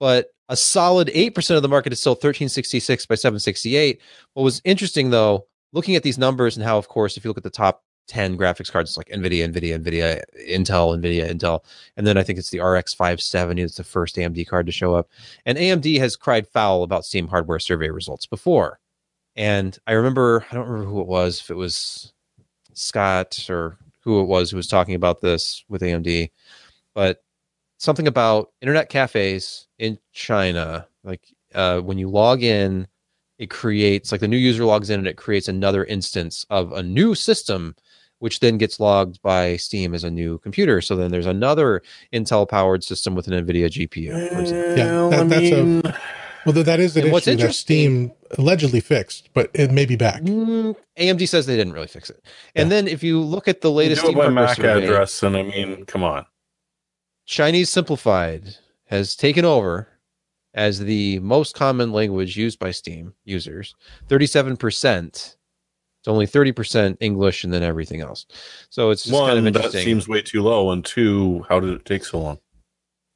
But 0.00 0.28
a 0.48 0.56
solid 0.56 1.08
8% 1.08 1.56
of 1.56 1.62
the 1.62 1.68
market 1.68 1.92
is 1.92 2.00
still 2.00 2.12
1366 2.12 3.06
by 3.06 3.14
768. 3.14 4.00
What 4.34 4.42
was 4.42 4.60
interesting 4.64 5.10
though, 5.10 5.46
looking 5.72 5.96
at 5.96 6.02
these 6.02 6.18
numbers 6.18 6.56
and 6.56 6.64
how, 6.64 6.78
of 6.78 6.88
course, 6.88 7.16
if 7.16 7.24
you 7.24 7.30
look 7.30 7.38
at 7.38 7.42
the 7.42 7.50
top 7.50 7.82
10 8.08 8.38
graphics 8.38 8.72
cards, 8.72 8.90
it's 8.90 8.96
like 8.96 9.08
NVIDIA, 9.08 9.52
NVIDIA, 9.52 9.78
NVIDIA, 9.78 10.22
Intel, 10.48 10.98
NVIDIA, 10.98 11.30
Intel. 11.30 11.60
And 11.96 12.06
then 12.06 12.16
I 12.16 12.22
think 12.22 12.38
it's 12.38 12.50
the 12.50 12.60
RX 12.60 12.94
570 12.94 13.62
that's 13.62 13.76
the 13.76 13.84
first 13.84 14.16
AMD 14.16 14.46
card 14.48 14.66
to 14.66 14.72
show 14.72 14.94
up. 14.94 15.10
And 15.44 15.58
AMD 15.58 15.98
has 15.98 16.16
cried 16.16 16.48
foul 16.48 16.82
about 16.82 17.04
Steam 17.04 17.28
hardware 17.28 17.58
survey 17.58 17.90
results 17.90 18.26
before. 18.26 18.80
And 19.38 19.78
I 19.86 19.92
remember, 19.92 20.44
I 20.50 20.54
don't 20.54 20.66
remember 20.68 20.90
who 20.90 21.00
it 21.00 21.06
was, 21.06 21.40
if 21.40 21.48
it 21.50 21.54
was 21.54 22.12
Scott 22.74 23.46
or 23.48 23.78
who 24.00 24.20
it 24.20 24.24
was 24.24 24.50
who 24.50 24.56
was 24.56 24.66
talking 24.66 24.94
about 24.96 25.20
this 25.20 25.64
with 25.68 25.80
AMD, 25.82 26.30
but 26.94 27.22
something 27.78 28.08
about 28.08 28.50
internet 28.60 28.88
cafes 28.88 29.68
in 29.78 29.96
China, 30.12 30.88
like 31.04 31.20
uh, 31.54 31.78
when 31.80 31.98
you 31.98 32.08
log 32.10 32.42
in, 32.42 32.88
it 33.38 33.48
creates 33.48 34.10
like 34.10 34.20
the 34.20 34.26
new 34.26 34.36
user 34.36 34.64
logs 34.64 34.90
in 34.90 34.98
and 34.98 35.06
it 35.06 35.16
creates 35.16 35.46
another 35.46 35.84
instance 35.84 36.44
of 36.50 36.72
a 36.72 36.82
new 36.82 37.14
system, 37.14 37.76
which 38.18 38.40
then 38.40 38.58
gets 38.58 38.80
logged 38.80 39.22
by 39.22 39.56
Steam 39.56 39.94
as 39.94 40.02
a 40.02 40.10
new 40.10 40.38
computer. 40.38 40.80
So 40.80 40.96
then 40.96 41.12
there's 41.12 41.26
another 41.26 41.80
Intel 42.12 42.48
powered 42.48 42.82
system 42.82 43.14
with 43.14 43.28
an 43.28 43.46
NVIDIA 43.46 43.68
GPU. 43.70 44.32
For 44.32 44.40
example. 44.40 44.76
Yeah, 44.76 44.92
Well, 44.96 45.10
that- 45.10 45.20
I 45.20 45.24
that's 45.24 45.50
a- 45.52 45.64
mean, 45.64 45.82
Well, 46.54 46.64
that 46.64 46.80
is 46.80 46.96
an 46.96 47.04
And 47.04 47.12
what's 47.12 47.26
issue 47.26 47.36
that 47.36 47.42
interesting- 47.42 48.08
Steam 48.08 48.12
allegedly 48.38 48.80
fixed, 48.80 49.28
but 49.34 49.50
it 49.54 49.70
may 49.70 49.84
be 49.86 49.96
back. 49.96 50.22
Mm, 50.22 50.76
AMD 50.96 51.26
says 51.28 51.46
they 51.46 51.56
didn't 51.56 51.72
really 51.72 51.86
fix 51.86 52.10
it. 52.10 52.22
And 52.54 52.70
then 52.70 52.88
if 52.88 53.02
you 53.02 53.20
look 53.20 53.48
at 53.48 53.60
the 53.60 53.70
latest 53.70 54.02
do 54.02 54.08
it 54.08 54.10
Steam 54.12 54.18
by 54.18 54.28
MAC 54.28 54.56
survey, 54.56 54.84
address, 54.84 55.22
and 55.22 55.36
I 55.36 55.42
mean, 55.42 55.84
come 55.86 56.02
on. 56.04 56.26
Chinese 57.26 57.70
Simplified 57.70 58.56
has 58.86 59.14
taken 59.14 59.44
over 59.44 59.88
as 60.54 60.80
the 60.80 61.18
most 61.20 61.54
common 61.54 61.92
language 61.92 62.36
used 62.36 62.58
by 62.58 62.70
Steam 62.70 63.14
users. 63.24 63.74
37%. 64.08 65.36
It's 66.00 66.08
only 66.08 66.26
30% 66.26 66.96
English 67.00 67.44
and 67.44 67.52
then 67.52 67.62
everything 67.62 68.00
else. 68.00 68.26
So 68.70 68.90
it's 68.90 69.02
just 69.02 69.12
One, 69.12 69.34
kind 69.34 69.46
of 69.46 69.62
that 69.62 69.72
seems 69.72 70.08
way 70.08 70.22
too 70.22 70.42
low, 70.42 70.70
and 70.70 70.84
two, 70.84 71.44
how 71.48 71.60
did 71.60 71.70
it 71.70 71.84
take 71.84 72.04
so 72.04 72.20
long? 72.20 72.38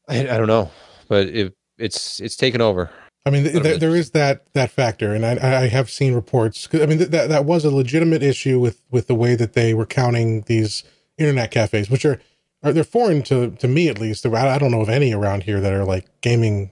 I, 0.09 0.21
I 0.21 0.37
don't 0.37 0.49
know, 0.49 0.71
but 1.09 1.29
it, 1.29 1.55
it's 1.79 2.21
it's 2.21 2.37
taken 2.37 2.61
over. 2.61 2.91
I 3.25 3.31
mean, 3.31 3.45
th- 3.45 3.63
th- 3.63 3.81
there 3.81 3.95
is 3.95 4.11
that 4.11 4.53
that 4.55 4.71
factor, 4.71 5.15
and 5.15 5.25
I, 5.25 5.63
I 5.63 5.69
have 5.69 5.89
seen 5.89 6.15
reports. 6.15 6.69
I 6.73 6.87
mean, 6.87 6.99
th- 6.99 7.11
that 7.11 7.29
that 7.29 7.45
was 7.45 7.65
a 7.65 7.71
legitimate 7.71 8.23
issue 8.23 8.59
with 8.59 8.83
with 8.91 9.07
the 9.07 9.15
way 9.15 9.37
that 9.37 9.53
they 9.53 9.75
were 9.75 9.87
counting 9.87 10.43
these 10.43 10.83
internet 11.19 11.51
cafes, 11.53 11.89
which 11.89 12.05
are 12.05 12.21
are 12.63 12.73
they're 12.73 12.85
foreign 12.85 13.23
to 13.25 13.51
to 13.51 13.69
me 13.69 13.89
at 13.89 14.01
least. 14.01 14.27
I 14.27 14.59
don't 14.59 14.73
know 14.73 14.81
of 14.81 14.89
any 14.89 15.13
around 15.13 15.45
here 15.45 15.61
that 15.61 15.73
are 15.73 15.85
like 15.85 16.07
gaming 16.21 16.71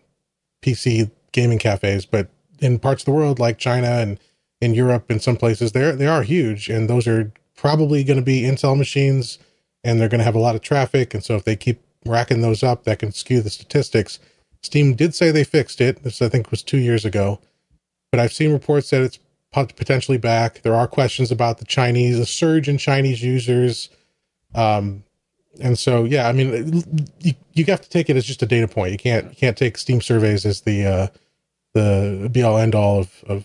PC 0.63 1.11
gaming 1.33 1.59
cafes, 1.59 2.05
but 2.05 2.29
in 2.59 2.79
parts 2.79 3.03
of 3.03 3.07
the 3.07 3.13
world 3.13 3.39
like 3.39 3.59
China 3.59 3.87
and 3.87 4.19
in 4.61 4.75
Europe 4.75 5.09
and 5.09 5.23
some 5.23 5.37
places, 5.37 5.73
they 5.73 5.93
they 5.93 6.07
are 6.07 6.23
huge, 6.23 6.69
and 6.69 6.91
those 6.91 7.07
are 7.07 7.33
probably 7.57 8.03
going 8.03 8.19
to 8.19 8.25
be 8.25 8.43
Intel 8.43 8.77
machines, 8.77 9.39
and 9.85 10.01
they're 10.01 10.09
going 10.09 10.19
to 10.19 10.25
have 10.25 10.35
a 10.35 10.41
lot 10.41 10.57
of 10.57 10.63
traffic, 10.63 11.15
and 11.15 11.23
so 11.23 11.37
if 11.37 11.45
they 11.45 11.55
keep 11.55 11.81
racking 12.05 12.41
those 12.41 12.63
up, 12.63 12.85
that 12.85 12.99
can 12.99 13.13
skew 13.13 13.41
the 13.41 13.51
statistics. 13.51 14.19
Steam 14.63 14.95
did 14.95 15.15
say 15.15 15.31
they 15.31 15.45
fixed 15.45 15.81
it. 15.81 16.03
This 16.03 16.21
I 16.23 16.29
think 16.29 16.51
was 16.51 16.63
two 16.63 16.79
years 16.79 17.05
ago, 17.05 17.41
but 18.11 18.21
I've 18.21 18.33
seen 18.33 18.53
reports 18.53 18.91
that 18.91 19.03
it's 19.03 19.19
pot- 19.53 19.75
potentially 19.77 20.19
back. 20.19 20.63
There 20.63 20.75
are 20.75 20.87
questions 20.87 21.31
about 21.31 21.59
the 21.59 21.65
Chinese, 21.65 22.19
a 22.19 22.27
surge 22.27 22.69
in 22.69 22.77
Chinese 22.79 23.23
users, 23.23 23.89
um, 24.55 25.03
and 25.61 25.79
so 25.79 26.05
yeah, 26.05 26.29
I 26.29 26.33
mean, 26.33 26.85
you, 27.21 27.33
you 27.55 27.65
have 27.67 27.81
to 27.81 27.89
take 27.89 28.09
it 28.11 28.17
as 28.17 28.25
just 28.25 28.43
a 28.43 28.47
data 28.47 28.69
point. 28.69 28.93
You 28.93 28.99
can't 28.99 29.31
you 29.31 29.37
can't 29.37 29.57
take 29.57 29.79
Steam 29.79 30.01
surveys 30.01 30.45
as 30.47 30.61
the 30.63 30.87
uh, 30.87 31.07
the 31.75 32.29
be 32.31 32.43
all 32.43 32.59
end 32.59 32.75
all 32.75 33.01
of, 33.01 33.25
of 33.27 33.45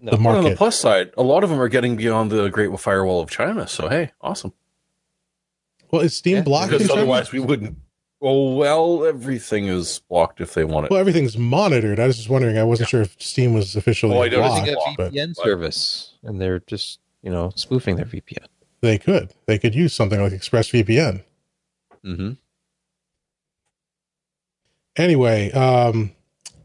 No. 0.00 0.12
the 0.12 0.16
But 0.16 0.36
on 0.36 0.44
the 0.44 0.56
plus 0.56 0.78
side, 0.78 1.10
a 1.16 1.22
lot 1.22 1.44
of 1.44 1.50
them 1.50 1.60
are 1.60 1.68
getting 1.68 1.96
beyond 1.96 2.30
the 2.30 2.48
Great 2.48 2.76
Firewall 2.80 3.20
of 3.20 3.30
China. 3.30 3.66
So 3.68 3.88
hey, 3.88 4.12
awesome. 4.20 4.52
Well, 5.90 6.02
is 6.02 6.14
Steam 6.16 6.36
Yeah, 6.46 6.66
Because 6.66 6.90
otherwise, 6.90 7.32
we 7.32 7.40
wouldn't. 7.40 7.78
Oh 8.20 8.54
well, 8.56 9.04
everything 9.04 9.66
is 9.66 10.00
blocked 10.08 10.40
if 10.40 10.54
they 10.54 10.64
want 10.64 10.86
it. 10.86 10.90
Well, 10.90 10.98
everything's 10.98 11.38
monitored. 11.38 12.00
I 12.00 12.06
was 12.06 12.16
just 12.16 12.28
wondering. 12.28 12.58
I 12.58 12.64
wasn't 12.64 12.88
sure 12.88 13.02
if 13.02 13.14
Steam 13.22 13.54
was 13.54 13.76
officially 13.76 14.16
Oh, 14.16 14.22
I 14.22 14.28
don't 14.28 14.40
blocked, 14.42 14.66
Using 14.66 14.74
a 14.74 14.94
but 14.96 15.12
VPN 15.12 15.34
but- 15.36 15.44
service, 15.44 16.14
and 16.24 16.40
they're 16.40 16.58
just 16.60 16.98
you 17.22 17.30
know 17.30 17.52
spoofing 17.54 17.94
their 17.96 18.06
VPN. 18.06 18.46
they 18.80 18.98
could. 18.98 19.32
They 19.46 19.58
could 19.58 19.74
use 19.74 19.92
something 19.94 20.20
like 20.20 20.32
ExpressVPN. 20.32 21.22
Mm-hmm. 22.04 22.32
Anyway, 24.96 25.52
um, 25.52 26.10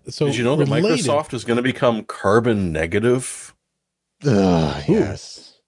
so 0.09 0.25
Did 0.25 0.37
you 0.37 0.43
know 0.43 0.55
that 0.55 0.67
Microsoft 0.67 1.33
is 1.35 1.43
going 1.43 1.57
to 1.57 1.63
become 1.63 2.03
carbon 2.05 2.71
negative? 2.71 3.53
yes. 4.23 5.59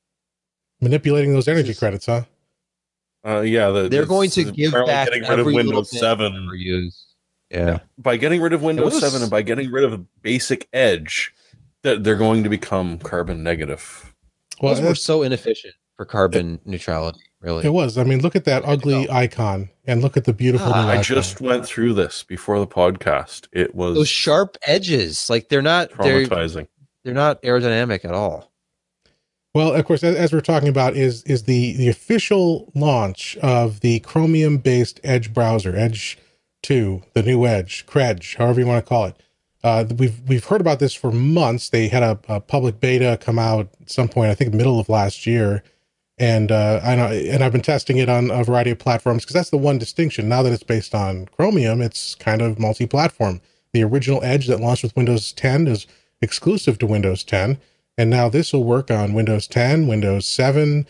manipulating 0.82 1.34
those 1.34 1.48
energy 1.48 1.74
credits, 1.76 2.06
huh? 2.08 2.24
Uh, 3.26 3.42
yeah, 3.42 3.70
the, 3.70 3.90
They're 3.90 4.06
going 4.06 4.30
to 4.32 4.52
give 4.52 4.72
back 4.74 5.08
getting 5.08 5.24
rid 5.24 5.32
of 5.32 5.40
every 5.40 5.54
little 5.54 5.72
Windows 5.72 5.92
Seven. 6.00 6.44
Ever 6.46 6.56
used. 6.56 7.02
Yeah. 7.50 7.80
By 7.98 8.18
getting 8.18 8.42
rid 8.42 8.54
of 8.54 8.62
Windows 8.62 8.94
was- 8.94 9.00
Seven 9.00 9.22
and 9.22 9.32
by 9.32 9.42
getting 9.42 9.72
rid 9.72 9.84
of 9.84 10.06
Basic 10.22 10.68
Edge, 10.74 11.34
that 11.84 12.04
they're 12.04 12.16
going 12.16 12.44
to 12.44 12.50
become 12.50 12.98
carbon 13.00 13.44
negative. 13.44 14.14
Well, 14.62 14.74
Those 14.74 14.82
were 14.82 14.88
that's- 14.88 15.02
so 15.02 15.24
inefficient 15.24 15.74
for 15.98 16.06
carbon 16.06 16.60
neutrality. 16.66 17.20
Really. 17.42 17.66
it 17.66 17.70
was. 17.70 17.96
I 18.00 18.04
mean, 18.04 18.22
look 18.22 18.36
at 18.36 18.46
that 18.46 18.64
Way 18.64 18.68
to 18.68 18.74
ugly 18.74 19.06
go. 19.06 19.14
icon, 19.14 19.70
and 19.86 20.02
look 20.02 20.18
at 20.18 20.24
the 20.26 20.34
beautiful 20.34 20.72
Ah, 20.74 20.88
I 20.88 21.02
just 21.04 21.42
went 21.42 21.64
through 21.68 21.94
this 21.94 22.24
before 22.24 22.58
the 22.58 22.66
podcast. 22.66 23.48
It 23.52 23.76
was 23.76 23.94
Those 23.96 24.08
sharp 24.10 24.58
edges, 24.66 25.30
like 25.30 25.50
they're 25.50 25.62
not 25.62 25.92
they're 26.00 26.26
they're 26.26 27.14
not 27.14 27.44
aerodynamic 27.44 28.04
at 28.04 28.14
all. 28.16 28.52
Well, 29.56 29.74
of 29.74 29.86
course, 29.86 30.04
as, 30.04 30.34
we're 30.34 30.42
talking 30.42 30.68
about, 30.68 30.98
is 30.98 31.24
is 31.24 31.44
the 31.44 31.78
the 31.78 31.88
official 31.88 32.70
launch 32.76 33.38
of 33.38 33.80
the 33.80 34.02
Chromium 34.02 34.58
based 34.58 35.00
Edge 35.02 35.34
browser, 35.34 35.74
Edge 35.74 36.18
Two, 36.62 37.04
the 37.14 37.24
new 37.24 37.46
Edge, 37.46 37.86
Credge, 37.86 38.36
however 38.36 38.60
you 38.60 38.68
want 38.68 38.86
to 38.86 38.90
call 38.90 39.06
it. 39.06 39.16
Uh, 39.64 39.86
we've 39.98 40.20
we've 40.28 40.44
heard 40.44 40.60
about 40.60 40.80
this 40.80 40.94
for 40.94 41.10
months. 41.10 41.70
They 41.70 41.88
had 41.88 42.04
a, 42.04 42.20
a 42.28 42.42
public 42.42 42.82
beta 42.82 43.18
come 43.22 43.40
out 43.40 43.70
at 43.82 43.90
some 43.90 44.10
point, 44.10 44.30
I 44.30 44.36
think 44.36 44.54
middle 44.54 44.78
of 44.78 44.90
last 44.90 45.26
year, 45.26 45.64
and 46.18 46.52
uh, 46.52 46.82
I 46.84 46.96
know, 46.98 47.06
and 47.06 47.42
I've 47.42 47.54
been 47.54 47.62
testing 47.62 47.96
it 47.96 48.10
on 48.10 48.32
a 48.32 48.44
variety 48.44 48.72
of 48.72 48.80
platforms 48.80 49.24
because 49.24 49.36
that's 49.36 49.52
the 49.52 49.58
one 49.58 49.78
distinction. 49.78 50.28
Now 50.28 50.44
that 50.44 50.52
it's 50.52 50.64
based 50.64 50.94
on 50.94 51.28
Chromium, 51.28 51.82
it's 51.82 52.14
kind 52.16 52.42
of 52.42 52.60
multi-platform. 52.60 53.40
The 53.72 53.86
original 53.86 54.22
Edge 54.22 54.48
that 54.48 54.60
launched 54.60 54.84
with 54.84 54.98
Windows 54.98 55.32
10 55.32 55.68
is 55.68 55.88
exclusive 56.22 56.78
to 56.80 56.88
Windows 56.88 57.24
10 57.24 57.58
and 57.98 58.10
now 58.10 58.30
this 58.30 58.54
will 58.54 58.64
work 58.64 58.92
on 58.92 59.14
Windows 59.14 59.48
10, 59.48 59.88
Windows 59.88 60.28
7, 60.28 60.88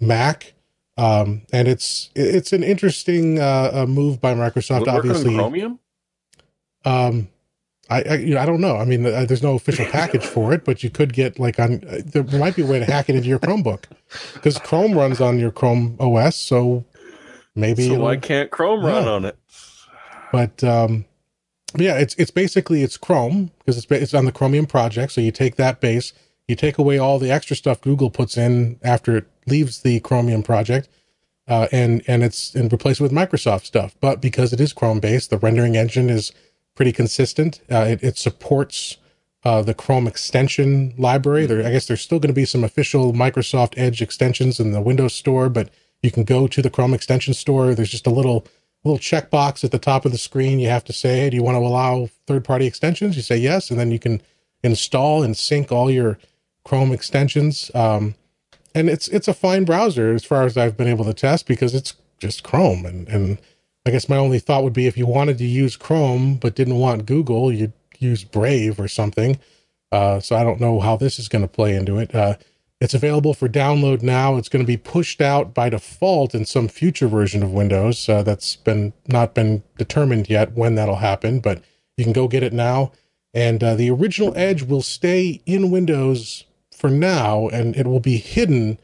Mac, 0.00 0.54
um, 0.96 1.42
and 1.52 1.66
it's 1.66 2.10
it's 2.14 2.52
an 2.52 2.62
interesting 2.62 3.40
uh, 3.40 3.70
uh, 3.72 3.86
move 3.86 4.20
by 4.20 4.34
Microsoft. 4.34 4.80
Will 4.80 4.88
it 4.88 4.94
work 4.94 5.04
on 5.04 5.10
Obviously, 5.10 5.34
Chromium? 5.34 5.78
um, 6.84 7.28
I, 7.90 8.02
I, 8.02 8.14
you 8.16 8.34
know, 8.34 8.40
I 8.40 8.46
don't 8.46 8.60
know. 8.60 8.76
I 8.76 8.84
mean, 8.84 9.04
uh, 9.04 9.24
there's 9.24 9.42
no 9.42 9.54
official 9.54 9.84
package 9.86 10.24
for 10.24 10.52
it, 10.54 10.64
but 10.64 10.82
you 10.82 10.90
could 10.90 11.12
get 11.12 11.38
like 11.38 11.58
on. 11.58 11.84
Uh, 11.84 12.00
there 12.04 12.22
might 12.38 12.56
be 12.56 12.62
a 12.62 12.66
way 12.66 12.78
to 12.78 12.84
hack 12.84 13.08
it 13.08 13.16
into 13.16 13.28
your 13.28 13.38
Chromebook 13.38 13.84
because 14.34 14.58
Chrome 14.58 14.94
runs 14.94 15.20
on 15.20 15.38
your 15.38 15.50
Chrome 15.50 15.96
OS, 16.00 16.36
so 16.36 16.84
maybe. 17.54 17.88
So 17.88 17.98
why 17.98 18.16
can't 18.16 18.50
Chrome 18.50 18.84
run 18.84 19.08
on 19.08 19.24
it? 19.24 19.36
but 20.32 20.64
um, 20.64 21.04
yeah, 21.76 21.98
it's 21.98 22.14
it's 22.14 22.30
basically 22.30 22.82
it's 22.82 22.96
Chrome 22.96 23.50
because 23.58 23.76
it's 23.76 23.90
it's 23.90 24.14
on 24.14 24.24
the 24.24 24.32
Chromium 24.32 24.66
project. 24.66 25.12
So 25.12 25.20
you 25.20 25.32
take 25.32 25.56
that 25.56 25.80
base, 25.80 26.12
you 26.48 26.56
take 26.56 26.78
away 26.78 26.98
all 26.98 27.18
the 27.18 27.30
extra 27.30 27.56
stuff 27.56 27.80
Google 27.80 28.10
puts 28.10 28.36
in 28.36 28.78
after 28.82 29.16
it 29.16 29.26
leaves 29.46 29.82
the 29.82 30.00
Chromium 30.00 30.42
project, 30.42 30.88
uh, 31.48 31.68
and 31.72 32.02
and 32.06 32.22
it's 32.22 32.54
and 32.54 32.72
replace 32.72 33.00
it 33.00 33.02
with 33.02 33.12
Microsoft 33.12 33.64
stuff. 33.64 33.94
But 34.00 34.20
because 34.20 34.52
it 34.52 34.60
is 34.60 34.72
Chrome 34.72 35.00
based, 35.00 35.30
the 35.30 35.38
rendering 35.38 35.76
engine 35.76 36.10
is 36.10 36.32
pretty 36.74 36.92
consistent. 36.92 37.60
Uh, 37.70 37.86
it, 37.90 38.02
it 38.02 38.18
supports. 38.18 38.98
Uh, 39.46 39.60
the 39.60 39.74
Chrome 39.74 40.06
extension 40.06 40.94
library. 40.96 41.44
There, 41.44 41.58
I 41.66 41.70
guess 41.70 41.84
there's 41.84 42.00
still 42.00 42.18
going 42.18 42.30
to 42.30 42.32
be 42.32 42.46
some 42.46 42.64
official 42.64 43.12
Microsoft 43.12 43.74
Edge 43.76 44.00
extensions 44.00 44.58
in 44.58 44.72
the 44.72 44.80
Windows 44.80 45.12
Store, 45.12 45.50
but 45.50 45.68
you 46.02 46.10
can 46.10 46.24
go 46.24 46.46
to 46.46 46.62
the 46.62 46.70
Chrome 46.70 46.94
extension 46.94 47.34
store. 47.34 47.74
There's 47.74 47.90
just 47.90 48.06
a 48.06 48.10
little 48.10 48.46
little 48.84 48.98
checkbox 48.98 49.64
at 49.64 49.70
the 49.70 49.78
top 49.78 50.04
of 50.04 50.12
the 50.12 50.18
screen. 50.18 50.60
You 50.60 50.68
have 50.68 50.84
to 50.84 50.92
say, 50.92 51.20
hey, 51.20 51.30
do 51.30 51.36
you 51.36 51.42
want 51.42 51.56
to 51.56 51.60
allow 51.60 52.08
third 52.26 52.44
party 52.44 52.66
extensions? 52.66 53.16
You 53.16 53.22
say 53.22 53.36
yes, 53.36 53.70
and 53.70 53.80
then 53.80 53.90
you 53.90 53.98
can 53.98 54.22
install 54.62 55.22
and 55.22 55.36
sync 55.36 55.72
all 55.72 55.90
your 55.90 56.18
Chrome 56.64 56.92
extensions. 56.92 57.70
Um, 57.74 58.14
and 58.74 58.88
it's 58.88 59.08
it's 59.08 59.28
a 59.28 59.34
fine 59.34 59.64
browser 59.64 60.12
as 60.12 60.24
far 60.24 60.44
as 60.44 60.56
I've 60.56 60.76
been 60.76 60.88
able 60.88 61.04
to 61.04 61.14
test 61.14 61.46
because 61.46 61.74
it's 61.74 61.94
just 62.18 62.42
Chrome. 62.42 62.84
And 62.84 63.08
and 63.08 63.38
I 63.86 63.90
guess 63.90 64.08
my 64.08 64.16
only 64.16 64.38
thought 64.38 64.64
would 64.64 64.72
be 64.72 64.86
if 64.86 64.96
you 64.96 65.06
wanted 65.06 65.38
to 65.38 65.44
use 65.44 65.76
Chrome 65.76 66.36
but 66.36 66.54
didn't 66.54 66.78
want 66.78 67.06
Google, 67.06 67.52
you'd 67.52 67.72
use 67.98 68.24
Brave 68.24 68.80
or 68.80 68.88
something. 68.88 69.38
Uh, 69.92 70.18
so 70.18 70.34
I 70.34 70.42
don't 70.42 70.60
know 70.60 70.80
how 70.80 70.96
this 70.96 71.18
is 71.18 71.28
going 71.28 71.42
to 71.42 71.48
play 71.48 71.76
into 71.76 71.98
it. 71.98 72.14
Uh, 72.14 72.34
it's 72.80 72.94
available 72.94 73.32
for 73.32 73.48
download 73.48 74.02
now. 74.02 74.36
It's 74.36 74.48
going 74.48 74.64
to 74.64 74.66
be 74.66 74.76
pushed 74.76 75.20
out 75.20 75.54
by 75.54 75.68
default 75.68 76.34
in 76.34 76.44
some 76.44 76.66
future 76.66 77.06
version 77.06 77.42
of 77.42 77.52
Windows. 77.52 78.08
Uh, 78.08 78.22
that's 78.22 78.56
been 78.56 78.92
not 79.06 79.34
been 79.34 79.62
determined 79.78 80.28
yet 80.28 80.52
when 80.54 80.74
that'll 80.74 80.96
happen, 80.96 81.38
but 81.38 81.62
you 81.96 82.04
can 82.04 82.12
go 82.12 82.26
get 82.26 82.42
it 82.42 82.52
now. 82.52 82.90
And 83.32 83.62
uh, 83.62 83.74
the 83.74 83.90
original 83.90 84.32
Edge 84.36 84.62
will 84.62 84.82
stay 84.82 85.40
in 85.46 85.70
Windows 85.70 86.44
for 86.84 86.90
now, 86.90 87.48
and 87.48 87.74
it 87.76 87.86
will 87.86 87.98
be 87.98 88.18
hidden 88.18 88.76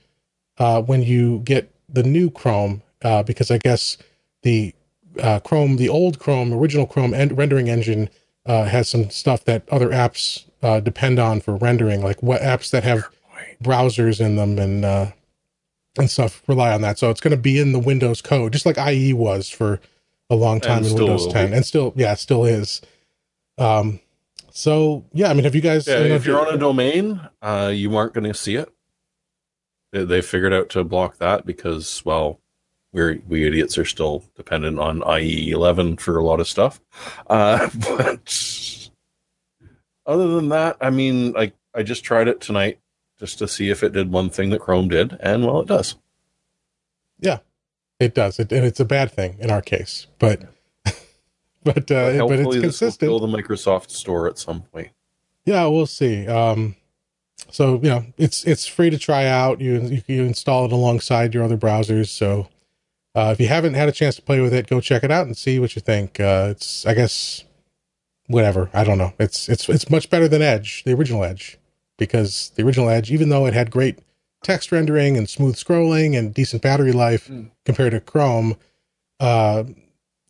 uh, 0.56 0.80
when 0.80 1.02
you 1.02 1.40
get 1.40 1.70
the 1.86 2.02
new 2.02 2.30
Chrome, 2.30 2.80
uh, 3.02 3.22
because 3.22 3.50
I 3.50 3.58
guess 3.58 3.98
the 4.40 4.74
uh, 5.22 5.40
Chrome, 5.40 5.76
the 5.76 5.90
old 5.90 6.18
Chrome, 6.18 6.50
original 6.54 6.86
Chrome 6.86 7.12
en- 7.12 7.34
rendering 7.34 7.68
engine 7.68 8.08
uh, 8.46 8.64
has 8.64 8.88
some 8.88 9.10
stuff 9.10 9.44
that 9.44 9.68
other 9.68 9.90
apps 9.90 10.44
uh, 10.62 10.80
depend 10.80 11.18
on 11.18 11.42
for 11.42 11.56
rendering, 11.56 12.02
like 12.02 12.22
what 12.22 12.40
apps 12.40 12.70
that 12.70 12.84
have 12.84 13.06
browsers 13.62 14.18
in 14.18 14.36
them 14.36 14.58
and 14.58 14.82
uh, 14.82 15.10
and 15.98 16.10
stuff 16.10 16.42
rely 16.48 16.72
on 16.72 16.80
that. 16.80 16.98
So 16.98 17.10
it's 17.10 17.20
going 17.20 17.32
to 17.32 17.36
be 17.36 17.58
in 17.60 17.72
the 17.72 17.78
Windows 17.78 18.22
code, 18.22 18.54
just 18.54 18.64
like 18.64 18.78
IE 18.78 19.12
was 19.12 19.50
for 19.50 19.78
a 20.30 20.36
long 20.36 20.58
time 20.58 20.78
And 20.78 20.86
in 20.86 20.94
Windows 20.94 21.26
10, 21.26 21.50
be. 21.50 21.56
and 21.56 21.66
still, 21.66 21.92
yeah, 21.96 22.14
still 22.14 22.46
is. 22.46 22.80
Um, 23.58 24.00
so 24.52 25.04
yeah, 25.12 25.30
I 25.30 25.34
mean, 25.34 25.44
have 25.44 25.54
you 25.54 25.60
guys? 25.60 25.86
Yeah, 25.86 26.00
know 26.00 26.14
if 26.14 26.26
you're 26.26 26.40
on 26.40 26.54
a 26.54 26.58
domain, 26.58 27.20
uh, 27.42 27.70
you 27.74 27.96
aren't 27.96 28.14
going 28.14 28.24
to 28.24 28.34
see 28.34 28.56
it. 28.56 28.72
They, 29.92 30.04
they 30.04 30.22
figured 30.22 30.52
out 30.52 30.68
to 30.70 30.84
block 30.84 31.18
that 31.18 31.44
because, 31.44 32.04
well, 32.04 32.40
we're 32.92 33.20
we 33.26 33.46
idiots 33.46 33.78
are 33.78 33.84
still 33.84 34.24
dependent 34.36 34.78
on 34.78 35.02
IE 35.20 35.50
11 35.50 35.96
for 35.98 36.16
a 36.16 36.24
lot 36.24 36.40
of 36.40 36.48
stuff. 36.48 36.80
Uh, 37.26 37.68
but 37.88 38.90
other 40.06 40.28
than 40.28 40.48
that, 40.48 40.76
I 40.80 40.90
mean, 40.90 41.32
like 41.32 41.54
I 41.74 41.82
just 41.82 42.04
tried 42.04 42.28
it 42.28 42.40
tonight 42.40 42.80
just 43.18 43.38
to 43.38 43.48
see 43.48 43.70
if 43.70 43.82
it 43.82 43.92
did 43.92 44.10
one 44.10 44.30
thing 44.30 44.50
that 44.50 44.60
Chrome 44.60 44.88
did, 44.88 45.16
and 45.20 45.44
well, 45.44 45.60
it 45.60 45.68
does. 45.68 45.96
Yeah, 47.20 47.38
it 47.98 48.14
does, 48.14 48.38
it, 48.38 48.50
and 48.50 48.64
it's 48.64 48.80
a 48.80 48.84
bad 48.84 49.12
thing 49.12 49.36
in 49.38 49.50
our 49.50 49.60
case, 49.60 50.06
but 50.18 50.42
but 51.64 51.90
uh, 51.90 52.12
but 52.12 52.14
Hopefully, 52.16 52.38
it's 52.38 52.38
this 52.38 52.54
will 52.54 52.60
consistent. 52.62 53.08
fill 53.08 53.18
the 53.20 53.26
Microsoft 53.42 53.90
store 53.90 54.26
at 54.28 54.38
some 54.38 54.62
point. 54.62 54.88
Yeah, 55.44 55.66
we'll 55.66 55.86
see. 55.86 56.26
Um, 56.26 56.76
so 57.50 57.74
you 57.82 57.88
know, 57.88 58.04
it's 58.18 58.44
it's 58.44 58.66
free 58.66 58.90
to 58.90 58.98
try 58.98 59.26
out. 59.26 59.60
You 59.60 59.80
you 59.80 60.02
can 60.02 60.26
install 60.26 60.66
it 60.66 60.72
alongside 60.72 61.34
your 61.34 61.42
other 61.44 61.56
browsers. 61.56 62.08
So 62.08 62.48
uh, 63.14 63.30
if 63.32 63.40
you 63.40 63.48
haven't 63.48 63.74
had 63.74 63.88
a 63.88 63.92
chance 63.92 64.16
to 64.16 64.22
play 64.22 64.40
with 64.40 64.54
it, 64.54 64.66
go 64.68 64.80
check 64.80 65.02
it 65.04 65.10
out 65.10 65.26
and 65.26 65.36
see 65.36 65.58
what 65.58 65.74
you 65.74 65.80
think. 65.82 66.20
Uh, 66.20 66.48
it's 66.50 66.86
I 66.86 66.94
guess 66.94 67.44
whatever. 68.26 68.70
I 68.72 68.84
don't 68.84 68.98
know. 68.98 69.12
It's 69.18 69.48
it's 69.48 69.68
it's 69.68 69.90
much 69.90 70.08
better 70.10 70.28
than 70.28 70.42
Edge, 70.42 70.84
the 70.84 70.92
original 70.94 71.24
Edge, 71.24 71.58
because 71.98 72.52
the 72.54 72.62
original 72.62 72.88
Edge, 72.88 73.10
even 73.10 73.28
though 73.30 73.46
it 73.46 73.54
had 73.54 73.70
great 73.70 73.98
text 74.42 74.72
rendering 74.72 75.16
and 75.18 75.28
smooth 75.28 75.56
scrolling 75.56 76.16
and 76.18 76.32
decent 76.32 76.62
battery 76.62 76.92
life 76.92 77.28
Mm. 77.28 77.50
compared 77.66 77.90
to 77.92 78.00
Chrome, 78.00 78.56
uh, 79.18 79.64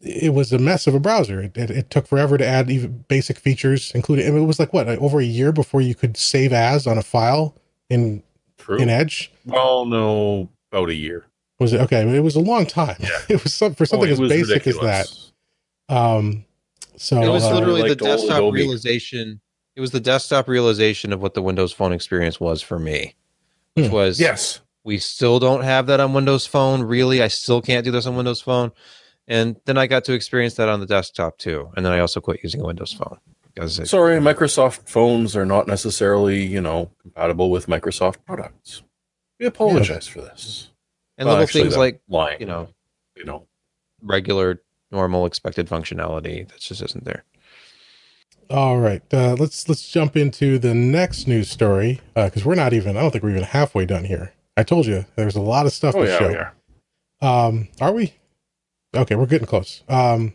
it 0.00 0.32
was 0.34 0.52
a 0.52 0.58
mess 0.58 0.86
of 0.86 0.94
a 0.94 1.00
browser. 1.00 1.40
It, 1.42 1.56
it, 1.56 1.70
it 1.70 1.90
took 1.90 2.06
forever 2.06 2.38
to 2.38 2.46
add 2.46 2.70
even 2.70 3.04
basic 3.08 3.38
features, 3.38 3.92
including 3.94 4.26
it 4.36 4.40
was 4.40 4.58
like 4.58 4.72
what 4.72 4.86
like 4.86 4.98
over 5.00 5.20
a 5.20 5.24
year 5.24 5.52
before 5.52 5.80
you 5.80 5.94
could 5.94 6.16
save 6.16 6.52
as 6.52 6.86
on 6.86 6.96
a 6.98 7.02
file 7.02 7.54
in 7.88 8.22
True. 8.58 8.78
in 8.78 8.88
Edge. 8.88 9.30
well, 9.44 9.84
no, 9.86 10.48
about 10.72 10.88
a 10.90 10.94
year. 10.94 11.26
Was 11.58 11.72
it 11.74 11.80
okay? 11.82 12.00
It 12.16 12.20
was 12.20 12.36
a 12.36 12.40
long 12.40 12.64
time. 12.66 12.96
It 13.28 13.42
was 13.42 13.52
some, 13.52 13.74
for 13.74 13.84
something 13.84 14.08
Oh, 14.08 14.12
as 14.12 14.20
was 14.20 14.30
basic 14.30 14.66
as 14.66 14.78
that. 14.78 15.08
Um, 15.88 16.44
so 16.96 17.20
It 17.22 17.28
was 17.28 17.44
uh, 17.44 17.54
literally 17.54 17.88
the 17.88 17.96
desktop 17.96 18.52
realization. 18.52 19.40
It 19.76 19.80
was 19.80 19.90
the 19.90 20.00
desktop 20.00 20.48
realization 20.48 21.12
of 21.12 21.20
what 21.22 21.34
the 21.34 21.42
Windows 21.42 21.72
Phone 21.72 21.92
experience 21.92 22.40
was 22.40 22.60
for 22.62 22.78
me, 22.78 23.14
which 23.74 23.86
Hmm. 23.86 23.92
was 23.92 24.18
Yes. 24.20 24.60
we 24.84 24.98
still 24.98 25.38
don't 25.38 25.62
have 25.62 25.86
that 25.86 26.00
on 26.00 26.12
Windows 26.12 26.46
Phone. 26.46 26.82
Really, 26.82 27.22
I 27.22 27.28
still 27.28 27.60
can't 27.62 27.84
do 27.84 27.90
this 27.90 28.06
on 28.06 28.16
Windows 28.16 28.40
Phone. 28.40 28.72
And 29.30 29.56
then 29.64 29.78
I 29.78 29.86
got 29.86 30.04
to 30.06 30.12
experience 30.12 30.54
that 30.54 30.68
on 30.68 30.80
the 30.80 30.86
desktop 30.86 31.38
too. 31.38 31.70
And 31.76 31.86
then 31.86 31.92
I 31.92 32.00
also 32.00 32.20
quit 32.20 32.40
using 32.42 32.60
a 32.60 32.64
Windows 32.66 32.92
Phone 32.92 33.18
because 33.44 33.78
it, 33.78 33.86
Sorry, 33.86 34.18
Microsoft 34.18 34.88
phones 34.88 35.34
are 35.36 35.46
not 35.46 35.66
necessarily, 35.66 36.44
you 36.44 36.60
know, 36.60 36.90
compatible 37.00 37.48
with 37.50 37.66
Microsoft 37.68 38.16
products. 38.26 38.82
We 39.38 39.46
apologize 39.46 40.06
for 40.08 40.20
this. 40.20 40.70
and 41.16 41.26
Well, 41.26 41.36
little 41.36 41.44
actually, 41.44 41.62
things 41.62 41.76
like 41.78 42.02
Lying, 42.08 42.40
you 42.40 42.46
know 42.46 42.68
you 43.16 43.24
know. 43.24 43.46
regular, 44.02 44.60
normal, 44.90 45.24
expected 45.26 45.68
functionality 45.68 46.46
that 46.48 46.58
just 46.60 46.82
isn't 46.82 47.04
there. 47.04 47.24
all 48.50 48.78
right, 48.78 49.02
uh, 49.14 49.36
let's 49.38 49.68
let's 49.68 49.88
jump 49.88 50.16
into 50.16 50.58
the 50.58 50.74
next 50.74 51.28
news 51.28 51.48
story 51.48 52.00
because 52.14 52.44
we're 52.44 52.54
not 52.56 52.72
even. 52.72 52.96
I 52.96 53.00
don't 53.02 53.12
think 53.12 53.22
we're 53.22 53.30
even 53.30 53.44
halfway 53.44 53.86
done 53.86 54.04
here. 54.04 54.32
I 54.56 54.62
told 54.64 54.86
you 54.86 55.06
there's 55.16 55.36
a 55.36 55.40
lot 55.40 55.66
of 55.66 55.72
stuff 55.72 55.94
Oh 55.94 56.02
to 56.04 56.08
yeah, 56.10 56.18
show. 56.18 56.28
we 56.28 56.34
are. 56.34 56.54
Um, 57.46 57.68
are 57.80 57.92
we? 57.92 58.14
Okay, 58.94 59.14
we're 59.14 59.26
getting 59.26 59.46
close. 59.46 59.82
Um, 59.88 60.34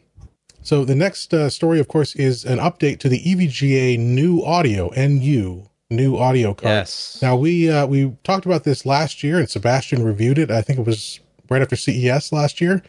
so 0.62 0.86
the 0.86 0.96
next 0.96 1.34
uh, 1.34 1.50
story, 1.50 1.80
of 1.80 1.88
course, 1.88 2.16
is 2.16 2.46
an 2.46 2.58
update 2.60 3.00
to 3.00 3.10
the 3.10 3.22
EVGA 3.24 4.00
NU 4.00 4.44
Audio 4.44 4.92
NU 4.96 5.68
new 5.90 6.18
audio 6.18 6.54
card. 6.54 6.72
Yes. 6.72 7.20
Now 7.22 7.36
we 7.36 7.70
uh, 7.70 7.86
we 7.86 8.16
talked 8.24 8.46
about 8.46 8.64
this 8.64 8.86
last 8.86 9.24
year, 9.24 9.40
and 9.40 9.50
Sebastian 9.50 10.04
reviewed 10.04 10.38
it. 10.38 10.52
I 10.52 10.62
think 10.62 10.80
it 10.80 10.86
was 10.86 11.20
right 11.50 11.62
after 11.62 11.76
CES 11.76 12.32
last 12.32 12.60
year. 12.62 12.82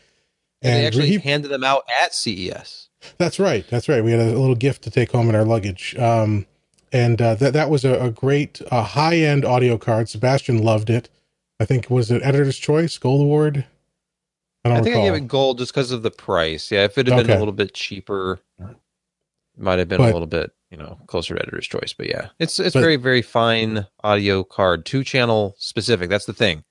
and 0.62 0.82
they 0.82 0.86
actually 0.86 1.08
he- 1.08 1.18
handed 1.18 1.48
them 1.48 1.64
out 1.64 1.84
at 2.02 2.14
CES. 2.14 2.88
that's 3.18 3.38
right. 3.38 3.66
That's 3.68 3.88
right. 3.88 4.02
We 4.02 4.12
had 4.12 4.20
a, 4.20 4.38
little 4.38 4.54
gift 4.54 4.82
to 4.82 4.90
take 4.90 5.12
home 5.12 5.28
in 5.28 5.34
our 5.34 5.44
luggage. 5.44 5.94
Um, 5.96 6.46
and 6.92 7.20
uh, 7.20 7.34
that 7.36 7.52
that 7.52 7.70
was 7.70 7.84
a, 7.84 8.00
a 8.00 8.10
great 8.10 8.62
uh, 8.70 8.82
high 8.82 9.16
end 9.16 9.44
audio 9.44 9.76
card. 9.76 10.08
Sebastian 10.08 10.62
loved 10.62 10.90
it. 10.90 11.08
I 11.58 11.64
think 11.64 11.90
was 11.90 12.10
it 12.10 12.22
Editor's 12.22 12.58
Choice 12.58 12.96
Gold 12.98 13.22
Award. 13.22 13.64
I 14.72 14.76
I 14.78 14.80
think 14.82 14.86
recall. 14.96 15.02
I 15.02 15.10
gave 15.10 15.22
it 15.22 15.28
gold 15.28 15.58
just 15.58 15.72
because 15.72 15.90
of 15.92 16.02
the 16.02 16.10
price. 16.10 16.70
Yeah, 16.70 16.84
if 16.84 16.98
it 16.98 17.06
had 17.06 17.16
been 17.16 17.26
Okay. 17.26 17.34
a 17.36 17.38
little 17.38 17.52
bit 17.54 17.74
cheaper, 17.74 18.40
it 18.58 18.66
might 19.56 19.78
have 19.78 19.88
been 19.88 19.98
But- 19.98 20.10
a 20.10 20.12
little 20.12 20.26
bit, 20.26 20.52
you 20.70 20.76
know, 20.76 20.98
closer 21.06 21.34
to 21.34 21.40
editor's 21.42 21.66
choice. 21.66 21.92
But 21.96 22.08
yeah, 22.08 22.28
it's 22.38 22.58
it's 22.58 22.74
But- 22.74 22.80
very 22.80 22.96
very 22.96 23.22
fine 23.22 23.86
audio 24.04 24.44
card, 24.44 24.84
two 24.86 25.04
channel 25.04 25.54
specific. 25.58 26.08
That's 26.10 26.26
the 26.26 26.32
thing. 26.34 26.64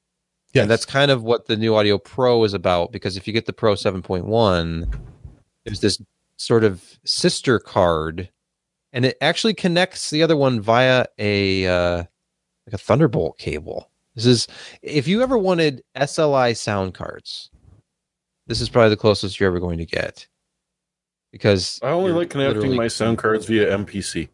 Yeah, 0.54 0.62
And 0.64 0.72
that's 0.72 0.86
kind 0.86 1.12
of 1.12 1.22
what 1.22 1.48
the 1.48 1.58
NU 1.58 1.76
Audio 1.76 1.98
Pro 1.98 2.42
is 2.46 2.54
about. 2.54 2.94
Because 2.94 3.18
if 3.18 3.28
you 3.28 3.34
get 3.34 3.46
the 3.46 3.52
Pro 3.52 3.76
7.1, 3.76 4.88
there's 5.66 5.82
this 5.82 6.02
sort 6.38 6.64
of 6.64 6.98
sister 7.04 7.60
card, 7.60 8.30
and 8.94 9.04
it 9.06 9.18
actually 9.20 9.54
connects 9.54 10.10
the 10.12 10.24
other 10.24 10.38
one 10.38 10.62
via 10.62 11.08
a 11.20 11.68
uh, 11.68 11.98
like 12.66 12.74
a 12.74 12.78
Thunderbolt 12.78 13.38
cable. 13.38 13.90
This 14.16 14.26
is 14.26 14.48
if 14.82 15.10
you 15.10 15.22
ever 15.22 15.38
wanted 15.38 15.84
SLI 15.94 16.54
sound 16.56 16.94
cards, 16.94 17.50
this 18.48 18.62
is 18.62 18.70
probably 18.70 18.90
the 18.90 18.98
closest 18.98 19.40
you're 19.40 19.48
ever 19.48 19.60
going 19.60 19.80
to 19.80 19.86
get. 19.86 20.28
Because 21.32 21.80
I 21.84 21.90
only 21.90 22.12
like 22.12 22.30
connecting 22.30 22.76
my 22.76 22.88
sound 22.88 23.18
cards 23.18 23.46
via 23.46 23.78
MPC, 23.78 24.30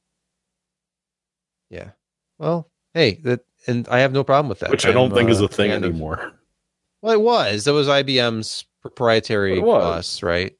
Yeah. 1.69 1.91
Well, 2.37 2.69
hey, 2.93 3.15
that 3.23 3.41
and 3.67 3.87
I 3.87 3.99
have 3.99 4.13
no 4.13 4.23
problem 4.23 4.49
with 4.49 4.59
that. 4.59 4.69
which 4.71 4.85
I 4.85 4.91
don't 4.91 5.11
I'm, 5.11 5.17
think 5.17 5.29
is 5.29 5.41
uh, 5.41 5.45
a 5.45 5.47
thing 5.47 5.71
fan 5.71 5.83
of- 5.83 5.89
anymore. 5.91 6.33
Well, 7.01 7.13
it 7.13 7.21
was. 7.21 7.65
That 7.65 7.73
was 7.73 7.87
IBM's 7.87 8.65
proprietary 8.81 9.59
bus, 9.59 10.21
right? 10.21 10.53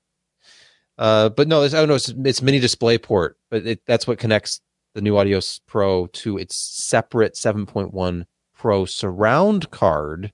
Uh, 0.97 1.29
but 1.29 1.47
no, 1.47 1.61
it's, 1.63 1.73
I 1.73 1.77
don't 1.79 1.87
know. 1.87 1.95
It's, 1.95 2.09
it's 2.09 2.41
mini 2.41 2.59
display 2.59 2.97
port, 2.97 3.37
but 3.51 3.65
it, 3.65 3.81
that's 3.85 4.07
what 4.07 4.17
connects 4.17 4.61
the 4.95 5.01
NU 5.01 5.15
Audio 5.17 5.39
Pro 5.67 6.07
to 6.07 6.37
its 6.37 6.55
separate 6.55 7.35
7.1 7.35 8.25
Pro 8.55 8.85
surround 8.85 9.69
card. 9.71 10.31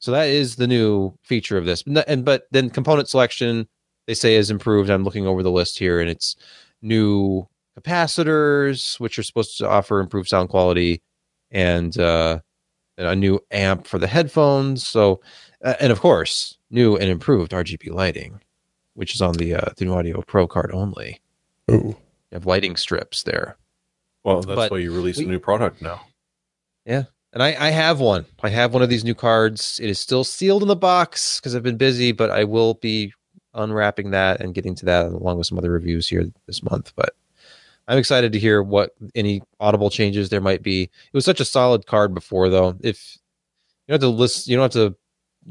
So 0.00 0.10
that 0.12 0.28
is 0.28 0.56
the 0.56 0.66
new 0.66 1.14
feature 1.22 1.56
of 1.58 1.66
this. 1.66 1.84
And 2.06 2.24
but 2.24 2.46
then 2.50 2.70
component 2.70 3.08
selection 3.08 3.68
they 4.06 4.14
say 4.14 4.34
is 4.34 4.50
improved. 4.50 4.90
I'm 4.90 5.04
looking 5.04 5.26
over 5.26 5.42
the 5.42 5.50
list 5.50 5.78
here, 5.78 6.00
and 6.00 6.10
it's 6.10 6.34
new 6.82 7.46
capacitors, 7.78 8.98
which 8.98 9.18
are 9.18 9.22
supposed 9.22 9.58
to 9.58 9.68
offer 9.68 10.00
improved 10.00 10.28
sound 10.28 10.48
quality, 10.48 11.02
and 11.50 11.96
uh, 11.98 12.40
a 12.96 13.14
new 13.14 13.40
amp 13.50 13.86
for 13.86 13.98
the 13.98 14.06
headphones. 14.06 14.86
So, 14.86 15.20
uh, 15.64 15.74
and 15.80 15.92
of 15.92 16.00
course, 16.00 16.56
new 16.70 16.96
and 16.96 17.08
improved 17.10 17.52
RGB 17.52 17.92
lighting, 17.92 18.40
which 18.94 19.14
is 19.14 19.22
on 19.22 19.34
the 19.34 19.54
uh, 19.54 19.70
the 19.76 19.84
NU 19.84 19.94
Audio 19.94 20.22
Pro 20.22 20.46
card 20.46 20.70
only. 20.72 21.20
Ooh. 21.70 21.96
You 22.30 22.36
have 22.36 22.46
lighting 22.46 22.76
strips 22.76 23.22
there. 23.22 23.56
Well, 24.24 24.40
that's 24.42 24.56
But 24.56 24.70
why 24.70 24.78
you 24.78 24.94
release 24.94 25.18
we- 25.18 25.24
a 25.26 25.28
new 25.28 25.38
product 25.38 25.82
now. 25.82 26.00
And 27.32 27.42
I, 27.42 27.48
I 27.58 27.70
have 27.70 28.00
one. 28.00 28.26
I 28.42 28.48
have 28.48 28.74
one 28.74 28.82
of 28.82 28.88
these 28.88 29.04
new 29.04 29.14
cards. 29.14 29.78
It 29.82 29.88
is 29.88 30.00
still 30.00 30.24
sealed 30.24 30.62
in 30.62 30.68
the 30.68 30.76
box 30.76 31.38
because 31.38 31.54
I've 31.54 31.62
been 31.62 31.76
busy, 31.76 32.12
but 32.12 32.30
I 32.30 32.44
will 32.44 32.74
be 32.74 33.12
unwrapping 33.54 34.10
that 34.10 34.40
and 34.40 34.54
getting 34.54 34.74
to 34.76 34.86
that 34.86 35.06
along 35.06 35.38
with 35.38 35.46
some 35.46 35.58
other 35.58 35.70
reviews 35.70 36.08
here 36.08 36.26
this 36.46 36.62
month. 36.62 36.92
But 36.96 37.14
I'm 37.86 37.98
excited 37.98 38.32
to 38.32 38.38
hear 38.38 38.62
what 38.62 38.94
any 39.14 39.42
audible 39.58 39.90
changes 39.90 40.28
there 40.28 40.40
might 40.40 40.62
be. 40.62 40.84
It 40.84 40.90
was 41.12 41.24
such 41.24 41.40
a 41.40 41.44
solid 41.44 41.86
card 41.86 42.14
before, 42.14 42.48
though. 42.48 42.76
If 42.80 43.18
you 43.86 43.92
don't 43.92 44.02
have 44.02 44.10
to 44.10 44.16
list, 44.16 44.48
you 44.48 44.56
don't 44.56 44.72
have 44.74 44.92
to, 44.92 44.96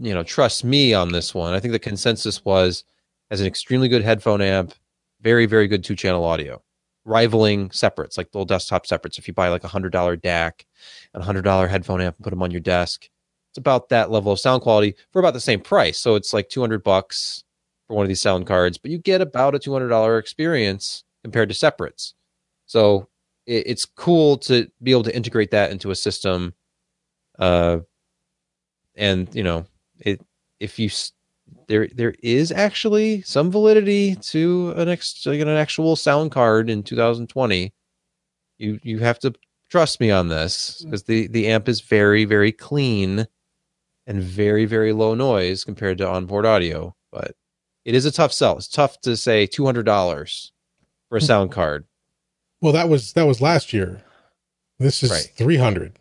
you 0.01 0.14
know, 0.14 0.23
trust 0.23 0.64
me 0.64 0.93
on 0.93 1.11
this 1.11 1.34
one. 1.34 1.53
I 1.53 1.60
think 1.60 1.72
the 1.72 1.80
consensus 1.80 2.43
was 2.43 2.84
as 3.31 3.41
an 3.41 3.47
extremely 3.47 3.88
good 3.88 4.03
headphone 4.03 4.41
amp, 4.41 4.73
very 5.22 5.45
very 5.45 5.68
good 5.68 5.84
two 5.84 5.95
channel 5.95 6.23
audio, 6.26 6.61
rivaling 7.05 7.71
separates 7.71 8.17
like 8.17 8.27
little 8.34 8.45
desktop 8.45 8.85
separates. 8.85 9.17
If 9.17 9.27
you 9.27 9.34
buy 9.34 9.49
like 9.49 9.63
a 9.63 9.69
hundred 9.69 9.91
dollar 9.91 10.17
DAC 10.17 10.65
and 11.13 11.23
a 11.23 11.26
hundred 11.26 11.43
dollar 11.43 11.67
headphone 11.67 12.01
amp 12.01 12.17
and 12.17 12.23
put 12.23 12.30
them 12.31 12.43
on 12.43 12.51
your 12.51 12.59
desk, 12.59 13.09
it's 13.49 13.57
about 13.57 13.89
that 13.89 14.11
level 14.11 14.31
of 14.31 14.39
sound 14.39 14.61
quality 14.61 14.95
for 15.11 15.19
about 15.19 15.34
the 15.34 15.39
same 15.39 15.59
price. 15.59 15.97
So 15.97 16.15
it's 16.15 16.34
like 16.34 16.49
two 16.49 16.61
hundred 16.61 16.84
bucks 16.84 17.43
for 17.88 17.95
one 17.95 18.05
of 18.05 18.09
these 18.09 18.21
sound 18.21 18.45
cards, 18.45 18.77
but 18.77 18.91
you 18.91 18.97
get 18.97 19.21
about 19.21 19.55
a 19.55 19.59
two 19.59 19.73
hundred 19.73 19.89
dollar 19.89 20.17
experience 20.17 21.03
compared 21.23 21.49
to 21.49 21.55
separates. 21.55 22.13
So 22.65 23.09
it, 23.45 23.63
it's 23.67 23.85
cool 23.85 24.38
to 24.39 24.69
be 24.84 24.91
able 24.91 25.03
to 25.03 25.15
integrate 25.15 25.51
that 25.51 25.71
into 25.71 25.91
a 25.91 25.95
system. 25.95 26.53
Uh, 27.38 27.80
and 28.95 29.34
you 29.34 29.43
know, 29.43 29.65
it 29.99 30.21
if 30.59 30.77
you 30.77 30.89
there 31.67 31.88
there 31.93 32.15
is 32.23 32.51
actually 32.51 33.21
some 33.21 33.51
validity 33.51 34.15
to 34.15 34.73
an 34.77 34.89
ex 34.89 35.26
like 35.26 35.39
an 35.39 35.47
actual 35.47 35.95
sound 35.95 36.31
card 36.31 36.69
in 36.69 36.84
2020. 36.84 37.73
You 38.57 38.80
you 38.84 38.99
have 38.99 39.19
to 39.19 39.34
trust 39.69 39.99
me 39.99 40.11
on 40.11 40.27
this 40.27 40.81
mm. 40.81 40.85
because 40.85 41.03
the 41.03 41.27
the 41.27 41.47
amp 41.47 41.69
is 41.69 41.81
very 41.81 42.26
very 42.26 42.51
clean 42.51 43.27
and 44.07 44.21
very 44.21 44.65
very 44.65 44.93
low 44.93 45.13
noise 45.13 45.63
compared 45.63 45.97
to 45.99 46.09
onboard 46.09 46.45
audio, 46.45 46.95
but 47.11 47.35
it 47.85 47.95
is 47.95 48.05
a 48.05 48.11
tough 48.11 48.34
sell. 48.34 48.57
It's 48.57 48.67
tough 48.67 48.99
to 49.01 49.15
say 49.15 49.45
two 49.45 49.65
hundred 49.65 49.85
dollars 49.85 50.51
for 51.09 51.17
a 51.17 51.19
hmm. 51.19 51.26
sound 51.26 51.51
card. 51.51 51.85
Well, 52.61 52.73
that 52.73 52.89
was 52.89 53.13
that 53.13 53.27
was 53.27 53.41
last 53.41 53.73
year. 53.73 54.01
This 54.80 55.03
is 55.03 55.11
Right. 55.11 55.30
three 55.35 55.57
hundred. 55.57 55.99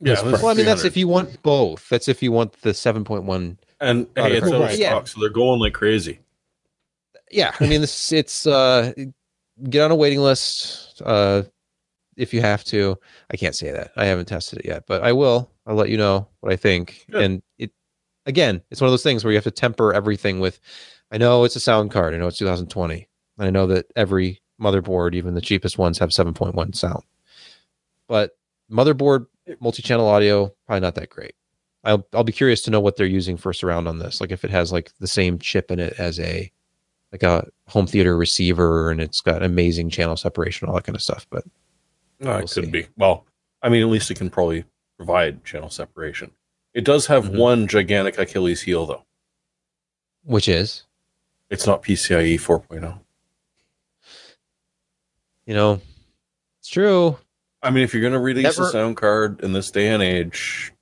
Yeah, 0.00 0.14
That's 0.14 0.22
this 0.22 0.32
right. 0.32 0.38
is 0.38 0.42
Well, 0.42 0.52
I 0.52 0.54
mean 0.54 0.66
that's 0.66 0.84
if 0.84 0.96
you 0.96 1.08
want 1.08 1.42
both. 1.42 1.88
That's 1.88 2.08
if 2.08 2.22
you 2.22 2.30
want 2.32 2.52
the 2.60 2.74
seven 2.74 3.04
point 3.04 3.24
one 3.24 3.58
and 3.80 4.06
Not 4.16 4.30
hey, 4.30 4.36
it's 4.38 4.46
out 4.46 4.54
of 4.54 4.60
Right. 4.62 4.78
Yeah. 4.78 4.90
stock, 4.90 5.08
so 5.08 5.20
they're 5.20 5.28
going 5.30 5.60
like 5.60 5.74
crazy. 5.74 6.20
yeah 7.30 7.54
i 7.60 7.66
mean 7.66 7.80
this 7.80 8.12
it's 8.12 8.46
uh 8.46 8.92
get 9.70 9.82
on 9.82 9.90
a 9.90 9.96
waiting 9.96 10.20
list 10.20 11.00
uh 11.04 11.42
if 12.16 12.32
you 12.32 12.40
have 12.40 12.62
to 12.64 12.96
i 13.30 13.36
can't 13.36 13.54
say 13.54 13.70
that 13.72 13.90
i 13.96 14.04
haven't 14.04 14.26
tested 14.26 14.60
it 14.60 14.64
yet 14.66 14.84
but 14.86 15.02
i 15.02 15.12
will 15.12 15.50
i'll 15.66 15.74
let 15.74 15.88
you 15.90 15.96
know 15.96 16.28
what 16.40 16.52
i 16.52 16.56
think 16.56 17.04
Good. 17.10 17.22
and 17.22 17.42
it 17.58 17.72
again 18.26 18.62
it's 18.70 18.80
one 18.80 18.86
of 18.86 18.92
those 18.92 19.02
things 19.02 19.24
where 19.24 19.32
you 19.32 19.36
have 19.36 19.44
to 19.44 19.50
temper 19.50 19.92
everything 19.92 20.38
with 20.40 20.60
i 21.10 21.18
know 21.18 21.44
it's 21.44 21.56
a 21.56 21.60
sound 21.60 21.90
card 21.90 22.14
i 22.14 22.16
know 22.16 22.26
it's 22.28 22.38
2020 22.38 23.08
and 23.38 23.46
i 23.46 23.50
know 23.50 23.66
that 23.66 23.86
every 23.96 24.40
motherboard 24.60 25.14
even 25.14 25.34
the 25.34 25.40
cheapest 25.40 25.78
ones 25.78 25.98
have 25.98 26.10
7.1 26.10 26.74
sound 26.76 27.02
but 28.08 28.36
motherboard 28.70 29.26
multi-channel 29.60 30.06
audio 30.08 30.52
probably 30.66 30.80
not 30.80 30.94
that 30.94 31.10
great 31.10 31.34
I'll, 31.86 32.06
I'll 32.12 32.24
be 32.24 32.32
curious 32.32 32.60
to 32.62 32.70
know 32.70 32.80
what 32.80 32.96
they're 32.96 33.06
using 33.06 33.36
for 33.36 33.52
surround 33.52 33.86
on 33.88 33.98
this 33.98 34.20
like 34.20 34.30
if 34.32 34.44
it 34.44 34.50
has 34.50 34.72
like 34.72 34.90
the 35.00 35.06
same 35.06 35.38
chip 35.38 35.70
in 35.70 35.78
it 35.78 35.94
as 35.98 36.18
a 36.20 36.50
like 37.12 37.22
a 37.22 37.46
home 37.68 37.86
theater 37.86 38.16
receiver 38.16 38.90
and 38.90 39.00
it's 39.00 39.20
got 39.20 39.42
amazing 39.42 39.88
channel 39.88 40.16
separation 40.16 40.68
all 40.68 40.74
that 40.74 40.84
kind 40.84 40.96
of 40.96 41.02
stuff 41.02 41.26
but 41.30 41.44
No, 42.20 42.30
it 42.32 42.32
We'll 42.32 42.40
could 42.48 42.50
see. 42.64 42.70
be. 42.70 42.86
Well, 42.96 43.24
I 43.62 43.68
mean, 43.68 43.82
at 43.82 43.88
least 43.88 44.10
it 44.10 44.16
can 44.16 44.30
probably 44.30 44.64
provide 44.96 45.44
channel 45.44 45.68
separation. 45.70 46.30
It 46.74 46.84
does 46.84 47.06
have 47.06 47.26
Mhm. 47.26 47.36
one 47.38 47.66
gigantic 47.68 48.18
Achilles 48.18 48.62
heel, 48.62 48.84
though. 48.86 49.04
which 50.24 50.48
is 50.48 50.82
It's 51.50 51.66
not 51.66 51.82
PCIe 51.82 52.36
4.0. 52.40 52.98
you 55.46 55.54
know 55.54 55.80
it's 56.58 56.68
true 56.68 57.16
I 57.62 57.70
mean, 57.70 57.82
if 57.84 57.92
you're 57.94 58.00
going 58.02 58.12
to 58.12 58.18
release 58.20 58.44
Never- 58.58 58.68
a 58.68 58.70
sound 58.70 58.96
card 58.96 59.40
in 59.42 59.52
this 59.52 59.70
day 59.72 59.88
and 59.88 60.00
age, 60.02 60.72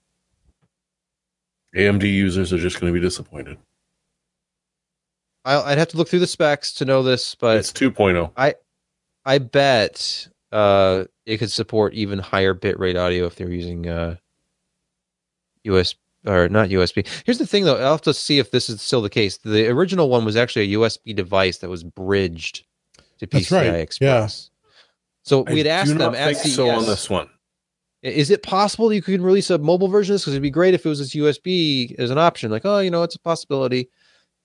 AMD 1.75 2.03
users 2.03 2.53
are 2.53 2.59
just 2.59 2.81
going 2.81 2.93
to 2.93 2.99
be 2.99 3.05
disappointed. 3.05 3.59
I'll, 5.45 5.63
i'd 5.65 5.79
have 5.79 5.89
to 5.89 5.97
look 5.97 6.09
through 6.09 6.21
the 6.21 6.27
specs 6.27 6.73
to 6.75 6.85
know 6.85 7.03
this 7.03 7.35
but 7.35 7.59
it's 7.59 7.71
oh. 7.71 7.91
2.0. 7.91 8.31
i 8.37 8.55
I 9.27 9.39
bet 9.39 10.29
uh 10.53 11.05
it 11.27 11.39
could 11.39 11.51
support 11.51 11.95
even 11.95 12.19
higher 12.19 12.55
bitrate 12.55 12.99
audio 12.99 13.27
if 13.27 13.37
they're 13.37 13.51
using 13.51 13.87
uh 13.87 14.17
us 15.67 15.95
or 16.27 16.49
not 16.49 16.71
usb 16.71 17.07
here's 17.27 17.39
the 17.39 17.47
thing 17.47 17.65
though 17.65 17.77
i'll 17.77 17.93
have 17.93 18.03
to 18.03 18.15
see 18.15 18.39
if 18.39 18.51
this 18.51 18.71
is 18.71 18.81
still 18.81 19.03
the 19.03 19.11
case 19.11 19.39
the 19.39 19.69
original 19.69 20.09
one 20.09 20.25
was 20.25 20.37
actually 20.37 20.73
a 20.73 20.79
usb 20.79 21.15
device 21.15 21.59
that 21.59 21.69
was 21.69 21.85
bridged 21.85 22.65
to 23.19 23.27
That's 23.27 23.51
pci 23.51 23.53
right, 23.53 23.81
express 23.81 24.51
so 25.25 25.41
we'd 25.41 25.67
I 25.67 25.71
asked 25.71 25.89
them 25.89 25.99
not 25.99 26.15
at 26.15 26.37
think 26.37 26.55
so 26.55 26.69
on 26.69 26.85
this 26.85 27.09
one. 27.09 27.31
Is 28.05 28.31
it 28.31 28.43
possible 28.43 28.93
you 28.93 29.01
could 29.01 29.23
release 29.23 29.49
a 29.49 29.57
mobile 29.57 29.89
version 29.89 30.13
of 30.13 30.17
this? 30.17 30.23
Because 30.23 30.35
it'd 30.35 30.43
be 30.43 30.51
great 30.51 30.75
if 30.75 30.85
it 30.85 30.89
was 30.91 31.01
as 31.01 31.13
USB 31.13 31.99
as 31.99 32.11
an 32.11 32.19
option. 32.19 32.51
Like, 32.51 32.67
oh, 32.67 32.81
you 32.81 32.91
know, 32.91 33.03
it's 33.03 33.15
a 33.15 33.19
possibility. 33.19 33.89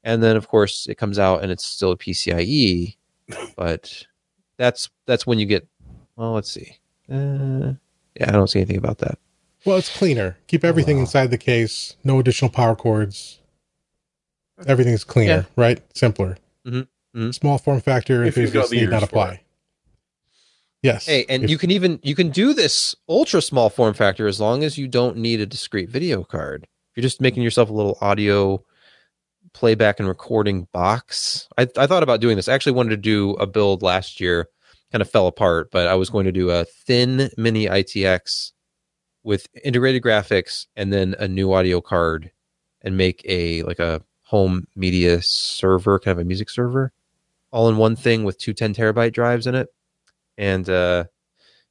And 0.01 0.23
then, 0.23 0.37
of 0.37 0.47
course, 0.47 0.87
it 0.87 0.95
comes 0.95 1.19
out 1.19 1.43
and 1.43 1.51
it's 1.51 1.65
still 1.65 1.91
a 1.91 1.97
PCIe. 1.97 2.95
But 3.55 4.07
that's 4.57 4.89
that's 5.05 5.27
when 5.27 5.37
you 5.37 5.45
get. 5.45 5.67
Well, 6.15 6.31
let's 6.31 6.49
see. 6.49 6.79
Uh, 7.11 7.73
yeah, 8.15 8.27
I 8.27 8.31
don't 8.31 8.47
see 8.47 8.57
anything 8.57 8.77
about 8.77 8.97
that. 8.99 9.19
Well, 9.65 9.77
it's 9.77 9.95
cleaner. 9.95 10.37
Keep 10.47 10.63
everything 10.63 10.95
wow. 10.95 11.01
inside 11.01 11.29
the 11.29 11.37
case. 11.37 11.95
No 12.03 12.17
additional 12.17 12.49
power 12.49 12.75
cords. 12.75 13.39
Everything's 14.65 15.03
cleaner, 15.03 15.45
right? 15.55 15.79
Simpler. 15.95 16.37
Mhm, 16.65 16.87
mhm. 17.15 17.35
Small 17.35 17.59
form 17.59 17.81
factor 17.81 18.23
If 18.23 18.35
you've 18.35 18.51
got 18.51 18.69
the 18.69 18.77
need 18.77 18.81
ears 18.83 18.91
not 18.91 19.01
for 19.01 19.05
apply. 19.05 19.41
Yes. 20.81 21.05
Hey, 21.05 21.25
and 21.27 21.43
If- 21.43 21.49
you 21.49 21.57
can 21.57 21.71
even 21.71 21.99
you 22.03 22.15
can 22.15 22.29
do 22.29 22.53
this 22.53 22.95
ultra 23.07 23.41
small 23.41 23.69
form 23.69 23.93
factor 23.93 24.27
as 24.27 24.39
long 24.39 24.63
as 24.63 24.77
you 24.77 24.87
don't 24.87 25.17
need 25.17 25.41
a 25.41 25.45
discrete 25.45 25.89
video 25.89 26.23
card. 26.23 26.63
If 26.63 26.97
you're 26.97 27.01
just 27.03 27.21
making 27.21 27.43
yourself 27.43 27.69
a 27.69 27.73
little 27.73 27.97
audio 28.01 28.63
playback 29.53 29.99
and 29.99 30.07
recording 30.07 30.67
box. 30.73 31.47
I, 31.57 31.67
I 31.77 31.87
thought 31.87 32.03
about 32.03 32.21
doing 32.21 32.35
this. 32.35 32.47
I 32.47 32.53
actually 32.53 32.73
wanted 32.73 32.91
to 32.91 32.97
do 32.97 33.31
a 33.33 33.47
build 33.47 33.81
last 33.81 34.19
year, 34.19 34.47
kind 34.91 35.01
of 35.01 35.09
fell 35.09 35.27
apart, 35.27 35.69
but 35.71 35.87
I 35.87 35.95
was 35.95 36.09
going 36.09 36.25
to 36.25 36.31
do 36.31 36.49
a 36.49 36.65
thin 36.65 37.29
mini 37.37 37.65
ITX 37.65 38.51
with 39.23 39.47
integrated 39.63 40.01
graphics 40.01 40.67
and 40.75 40.93
then 40.93 41.15
a 41.19 41.27
NU 41.27 41.51
Audio 41.51 41.81
card 41.81 42.31
and 42.81 42.95
make 42.95 43.21
a 43.25 43.63
like 43.63 43.79
a 43.79 44.01
home 44.23 44.65
media 44.75 45.21
server, 45.21 45.99
kind 45.99 46.17
of 46.17 46.21
a 46.21 46.25
music 46.25 46.49
server, 46.49 46.93
all 47.51 47.67
in 47.69 47.77
one 47.77 47.95
thing 47.95 48.23
with 48.23 48.37
two 48.37 48.53
10 48.53 48.73
terabyte 48.73 49.13
drives 49.13 49.47
in 49.47 49.55
it. 49.55 49.67
And 50.39 50.69
uh, 50.69 51.03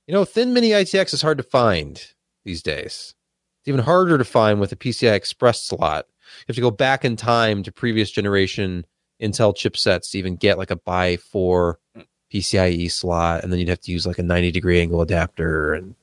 you 0.06 0.14
know, 0.14 0.24
thin 0.24 0.52
mini 0.52 0.70
ITX 0.70 1.14
is 1.14 1.22
hard 1.22 1.38
to 1.38 1.42
find 1.42 2.00
these 2.44 2.62
days. 2.62 3.14
It's 3.60 3.68
even 3.68 3.80
harder 3.80 4.18
to 4.18 4.24
find 4.24 4.60
with 4.60 4.70
a 4.70 4.76
PCI 4.76 5.14
Express 5.14 5.62
slot. 5.62 6.04
You 6.40 6.44
have 6.48 6.56
to 6.56 6.62
go 6.62 6.70
back 6.70 7.04
in 7.04 7.16
time 7.16 7.62
to 7.62 7.72
previous 7.72 8.10
generation 8.10 8.84
Intel 9.20 9.56
chipsets 9.56 10.10
to 10.10 10.18
even 10.18 10.36
get 10.36 10.58
like 10.58 10.70
a 10.70 10.76
by 10.76 11.16
four 11.16 11.80
PCIe 12.32 12.92
slot, 12.92 13.42
and 13.42 13.50
then 13.50 13.58
you'd 13.58 13.70
have 13.70 13.80
to 13.80 13.90
use 13.90 14.06
like 14.06 14.18
a 14.18 14.22
90 14.22 14.52
degree 14.52 14.80
angle 14.80 15.00
adapter, 15.00 15.72
and 15.72 15.94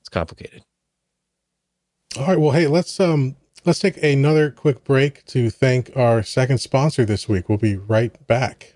it's 0.00 0.08
complicated. 0.08 0.64
All 2.18 2.26
right. 2.26 2.40
Well, 2.40 2.50
hey, 2.50 2.66
let's 2.66 2.98
um 2.98 3.36
let's 3.64 3.78
take 3.78 4.02
another 4.02 4.50
quick 4.50 4.82
break 4.82 5.24
to 5.26 5.48
thank 5.48 5.96
our 5.96 6.24
second 6.24 6.58
sponsor 6.58 7.04
this 7.04 7.28
week. 7.28 7.48
We'll 7.48 7.56
be 7.56 7.76
right 7.76 8.26
back. 8.26 8.74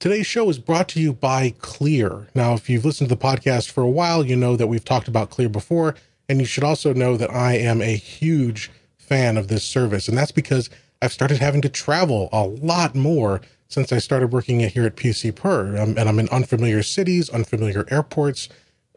Today's 0.00 0.26
show 0.26 0.50
is 0.50 0.58
brought 0.58 0.88
to 0.90 1.00
you 1.00 1.14
by 1.14 1.54
Clear. 1.60 2.26
Now, 2.34 2.52
if 2.54 2.68
you've 2.68 2.84
listened 2.84 3.08
to 3.08 3.14
the 3.14 3.20
podcast 3.20 3.70
for 3.70 3.82
a 3.82 3.88
while, 3.88 4.26
you 4.26 4.36
know 4.36 4.54
that 4.54 4.66
we've 4.66 4.84
talked 4.84 5.08
about 5.08 5.30
Clear 5.30 5.48
before, 5.48 5.94
and 6.28 6.40
you 6.40 6.44
should 6.44 6.64
also 6.64 6.92
know 6.92 7.16
that 7.16 7.30
I 7.30 7.54
am 7.54 7.80
a 7.80 7.96
huge 7.96 8.70
fan 8.98 9.38
of 9.38 9.48
this 9.48 9.64
service, 9.64 10.06
and 10.06 10.18
that's 10.18 10.32
because 10.32 10.68
I've 11.00 11.12
started 11.12 11.38
having 11.38 11.62
to 11.62 11.70
travel 11.70 12.28
a 12.32 12.44
lot 12.44 12.94
more 12.94 13.40
since 13.68 13.92
I 13.92 13.98
started 13.98 14.30
working 14.32 14.60
here 14.60 14.84
at 14.84 14.96
PC 14.96 15.34
Per. 15.34 15.74
And 15.76 15.98
I'm 15.98 16.18
in 16.18 16.28
unfamiliar 16.28 16.82
cities, 16.82 17.30
unfamiliar 17.30 17.86
airports, 17.90 18.48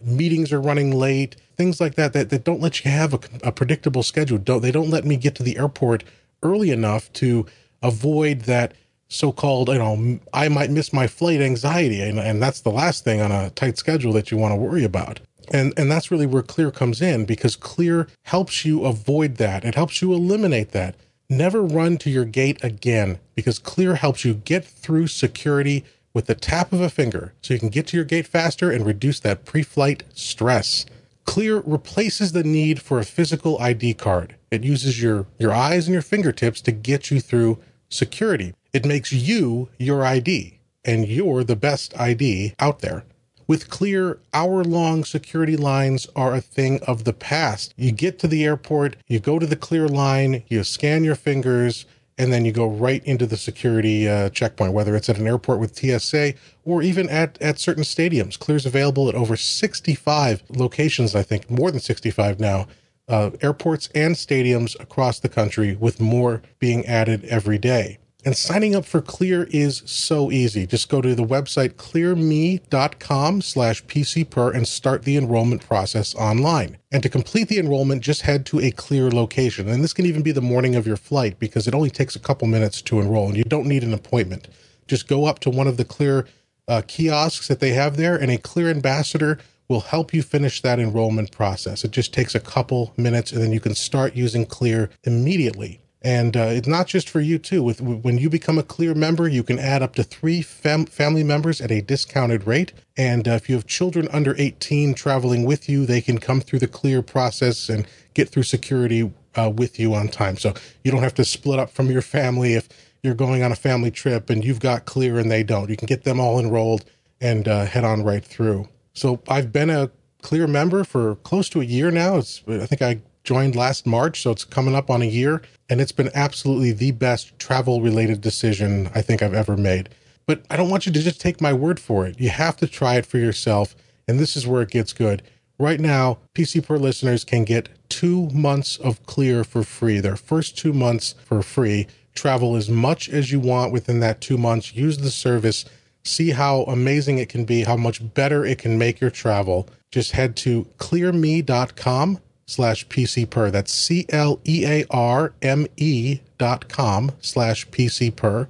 meetings 0.01 0.51
are 0.51 0.61
running 0.61 0.93
late, 0.93 1.37
things 1.55 1.79
like 1.79 1.95
that, 1.95 2.13
that, 2.13 2.29
that 2.31 2.43
don't 2.43 2.61
let 2.61 2.83
you 2.83 2.91
have 2.91 3.13
a, 3.13 3.19
a 3.43 3.51
predictable 3.51 4.03
schedule. 4.03 4.37
Don't, 4.37 4.61
they 4.61 4.71
don't 4.71 4.89
let 4.89 5.05
me 5.05 5.15
get 5.15 5.35
to 5.35 5.43
the 5.43 5.57
airport 5.57 6.03
early 6.43 6.69
enough 6.69 7.11
to 7.13 7.45
avoid 7.81 8.41
that 8.41 8.73
so-called, 9.09 9.69
you 9.69 9.77
know, 9.77 10.19
I 10.33 10.49
might 10.49 10.69
miss 10.69 10.91
my 10.91 11.07
flight 11.07 11.41
anxiety. 11.41 12.01
And, 12.01 12.19
and 12.19 12.41
that's 12.41 12.61
the 12.61 12.71
last 12.71 13.03
thing 13.03 13.21
on 13.21 13.31
a 13.31 13.49
tight 13.51 13.77
schedule 13.77 14.13
that 14.13 14.31
you 14.31 14.37
want 14.37 14.51
to 14.51 14.55
worry 14.55 14.83
about. 14.83 15.19
And, 15.49 15.73
and 15.77 15.89
that's 15.89 16.11
really 16.11 16.25
where 16.25 16.43
Clear 16.43 16.71
comes 16.71 17.01
in 17.01 17.25
because 17.25 17.55
Clear 17.55 18.07
helps 18.23 18.65
you 18.65 18.85
avoid 18.85 19.35
that. 19.37 19.63
It 19.63 19.75
helps 19.75 20.01
you 20.01 20.13
eliminate 20.13 20.71
that. 20.71 20.95
Never 21.29 21.61
run 21.61 21.97
to 21.99 22.09
your 22.09 22.25
gate 22.25 22.63
again 22.63 23.19
because 23.35 23.59
Clear 23.59 23.95
helps 23.95 24.25
you 24.25 24.33
get 24.33 24.65
through 24.65 25.07
security 25.07 25.85
with 26.13 26.25
the 26.25 26.35
tap 26.35 26.73
of 26.73 26.81
a 26.81 26.89
finger 26.89 27.33
so 27.41 27.53
you 27.53 27.59
can 27.59 27.69
get 27.69 27.87
to 27.87 27.97
your 27.97 28.05
gate 28.05 28.27
faster 28.27 28.71
and 28.71 28.85
reduce 28.85 29.19
that 29.21 29.45
pre 29.45 29.63
flight 29.63 30.03
stress. 30.13 30.85
Clear 31.25 31.59
replaces 31.59 32.31
the 32.31 32.43
need 32.43 32.81
for 32.81 32.99
a 32.99 33.05
physical 33.05 33.59
ID 33.59 33.95
card. 33.95 34.35
It 34.49 34.63
uses 34.63 35.01
your, 35.01 35.27
your 35.37 35.53
eyes 35.53 35.87
and 35.87 35.93
your 35.93 36.01
fingertips 36.01 36.61
to 36.61 36.71
get 36.71 37.11
you 37.11 37.19
through 37.19 37.59
security. 37.89 38.53
It 38.73 38.85
makes 38.85 39.11
you 39.11 39.69
your 39.77 40.05
ID, 40.05 40.59
and 40.83 41.07
you're 41.07 41.43
the 41.43 41.55
best 41.55 41.97
ID 41.99 42.53
out 42.59 42.79
there. 42.79 43.03
With 43.47 43.69
Clear, 43.69 44.19
hour 44.33 44.63
long 44.63 45.05
security 45.05 45.55
lines 45.55 46.05
are 46.17 46.35
a 46.35 46.41
thing 46.41 46.81
of 46.85 47.05
the 47.05 47.13
past. 47.13 47.73
You 47.77 47.93
get 47.93 48.19
to 48.19 48.27
the 48.27 48.43
airport, 48.43 48.97
you 49.07 49.19
go 49.21 49.39
to 49.39 49.45
the 49.45 49.55
Clear 49.55 49.87
line, 49.87 50.43
you 50.49 50.65
scan 50.65 51.05
your 51.05 51.15
fingers, 51.15 51.85
and 52.17 52.33
then 52.33 52.43
you 52.43 52.51
go 52.51 52.67
right 52.67 53.03
into 53.05 53.25
the 53.25 53.37
security 53.37 54.07
uh, 54.07 54.29
checkpoint, 54.29 54.73
whether 54.73 54.95
it's 54.95 55.07
at 55.07 55.17
an 55.17 55.27
airport 55.27 55.59
with 55.59 55.77
TSA 55.77 56.33
or 56.65 56.81
even 56.81 57.07
at, 57.09 57.41
at 57.41 57.59
certain 57.59 57.83
stadiums. 57.83 58.37
Clear's 58.37 58.65
available 58.65 59.07
at 59.07 59.15
over 59.15 59.37
65 59.37 60.43
locations, 60.49 61.15
I 61.15 61.23
think, 61.23 61.49
more 61.49 61.71
than 61.71 61.79
65 61.79 62.39
now, 62.39 62.67
uh, 63.07 63.31
airports 63.41 63.87
and 63.95 64.15
stadiums 64.15 64.77
across 64.79 65.19
the 65.19 65.29
country, 65.29 65.77
with 65.79 66.01
more 66.01 66.41
being 66.59 66.85
added 66.85 67.23
every 67.25 67.57
day. 67.57 67.99
And 68.25 68.35
signing 68.35 68.75
up 68.75 68.83
for 68.83 68.99
Clear 68.99 69.47
is 69.51 69.83
so 69.85 70.31
easy. 70.31 70.67
Just 70.67 70.89
go 70.89 71.01
to 71.01 71.15
the 71.15 71.23
website 71.23 71.75
clearme.com 71.75 73.41
slash 73.41 73.85
pcper 73.85 74.53
and 74.53 74.67
start 74.67 75.03
the 75.03 75.15
enrollment 75.15 75.65
process 75.65 76.15
online. 76.15 76.77
And 76.91 77.03
to 77.03 77.09
complete 77.09 77.47
the 77.47 77.59
enrollment, 77.59 78.01
just 78.01 78.23
head 78.23 78.45
to 78.47 78.59
a 78.59 78.71
Clear 78.71 79.09
location. 79.11 79.69
And 79.69 79.83
this 79.83 79.93
can 79.93 80.05
even 80.05 80.23
be 80.23 80.31
the 80.31 80.41
morning 80.41 80.75
of 80.75 80.87
your 80.87 80.97
flight 80.97 81.39
because 81.39 81.67
it 81.67 81.75
only 81.75 81.91
takes 81.91 82.15
a 82.15 82.19
couple 82.19 82.47
minutes 82.47 82.81
to 82.83 82.99
enroll 82.99 83.27
and 83.27 83.37
you 83.37 83.43
don't 83.43 83.67
need 83.67 83.83
an 83.83 83.93
appointment. 83.93 84.47
Just 84.87 85.07
go 85.07 85.25
up 85.25 85.39
to 85.39 85.49
one 85.49 85.67
of 85.67 85.77
the 85.77 85.85
Clear 85.85 86.27
uh, 86.67 86.81
kiosks 86.85 87.47
that 87.47 87.59
they 87.59 87.73
have 87.73 87.97
there 87.97 88.17
and 88.17 88.31
a 88.31 88.37
Clear 88.37 88.69
ambassador 88.69 89.37
will 89.69 89.81
help 89.81 90.13
you 90.13 90.23
finish 90.23 90.61
that 90.61 90.79
enrollment 90.79 91.31
process. 91.31 91.85
It 91.85 91.91
just 91.91 92.13
takes 92.13 92.33
a 92.35 92.39
couple 92.39 92.93
minutes 92.97 93.31
and 93.31 93.41
then 93.41 93.51
you 93.51 93.59
can 93.59 93.75
start 93.75 94.15
using 94.15 94.45
Clear 94.45 94.89
immediately. 95.03 95.81
And 96.07 96.37
uh, 96.37 96.51
it's 96.53 96.69
not 96.69 96.87
just 96.87 97.09
for 97.09 97.19
you 97.19 97.37
too. 97.37 97.61
With 97.61 97.81
when 97.81 98.17
you 98.17 98.29
become 98.29 98.57
a 98.57 98.63
Clear 98.63 98.93
member, 98.93 99.27
you 99.27 99.43
can 99.43 99.59
add 99.59 99.83
up 99.83 99.93
to 99.95 100.03
three 100.03 100.41
fam- 100.41 100.85
family 100.85 101.21
members 101.21 101.59
at 101.59 101.69
a 101.69 101.81
discounted 101.81 102.47
rate. 102.47 102.71
And 102.95 103.27
uh, 103.27 103.31
if 103.31 103.49
you 103.49 103.55
have 103.55 103.67
children 103.67 104.07
under 104.13 104.33
18 104.37 104.93
traveling 104.93 105.43
with 105.43 105.67
you, 105.67 105.85
they 105.85 105.99
can 105.99 106.17
come 106.17 106.39
through 106.39 106.59
the 106.59 106.67
Clear 106.67 107.01
process 107.01 107.67
and 107.67 107.85
get 108.13 108.29
through 108.29 108.43
security 108.43 109.11
uh, 109.35 109.51
with 109.53 109.81
you 109.81 109.93
on 109.93 110.07
time. 110.07 110.37
So 110.37 110.53
you 110.81 110.91
don't 110.91 111.03
have 111.03 111.15
to 111.15 111.25
split 111.25 111.59
up 111.59 111.71
from 111.71 111.91
your 111.91 112.01
family 112.01 112.53
if 112.53 112.69
you're 113.03 113.13
going 113.13 113.43
on 113.43 113.51
a 113.51 113.57
family 113.57 113.91
trip 113.91 114.29
and 114.29 114.45
you've 114.45 114.61
got 114.61 114.85
Clear 114.85 115.19
and 115.19 115.29
they 115.29 115.43
don't. 115.43 115.69
You 115.69 115.75
can 115.75 115.87
get 115.87 116.05
them 116.05 116.21
all 116.21 116.39
enrolled 116.39 116.85
and 117.19 117.49
uh, 117.49 117.65
head 117.65 117.83
on 117.83 118.05
right 118.05 118.23
through. 118.23 118.69
So 118.93 119.21
I've 119.27 119.51
been 119.51 119.69
a 119.69 119.91
Clear 120.21 120.47
member 120.47 120.85
for 120.85 121.15
close 121.15 121.49
to 121.49 121.59
a 121.59 121.65
year 121.65 121.91
now. 121.91 122.15
It's 122.15 122.41
I 122.47 122.65
think 122.65 122.81
I 122.81 123.01
joined 123.27 123.57
last 123.57 123.85
March, 123.85 124.21
so 124.21 124.31
it's 124.31 124.45
coming 124.45 124.73
up 124.73 124.89
on 124.89 125.01
a 125.01 125.05
year 125.05 125.41
and 125.69 125.81
it's 125.81 125.91
been 125.91 126.09
absolutely 126.15 126.71
the 126.71 126.91
best 126.91 127.37
travel 127.37 127.81
related 127.81 128.21
decision 128.21 128.89
I 128.95 129.01
think 129.01 129.21
I've 129.21 129.33
ever 129.33 129.57
made. 129.57 129.89
But 130.25 130.45
I 130.49 130.55
don't 130.55 130.69
want 130.69 130.85
you 130.85 130.93
to 130.93 131.01
just 131.01 131.19
take 131.19 131.41
my 131.41 131.51
word 131.51 131.77
for 131.77 132.07
it. 132.07 132.21
You 132.21 132.29
have 132.29 132.55
to 132.57 132.67
try 132.67 132.95
it 132.95 133.05
for 133.05 133.17
yourself, 133.17 133.75
and 134.07 134.17
this 134.17 134.37
is 134.37 134.47
where 134.47 134.61
it 134.61 134.69
gets 134.69 134.93
good. 134.93 135.23
Right 135.59 135.79
now, 135.79 136.19
PC 136.35 136.65
Per 136.65 136.77
listeners 136.77 137.25
can 137.25 137.43
get 137.43 137.67
two 137.89 138.29
months 138.29 138.77
of 138.77 139.05
Clear 139.05 139.43
for 139.43 139.63
free. 139.63 139.99
Their 139.99 140.15
first 140.15 140.57
two 140.57 140.71
months 140.71 141.15
for 141.25 141.41
free. 141.41 141.87
Travel 142.15 142.55
as 142.55 142.69
much 142.69 143.09
as 143.09 143.29
you 143.29 143.41
want 143.41 143.73
within 143.73 143.99
that 143.99 144.21
two 144.21 144.37
months. 144.37 144.73
Use 144.73 144.99
the 144.99 145.11
service. 145.11 145.65
See 146.03 146.29
how 146.31 146.61
amazing 146.63 147.17
it 147.17 147.27
can 147.27 147.43
be, 147.43 147.63
how 147.63 147.75
much 147.75 148.13
better 148.13 148.45
it 148.45 148.59
can 148.59 148.77
make 148.77 149.01
your 149.01 149.09
travel. 149.09 149.67
Just 149.91 150.11
head 150.11 150.37
to 150.37 150.65
clearme.com 150.77 152.19
slash 152.47 152.87
PC 152.87 153.29
per. 153.29 153.51
That's 153.51 153.71
C 153.71 154.05
L 154.09 154.39
E 154.45 154.65
A 154.65 154.85
R 154.89 155.33
M 155.41 155.67
E 155.75 156.19
dot 156.37 156.67
com 156.69 157.11
slash 157.19 157.67
PC 157.67 158.15
per. 158.15 158.47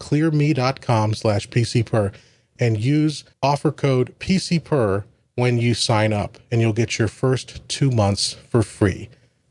Clearme.com 0.00 1.14
slash 1.14 1.48
PC 1.48 1.84
per. 1.84 2.12
And 2.58 2.78
use 2.78 3.24
offer 3.42 3.72
code 3.72 4.14
PC 4.18 4.62
per 4.62 5.04
when 5.34 5.58
you 5.58 5.74
sign 5.74 6.12
up, 6.12 6.38
and 6.50 6.60
you'll 6.60 6.72
get 6.72 6.98
your 6.98 7.08
first 7.08 7.68
two 7.68 7.90
months 7.90 8.34
for 8.48 8.62
free. 8.62 9.08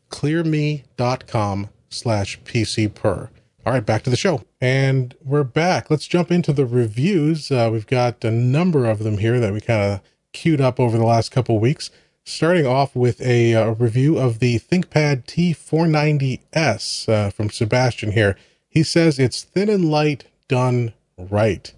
Clearme.com 0.10 1.70
slash 1.90 2.40
PC 2.42 2.94
per. 2.94 3.30
All 3.66 3.74
right, 3.74 3.86
back 3.86 4.04
to 4.04 4.10
the 4.10 4.18
show. 4.18 4.44
And 4.62 5.16
we're 5.24 5.44
back. 5.44 5.90
Let's 5.90 6.08
jump 6.08 6.32
into 6.32 6.54
the 6.54 6.66
reviews. 6.66 7.52
Uh, 7.52 7.70
we've 7.72 7.88
got 7.88 8.24
a 8.24 8.32
number 8.32 8.86
of 8.86 9.00
them 9.00 9.18
here 9.18 9.40
that 9.40 9.54
we 9.54 9.62
kind 9.62 9.94
of 9.94 10.02
queued 10.34 10.62
up 10.62 10.80
over 10.80 10.98
the 10.98 11.06
last 11.06 11.32
couple 11.32 11.60
weeks 11.60 11.90
starting 12.24 12.66
off 12.66 12.96
with 12.96 13.22
a 13.22 13.54
uh, 13.54 13.72
review 13.72 14.18
of 14.18 14.40
the 14.40 14.60
ThinkPad 14.60 15.26
T490S 15.26 17.10
uh, 17.10 17.30
from 17.30 17.50
Sebastian 17.50 18.12
here. 18.12 18.38
He 18.68 18.84
says 18.84 19.20
it's 19.20 19.44
thin 19.44 19.70
and 19.70 19.90
light, 19.90 20.26
done 20.48 20.94
right. 21.18 21.74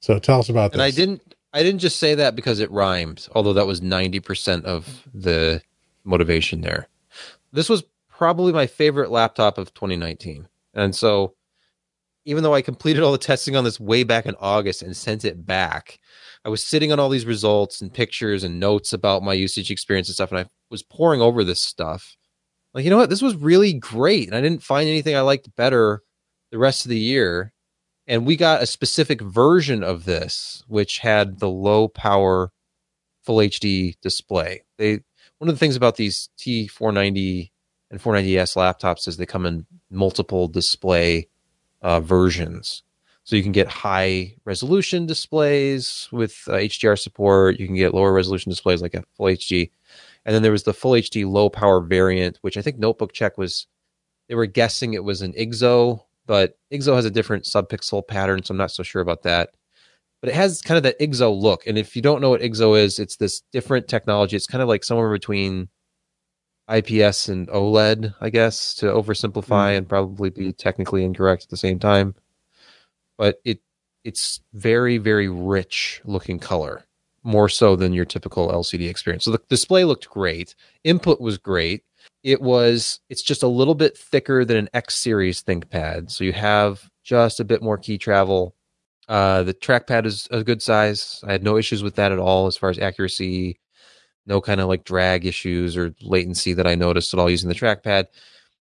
So 0.00 0.18
tell 0.18 0.40
us 0.40 0.48
about 0.48 0.72
and 0.72 0.80
this. 0.80 0.80
And 0.80 0.82
I 0.82 0.90
didn't, 0.90 1.34
I 1.52 1.62
didn't 1.62 1.80
just 1.80 1.98
say 1.98 2.14
that 2.14 2.36
because 2.36 2.60
it 2.60 2.70
rhymes, 2.70 3.28
although 3.34 3.52
that 3.54 3.66
was 3.66 3.82
ninety 3.82 4.20
percent 4.20 4.64
of 4.64 5.08
the 5.12 5.62
motivation 6.04 6.60
there. 6.60 6.88
This 7.52 7.68
was 7.68 7.84
probably 8.08 8.52
my 8.52 8.66
favorite 8.66 9.10
laptop 9.10 9.58
of 9.58 9.74
2019, 9.74 10.48
and 10.74 10.94
so 10.94 11.34
even 12.24 12.42
though 12.42 12.54
I 12.54 12.62
completed 12.62 13.02
all 13.02 13.12
the 13.12 13.18
testing 13.18 13.56
on 13.56 13.64
this 13.64 13.80
way 13.80 14.04
back 14.04 14.26
in 14.26 14.36
August 14.40 14.82
and 14.82 14.96
sent 14.96 15.24
it 15.24 15.44
back, 15.44 15.98
I 16.44 16.48
was 16.48 16.64
sitting 16.64 16.92
on 16.92 16.98
all 16.98 17.08
these 17.08 17.26
results 17.26 17.80
and 17.80 17.92
pictures 17.92 18.42
and 18.42 18.58
notes 18.58 18.92
about 18.92 19.22
my 19.22 19.32
usage 19.32 19.70
experience 19.70 20.08
and 20.08 20.14
stuff, 20.14 20.30
and 20.30 20.40
I 20.40 20.46
was 20.70 20.82
pouring 20.82 21.20
over 21.20 21.44
this 21.44 21.62
stuff. 21.62 22.16
Like, 22.74 22.84
you 22.84 22.90
know 22.90 22.96
what? 22.96 23.10
This 23.10 23.22
was 23.22 23.36
really 23.36 23.72
great. 23.72 24.28
And 24.28 24.36
I 24.36 24.40
didn't 24.40 24.62
find 24.62 24.88
anything 24.88 25.14
I 25.14 25.20
liked 25.20 25.54
better 25.56 26.02
the 26.50 26.58
rest 26.58 26.84
of 26.84 26.90
the 26.90 26.98
year. 26.98 27.52
And 28.06 28.26
we 28.26 28.34
got 28.34 28.62
a 28.62 28.66
specific 28.66 29.20
version 29.20 29.84
of 29.84 30.04
this, 30.04 30.64
which 30.66 30.98
had 30.98 31.38
the 31.38 31.48
low 31.48 31.88
power 31.88 32.50
full 33.22 33.38
HD 33.38 33.94
display. 34.02 34.62
They 34.78 35.00
one 35.38 35.48
of 35.48 35.54
the 35.54 35.58
things 35.58 35.76
about 35.76 35.96
these 35.96 36.28
T490 36.38 37.50
and 37.90 38.00
490S 38.00 38.56
laptops 38.56 39.06
is 39.06 39.16
they 39.16 39.26
come 39.26 39.46
in 39.46 39.66
multiple 39.90 40.48
display 40.48 41.28
uh, 41.80 42.00
versions. 42.00 42.82
So 43.24 43.36
you 43.36 43.42
can 43.42 43.52
get 43.52 43.68
high 43.68 44.34
resolution 44.44 45.06
displays 45.06 46.08
with 46.10 46.42
uh, 46.48 46.54
HDR 46.54 46.98
support. 46.98 47.60
You 47.60 47.66
can 47.66 47.76
get 47.76 47.94
lower 47.94 48.12
resolution 48.12 48.50
displays 48.50 48.82
like 48.82 48.94
a 48.94 49.04
full 49.16 49.26
HD. 49.26 49.70
And 50.24 50.34
then 50.34 50.42
there 50.42 50.52
was 50.52 50.64
the 50.64 50.74
full 50.74 50.92
HD 50.92 51.28
low 51.28 51.48
power 51.48 51.80
variant, 51.80 52.38
which 52.42 52.56
I 52.56 52.62
think 52.62 52.78
Notebook 52.78 53.12
Check 53.12 53.38
was, 53.38 53.66
they 54.28 54.34
were 54.34 54.46
guessing 54.46 54.94
it 54.94 55.04
was 55.04 55.22
an 55.22 55.32
IGZO, 55.34 56.02
but 56.26 56.58
IGZO 56.72 56.96
has 56.96 57.04
a 57.04 57.10
different 57.10 57.44
subpixel 57.44 58.06
pattern. 58.08 58.42
So 58.42 58.52
I'm 58.52 58.58
not 58.58 58.72
so 58.72 58.82
sure 58.82 59.02
about 59.02 59.22
that. 59.22 59.50
But 60.20 60.30
it 60.30 60.34
has 60.34 60.62
kind 60.62 60.76
of 60.76 60.82
that 60.84 60.98
IGZO 61.00 61.40
look. 61.40 61.66
And 61.66 61.78
if 61.78 61.94
you 61.94 62.02
don't 62.02 62.20
know 62.20 62.30
what 62.30 62.40
IGZO 62.40 62.78
is, 62.78 62.98
it's 62.98 63.16
this 63.16 63.42
different 63.52 63.86
technology. 63.88 64.36
It's 64.36 64.46
kind 64.46 64.62
of 64.62 64.68
like 64.68 64.84
somewhere 64.84 65.12
between 65.12 65.68
IPS 66.72 67.28
and 67.28 67.48
OLED, 67.48 68.14
I 68.20 68.30
guess, 68.30 68.74
to 68.76 68.86
oversimplify 68.86 69.74
mm. 69.74 69.78
and 69.78 69.88
probably 69.88 70.30
be 70.30 70.52
technically 70.52 71.04
incorrect 71.04 71.44
at 71.44 71.50
the 71.50 71.56
same 71.56 71.78
time 71.78 72.14
but 73.18 73.40
it 73.44 73.60
it's 74.04 74.40
very 74.52 74.98
very 74.98 75.28
rich 75.28 76.00
looking 76.04 76.38
color 76.38 76.84
more 77.24 77.48
so 77.48 77.76
than 77.76 77.92
your 77.92 78.04
typical 78.04 78.48
LCD 78.50 78.88
experience. 78.90 79.24
So 79.24 79.30
the 79.30 79.40
display 79.48 79.84
looked 79.84 80.08
great, 80.08 80.54
input 80.84 81.20
was 81.20 81.38
great. 81.38 81.84
It 82.24 82.40
was 82.40 83.00
it's 83.08 83.22
just 83.22 83.42
a 83.42 83.48
little 83.48 83.74
bit 83.74 83.96
thicker 83.96 84.44
than 84.44 84.56
an 84.56 84.68
X 84.74 84.96
series 84.96 85.42
ThinkPad, 85.42 86.10
so 86.10 86.24
you 86.24 86.32
have 86.32 86.88
just 87.04 87.40
a 87.40 87.44
bit 87.44 87.62
more 87.62 87.78
key 87.78 87.98
travel. 87.98 88.54
Uh, 89.08 89.42
the 89.42 89.54
trackpad 89.54 90.06
is 90.06 90.28
a 90.30 90.44
good 90.44 90.62
size. 90.62 91.22
I 91.26 91.32
had 91.32 91.42
no 91.42 91.56
issues 91.56 91.82
with 91.82 91.96
that 91.96 92.12
at 92.12 92.18
all 92.18 92.46
as 92.46 92.56
far 92.56 92.70
as 92.70 92.78
accuracy. 92.78 93.58
No 94.26 94.40
kind 94.40 94.60
of 94.60 94.68
like 94.68 94.84
drag 94.84 95.26
issues 95.26 95.76
or 95.76 95.94
latency 96.00 96.52
that 96.54 96.66
I 96.66 96.76
noticed 96.76 97.12
at 97.12 97.18
all 97.18 97.28
using 97.28 97.48
the 97.48 97.54
trackpad. 97.54 98.06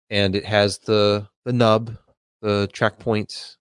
And 0.10 0.36
it 0.36 0.46
has 0.46 0.80
the 0.80 1.28
the 1.46 1.54
nub, 1.54 1.98
the 2.42 2.70
track 2.72 3.00
point 3.00 3.58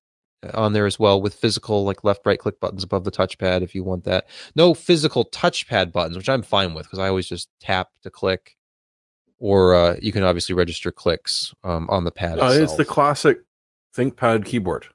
on 0.55 0.73
there 0.73 0.87
as 0.87 0.99
well 0.99 1.21
with 1.21 1.35
physical 1.35 1.85
like 1.85 2.05
left 2.05 2.25
right 2.25 2.39
click 2.39 2.61
buttons 2.61 2.85
above 2.85 3.05
the 3.05 3.11
touchpad 3.11 3.63
if 3.63 3.75
you 3.75 3.83
want 3.83 4.05
that. 4.05 4.27
No 4.55 4.75
physical 4.75 5.25
touchpad 5.25 5.93
buttons, 5.93 6.17
which 6.17 6.29
I'm 6.29 6.43
fine 6.43 6.75
with 6.75 6.87
because 6.87 6.99
I 6.99 7.09
always 7.09 7.29
just 7.29 7.49
tap 7.61 7.89
to 8.03 8.11
click. 8.11 8.57
Or 9.41 9.75
uh, 9.75 9.97
you 10.03 10.11
can 10.11 10.25
obviously 10.25 10.55
register 10.55 10.91
clicks 10.91 11.55
um, 11.63 11.89
on 11.91 12.03
the 12.03 12.11
pad. 12.11 12.41
Uh, 12.41 12.51
it's 12.51 12.75
the 12.75 12.85
classic 12.85 13.39
ThinkPad 13.97 14.45
keyboard, 14.45 14.87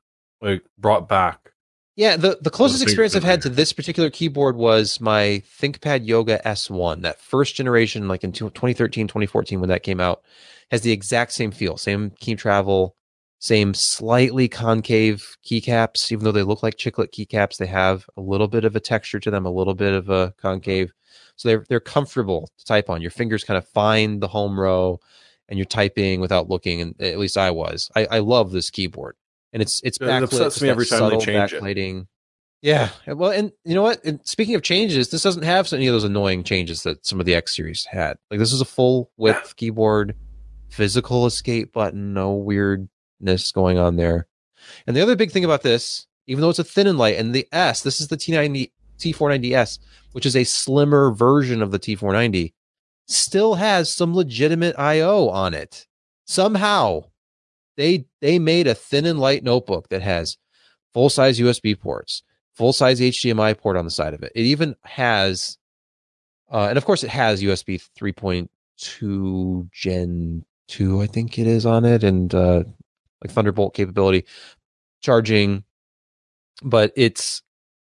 like 0.41 0.63
brought 0.77 1.07
back. 1.07 1.51
Yeah, 1.95 2.17
the, 2.17 2.39
the 2.41 2.49
closest 2.49 2.81
big 2.81 2.89
experience 2.89 3.15
I've 3.15 3.23
had 3.23 3.43
to 3.43 3.49
this 3.49 3.71
particular 3.71 4.09
keyboard 4.09 4.55
was 4.55 4.99
my 4.99 5.43
ThinkPad 5.61 6.07
Yoga 6.07 6.41
S1, 6.43 7.03
that 7.03 7.21
first 7.21 7.55
generation, 7.55 8.07
like 8.07 8.23
in 8.23 8.31
2013, 8.31 9.07
2014, 9.07 9.59
when 9.59 9.69
that 9.69 9.83
came 9.83 9.99
out, 9.99 10.23
has 10.71 10.81
the 10.81 10.91
exact 10.91 11.33
same 11.33 11.51
feel, 11.51 11.77
same 11.77 12.09
key 12.19 12.35
travel, 12.35 12.95
same 13.43 13.73
slightly 13.73 14.47
concave 14.47 15.35
keycaps, 15.45 16.13
even 16.13 16.23
though 16.23 16.31
they 16.31 16.43
look 16.43 16.63
like 16.63 16.77
chiclet 16.77 17.09
keycaps, 17.11 17.57
they 17.57 17.65
have 17.65 18.05
a 18.15 18.21
little 18.21 18.47
bit 18.47 18.63
of 18.63 18.73
a 18.73 18.79
texture 18.79 19.19
to 19.19 19.29
them, 19.29 19.45
a 19.45 19.51
little 19.51 19.73
bit 19.73 19.91
of 19.91 20.09
a 20.09 20.33
concave. 20.37 20.93
So 21.35 21.49
they're 21.49 21.65
they're 21.67 21.81
comfortable 21.81 22.49
to 22.57 22.65
type 22.65 22.89
on. 22.89 23.01
Your 23.01 23.11
fingers 23.11 23.43
kind 23.43 23.57
of 23.57 23.67
find 23.67 24.21
the 24.23 24.29
home 24.29 24.57
row 24.57 25.01
and 25.49 25.59
you're 25.59 25.65
typing 25.65 26.21
without 26.21 26.47
looking, 26.49 26.79
and 26.79 27.01
at 27.01 27.17
least 27.19 27.37
I 27.37 27.51
was. 27.51 27.91
I, 27.97 28.05
I 28.05 28.19
love 28.19 28.51
this 28.53 28.69
keyboard. 28.69 29.17
And 29.51 29.61
it's 29.61 29.81
it's 29.83 29.97
It 29.97 30.05
backlit. 30.05 30.23
upsets 30.23 30.55
it's 30.55 30.61
me 30.61 30.69
every 30.69 30.85
time 30.85 31.09
they 31.09 31.17
change 31.17 31.51
it. 31.51 31.61
backlighting. 31.61 32.07
Yeah. 32.61 32.91
Well, 33.07 33.31
and 33.31 33.51
you 33.65 33.75
know 33.75 33.81
what? 33.83 34.05
And 34.05 34.21
speaking 34.23 34.55
of 34.55 34.61
changes, 34.61 35.09
this 35.09 35.21
doesn't 35.21 35.43
have 35.43 35.73
any 35.73 35.87
of 35.87 35.93
those 35.93 36.05
annoying 36.05 36.43
changes 36.45 36.83
that 36.83 37.05
some 37.05 37.19
of 37.19 37.25
the 37.25 37.35
X 37.35 37.53
series 37.53 37.83
had. 37.83 38.15
Like 38.31 38.39
this 38.39 38.53
is 38.53 38.61
a 38.61 38.65
full 38.65 39.11
width 39.17 39.57
keyboard, 39.57 40.15
physical 40.69 41.25
escape 41.25 41.73
button, 41.73 42.13
no 42.13 42.35
going 43.51 43.77
on 43.77 43.95
there. 43.95 44.27
And 44.87 44.95
the 44.95 45.01
other 45.01 45.15
big 45.15 45.31
thing 45.31 45.45
about 45.45 45.63
this, 45.63 46.07
even 46.27 46.41
though 46.41 46.49
it's 46.49 46.59
a 46.59 46.63
thin 46.63 46.87
and 46.87 46.97
light, 46.97 47.17
and 47.17 47.33
the 47.33 47.47
S, 47.51 47.81
this 47.81 47.99
is 47.99 48.07
the 48.07 48.17
T90 48.17 48.71
T490S, 48.99 49.79
which 50.13 50.25
is 50.25 50.35
a 50.35 50.43
slimmer 50.43 51.11
version 51.11 51.61
of 51.61 51.71
the 51.71 51.79
T490, 51.79 52.53
still 53.07 53.55
has 53.55 53.91
some 53.91 54.15
legitimate 54.15 54.77
I/O 54.77 55.29
on 55.29 55.53
it. 55.53 55.87
Somehow, 56.25 57.05
they 57.75 58.05
they 58.21 58.39
made 58.39 58.67
a 58.67 58.75
thin 58.75 59.05
and 59.05 59.19
light 59.19 59.43
notebook 59.43 59.89
that 59.89 60.01
has 60.01 60.37
full 60.93 61.09
size 61.09 61.39
USB 61.39 61.77
ports, 61.77 62.23
full 62.53 62.71
size 62.71 62.99
HDMI 62.99 63.57
port 63.57 63.75
on 63.75 63.85
the 63.85 63.91
side 63.91 64.13
of 64.13 64.23
it. 64.23 64.31
It 64.35 64.43
even 64.43 64.75
has, 64.83 65.57
uh, 66.51 66.67
and 66.69 66.77
of 66.77 66.85
course, 66.85 67.03
it 67.03 67.09
has 67.09 67.43
USB 67.43 67.81
3.2 67.99 69.69
Gen 69.71 70.45
2, 70.67 71.01
I 71.01 71.07
think 71.07 71.37
it 71.37 71.47
is 71.47 71.65
on 71.65 71.83
it, 71.83 72.03
and 72.03 72.33
uh, 72.33 72.63
like 73.23 73.31
Thunderbolt 73.31 73.73
capability 73.73 74.25
charging, 75.01 75.63
but 76.63 76.91
it's 76.95 77.41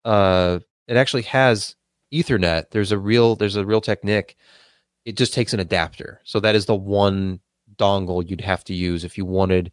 uh, 0.06 0.60
it 0.88 0.98
actually 0.98 1.24
has 1.24 1.76
Ethernet. 2.14 2.72
There's 2.72 2.92
a 2.92 2.98
real 2.98 3.36
there's 3.36 3.56
a 3.56 3.66
real 3.66 3.82
Technic. 3.82 4.36
It 5.06 5.18
just 5.18 5.34
takes 5.34 5.54
an 5.54 5.60
adapter, 5.60 6.22
so 6.24 6.40
that 6.40 6.56
is 6.56 6.66
the 6.66 6.76
one 6.76 7.40
dongle 7.78 8.28
you'd 8.28 8.42
have 8.42 8.64
to 8.66 8.74
use 8.74 9.04
if 9.04 9.18
you 9.18 9.26
wanted 9.26 9.72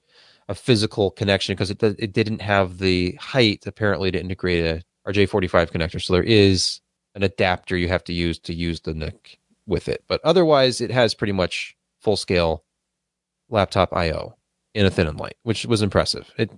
a 0.49 0.55
physical 0.55 1.11
connection 1.11 1.55
because 1.55 1.71
it 1.71 1.83
it 1.83 2.13
didn't 2.13 2.41
have 2.41 2.79
the 2.79 3.13
height 3.21 3.65
apparently 3.67 4.11
to 4.11 4.21
integrate 4.21 4.65
a 4.65 5.11
RJ45 5.11 5.71
connector. 5.71 6.03
So 6.03 6.13
there 6.15 6.23
is 6.23 6.81
an 7.15 7.23
adapter 7.23 7.77
you 7.77 7.89
have 7.89 8.05
to 8.05 8.13
use 8.13 8.39
to 8.41 8.55
use 8.55 8.81
the 8.81 8.95
NIC 8.95 9.39
with 9.67 9.89
it. 9.89 10.05
But 10.09 10.21
otherwise, 10.25 10.81
it 10.81 10.91
has 10.91 11.15
pretty 11.15 11.33
much 11.33 11.77
full 12.01 12.17
scale 12.17 12.65
laptop 13.51 13.93
I/O 13.93 14.38
in 14.75 14.87
a 14.87 14.91
thin 14.91 15.07
and 15.07 15.19
light, 15.19 15.37
which 15.43 15.67
was 15.67 15.83
impressive. 15.83 16.31
It, 16.37 16.51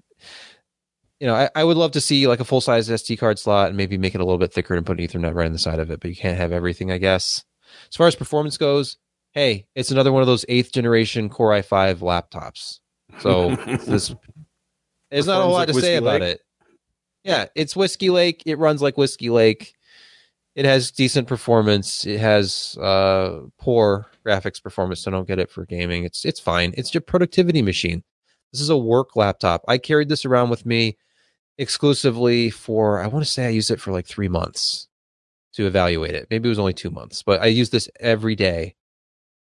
you 1.20 1.26
know, 1.26 1.34
I, 1.34 1.50
I 1.54 1.64
would 1.64 1.76
love 1.76 1.92
to 1.92 2.00
see 2.00 2.26
like 2.26 2.40
a 2.40 2.44
full 2.44 2.60
size 2.60 2.88
SD 2.88 3.18
card 3.18 3.38
slot 3.38 3.68
and 3.68 3.76
maybe 3.76 3.98
make 3.98 4.14
it 4.14 4.20
a 4.20 4.24
little 4.24 4.38
bit 4.38 4.52
thicker 4.52 4.74
and 4.74 4.86
put 4.86 4.98
an 4.98 5.06
Ethernet 5.06 5.34
right 5.34 5.46
on 5.46 5.52
the 5.52 5.58
side 5.58 5.78
of 5.78 5.90
it. 5.90 6.00
But 6.00 6.10
you 6.10 6.16
can't 6.16 6.38
have 6.38 6.52
everything, 6.52 6.90
I 6.90 6.98
guess. 6.98 7.44
As 7.88 7.96
far 7.96 8.06
as 8.06 8.16
performance 8.16 8.56
goes, 8.56 8.96
hey, 9.32 9.66
it's 9.74 9.90
another 9.90 10.12
one 10.12 10.22
of 10.22 10.26
those 10.26 10.44
eighth 10.48 10.72
generation 10.72 11.28
Core 11.28 11.52
i5 11.52 11.98
laptops. 11.98 12.80
So 13.20 13.54
this 13.86 14.14
there's 15.10 15.26
not 15.26 15.42
a 15.42 15.44
lot 15.44 15.52
like 15.52 15.68
to 15.68 15.74
say 15.74 15.80
Whiskey 15.80 15.94
about 15.96 16.20
Lake? 16.20 16.34
it. 16.34 16.40
Yeah, 17.24 17.46
it's 17.54 17.76
Whiskey 17.76 18.10
Lake. 18.10 18.42
It 18.46 18.58
runs 18.58 18.80
like 18.80 18.96
Whiskey 18.96 19.28
Lake. 19.30 19.74
It 20.54 20.64
has 20.64 20.90
decent 20.90 21.28
performance. 21.28 22.04
It 22.04 22.18
has 22.18 22.76
uh, 22.80 23.40
poor 23.58 24.06
graphics 24.26 24.62
performance, 24.62 25.00
so 25.00 25.10
don't 25.10 25.28
get 25.28 25.38
it 25.38 25.50
for 25.50 25.64
gaming. 25.64 26.04
It's 26.04 26.24
it's 26.24 26.40
fine. 26.40 26.74
It's 26.76 26.92
your 26.92 27.00
productivity 27.02 27.62
machine. 27.62 28.02
This 28.52 28.60
is 28.60 28.70
a 28.70 28.76
work 28.76 29.14
laptop. 29.14 29.64
I 29.68 29.78
carried 29.78 30.08
this 30.08 30.24
around 30.24 30.50
with 30.50 30.66
me 30.66 30.96
exclusively 31.58 32.50
for 32.50 33.00
I 33.00 33.06
want 33.06 33.24
to 33.24 33.30
say 33.30 33.46
I 33.46 33.50
used 33.50 33.70
it 33.70 33.80
for 33.80 33.92
like 33.92 34.06
three 34.06 34.28
months 34.28 34.88
to 35.54 35.66
evaluate 35.66 36.14
it. 36.14 36.26
Maybe 36.30 36.48
it 36.48 36.50
was 36.50 36.58
only 36.58 36.72
two 36.72 36.90
months, 36.90 37.22
but 37.22 37.40
I 37.40 37.46
used 37.46 37.72
this 37.72 37.88
every 38.00 38.34
day. 38.34 38.74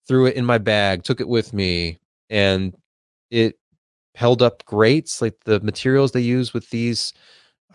Threw 0.07 0.27
it 0.27 0.36
in 0.36 0.45
my 0.45 0.60
bag, 0.60 1.03
took 1.03 1.19
it 1.19 1.27
with 1.27 1.53
me, 1.53 1.99
and 2.30 2.76
it 3.32 3.57
held 4.15 4.41
up 4.41 4.64
great. 4.65 5.06
It's 5.06 5.22
like 5.22 5.36
the 5.45 5.60
materials 5.61 6.11
they 6.11 6.22
use 6.22 6.53
with 6.53 6.69
these 6.69 7.14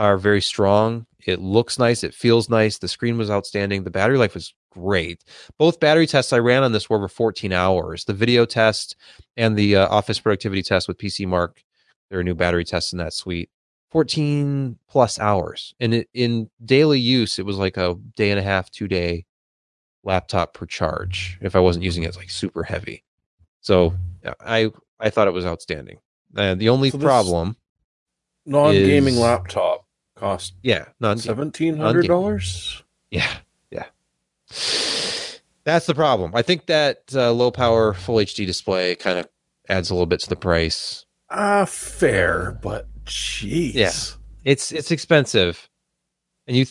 are 0.01 0.17
very 0.17 0.41
strong. 0.41 1.07
It 1.27 1.41
looks 1.41 1.79
nice. 1.79 2.03
It 2.03 2.15
feels 2.15 2.49
nice. 2.49 2.79
The 2.79 2.89
screen 2.89 3.19
was 3.19 3.31
outstanding. 3.31 3.85
The 3.85 3.91
battery 3.91 4.17
life 4.17 4.33
was 4.33 4.55
great. 4.73 5.23
Both 5.59 5.79
battery 5.79 6.07
tests 6.07 6.33
I 6.33 6.39
ran 6.39 6.63
on 6.63 6.73
this 6.73 6.89
were 6.89 6.97
over 6.97 7.07
14 7.07 7.53
hours. 7.53 8.07
The 8.07 8.15
video 8.15 8.47
test 8.47 8.97
and 9.37 9.57
the 9.57 9.77
uh, 9.77 9.89
office 9.89 10.19
productivity 10.19 10.63
test 10.63 10.89
with 10.89 10.97
PC 10.97 11.27
Mark, 11.27 11.63
there 12.09 12.19
are 12.19 12.25
new 12.25 12.35
battery 12.35 12.65
tests 12.65 12.95
in 12.95 12.99
that 12.99 13.13
suite. 13.13 13.51
14 13.91 14.79
plus 14.89 15.19
hours. 15.19 15.75
And 15.81 15.93
it, 15.93 16.09
in 16.15 16.49
daily 16.65 16.99
use, 16.99 17.39
it 17.39 17.45
was 17.45 17.59
like 17.59 17.77
a 17.77 17.95
day 18.17 18.31
and 18.31 18.41
a 18.41 18.43
half, 18.43 18.71
two 18.71 18.89
day 18.89 19.27
laptop 20.03 20.55
per 20.55 20.65
charge 20.65 21.37
if 21.43 21.55
I 21.55 21.61
wasn't 21.61 21.85
using 21.85 22.05
it 22.05 22.17
like 22.17 22.31
super 22.31 22.63
heavy. 22.63 23.05
So 23.61 23.93
I 24.41 24.71
I 24.99 25.11
thought 25.11 25.29
it 25.29 25.35
was 25.35 25.45
outstanding. 25.45 25.99
And 26.35 26.59
the 26.59 26.71
only 26.71 26.89
So 26.89 26.99
problem, 26.99 27.57
Non-gaming 28.47 29.17
laptop 29.17 29.85
cost 30.21 30.55
yeah, 30.63 30.85
non 31.01 31.19
seventeen 31.19 31.77
hundred 31.77 32.07
dollars. 32.07 32.83
Yeah, 33.11 33.29
yeah. 33.71 33.87
That's 35.65 35.87
the 35.87 35.95
problem. 35.95 36.33
I 36.35 36.43
think 36.43 36.67
that 36.67 37.03
uh, 37.15 37.33
low 37.33 37.51
power 37.51 37.93
full 37.95 38.17
HD 38.17 38.47
display 38.47 38.95
kind 38.97 39.19
of 39.19 39.29
adds 39.69 39.91
a 39.91 39.95
little 39.95 40.07
bit 40.07 40.21
to 40.21 40.29
the 40.29 40.37
price. 40.37 41.05
Ah, 41.31 41.65
fair, 41.65 42.59
but 42.63 42.87
jeez. 43.05 43.75
Yeah. 43.75 43.93
It's 44.45 44.73
it's 44.73 44.91
expensive, 44.91 45.69
and 46.47 46.57
you, 46.57 46.67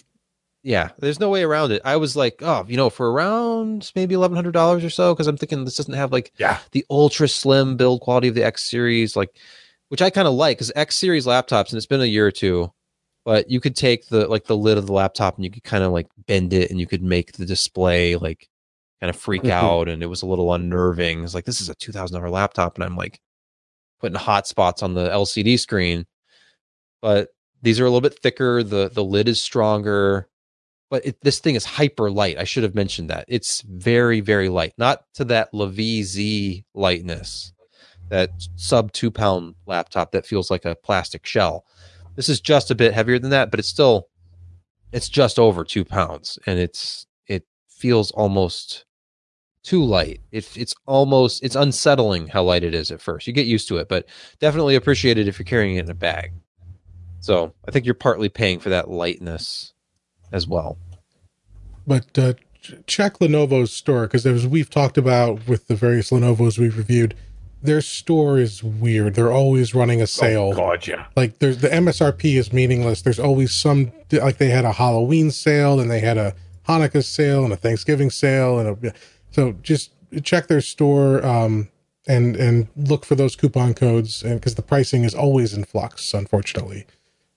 yeah. 0.64 0.90
There's 0.98 1.20
no 1.20 1.30
way 1.30 1.44
around 1.44 1.72
it. 1.72 1.82
I 1.86 1.98
was 1.98 2.16
like, 2.16 2.42
oh, 2.42 2.66
you 2.68 2.78
know, 2.78 2.90
for 2.90 3.12
around 3.12 3.92
maybe 3.96 4.16
eleven 4.16 4.36
hundred 4.36 4.54
dollars 4.54 4.84
or 4.84 4.90
so, 4.90 5.14
because 5.14 5.28
I'm 5.28 5.38
thinking 5.38 5.64
this 5.66 5.78
doesn't 5.78 5.94
have 5.94 6.12
like 6.12 6.32
Yeah. 6.38 6.58
the 6.72 6.84
ultra 6.90 7.28
slim 7.28 7.78
build 7.78 8.02
quality 8.02 8.28
of 8.28 8.36
the 8.36 8.44
X 8.44 8.64
series, 8.64 9.16
like 9.16 9.30
which 9.90 10.02
I 10.02 10.10
kind 10.10 10.28
of 10.28 10.34
like 10.34 10.58
because 10.58 10.72
X 10.76 10.96
series 10.96 11.28
laptops, 11.28 11.70
and 11.70 11.78
it's 11.78 11.86
been 11.86 12.02
a 12.02 12.06
year 12.06 12.26
or 12.26 12.32
two, 12.32 12.74
but 13.30 13.48
you 13.48 13.60
could 13.60 13.76
take 13.76 14.08
the 14.08 14.28
like 14.28 14.46
the 14.46 14.58
lid 14.58 14.80
of 14.80 14.88
the 14.88 14.92
laptop 14.94 15.36
and 15.36 15.46
you 15.46 15.52
could 15.52 15.64
kind 15.64 15.84
of 15.84 15.92
like 15.92 16.08
bend 16.26 16.52
it 16.52 16.72
and 16.72 16.80
you 16.80 16.88
could 16.88 17.04
make 17.04 17.34
the 17.34 17.46
display 17.46 18.16
like 18.16 18.50
kind 19.00 19.12
of 19.12 19.16
freak 19.16 19.44
Mhm. 19.44 19.52
out, 19.52 19.88
and 19.88 20.02
it 20.02 20.08
was 20.08 20.24
a 20.24 20.26
little 20.26 20.52
unnerving. 20.52 21.24
It's 21.24 21.36
like 21.36 21.46
this 21.46 21.62
is 21.62 21.70
a 21.70 21.76
two 21.76 21.92
thousand 21.92 22.16
dollar 22.18 22.32
laptop, 22.32 22.74
and 22.74 22.84
I'm 22.84 22.96
like 22.96 23.20
putting 24.02 24.18
hot 24.18 24.48
spots 24.48 24.82
on 24.82 24.96
the 24.96 25.10
LCD 25.12 25.60
screen, 25.60 26.08
but 27.04 27.30
these 27.62 27.80
are 27.80 27.86
a 27.86 27.90
little 27.90 28.02
bit 28.02 28.20
thicker. 28.20 28.64
the 28.64 28.90
The 28.90 29.04
lid 29.04 29.28
is 29.28 29.40
stronger. 29.40 30.28
But 30.90 31.06
it, 31.06 31.22
this 31.22 31.38
thing 31.38 31.54
is 31.54 31.66
hyper 31.66 32.10
light. 32.10 32.40
I 32.40 32.46
should 32.46 32.64
have 32.64 32.74
mentioned 32.74 33.12
that. 33.12 33.26
It's 33.28 33.62
very, 33.62 34.22
very 34.22 34.50
light. 34.50 34.74
Not 34.76 35.04
to 35.14 35.26
that 35.26 35.50
Z 35.54 36.66
lightness, 36.74 37.54
that 38.10 38.32
sub 38.56 38.92
two 38.92 39.12
pound 39.12 39.54
laptop 39.68 40.14
that 40.14 40.26
feels 40.26 40.50
like 40.50 40.66
a 40.66 40.74
plastic 40.74 41.28
shell. 41.28 41.64
This 42.20 42.28
is 42.28 42.42
just 42.42 42.70
a 42.70 42.76
bit 42.76 42.94
heavier 42.94 43.18
than 43.18 43.30
that, 43.30 43.50
but 43.50 43.62
it's 43.62 43.70
still 43.70 44.10
it's 44.92 45.08
just 45.08 45.40
over 45.40 45.64
two 45.64 45.86
pounds, 45.86 46.38
and 46.46 46.60
it's 46.60 47.08
it 47.28 47.46
feels 47.70 48.12
almost 48.12 48.84
too 49.64 49.82
light. 49.86 50.20
It, 50.30 50.58
it's 50.58 50.76
almost 50.86 51.42
it's 51.46 51.56
unsettling 51.56 52.28
how 52.28 52.44
light 52.44 52.66
it 52.66 52.76
is 52.76 52.92
at 52.92 53.00
first. 53.00 53.26
You 53.26 53.32
get 53.32 53.46
used 53.46 53.70
to 53.70 53.78
it, 53.78 53.88
but 53.88 54.06
definitely 54.42 54.76
appreciate 54.76 55.18
it 55.18 55.30
if 55.30 55.40
you're 55.40 55.46
carrying 55.46 55.78
it 55.78 55.86
in 55.86 55.92
a 55.92 55.94
bag. 55.94 56.34
So 57.22 57.54
I 57.66 57.72
think 57.72 57.86
you're 57.86 57.96
partly 57.96 58.28
paying 58.28 58.60
for 58.60 58.68
that 58.68 58.90
lightness 58.90 59.72
as 60.34 60.46
well. 60.46 60.78
But 61.88 62.20
uh, 62.20 62.34
check 62.86 63.20
Lenovo's 63.20 63.72
store 63.72 64.08
because 64.08 64.26
as 64.26 64.46
we've 64.46 64.70
talked 64.70 64.98
about 64.98 65.48
with 65.48 65.68
the 65.68 65.76
various 65.78 66.10
Lenovo's 66.10 66.58
we've 66.58 66.78
reviewed, 66.78 67.16
their 67.62 67.82
store 67.82 68.40
is 68.40 68.64
weird. 68.64 69.16
They're 69.16 69.32
always 69.32 69.76
running 69.76 70.02
a 70.02 70.08
sale. 70.08 70.52
Oh, 70.54 70.56
God, 70.56 70.88
yeah. 70.88 71.06
like 71.16 71.40
there's 71.40 71.58
the 71.60 71.70
MSRP 71.70 72.38
is 72.38 72.54
meaningless. 72.54 73.02
There's 73.02 73.20
always 73.20 73.54
some 73.54 73.92
like 74.12 74.38
they 74.38 74.50
had 74.50 74.66
a 74.66 74.72
Halloween 74.74 75.32
sale 75.32 75.80
and 75.80 75.90
they 75.92 76.00
had 76.00 76.18
a 76.18 76.34
Hanukkah 76.68 77.04
sale 77.04 77.44
and 77.44 77.52
a 77.52 77.58
Thanksgiving 77.58 78.10
sale 78.10 78.60
and 78.60 78.86
a, 78.86 78.94
so 79.32 79.54
just 79.62 79.92
check 80.24 80.48
their 80.48 80.62
store 80.62 81.26
um, 81.26 81.68
and 82.08 82.36
and 82.36 82.68
look 82.76 83.06
for 83.06 83.16
those 83.16 83.36
coupon 83.36 83.74
codes 83.74 84.24
and 84.24 84.40
because 84.40 84.56
the 84.56 84.62
pricing 84.62 85.04
is 85.04 85.14
always 85.14 85.54
in 85.54 85.64
flux, 85.66 86.14
unfortunately. 86.14 86.86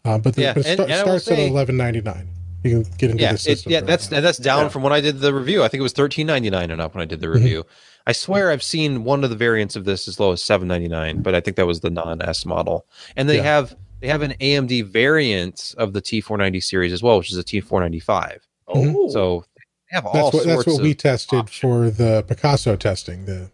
Uh, 0.04 0.18
but 0.18 0.34
the, 0.34 0.42
Yeah, 0.42 0.54
but 0.54 0.66
it 0.66 0.68
and- 0.68 0.74
sta- 0.78 0.82
and 0.84 0.92
I 0.92 0.96
will 1.04 1.18
starts 1.18 1.40
at 1.40 1.48
eleven 1.50 1.76
ninety 1.76 2.00
nine. 2.00 2.28
You 2.64 2.70
can 2.82 2.92
get 2.96 3.10
into 3.10 3.22
yeah, 3.24 3.30
the 3.30 3.34
it, 3.34 3.40
system. 3.40 3.72
yeah, 3.72 3.80
for 3.80 3.86
that's 3.86 4.06
that. 4.08 4.20
that's 4.20 4.38
down 4.38 4.62
Yeah. 4.64 4.68
from 4.68 4.82
when 4.84 4.92
I 4.92 5.00
did 5.00 5.18
the 5.18 5.34
review. 5.34 5.64
I 5.64 5.68
think 5.68 5.80
it 5.80 5.82
was 5.82 5.92
thirteen 5.92 6.26
ninety 6.28 6.48
nine 6.48 6.70
and 6.70 6.80
up 6.80 6.94
when 6.94 7.02
I 7.02 7.06
did 7.06 7.20
the 7.20 7.26
Mm-hmm. 7.26 7.68
Review. 8.06 8.10
I 8.10 8.12
swear 8.12 8.50
I've 8.50 8.62
seen 8.62 9.04
one 9.04 9.24
of 9.24 9.30
the 9.30 9.36
variants 9.36 9.76
of 9.76 9.84
this 9.84 10.08
as 10.08 10.18
low 10.20 10.32
as 10.32 10.42
seven 10.42 10.68
ninety 10.68 10.88
nine, 10.88 11.22
but 11.22 11.34
I 11.34 11.40
think 11.40 11.56
that 11.56 11.66
was 11.66 11.80
the 11.80 11.90
non 11.90 12.22
S 12.22 12.44
model. 12.46 12.86
And 13.16 13.28
they 13.28 13.36
Yeah. 13.36 13.42
have 13.44 13.76
they 14.00 14.08
have 14.08 14.22
an 14.22 14.34
AMD 14.40 14.82
variant 14.86 15.74
of 15.78 15.92
the 15.92 16.00
T 16.00 16.20
four 16.20 16.36
ninety 16.38 16.60
series 16.60 16.92
as 16.92 17.02
well, 17.02 17.18
which 17.18 17.30
is 17.30 17.36
a 17.38 17.44
T 17.44 17.60
four 17.60 17.80
ninety 17.80 18.00
five. 18.00 18.46
Oh, 18.68 19.08
So 19.10 19.44
they 19.90 19.96
have 19.96 20.06
all 20.06 20.12
that's 20.12 20.24
what 20.24 20.32
sorts 20.44 20.46
that's 20.46 20.66
what 20.78 20.82
we 20.82 20.94
tested 20.94 21.38
options. 21.40 21.58
for 21.60 21.90
the 21.90 22.24
Picasso 22.26 22.76
testing. 22.76 23.24
The, 23.26 23.32
the 23.32 23.50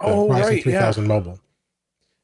oh 0.00 0.28
Ryzen 0.28 0.40
right, 0.42 0.62
three 0.62 0.72
yeah. 0.72 0.92
mobile. 0.98 1.40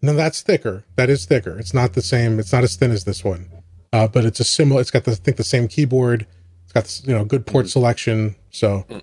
No, 0.05 0.15
that's 0.15 0.43
thicker. 0.43 0.85
That 0.97 1.09
is 1.09 1.25
thicker. 1.27 1.59
It's 1.59 1.73
not 1.73 1.93
the 1.95 2.03
same. 2.03 2.41
It's 2.41 2.53
not 2.53 2.65
as 2.65 2.75
thin 2.77 2.91
as 2.91 3.05
this 3.05 3.23
one, 3.25 3.49
uh, 3.93 4.09
but 4.09 4.25
it's 4.25 4.41
a 4.41 4.45
similar. 4.45 4.81
It's 4.81 4.91
got 4.91 5.05
the 5.05 5.13
I 5.13 5.15
think 5.15 5.37
the 5.37 5.45
same 5.45 5.69
keyboard. 5.69 6.27
It's 6.65 6.73
got 6.73 6.85
this, 6.85 7.03
you 7.07 7.15
know 7.15 7.25
good 7.25 7.47
port 7.47 7.67
Mm. 7.67 7.71
selection. 7.71 8.37
So 8.51 8.85
Mm. 8.91 9.03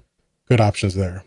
good 0.49 0.59
options 0.61 0.93
there. 0.95 1.23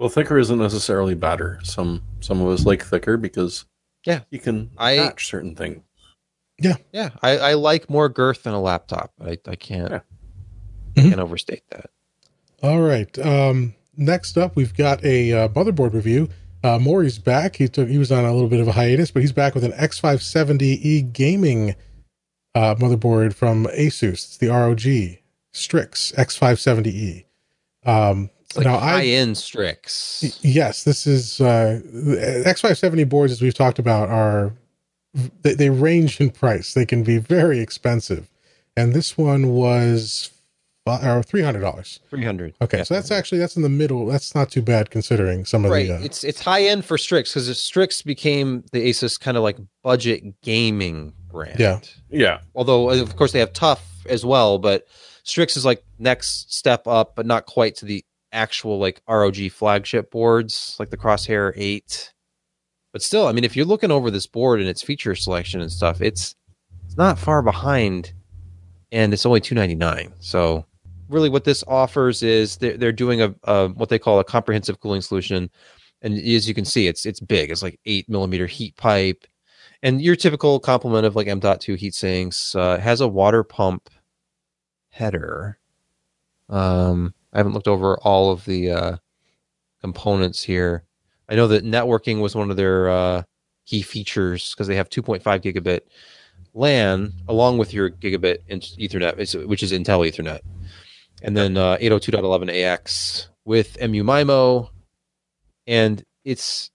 Well, 0.00 0.08
thicker 0.08 0.38
isn't 0.38 0.58
necessarily 0.58 1.14
better. 1.14 1.60
Some 1.62 2.02
some 2.20 2.40
of 2.40 2.48
us 2.48 2.64
like 2.64 2.82
thicker 2.82 3.18
because 3.18 3.66
Yeah. 4.06 4.20
you 4.30 4.38
can 4.40 4.70
I- 4.78 4.92
attach 4.92 5.26
certain 5.28 5.54
things. 5.54 5.82
Yeah, 6.58 6.76
yeah. 6.92 7.10
I, 7.22 7.38
I 7.38 7.54
like 7.54 7.88
more 7.90 8.08
girth 8.08 8.42
than 8.42 8.54
a 8.54 8.60
laptop. 8.60 9.12
I, 9.20 9.38
I 9.46 9.56
can't 9.56 9.90
Yeah. 9.90 10.00
Mhm. 10.94 11.08
can't 11.10 11.20
overstate 11.20 11.62
that. 11.70 11.90
All 12.62 12.80
right. 12.80 13.16
Um, 13.18 13.74
next 13.96 14.36
up, 14.38 14.56
we've 14.56 14.74
got 14.74 15.04
a 15.04 15.32
uh, 15.32 15.48
motherboard 15.48 15.92
review. 15.94 16.28
Uh, 16.64 16.78
Morry's 16.78 17.18
back. 17.18 17.56
He 17.56 17.68
took 17.68 17.88
he 17.88 17.98
was 17.98 18.10
on 18.12 18.24
a 18.24 18.32
little 18.32 18.48
bit 18.48 18.60
of 18.60 18.68
a 18.68 18.72
hiatus, 18.72 19.10
but 19.10 19.20
he's 19.22 19.32
back 19.32 19.54
with 19.54 19.64
an 19.64 19.72
X570E 19.72 21.12
gaming 21.12 21.74
uh, 22.54 22.74
motherboard 22.76 23.34
from 23.34 23.66
Asus. 23.66 24.12
It's 24.12 24.36
the 24.38 24.48
ROG 24.48 25.18
Strix 25.52 26.12
X570E. 26.18 27.24
Um, 27.86 28.28
It's 28.50 28.56
like 28.56 28.66
now 28.66 28.78
high 28.78 29.02
I 29.02 29.04
end 29.06 29.38
Strix. 29.38 30.38
yes, 30.42 30.82
this 30.82 31.06
is 31.06 31.40
uh, 31.40 31.80
the 31.84 32.42
X570 32.46 33.08
boards 33.08 33.32
as 33.32 33.40
we've 33.40 33.54
talked 33.54 33.78
about 33.78 34.08
are 34.08 34.52
they, 35.42 35.54
they 35.54 35.70
range 35.70 36.20
in 36.20 36.30
price. 36.30 36.74
They 36.74 36.84
can 36.84 37.04
be 37.04 37.18
very 37.18 37.60
expensive, 37.60 38.28
and 38.76 38.92
this 38.92 39.16
one 39.16 39.54
was 39.54 40.30
fi- 40.84 41.08
or 41.08 41.22
three 41.22 41.42
hundred 41.42 41.60
dollars. 41.60 42.00
Three 42.10 42.24
hundred. 42.24 42.54
Okay, 42.60 42.82
so 42.82 42.94
that's 42.94 43.12
actually 43.12 43.38
that's 43.38 43.56
in 43.56 43.62
the 43.62 43.68
middle. 43.68 44.06
That's 44.06 44.34
not 44.34 44.50
too 44.50 44.62
bad 44.62 44.90
considering 44.90 45.44
some 45.44 45.64
of 45.64 45.70
right. 45.70 45.86
the. 45.86 45.96
Uh, 45.96 46.00
It's 46.00 46.24
it's 46.24 46.40
high 46.40 46.62
end 46.64 46.84
for 46.84 46.98
Strix 46.98 47.32
because 47.32 47.60
Strix 47.60 48.02
became 48.02 48.64
the 48.72 48.88
Asus 48.90 49.18
kind 49.18 49.36
of 49.36 49.44
like 49.44 49.58
budget 49.82 50.40
gaming 50.42 51.12
brand. 51.30 51.58
Yeah. 51.60 51.80
Yeah, 52.10 52.40
Although 52.56 52.90
of 52.90 53.14
course 53.14 53.30
they 53.30 53.38
have 53.38 53.52
Tough 53.52 53.84
as 54.08 54.24
well, 54.24 54.58
but 54.58 54.86
Strix 55.22 55.56
is 55.56 55.64
like 55.64 55.84
next 55.98 56.52
step 56.52 56.88
up, 56.88 57.14
but 57.14 57.26
not 57.26 57.46
quite 57.46 57.76
to 57.76 57.84
the 57.84 58.04
actual 58.32 58.78
like 58.78 59.02
ROG 59.08 59.50
flagship 59.50 60.10
boards 60.10 60.76
like 60.78 60.90
the 60.90 60.96
Crosshair 60.96 61.52
Eight. 61.56 62.12
But 62.92 63.02
still, 63.02 63.26
I 63.26 63.32
mean, 63.32 63.44
if 63.44 63.56
you're 63.56 63.66
looking 63.66 63.90
over 63.90 64.10
this 64.10 64.26
board 64.26 64.60
and 64.60 64.68
its 64.68 64.82
feature 64.82 65.14
selection 65.14 65.60
and 65.60 65.70
stuff, 65.70 66.00
it's 66.00 66.34
it's 66.84 66.96
not 66.96 67.18
far 67.18 67.42
behind, 67.42 68.12
and 68.90 69.12
it's 69.12 69.26
only 69.26 69.40
two 69.40 69.54
ninety 69.54 69.76
nine. 69.76 70.12
So 70.20 70.66
really, 71.08 71.28
what 71.28 71.44
this 71.44 71.62
offers 71.68 72.22
is 72.22 72.56
they're 72.56 72.76
they're 72.76 72.92
doing 72.92 73.22
a, 73.22 73.34
a 73.44 73.68
what 73.68 73.88
they 73.88 73.98
call 73.98 74.18
a 74.18 74.24
comprehensive 74.24 74.80
cooling 74.80 75.02
solution, 75.02 75.50
and 76.02 76.14
as 76.14 76.48
you 76.48 76.54
can 76.54 76.64
see, 76.64 76.88
it's 76.88 77.06
it's 77.06 77.20
big. 77.20 77.50
It's 77.50 77.62
like 77.62 77.78
eight 77.86 78.08
millimeter 78.08 78.46
heat 78.46 78.76
pipe, 78.76 79.24
and 79.82 80.02
your 80.02 80.16
typical 80.16 80.58
complement 80.58 81.06
of 81.06 81.16
like 81.16 81.28
M.2 81.28 81.76
heat 81.76 81.94
sinks 81.94 82.54
uh, 82.54 82.78
has 82.78 83.00
a 83.00 83.08
water 83.08 83.44
pump 83.44 83.88
header. 84.90 85.58
Um, 86.48 87.14
I 87.32 87.38
haven't 87.38 87.52
looked 87.52 87.68
over 87.68 87.96
all 87.98 88.30
of 88.30 88.44
the 88.44 88.70
uh, 88.70 88.96
components 89.80 90.42
here. 90.42 90.84
I 91.28 91.36
know 91.36 91.46
that 91.48 91.64
networking 91.64 92.20
was 92.20 92.34
one 92.34 92.50
of 92.50 92.56
their 92.56 92.90
uh, 92.90 93.22
key 93.66 93.82
features 93.82 94.52
because 94.52 94.66
they 94.66 94.76
have 94.76 94.90
2.5 94.90 95.22
gigabit 95.22 95.80
LAN 96.54 97.12
along 97.28 97.58
with 97.58 97.72
your 97.72 97.90
gigabit 97.90 98.38
Ethernet, 98.48 99.46
which 99.46 99.62
is 99.62 99.72
Intel 99.72 100.08
Ethernet, 100.08 100.40
and 101.22 101.36
then 101.36 101.56
uh, 101.56 101.76
802.11ax 101.78 103.28
with 103.44 103.78
MU-MIMO, 103.80 104.70
and 105.66 106.04
it's 106.24 106.70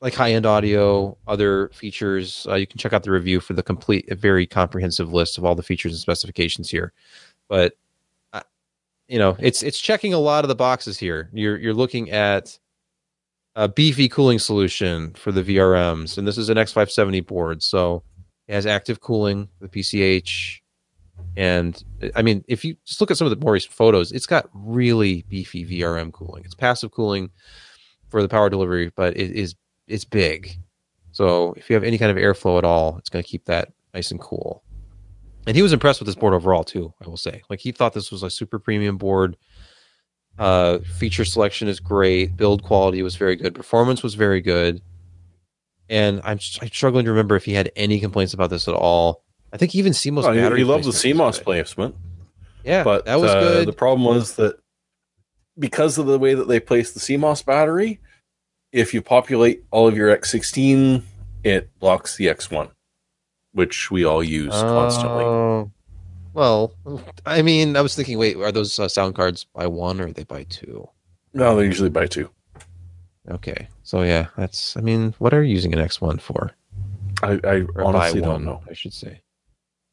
like 0.00 0.14
high-end 0.14 0.44
audio, 0.44 1.16
other 1.26 1.70
features. 1.72 2.46
Uh, 2.48 2.54
you 2.54 2.66
can 2.66 2.78
check 2.78 2.92
out 2.92 3.02
the 3.02 3.10
review 3.10 3.40
for 3.40 3.54
the 3.54 3.62
complete, 3.62 4.06
very 4.18 4.46
comprehensive 4.46 5.12
list 5.12 5.38
of 5.38 5.44
all 5.44 5.54
the 5.54 5.62
features 5.62 5.92
and 5.92 6.00
specifications 6.00 6.70
here. 6.70 6.92
But 7.48 7.74
you 9.08 9.18
know, 9.18 9.36
it's 9.38 9.62
it's 9.62 9.78
checking 9.78 10.12
a 10.12 10.18
lot 10.18 10.44
of 10.44 10.48
the 10.48 10.54
boxes 10.54 10.98
here. 10.98 11.30
You're 11.32 11.56
you're 11.58 11.74
looking 11.74 12.10
at 12.10 12.58
a 13.54 13.68
beefy 13.68 14.08
cooling 14.08 14.38
solution 14.38 15.12
for 15.14 15.32
the 15.32 15.42
VRMs, 15.42 16.18
and 16.18 16.26
this 16.26 16.38
is 16.38 16.48
an 16.48 16.56
X570 16.56 17.26
board, 17.26 17.62
so 17.62 18.02
it 18.48 18.54
has 18.54 18.66
active 18.66 19.00
cooling, 19.00 19.48
the 19.60 19.68
PCH, 19.68 20.60
and 21.36 21.82
I 22.14 22.22
mean, 22.22 22.44
if 22.48 22.64
you 22.64 22.76
just 22.84 23.00
look 23.00 23.10
at 23.10 23.16
some 23.16 23.26
of 23.26 23.30
the 23.30 23.44
more 23.44 23.52
recent 23.52 23.74
photos, 23.74 24.12
it's 24.12 24.26
got 24.26 24.48
really 24.54 25.24
beefy 25.28 25.64
VRM 25.64 26.12
cooling. 26.12 26.44
It's 26.44 26.54
passive 26.54 26.90
cooling 26.90 27.30
for 28.08 28.22
the 28.22 28.28
power 28.28 28.48
delivery, 28.48 28.92
but 28.96 29.16
it 29.16 29.32
is 29.32 29.54
it's 29.86 30.04
big. 30.04 30.56
So 31.12 31.54
if 31.56 31.68
you 31.70 31.74
have 31.74 31.84
any 31.84 31.98
kind 31.98 32.10
of 32.10 32.16
airflow 32.16 32.58
at 32.58 32.64
all, 32.64 32.96
it's 32.98 33.08
going 33.08 33.22
to 33.22 33.28
keep 33.28 33.44
that 33.46 33.72
nice 33.94 34.10
and 34.10 34.20
cool. 34.20 34.62
And 35.46 35.54
he 35.56 35.62
was 35.62 35.72
impressed 35.72 36.00
with 36.00 36.06
this 36.06 36.16
board 36.16 36.34
overall 36.34 36.64
too. 36.64 36.92
I 37.04 37.08
will 37.08 37.16
say, 37.16 37.42
like 37.48 37.60
he 37.60 37.72
thought 37.72 37.92
this 37.92 38.10
was 38.10 38.22
a 38.22 38.30
super 38.30 38.58
premium 38.58 38.96
board. 38.98 39.36
Uh, 40.38 40.78
feature 40.80 41.24
selection 41.24 41.68
is 41.68 41.80
great. 41.80 42.36
Build 42.36 42.62
quality 42.62 43.02
was 43.02 43.16
very 43.16 43.36
good. 43.36 43.54
Performance 43.54 44.02
was 44.02 44.14
very 44.14 44.40
good. 44.40 44.82
And 45.88 46.20
I'm, 46.24 46.38
I'm 46.60 46.68
struggling 46.68 47.04
to 47.04 47.10
remember 47.10 47.36
if 47.36 47.44
he 47.44 47.54
had 47.54 47.70
any 47.76 48.00
complaints 48.00 48.34
about 48.34 48.50
this 48.50 48.66
at 48.68 48.74
all. 48.74 49.22
I 49.52 49.56
think 49.56 49.74
even 49.74 49.92
CMOS 49.92 50.24
Well, 50.24 50.32
he, 50.52 50.58
he 50.58 50.64
loved 50.64 50.84
the 50.84 50.90
CMOS 50.90 51.42
placement, 51.42 51.94
Yeah, 52.64 52.82
but 52.82 53.06
that 53.06 53.20
was 53.20 53.30
uh, 53.30 53.40
good. 53.40 53.68
The 53.68 53.72
problem 53.72 54.04
was 54.04 54.34
that 54.36 54.58
because 55.58 55.96
of 55.96 56.06
the 56.06 56.18
way 56.18 56.34
that 56.34 56.48
they 56.48 56.60
placed 56.60 56.94
the 56.94 57.00
CMOS 57.00 57.44
battery, 57.44 58.00
if 58.72 58.92
you 58.92 59.00
populate 59.00 59.64
all 59.70 59.88
of 59.88 59.96
your 59.96 60.14
X16, 60.14 61.02
it 61.44 61.70
blocks 61.78 62.16
the 62.16 62.26
X1, 62.26 62.70
which 63.56 63.90
we 63.90 64.04
all 64.04 64.22
use 64.22 64.52
constantly. 64.52 65.24
Oh. 65.24 65.70
well, 66.34 66.72
I 67.24 67.40
mean, 67.40 67.74
I 67.74 67.80
was 67.80 67.96
thinking, 67.96 68.18
wait, 68.18 68.36
are 68.36 68.52
those 68.52 68.78
uh, 68.78 68.86
sound 68.86 69.14
cards 69.14 69.44
by 69.44 69.66
one 69.66 69.98
or 69.98 70.08
are 70.08 70.12
they 70.12 70.24
by 70.24 70.44
two? 70.44 70.86
No, 71.32 71.56
they 71.56 71.64
usually 71.64 71.88
buy 71.88 72.06
two. 72.06 72.28
Okay, 73.30 73.68
so 73.82 74.02
yeah, 74.02 74.26
that's. 74.36 74.76
I 74.76 74.82
mean, 74.82 75.14
what 75.18 75.32
are 75.32 75.42
you 75.42 75.54
using 75.54 75.72
an 75.72 75.80
X 75.80 76.00
one 76.00 76.18
for? 76.18 76.52
I, 77.22 77.40
I 77.44 77.66
honestly 77.82 78.20
don't 78.20 78.32
one, 78.32 78.44
know. 78.44 78.62
I 78.68 78.74
should 78.74 78.92
say. 78.92 79.22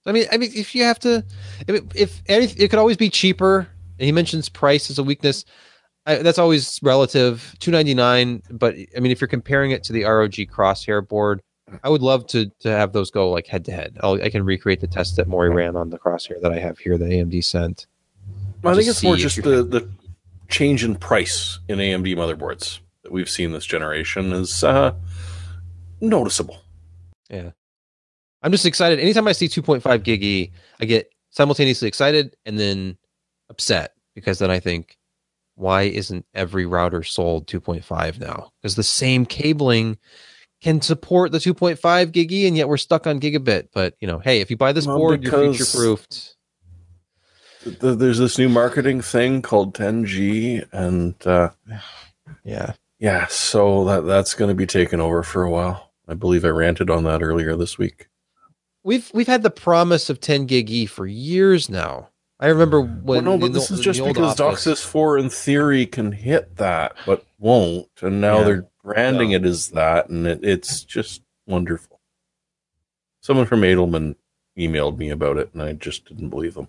I 0.05 0.11
mean, 0.11 0.25
I 0.31 0.37
mean, 0.37 0.51
if 0.53 0.75
you 0.75 0.83
have 0.83 0.99
to, 0.99 1.25
if 1.67 1.83
if 1.95 2.21
anything, 2.27 2.61
it 2.61 2.69
could 2.69 2.79
always 2.79 2.97
be 2.97 3.09
cheaper. 3.09 3.67
And 3.97 4.05
he 4.05 4.11
mentions 4.11 4.49
price 4.49 4.89
as 4.89 4.99
a 4.99 5.03
weakness. 5.03 5.45
I, 6.05 6.15
that's 6.15 6.37
always 6.37 6.79
relative. 6.83 7.55
Two 7.59 7.71
ninety 7.71 7.93
nine, 7.93 8.43
but 8.51 8.75
I 8.95 8.99
mean, 8.99 9.11
if 9.13 9.21
you're 9.21 9.27
comparing 9.29 9.71
it 9.71 9.83
to 9.85 9.93
the 9.93 10.03
ROG 10.03 10.33
Crosshair 10.33 11.07
board, 11.07 11.41
I 11.83 11.89
would 11.89 12.01
love 12.01 12.27
to 12.27 12.51
to 12.59 12.69
have 12.69 12.93
those 12.93 13.11
go 13.11 13.29
like 13.31 13.47
head 13.47 13.65
to 13.65 13.71
head. 13.71 13.97
I'll- 14.01 14.17
can 14.17 14.43
recreate 14.43 14.81
the 14.81 14.87
test 14.87 15.15
that 15.17 15.27
Morry 15.27 15.49
ran 15.49 15.75
on 15.75 15.89
the 15.89 15.99
Crosshair 15.99 16.41
that 16.41 16.51
I 16.51 16.59
have 16.59 16.77
here 16.77 16.97
that 16.97 17.09
AMD 17.09 17.43
sent. 17.43 17.87
I 18.63 18.73
think 18.75 18.87
it's 18.87 19.03
more 19.03 19.17
just 19.17 19.43
the, 19.43 19.63
the 19.63 19.89
change 20.47 20.83
in 20.83 20.95
price 20.95 21.59
in 21.67 21.79
AMD 21.79 22.15
motherboards 22.15 22.79
that 23.03 23.11
we've 23.11 23.29
seen 23.29 23.51
this 23.51 23.65
generation 23.65 24.31
is 24.33 24.63
uh, 24.63 24.93
noticeable. 25.99 26.61
Yeah, 27.29 27.51
I'm 28.41 28.51
just 28.51 28.65
excited. 28.65 28.99
Anytime 28.99 29.27
I 29.27 29.31
see 29.33 29.47
2.5 29.47 30.03
gig 30.03 30.23
E, 30.23 30.51
I 30.79 30.85
get 30.85 31.11
simultaneously 31.31 31.87
excited 31.87 32.35
and 32.45 32.57
then 32.59 32.97
upset 33.49 33.93
because 34.15 34.39
then 34.39 34.51
I 34.51 34.59
think, 34.59 34.97
why 35.55 35.83
isn't 35.83 36.25
every 36.33 36.65
router 36.65 37.03
sold 37.03 37.47
2.5 37.47 38.19
now? 38.19 38.51
Because 38.61 38.75
the 38.75 38.83
same 38.83 39.25
cabling 39.25 39.97
can 40.63 40.81
support 40.81 41.31
the 41.31 41.37
2.5 41.37 42.11
gig 42.11 42.31
E, 42.31 42.47
and 42.47 42.57
yet 42.57 42.67
we're 42.67 42.77
stuck 42.77 43.05
on 43.05 43.19
gigabit. 43.19 43.67
But 43.73 43.95
you 43.99 44.07
know, 44.07 44.19
hey, 44.19 44.41
if 44.41 44.49
you 44.49 44.57
buy 44.57 44.71
this 44.71 44.87
Well, 44.87 44.97
board, 44.97 45.23
you're 45.23 45.53
future 45.53 45.77
proofed. 45.77 46.35
Th- 47.63 47.97
There's 47.97 48.17
this 48.17 48.37
new 48.37 48.49
marketing 48.49 49.01
thing 49.01 49.41
called 49.41 49.73
10G, 49.75 50.67
and 50.71 51.15
uh, 51.27 51.49
Yeah, 52.43 52.73
yeah, 52.99 53.27
so 53.27 53.85
that 53.85 54.01
that's 54.01 54.33
going 54.33 54.49
to 54.49 54.55
be 54.55 54.65
taken 54.65 54.99
over 54.99 55.23
for 55.23 55.43
a 55.43 55.49
while. 55.51 55.91
I 56.07 56.13
believe 56.15 56.43
I 56.43 56.49
ranted 56.49 56.89
on 56.89 57.03
that 57.05 57.21
earlier 57.21 57.55
this 57.55 57.77
week. 57.77 58.07
we've 58.83 59.09
we've 59.13 59.27
had 59.27 59.43
the 59.43 59.49
promise 59.49 60.09
of 60.09 60.19
10 60.19 60.45
gig 60.45 60.69
E 60.69 60.85
for 60.85 61.05
years 61.05 61.69
now. 61.69 62.09
I 62.43 62.47
remember 62.47 62.81
when. 62.81 63.03
Well, 63.03 63.21
no, 63.21 63.37
but 63.37 63.53
this 63.53 63.69
the- 63.69 63.75
is 63.75 63.79
just 63.79 64.03
because 64.03 64.39
office- 64.39 64.65
DOCSIS 64.65 64.83
4 64.85 65.17
in 65.17 65.29
theory 65.29 65.85
can 65.85 66.11
hit 66.11 66.57
that, 66.57 66.93
but 67.05 67.25
won't, 67.39 67.87
and 68.01 68.19
now 68.19 68.39
Yeah. 68.39 68.43
they're 68.43 68.67
branding 68.83 69.31
it 69.31 69.45
as 69.45 69.69
that, 69.69 70.09
and 70.09 70.27
it, 70.27 70.43
it's 70.43 70.83
just 70.83 71.21
wonderful. 71.47 72.01
Someone 73.21 73.45
from 73.45 73.61
Edelman 73.61 74.15
emailed 74.57 74.97
me 74.97 75.09
about 75.09 75.37
it, 75.37 75.51
and 75.53 75.61
I 75.63 75.71
just 75.71 76.03
didn't 76.05 76.29
believe 76.29 76.55
them. 76.55 76.67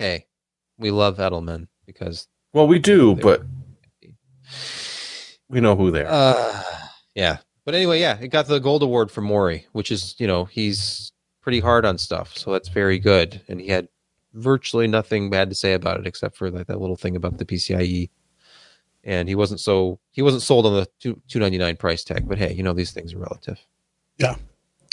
Hey, 0.00 0.26
we 0.78 0.90
love 0.90 1.18
Edelman 1.18 1.68
because 1.86 2.26
Well, 2.52 2.66
we 2.66 2.80
do, 2.80 3.14
but 3.14 3.42
we 5.48 5.60
know 5.60 5.76
who 5.76 5.92
they 5.92 6.02
are. 6.02 6.08
Uh, 6.10 6.62
yeah. 7.14 7.38
But 7.64 7.74
anyway, 7.76 8.00
yeah, 8.00 8.18
it 8.18 8.28
got 8.28 8.46
the 8.48 8.58
gold 8.58 8.82
award 8.82 9.10
for 9.12 9.20
Morry, 9.20 9.66
which 9.72 9.92
is, 9.92 10.16
you 10.18 10.26
know, 10.26 10.44
he's 10.44 11.12
pretty 11.40 11.60
hard 11.60 11.84
on 11.84 11.98
stuff, 11.98 12.36
so 12.36 12.52
that's 12.52 12.68
very 12.68 12.98
good. 12.98 13.40
And 13.48 13.60
he 13.60 13.68
had 13.68 13.88
virtually 14.34 14.86
nothing 14.86 15.30
bad 15.30 15.48
to 15.48 15.54
say 15.54 15.72
about 15.72 16.00
it 16.00 16.06
except 16.06 16.36
for 16.36 16.50
like 16.50 16.66
that 16.66 16.80
little 16.80 16.96
thing 16.96 17.16
about 17.16 17.38
the 17.38 17.44
PCIe. 17.44 18.10
And 19.04 19.28
he 19.28 19.34
wasn't 19.34 19.60
so 19.60 19.98
he 20.12 20.22
wasn't 20.22 20.42
sold 20.42 20.66
on 20.66 20.74
the 20.74 20.88
two 20.98 21.20
two 21.28 21.38
ninety 21.38 21.58
nine 21.58 21.76
price 21.76 22.04
tag. 22.04 22.28
But 22.28 22.38
hey, 22.38 22.52
you 22.54 22.62
know 22.62 22.72
these 22.72 22.92
things 22.92 23.12
are 23.12 23.18
relative. 23.18 23.58
Yeah, 24.18 24.36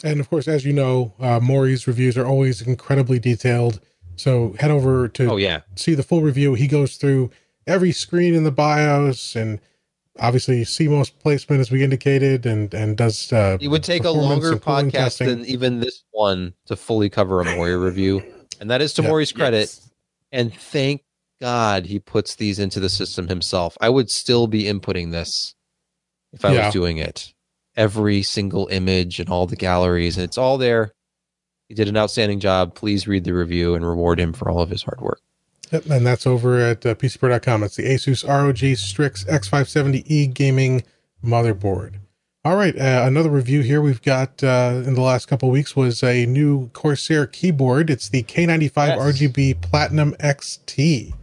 and 0.03 0.19
of 0.19 0.29
course, 0.29 0.47
as 0.47 0.65
you 0.65 0.73
know, 0.73 1.13
uh, 1.19 1.39
Morry's 1.39 1.87
reviews 1.87 2.17
are 2.17 2.25
always 2.25 2.61
incredibly 2.61 3.19
detailed. 3.19 3.79
So 4.17 4.53
head 4.59 4.69
over 4.69 5.07
to 5.07 5.31
Oh 5.31 5.37
yeah, 5.37 5.61
see 5.75 5.95
the 5.95 6.03
full 6.03 6.21
review. 6.21 6.55
He 6.55 6.67
goes 6.67 6.97
through 6.97 7.31
every 7.67 7.93
screen 7.93 8.33
in 8.33 8.43
the 8.43 8.51
BIOS 8.51 9.35
and 9.35 9.61
obviously 10.19 10.61
CMOS 10.61 11.11
placement, 11.19 11.61
as 11.61 11.71
we 11.71 11.83
indicated, 11.83 12.45
and 12.45 12.73
and 12.73 12.97
does. 12.97 13.31
Uh, 13.31 13.57
it 13.61 13.67
would 13.67 13.83
take 13.83 14.03
a 14.03 14.11
longer 14.11 14.55
podcast 14.55 14.91
testing. 14.91 15.27
than 15.27 15.45
even 15.45 15.79
this 15.79 16.03
one 16.11 16.53
to 16.65 16.75
fully 16.75 17.09
cover 17.09 17.41
a 17.41 17.55
Maury 17.55 17.77
review, 17.77 18.21
and 18.61 18.69
that 18.71 18.81
is 18.81 18.93
to 18.93 19.01
Yeah. 19.01 19.09
Morry's 19.09 19.33
credit. 19.33 19.59
Yes. 19.61 19.89
And 20.31 20.53
thank 20.55 21.01
God 21.41 21.87
he 21.87 21.99
puts 21.99 22.35
these 22.35 22.59
into 22.59 22.79
the 22.79 22.87
system 22.87 23.27
himself. 23.27 23.75
I 23.81 23.89
would 23.89 24.09
still 24.09 24.47
be 24.47 24.63
inputting 24.63 25.11
this 25.11 25.53
if 26.31 26.45
I 26.45 26.53
Yeah. 26.53 26.65
was 26.67 26.73
doing 26.73 26.97
it. 26.97 27.33
Every 27.75 28.21
single 28.21 28.67
image 28.67 29.19
and 29.19 29.27
all 29.29 29.47
the 29.47 29.55
galleries, 29.57 30.15
and 30.17 30.23
it's 30.23 30.37
all 30.37 30.57
there. 30.57 30.93
He 31.67 31.73
did 31.75 31.87
an 31.87 31.97
outstanding 31.97 32.39
job. 32.39 32.75
Please 32.75 33.07
read 33.07 33.23
the 33.23 33.33
review 33.33 33.75
and 33.75 33.85
reward 33.85 34.19
him 34.19 34.33
for 34.33 34.49
all 34.49 34.59
of 34.61 34.69
his 34.69 34.83
hard 34.83 35.01
work. 35.01 35.21
Yep, 35.71 35.85
and 35.85 36.05
that's 36.05 36.27
over 36.27 36.59
at 36.59 36.85
uh, 36.85 36.95
PCPer.com. 36.95 37.63
It's 37.63 37.77
the 37.77 37.83
Asus 37.83 38.27
ROG 38.27 38.75
Strix 38.77 39.23
X570E 39.23 40.27
gaming 40.33 40.83
motherboard. 41.23 42.00
All 42.43 42.55
right, 42.55 42.75
uh, 42.75 43.03
another 43.05 43.29
review 43.29 43.61
here 43.61 43.81
we've 43.81 44.01
got 44.01 44.43
uh, 44.43 44.81
in 44.83 44.95
the 44.95 45.01
last 45.01 45.27
couple 45.27 45.49
of 45.49 45.53
weeks 45.53 45.75
was 45.75 46.01
a 46.03 46.25
new 46.25 46.69
Corsair 46.69 47.27
keyboard. 47.27 47.91
It's 47.91 48.09
the 48.09 48.23
K95 48.23 48.75
Yes. 48.75 48.99
RGB 48.99 49.61
Platinum 49.61 50.13
XT. 50.15 51.13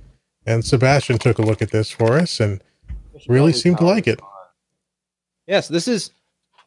And 0.47 0.65
Sebastian 0.65 1.19
took 1.19 1.39
a 1.39 1.43
look 1.43 1.61
at 1.61 1.73
this 1.73 1.91
for 1.91 2.19
us 2.19 2.39
and 2.39 2.63
really 3.27 3.53
seemed 3.53 3.79
to 3.79 3.85
like 3.85 4.07
it. 4.07 4.21
Yes, 5.49 5.67
this 5.67 5.89
is 5.89 6.13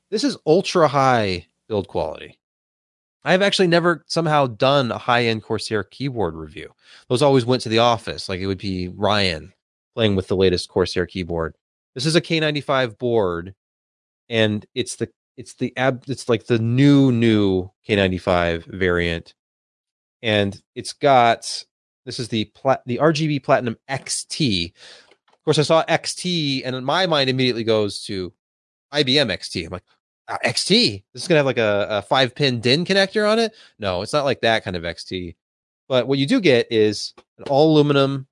this 0.09 0.25
is 0.25 0.37
ultra 0.45 0.89
high 0.89 1.45
build 1.69 1.87
quality. 1.87 2.37
I've 3.23 3.41
actually 3.41 3.67
never 3.67 4.03
somehow 4.07 4.47
done 4.47 4.91
a 4.91 4.97
high 4.97 5.25
end 5.25 5.43
Corsair 5.43 5.83
keyboard 5.85 6.35
review. 6.35 6.73
Those 7.07 7.21
always 7.21 7.45
went 7.45 7.61
to 7.63 7.69
the 7.69 7.79
office, 7.79 8.27
like 8.27 8.41
it 8.41 8.47
would 8.47 8.57
be 8.57 8.89
Ryan 8.89 9.53
playing 9.95 10.15
with 10.17 10.27
the 10.27 10.35
latest 10.35 10.67
Corsair 10.67 11.05
keyboard. 11.05 11.55
This 11.95 12.05
is 12.05 12.15
a 12.15 12.21
K95 12.21 12.97
board, 12.97 13.55
and 14.31 14.65
it's 14.73 14.95
the 14.95 15.09
it's 15.37 15.53
the 15.55 15.75
ab 15.77 16.03
it's 16.07 16.29
like 16.29 16.45
the 16.45 16.57
new 16.57 17.11
new 17.11 17.69
K95 17.87 18.65
variant, 18.65 19.35
and 20.23 20.59
it's 20.73 20.93
got 20.93 21.63
this 22.05 22.19
is 22.19 22.29
the 22.29 22.45
plat 22.45 22.81
the 22.87 22.97
RGB 22.97 23.43
Platinum 23.43 23.77
XT. 23.89 24.73
Of 25.27 25.45
course, 25.45 25.59
I 25.59 25.63
saw 25.63 25.83
XT, 25.83 26.61
and 26.65 26.83
my 26.85 27.05
mind 27.05 27.29
immediately 27.29 27.63
goes 27.63 28.03
to 28.03 28.33
IBM 28.93 29.31
XT. 29.31 29.65
I'm 29.65 29.71
like, 29.71 29.83
uh, 30.27 30.37
XT. 30.45 31.03
This 31.13 31.23
is 31.23 31.27
gonna 31.27 31.39
have 31.39 31.45
like 31.45 31.57
a, 31.57 31.87
a 31.89 32.01
five 32.01 32.33
pin 32.33 32.61
DIN 32.61 32.85
connector 32.85 33.29
on 33.29 33.37
it. 33.37 33.53
No, 33.79 34.01
it's 34.01 34.13
not 34.13 34.25
like 34.25 34.41
that 34.41 34.63
kind 34.63 34.75
of 34.75 34.83
XT. 34.83 35.35
But 35.89 36.07
what 36.07 36.19
you 36.19 36.25
do 36.25 36.39
get 36.39 36.71
is 36.71 37.13
an 37.37 37.43
all 37.49 37.73
aluminum 37.73 38.27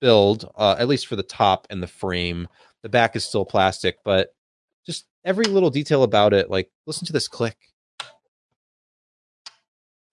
build, 0.00 0.48
uh, 0.56 0.76
at 0.78 0.86
least 0.86 1.08
for 1.08 1.16
the 1.16 1.24
top 1.24 1.66
and 1.70 1.82
the 1.82 1.88
frame. 1.88 2.46
The 2.82 2.88
back 2.88 3.16
is 3.16 3.24
still 3.24 3.44
plastic, 3.44 3.98
but 4.04 4.32
every 5.24 5.44
little 5.44 5.70
detail 5.70 6.02
about 6.02 6.32
it. 6.32 6.50
Like, 6.50 6.70
listen 6.86 7.06
to 7.06 7.12
this 7.12 7.28
click. 7.28 7.56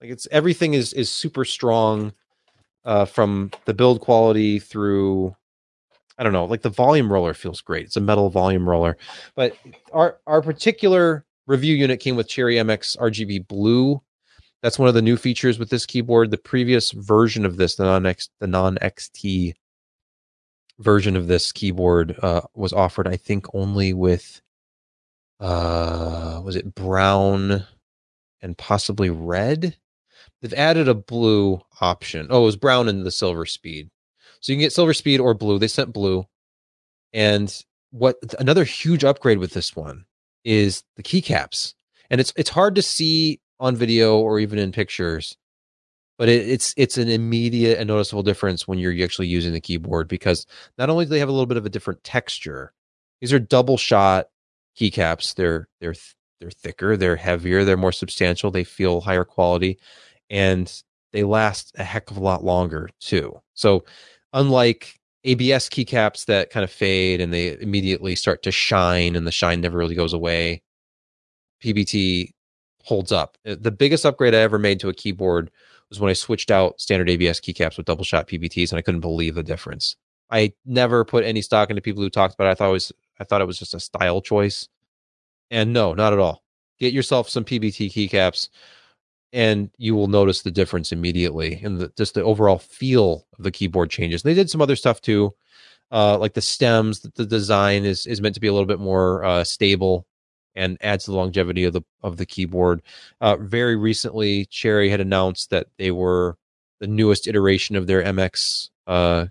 Like 0.00 0.10
it's 0.10 0.28
everything 0.30 0.74
is 0.74 0.92
is 0.92 1.10
super 1.10 1.44
strong, 1.44 2.12
uh, 2.84 3.04
from 3.04 3.50
the 3.64 3.74
build 3.74 4.00
quality 4.00 4.58
through 4.58 5.34
I 6.18 6.24
don't 6.24 6.32
know, 6.32 6.46
like 6.46 6.62
the 6.62 6.70
volume 6.70 7.12
roller 7.12 7.32
feels 7.32 7.60
great. 7.60 7.86
It's 7.86 7.96
a 7.96 8.00
metal 8.00 8.28
volume 8.28 8.68
roller. 8.68 8.96
But 9.36 9.56
our 9.92 10.18
our 10.26 10.42
particular 10.42 11.24
review 11.46 11.74
unit 11.76 12.00
came 12.00 12.16
with 12.16 12.28
Cherry 12.28 12.56
MX 12.56 12.96
RGB 12.98 13.46
blue. 13.46 14.02
That's 14.62 14.78
one 14.78 14.88
of 14.88 14.94
the 14.94 15.02
new 15.02 15.16
features 15.16 15.58
with 15.58 15.70
this 15.70 15.86
keyboard. 15.86 16.30
The 16.32 16.38
previous 16.38 16.90
version 16.90 17.44
of 17.44 17.56
this, 17.56 17.76
the 17.76 17.84
non 17.84 18.06
X 18.06 18.28
the 18.40 18.48
non 18.48 18.76
XT 18.76 19.54
version 20.80 21.16
of 21.16 21.28
this 21.28 21.52
keyboard 21.52 22.18
uh, 22.22 22.42
was 22.54 22.72
offered, 22.72 23.06
I 23.06 23.16
think, 23.16 23.46
only 23.54 23.92
with 23.92 24.40
uh 25.40 26.40
was 26.44 26.56
it 26.56 26.74
brown 26.74 27.64
and 28.40 28.58
possibly 28.58 29.10
red? 29.10 29.76
They've 30.40 30.54
added 30.54 30.88
a 30.88 30.94
blue 30.94 31.60
option. 31.80 32.28
Oh, 32.30 32.42
it 32.42 32.46
was 32.46 32.56
brown 32.56 32.88
and 32.88 33.04
the 33.04 33.10
silver 33.10 33.46
speed. 33.46 33.90
So 34.40 34.52
you 34.52 34.56
can 34.56 34.62
get 34.64 34.72
silver 34.72 34.94
speed 34.94 35.20
or 35.20 35.34
blue. 35.34 35.58
They 35.58 35.68
sent 35.68 35.92
blue. 35.92 36.26
And 37.12 37.52
what 37.90 38.16
another 38.38 38.64
huge 38.64 39.04
upgrade 39.04 39.38
with 39.38 39.52
this 39.52 39.74
one 39.74 40.04
is 40.44 40.84
the 40.96 41.02
keycaps. 41.02 41.74
And 42.10 42.20
it's 42.20 42.32
it's 42.36 42.50
hard 42.50 42.74
to 42.76 42.82
see 42.82 43.40
on 43.60 43.76
video 43.76 44.18
or 44.18 44.38
even 44.38 44.58
in 44.58 44.72
pictures, 44.72 45.36
but 46.16 46.28
it, 46.28 46.48
it's 46.48 46.74
it's 46.76 46.96
an 46.98 47.08
immediate 47.08 47.78
and 47.78 47.88
noticeable 47.88 48.22
difference 48.22 48.66
when 48.66 48.78
you're 48.78 49.04
actually 49.04 49.28
using 49.28 49.52
the 49.52 49.60
keyboard 49.60 50.08
because 50.08 50.46
not 50.78 50.90
only 50.90 51.04
do 51.04 51.10
they 51.10 51.18
have 51.18 51.28
a 51.28 51.32
little 51.32 51.46
bit 51.46 51.56
of 51.56 51.66
a 51.66 51.70
different 51.70 52.02
texture, 52.04 52.72
these 53.20 53.32
are 53.32 53.38
double 53.38 53.76
shot 53.76 54.28
keycaps. 54.78 55.34
They're 55.34 55.68
they're 55.80 55.94
th- 55.94 56.14
they're 56.40 56.50
thicker, 56.50 56.96
they're 56.96 57.16
heavier, 57.16 57.64
they're 57.64 57.76
more 57.76 57.92
substantial, 57.92 58.50
they 58.50 58.64
feel 58.64 59.00
higher 59.00 59.24
quality, 59.24 59.78
and 60.30 60.72
they 61.12 61.24
last 61.24 61.74
a 61.78 61.84
heck 61.84 62.10
of 62.10 62.16
a 62.16 62.20
lot 62.20 62.44
longer 62.44 62.88
too. 63.00 63.40
So 63.54 63.84
unlike 64.32 64.98
ABS 65.24 65.68
keycaps 65.68 66.26
that 66.26 66.50
kind 66.50 66.62
of 66.64 66.70
fade 66.70 67.20
and 67.20 67.32
they 67.32 67.58
immediately 67.60 68.14
start 68.14 68.42
to 68.44 68.52
shine 68.52 69.16
and 69.16 69.26
the 69.26 69.32
shine 69.32 69.60
never 69.60 69.78
really 69.78 69.94
goes 69.96 70.12
away, 70.12 70.62
PBT 71.62 72.32
holds 72.84 73.12
up. 73.12 73.36
Uh, 73.46 73.56
The 73.60 73.70
biggest 73.70 74.06
upgrade 74.06 74.34
I 74.34 74.38
ever 74.38 74.58
made 74.58 74.80
to 74.80 74.88
a 74.88 74.94
keyboard 74.94 75.50
was 75.88 76.00
when 76.00 76.10
I 76.10 76.14
switched 76.14 76.50
out 76.50 76.80
standard 76.80 77.10
ABS 77.10 77.40
keycaps 77.40 77.76
with 77.76 77.86
double 77.86 78.04
shot 78.04 78.28
PBTs 78.28 78.70
and 78.70 78.78
I 78.78 78.82
couldn't 78.82 79.00
believe 79.00 79.34
the 79.34 79.42
difference. 79.42 79.96
I 80.30 80.52
never 80.66 81.04
put 81.04 81.24
any 81.24 81.42
stock 81.42 81.70
into 81.70 81.82
people 81.82 82.02
who 82.02 82.10
talked 82.10 82.34
about 82.34 82.48
it. 82.48 82.50
I 82.50 82.54
thought 82.54 82.68
it 82.68 82.72
was 82.72 82.92
I 83.20 83.24
thought 83.24 83.40
it 83.40 83.46
was 83.46 83.58
just 83.58 83.74
a 83.74 83.80
style 83.80 84.20
choice. 84.20 84.68
And 85.50 85.72
no, 85.72 85.94
not 85.94 86.12
at 86.12 86.18
all. 86.18 86.42
Get 86.78 86.92
yourself 86.92 87.28
some 87.28 87.44
PBT 87.44 87.92
keycaps 87.92 88.48
and 89.32 89.70
you 89.76 89.94
will 89.94 90.06
notice 90.06 90.42
the 90.42 90.50
difference 90.50 90.92
immediately 90.92 91.60
and 91.62 91.78
the, 91.78 91.92
just 91.96 92.14
the 92.14 92.22
overall 92.22 92.58
feel 92.58 93.26
of 93.36 93.44
the 93.44 93.50
keyboard 93.50 93.90
changes. 93.90 94.22
They 94.22 94.34
did 94.34 94.50
some 94.50 94.62
other 94.62 94.76
stuff 94.76 95.00
too, 95.00 95.34
uh, 95.90 96.18
like 96.18 96.34
the 96.34 96.40
stems. 96.40 97.00
The, 97.00 97.26
design 97.26 97.84
is 97.84 98.06
is 98.06 98.20
meant 98.20 98.34
to 98.36 98.40
be 98.40 98.46
a 98.46 98.52
little 98.52 98.66
bit 98.66 98.80
more 98.80 99.24
uh, 99.24 99.44
stable 99.44 100.06
and 100.54 100.78
adds 100.80 101.06
the 101.06 101.14
longevity 101.14 101.64
of 101.64 101.72
the 101.72 101.82
of 102.02 102.16
the 102.16 102.26
keyboard. 102.26 102.82
Uh, 103.20 103.36
very 103.36 103.76
recently, 103.76 104.46
Cherry 104.46 104.88
had 104.88 105.00
announced 105.00 105.50
that 105.50 105.66
they 105.76 105.90
were 105.90 106.36
the 106.80 106.86
newest 106.86 107.26
iteration 107.26 107.76
of 107.76 107.86
their 107.86 108.02
MX 108.02 108.70
uh, 108.86 109.26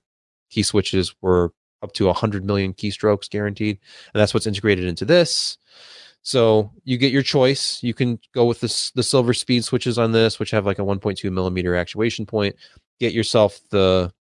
key 0.50 0.64
switches 0.64 1.16
were 1.22 1.52
up 1.82 1.94
to 1.94 2.06
100 2.06 2.46
million 2.46 2.74
keystrokes 2.74 3.30
guaranteed, 3.30 3.80
and 4.14 4.20
that's 4.20 4.34
what's 4.34 4.48
integrated 4.48 4.86
into 4.86 5.06
this. 5.06 5.58
So 6.24 6.72
you 6.84 6.98
get 6.98 7.14
your 7.14 7.24
choice. 7.24 7.82
You 7.82 7.94
can 7.94 8.20
go 8.34 8.46
with 8.46 8.60
the 8.60 8.92
the 8.96 9.04
silver 9.04 9.34
speed 9.34 9.64
switches 9.64 9.98
on 9.98 10.12
this, 10.12 10.40
which 10.40 10.52
have 10.52 10.66
like 10.66 10.80
a 10.80 10.84
1.2 10.84 11.32
millimeter 11.32 11.76
actuation 11.76 12.26
point. 12.26 12.56
Get 13.00 13.14
yourself 13.14 13.60
the 13.70 14.12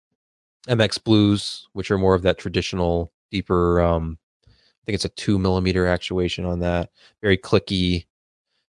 MX 0.69 1.03
Blues, 1.03 1.69
which 1.73 1.91
are 1.91 1.99
more 1.99 2.15
of 2.15 2.23
that 2.23 2.39
traditional, 2.39 3.12
deeper. 3.31 3.81
Um, 3.81 4.19
I 4.47 4.51
think 4.87 4.95
it's 4.95 5.05
a 5.05 5.11
two 5.11 5.39
millimeter 5.39 5.87
actuation 5.87 6.45
on 6.45 6.61
that. 6.61 6.91
Very 7.23 7.37
clicky. 7.37 8.07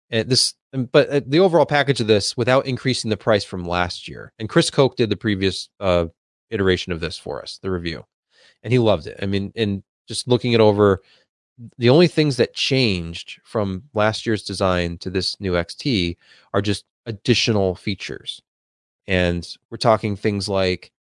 And 0.10 0.28
this, 0.28 0.54
but 0.74 1.10
uh, 1.10 1.22
the 1.26 1.40
overall 1.40 1.66
package 1.66 2.02
of 2.02 2.08
this, 2.08 2.36
without 2.36 2.66
increasing 2.66 3.10
the 3.10 3.16
price 3.16 3.46
from 3.46 3.64
last 3.64 4.10
year, 4.10 4.34
and 4.40 4.50
Chris 4.50 4.70
Koch 4.70 4.98
did 4.98 5.10
the 5.10 5.16
previous 5.16 5.70
uh, 5.80 6.08
iteration 6.50 6.92
of 6.92 7.00
this 7.00 7.18
for 7.18 7.42
us, 7.42 7.60
the 7.62 7.72
review, 7.72 8.06
and 8.64 8.72
he 8.72 8.80
loved 8.80 9.08
it. 9.08 9.20
I 9.22 9.26
mean, 9.26 9.52
and 9.56 9.84
just 10.08 10.28
looking 10.28 10.54
it 10.54 10.60
over, 10.60 11.02
the 11.78 11.90
only 11.90 12.08
things 12.08 12.38
that 12.38 12.54
changed 12.54 13.40
from 13.44 13.84
last 13.94 14.26
year's 14.26 14.44
design 14.44 14.98
to 15.00 15.10
this 15.10 15.40
new 15.40 15.54
XT 15.54 16.18
are 16.54 16.62
just 16.62 16.86
additional 17.06 17.76
features. 17.76 18.42
And 19.08 19.48
we're 19.70 19.78
talking 19.78 20.16
things 20.16 20.48
like 20.48 20.92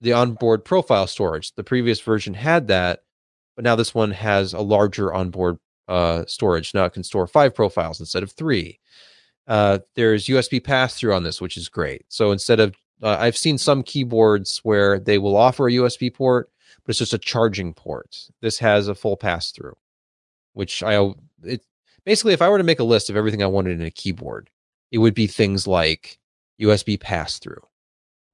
the 0.00 0.12
onboard 0.12 0.64
profile 0.64 1.06
storage. 1.06 1.54
The 1.54 1.64
previous 1.64 2.00
version 2.00 2.34
had 2.34 2.68
that, 2.68 3.04
but 3.56 3.64
now 3.64 3.76
this 3.76 3.94
one 3.94 4.10
has 4.10 4.52
a 4.52 4.60
larger 4.60 5.12
onboard 5.12 5.58
uh, 5.88 6.24
storage. 6.26 6.74
Now 6.74 6.84
it 6.84 6.92
can 6.92 7.04
store 7.04 7.26
five 7.26 7.54
profiles 7.54 8.00
instead 8.00 8.22
of 8.22 8.32
three. 8.32 8.80
Uh, 9.46 9.80
there's 9.94 10.26
USB 10.26 10.62
pass 10.62 10.98
through 10.98 11.14
on 11.14 11.22
this, 11.22 11.40
which 11.40 11.56
is 11.56 11.68
great. 11.68 12.04
So 12.08 12.32
instead 12.32 12.60
of 12.60 12.74
uh, 13.02 13.16
I've 13.18 13.36
seen 13.36 13.58
some 13.58 13.82
keyboards 13.82 14.60
where 14.62 14.98
they 14.98 15.18
will 15.18 15.36
offer 15.36 15.68
a 15.68 15.72
USB 15.72 16.12
port, 16.12 16.50
but 16.84 16.90
it's 16.90 16.98
just 16.98 17.14
a 17.14 17.18
charging 17.18 17.74
port. 17.74 18.16
This 18.40 18.58
has 18.58 18.88
a 18.88 18.94
full 18.94 19.16
pass 19.16 19.52
through, 19.52 19.76
which 20.54 20.82
I 20.82 21.12
it 21.42 21.64
basically 22.04 22.32
if 22.32 22.42
I 22.42 22.48
were 22.48 22.58
to 22.58 22.64
make 22.64 22.80
a 22.80 22.84
list 22.84 23.10
of 23.10 23.16
everything 23.16 23.42
I 23.42 23.46
wanted 23.46 23.80
in 23.80 23.86
a 23.86 23.90
keyboard, 23.90 24.50
it 24.90 24.98
would 24.98 25.14
be 25.14 25.26
things 25.26 25.66
like 25.66 26.18
USB 26.60 26.98
pass 26.98 27.38
through 27.38 27.62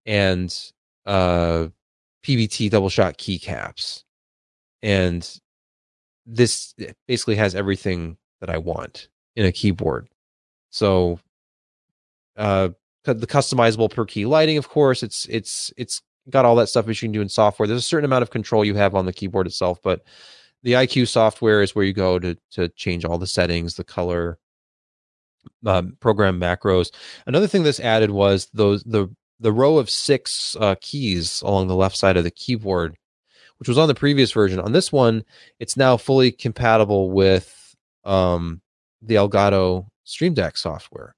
and 0.06 0.72
uh, 1.06 1.68
PBT 2.24 2.70
double 2.70 2.88
shot 2.88 3.18
keycaps, 3.18 4.04
and 4.82 5.40
this 6.26 6.74
basically 7.06 7.36
has 7.36 7.54
everything 7.54 8.16
that 8.40 8.50
I 8.50 8.58
want 8.58 9.08
in 9.36 9.46
a 9.46 9.52
keyboard. 9.52 10.08
So, 10.70 11.20
uh, 12.36 12.70
the 13.04 13.26
customizable 13.26 13.90
per 13.90 14.04
key 14.04 14.26
lighting, 14.26 14.58
of 14.58 14.68
course, 14.68 15.02
it's 15.02 15.26
it's 15.26 15.72
it's 15.76 16.02
got 16.30 16.44
all 16.44 16.56
that 16.56 16.68
stuff 16.68 16.86
that 16.86 17.00
you 17.00 17.08
can 17.08 17.12
do 17.12 17.20
in 17.20 17.28
software. 17.28 17.66
There's 17.66 17.80
a 17.80 17.82
certain 17.82 18.04
amount 18.04 18.22
of 18.22 18.30
control 18.30 18.64
you 18.64 18.74
have 18.74 18.94
on 18.94 19.06
the 19.06 19.12
keyboard 19.12 19.46
itself, 19.46 19.80
but 19.82 20.02
the 20.62 20.72
iCUE 20.72 21.08
software 21.08 21.62
is 21.62 21.74
where 21.74 21.84
you 21.84 21.92
go 21.92 22.18
to 22.18 22.36
to 22.52 22.68
change 22.70 23.04
all 23.04 23.18
the 23.18 23.26
settings, 23.26 23.74
the 23.74 23.84
color, 23.84 24.38
um, 25.66 25.96
program 26.00 26.40
macros. 26.40 26.90
Another 27.26 27.46
thing 27.46 27.62
this 27.62 27.80
added 27.80 28.10
was 28.10 28.48
those 28.52 28.82
the 28.84 29.08
the 29.40 29.52
row 29.52 29.78
of 29.78 29.88
six 29.88 30.56
uh, 30.60 30.74
keys 30.80 31.42
along 31.42 31.68
the 31.68 31.76
left 31.76 31.96
side 31.96 32.16
of 32.16 32.24
the 32.24 32.30
keyboard, 32.30 32.96
which 33.58 33.68
was 33.68 33.78
on 33.78 33.88
the 33.88 33.94
previous 33.94 34.32
version. 34.32 34.58
On 34.58 34.72
this 34.72 34.92
one, 34.92 35.24
it's 35.60 35.76
now 35.76 35.96
fully 35.96 36.32
compatible 36.32 37.10
with 37.10 37.76
um, 38.04 38.60
the 39.00 39.14
Elgato 39.14 39.86
Stream 40.04 40.34
Deck 40.34 40.56
software. 40.56 41.14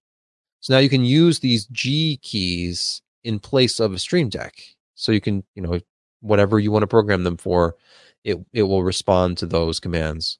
So 0.61 0.75
now 0.75 0.81
you 0.81 0.91
can 0.91 1.05
use 1.05 1.41
these 1.41 1.65
G 1.67 2.19
keys 2.23 3.01
in 3.25 3.39
place 3.39 3.81
of 3.81 3.95
a 3.95 3.99
Stream 3.99 4.29
Deck. 4.29 4.55
So 5.01 5.13
you 5.13 5.21
can, 5.21 5.43
you 5.55 5.63
know, 5.63 5.81
whatever 6.21 6.59
you 6.59 6.71
want 6.71 6.83
to 6.83 6.87
program 6.87 7.25
them 7.25 7.37
for, 7.37 7.77
it 8.25 8.39
it 8.53 8.65
will 8.65 8.83
respond 8.85 9.39
to 9.39 9.47
those 9.47 9.81
commands. 9.81 10.39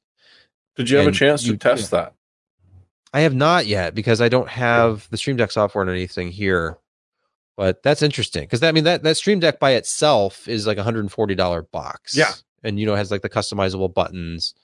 Did 0.77 0.91
you 0.91 0.99
have 0.99 1.07
And 1.07 1.15
a 1.17 1.19
chance 1.19 1.45
you- 1.45 1.53
to 1.53 1.59
test 1.59 1.91
that? 1.91 2.15
I 3.13 3.21
have 3.23 3.35
not 3.35 3.67
yet 3.67 3.95
because 3.95 4.21
I 4.21 4.29
don't 4.29 4.49
have 4.49 5.09
the 5.11 5.17
Stream 5.17 5.37
Deck 5.37 5.51
software 5.51 5.83
and 5.83 5.91
anything 5.91 6.31
here. 6.31 6.79
But 7.57 7.83
that's 7.83 8.03
interesting 8.03 8.43
because 8.45 8.61
that 8.61 8.69
I 8.69 8.73
mean 8.73 8.85
that 8.85 9.03
that 9.03 9.17
Stream 9.17 9.41
Deck 9.41 9.59
by 9.59 9.73
itself 9.73 10.47
is 10.49 10.67
like 10.67 10.79
a 10.79 10.83
hundred 10.83 11.01
and 11.01 11.13
forty 11.13 11.35
dollar 11.35 11.63
box. 11.63 12.17
Yeah. 12.17 12.33
and 12.63 12.79
you 12.79 12.85
know 12.87 12.95
has 12.95 13.11
like 13.11 13.23
the 13.23 13.29
customizable 13.29 13.93
buttons. 13.93 14.55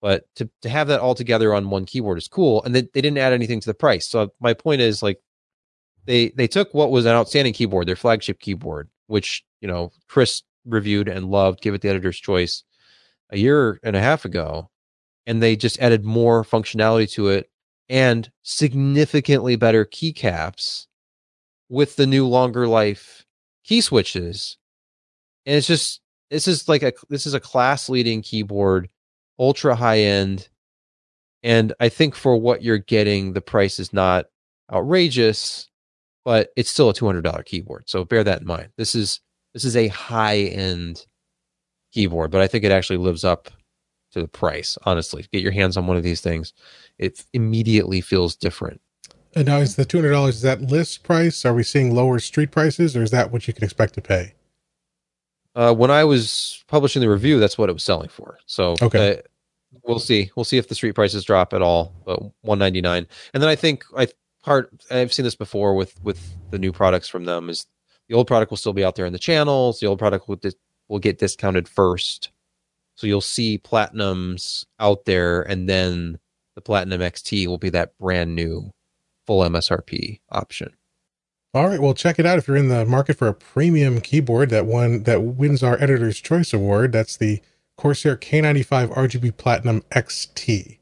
But 0.00 0.24
to 0.36 0.48
to 0.62 0.68
have 0.68 0.88
that 0.88 1.00
all 1.00 1.14
together 1.14 1.52
on 1.54 1.68
one 1.70 1.84
keyboard 1.84 2.18
is 2.18 2.28
cool, 2.28 2.62
and 2.64 2.74
they, 2.74 2.82
they 2.82 3.00
didn't 3.00 3.18
add 3.18 3.32
anything 3.32 3.60
to 3.60 3.66
the 3.68 3.74
price. 3.74 4.06
So 4.06 4.32
my 4.40 4.54
point 4.54 4.80
is 4.82 5.02
like 5.02 5.20
they 6.06 6.28
they 6.30 6.46
took 6.46 6.72
what 6.72 6.90
was 6.90 7.04
an 7.06 7.12
outstanding 7.12 7.52
keyboard, 7.54 7.88
their 7.88 7.96
flagship 7.96 8.38
keyboard, 8.40 8.88
which 9.10 9.44
you 9.60 9.68
know 9.68 9.92
Chris 10.08 10.42
reviewed 10.64 11.08
and 11.08 11.30
loved, 11.30 11.60
gave 11.60 11.74
it 11.74 11.82
the 11.82 11.88
editor's 11.88 12.18
choice 12.18 12.64
a 13.30 13.38
year 13.38 13.80
and 13.82 13.96
a 13.96 14.00
half 14.00 14.24
ago, 14.24 14.70
and 15.26 15.42
they 15.42 15.56
just 15.56 15.78
added 15.80 16.04
more 16.04 16.44
functionality 16.44 17.10
to 17.12 17.28
it 17.28 17.50
and 17.88 18.30
significantly 18.42 19.56
better 19.56 19.84
keycaps 19.84 20.86
with 21.68 21.96
the 21.96 22.06
new 22.06 22.26
longer 22.26 22.66
life 22.66 23.24
key 23.64 23.80
switches. 23.80 24.58
And 25.46 25.56
it's 25.56 25.66
just 25.66 26.00
this 26.30 26.46
is 26.46 26.68
like 26.68 26.82
a 26.82 26.92
this 27.08 27.26
is 27.26 27.34
a 27.34 27.40
class 27.40 27.88
leading 27.88 28.22
keyboard, 28.22 28.88
ultra 29.38 29.74
high 29.74 30.00
end. 30.00 30.48
And 31.42 31.72
I 31.80 31.88
think 31.88 32.14
for 32.14 32.36
what 32.36 32.62
you're 32.62 32.78
getting, 32.78 33.32
the 33.32 33.40
price 33.40 33.78
is 33.78 33.92
not 33.92 34.26
outrageous, 34.70 35.69
but 36.24 36.50
it's 36.56 36.70
still 36.70 36.90
a 36.90 36.94
two 36.94 37.06
hundred 37.06 37.22
dollar 37.22 37.42
keyboard. 37.42 37.84
So 37.88 38.04
bear 38.04 38.24
that 38.24 38.40
in 38.42 38.46
mind. 38.46 38.68
This 38.76 38.94
is 38.94 39.20
this 39.54 39.64
is 39.64 39.76
a 39.76 39.88
high 39.88 40.38
end 40.38 41.06
keyboard, 41.92 42.30
but 42.30 42.40
I 42.40 42.46
think 42.46 42.64
it 42.64 42.72
actually 42.72 42.98
lives 42.98 43.24
up 43.24 43.50
to 44.12 44.20
the 44.20 44.28
price. 44.28 44.76
Honestly, 44.84 45.24
get 45.32 45.42
your 45.42 45.52
hands 45.52 45.76
on 45.76 45.86
one 45.86 45.96
of 45.96 46.02
these 46.02 46.20
things, 46.20 46.52
it 46.98 47.24
immediately 47.32 48.00
feels 48.00 48.34
different. 48.36 48.80
And 49.34 49.46
now 49.46 49.58
is 49.58 49.76
the 49.76 49.84
two 49.84 49.98
hundred 49.98 50.10
dollars 50.12 50.36
is 50.36 50.42
that 50.42 50.60
list 50.62 51.04
price? 51.04 51.44
Are 51.44 51.54
we 51.54 51.62
seeing 51.62 51.94
lower 51.94 52.18
street 52.18 52.50
prices, 52.50 52.96
or 52.96 53.02
is 53.02 53.10
that 53.12 53.30
what 53.30 53.46
you 53.46 53.54
can 53.54 53.64
expect 53.64 53.94
to 53.94 54.00
pay? 54.00 54.34
Uh, 55.54 55.74
when 55.74 55.90
I 55.90 56.04
was 56.04 56.62
publishing 56.68 57.00
the 57.02 57.08
review, 57.08 57.40
that's 57.40 57.58
what 57.58 57.68
it 57.68 57.72
was 57.72 57.82
selling 57.82 58.08
for. 58.08 58.38
So 58.46 58.76
Okay. 58.82 59.18
uh, 59.18 59.22
we'll 59.84 59.98
see. 59.98 60.30
We'll 60.36 60.44
see 60.44 60.58
if 60.58 60.68
the 60.68 60.74
street 60.74 60.92
prices 60.94 61.24
drop 61.24 61.52
at 61.52 61.62
all. 61.62 61.92
But 62.04 62.20
one 62.42 62.58
ninety 62.58 62.80
nine, 62.80 63.06
and 63.34 63.42
then 63.42 63.48
I 63.50 63.56
think 63.56 63.84
I 63.96 64.08
part 64.42 64.70
I've 64.90 65.12
seen 65.12 65.24
this 65.24 65.36
before 65.36 65.74
with 65.74 66.02
with 66.02 66.34
the 66.50 66.58
new 66.58 66.72
products 66.72 67.08
from 67.08 67.24
them 67.24 67.50
is 67.50 67.66
the 68.08 68.14
old 68.14 68.26
product 68.26 68.50
will 68.50 68.56
still 68.56 68.72
be 68.72 68.84
out 68.84 68.96
there 68.96 69.06
in 69.06 69.12
the 69.12 69.18
channels. 69.18 69.80
The 69.80 69.86
old 69.86 69.98
product 69.98 70.28
will 70.28 70.38
will 70.88 70.98
get 70.98 71.18
discounted 71.18 71.68
first, 71.68 72.30
so 72.96 73.06
you'll 73.06 73.20
see 73.20 73.58
platinums 73.58 74.64
out 74.80 75.04
there, 75.04 75.42
and 75.42 75.68
then 75.68 76.18
the 76.54 76.60
platinum 76.60 77.00
XT 77.00 77.46
will 77.46 77.58
be 77.58 77.70
that 77.70 77.96
brand 77.98 78.34
new 78.34 78.72
full 79.26 79.42
MSRP 79.42 80.20
option. 80.30 80.74
All 81.52 81.68
right, 81.68 81.80
well, 81.80 81.94
check 81.94 82.18
it 82.18 82.26
out 82.26 82.38
if 82.38 82.46
you're 82.46 82.56
in 82.56 82.68
the 82.68 82.84
market 82.84 83.16
for 83.16 83.28
a 83.28 83.34
premium 83.34 84.00
keyboard 84.00 84.50
that 84.50 84.66
one 84.66 85.02
that 85.04 85.22
wins 85.22 85.62
our 85.62 85.80
Editor's 85.80 86.20
Choice 86.20 86.52
Award. 86.52 86.92
That's 86.92 87.16
the 87.16 87.40
Corsair 87.76 88.16
K95 88.16 88.94
RGB 88.94 89.36
Platinum 89.36 89.82
XT, 89.90 90.78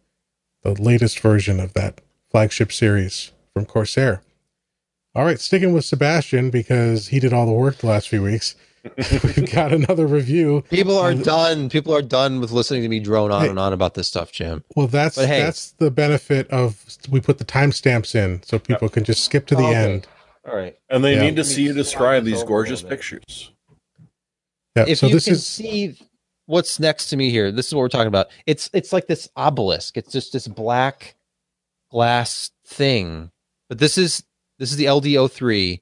the 0.62 0.74
latest 0.74 1.20
version 1.20 1.59
of 1.59 1.72
that 1.74 2.01
flagship 2.30 2.70
series 2.72 3.32
from 3.59 3.66
Corsair. 3.66 4.22
All 5.14 5.24
right, 5.24 5.40
sticking 5.40 5.72
with 5.72 5.85
Sebastian 5.85 6.51
because 6.51 7.09
he 7.09 7.18
did 7.18 7.32
all 7.32 7.47
the 7.47 7.52
work 7.52 7.78
the 7.78 7.86
last 7.89 8.09
few 8.09 8.22
weeks. 8.22 8.55
We've 8.97 9.51
got 9.52 9.72
another 9.72 10.06
review. 10.06 10.62
People 10.70 10.97
are 10.97 11.10
And- 11.10 11.24
done. 11.24 11.68
People 11.70 11.93
are 11.94 12.02
done 12.02 12.40
with 12.40 12.52
listening 12.52 12.82
to 12.82 12.89
me 12.89 13.01
drone 13.01 13.32
on 13.32 13.43
Hey. 13.43 13.48
and 13.51 13.59
on 13.59 13.72
about 13.72 13.94
this 13.94 14.06
stuff, 14.06 14.30
Jim. 14.30 14.62
Well, 14.76 14.86
that's 14.86 15.16
hey. 15.16 15.40
that's 15.40 15.72
the 15.72 15.90
benefit 15.90 16.48
of 16.51 16.85
we 17.10 17.20
put 17.20 17.39
the 17.39 17.44
timestamps 17.44 18.14
in 18.14 18.43
so 18.44 18.59
people 18.60 18.89
can 18.89 19.02
just 19.02 19.24
skip 19.24 19.47
to 19.48 19.56
the 19.56 19.62
Oh, 19.62 19.68
okay. 19.70 19.93
end. 19.94 20.06
All 20.48 20.55
right. 20.56 20.78
And 20.89 21.02
they 21.05 21.14
Yeah. 21.16 21.22
need 21.22 21.36
to 21.36 21.44
see 21.44 21.62
you 21.62 21.72
describe 21.72 22.24
these 22.24 22.44
gorgeous 22.44 22.82
pictures. 22.82 23.51
Yeah, 24.76 24.85
if 24.86 24.98
so 24.98 25.09
you 25.09 25.14
this 25.14 25.24
can 25.24 25.32
is 25.35 25.44
see 25.47 25.98
what's 26.47 26.78
next 26.78 27.09
to 27.10 27.16
me 27.16 27.30
here, 27.30 27.51
this 27.51 27.66
is 27.66 27.74
what 27.74 27.80
we're 27.80 27.89
talking 27.89 28.06
about. 28.06 28.28
It's 28.47 28.70
it's 28.72 28.93
like 28.93 29.09
this 29.09 29.28
obelisk. 29.35 29.97
It's 29.97 30.12
just 30.12 30.32
this 30.32 30.47
black 30.47 31.16
glass 31.90 32.51
thing. 32.64 33.30
But 33.68 33.78
this 33.78 33.98
is 33.98 34.24
this 34.58 34.70
is 34.70 34.76
the 34.76 34.86
LD03, 34.86 35.80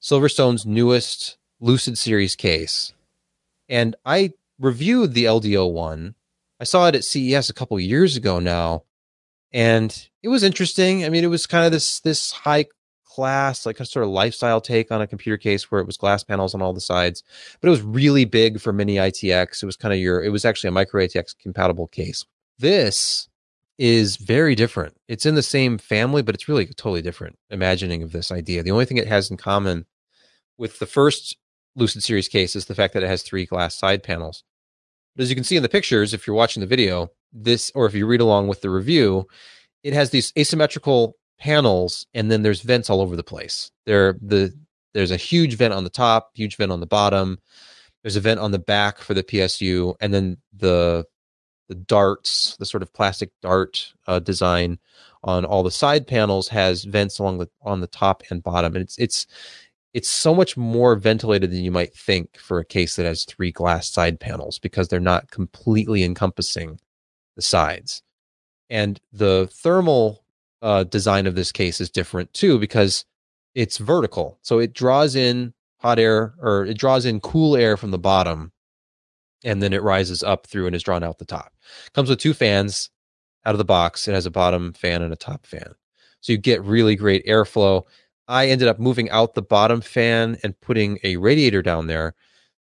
Silverstone's 0.00 0.64
newest 0.64 1.36
Lucid 1.60 1.98
Series 1.98 2.36
case. 2.36 2.92
And 3.68 3.96
I 4.04 4.32
reviewed 4.58 5.14
the 5.14 5.24
LDO 5.24 5.72
one. 5.72 6.14
I 6.60 6.64
saw 6.64 6.86
it 6.86 6.94
at 6.94 7.04
CES 7.04 7.50
a 7.50 7.54
couple 7.54 7.78
years 7.80 8.16
ago 8.16 8.38
now, 8.38 8.84
and 9.52 10.08
it 10.22 10.28
was 10.28 10.42
interesting. 10.42 11.04
I 11.04 11.08
mean, 11.08 11.24
it 11.24 11.28
was 11.28 11.46
kind 11.46 11.66
of 11.66 11.72
this 11.72 12.00
this 12.00 12.30
high 12.30 12.66
class, 13.14 13.64
like 13.64 13.78
a 13.78 13.84
sort 13.84 14.04
of 14.04 14.10
lifestyle 14.10 14.60
take 14.60 14.90
on 14.90 15.00
a 15.00 15.06
computer 15.06 15.36
case 15.36 15.70
where 15.70 15.80
it 15.80 15.86
was 15.86 15.96
glass 15.96 16.24
panels 16.24 16.52
on 16.52 16.60
all 16.60 16.72
the 16.72 16.80
sides 16.80 17.22
but 17.60 17.68
it 17.68 17.70
was 17.70 17.80
really 17.82 18.24
big 18.24 18.60
for 18.60 18.72
mini 18.72 18.96
ITX. 18.96 19.62
It 19.62 19.66
was 19.66 19.76
kind 19.76 19.94
of 19.94 20.00
your, 20.00 20.22
it 20.22 20.30
was 20.30 20.44
actually 20.44 20.68
a 20.68 20.72
micro 20.72 21.04
ATX 21.04 21.38
compatible 21.38 21.86
case. 21.86 22.24
This 22.58 23.28
is 23.78 24.16
very 24.16 24.54
different. 24.54 24.96
It's 25.08 25.26
in 25.26 25.34
the 25.34 25.42
same 25.42 25.78
family, 25.78 26.22
but 26.22 26.34
it's 26.34 26.48
really 26.48 26.66
totally 26.66 27.02
different 27.02 27.38
imagining 27.50 28.02
of 28.02 28.12
this 28.12 28.30
idea. 28.30 28.62
The 28.62 28.70
only 28.70 28.84
thing 28.84 28.98
it 28.98 29.08
has 29.08 29.30
in 29.30 29.36
common 29.36 29.86
with 30.56 30.78
the 30.78 30.86
first 30.86 31.36
Lucid 31.76 32.02
Series 32.02 32.28
case 32.28 32.54
is 32.54 32.66
the 32.66 32.74
fact 32.74 32.94
that 32.94 33.02
it 33.02 33.08
has 33.08 33.22
three 33.22 33.46
glass 33.46 33.76
side 33.76 34.02
panels. 34.02 34.44
But 35.16 35.24
as 35.24 35.30
you 35.30 35.34
can 35.34 35.44
see 35.44 35.56
in 35.56 35.62
the 35.62 35.68
pictures, 35.68 36.14
if 36.14 36.26
you're 36.26 36.36
watching 36.36 36.60
the 36.60 36.66
video, 36.66 37.10
this, 37.32 37.72
or 37.74 37.86
if 37.86 37.94
you 37.94 38.06
read 38.06 38.20
along 38.20 38.48
with 38.48 38.60
the 38.60 38.70
review, 38.70 39.26
it 39.82 39.92
has 39.92 40.10
these 40.10 40.32
asymmetrical 40.38 41.16
panels 41.38 42.06
and 42.14 42.30
then 42.30 42.42
there's 42.42 42.62
vents 42.62 42.88
all 42.88 43.00
over 43.00 43.16
the 43.16 43.24
place. 43.24 43.72
There, 43.86 44.16
the, 44.20 44.54
there's 44.92 45.10
a 45.10 45.16
huge 45.16 45.56
vent 45.56 45.74
on 45.74 45.84
the 45.84 45.90
top, 45.90 46.30
huge 46.34 46.56
vent 46.56 46.70
on 46.70 46.80
the 46.80 46.86
bottom. 46.86 47.38
There's 48.02 48.16
a 48.16 48.20
vent 48.20 48.38
on 48.38 48.52
the 48.52 48.58
back 48.58 48.98
for 48.98 49.14
the 49.14 49.24
PSU, 49.24 49.94
and 49.98 50.12
then 50.12 50.36
the 50.52 51.06
the 51.68 51.74
darts, 51.74 52.56
the 52.58 52.66
sort 52.66 52.82
of 52.82 52.92
plastic 52.92 53.30
dart 53.40 53.92
uh, 54.06 54.18
design 54.18 54.78
on 55.22 55.44
all 55.44 55.62
the 55.62 55.70
side 55.70 56.06
panels 56.06 56.48
has 56.48 56.84
vents 56.84 57.18
along 57.18 57.38
the 57.38 57.48
on 57.62 57.80
the 57.80 57.86
top 57.86 58.22
and 58.30 58.42
bottom, 58.42 58.74
and 58.74 58.82
it's 58.82 58.98
it's 58.98 59.26
it's 59.94 60.10
so 60.10 60.34
much 60.34 60.56
more 60.56 60.96
ventilated 60.96 61.50
than 61.50 61.62
you 61.62 61.70
might 61.70 61.94
think 61.94 62.36
for 62.38 62.58
a 62.58 62.64
case 62.64 62.96
that 62.96 63.06
has 63.06 63.24
three 63.24 63.52
glass 63.52 63.88
side 63.88 64.20
panels 64.20 64.58
because 64.58 64.88
they're 64.88 65.00
not 65.00 65.30
completely 65.30 66.02
encompassing 66.04 66.78
the 67.36 67.42
sides, 67.42 68.02
and 68.68 69.00
the 69.12 69.48
thermal 69.52 70.24
uh, 70.62 70.84
design 70.84 71.26
of 71.26 71.34
this 71.34 71.52
case 71.52 71.80
is 71.80 71.90
different 71.90 72.32
too 72.34 72.58
because 72.58 73.04
it's 73.54 73.78
vertical. 73.78 74.38
So 74.42 74.58
it 74.58 74.74
draws 74.74 75.14
in 75.14 75.54
hot 75.78 75.98
air 75.98 76.34
or 76.40 76.64
it 76.64 76.78
draws 76.78 77.04
in 77.04 77.20
cool 77.20 77.56
air 77.56 77.76
from 77.76 77.90
the 77.90 77.98
bottom 77.98 78.52
and 79.44 79.62
then 79.62 79.72
it 79.72 79.82
rises 79.82 80.22
up 80.22 80.46
through 80.46 80.66
and 80.66 80.74
is 80.74 80.82
drawn 80.82 81.04
out 81.04 81.18
the 81.18 81.24
top. 81.24 81.52
Comes 81.92 82.08
with 82.08 82.18
two 82.18 82.34
fans 82.34 82.90
out 83.44 83.54
of 83.54 83.58
the 83.58 83.64
box. 83.64 84.08
It 84.08 84.14
has 84.14 84.26
a 84.26 84.30
bottom 84.30 84.72
fan 84.72 85.02
and 85.02 85.12
a 85.12 85.16
top 85.16 85.46
fan. 85.46 85.74
so 86.20 86.32
you 86.32 86.38
get 86.38 86.62
really 86.64 86.96
great 86.96 87.26
airflow. 87.26 87.84
I 88.26 88.48
ended 88.48 88.68
up 88.68 88.78
moving 88.78 89.10
out 89.10 89.34
the 89.34 89.42
bottom 89.42 89.80
fan 89.80 90.38
and 90.42 90.58
putting 90.60 90.98
a 91.04 91.16
radiator 91.18 91.60
down 91.60 91.86
there 91.86 92.14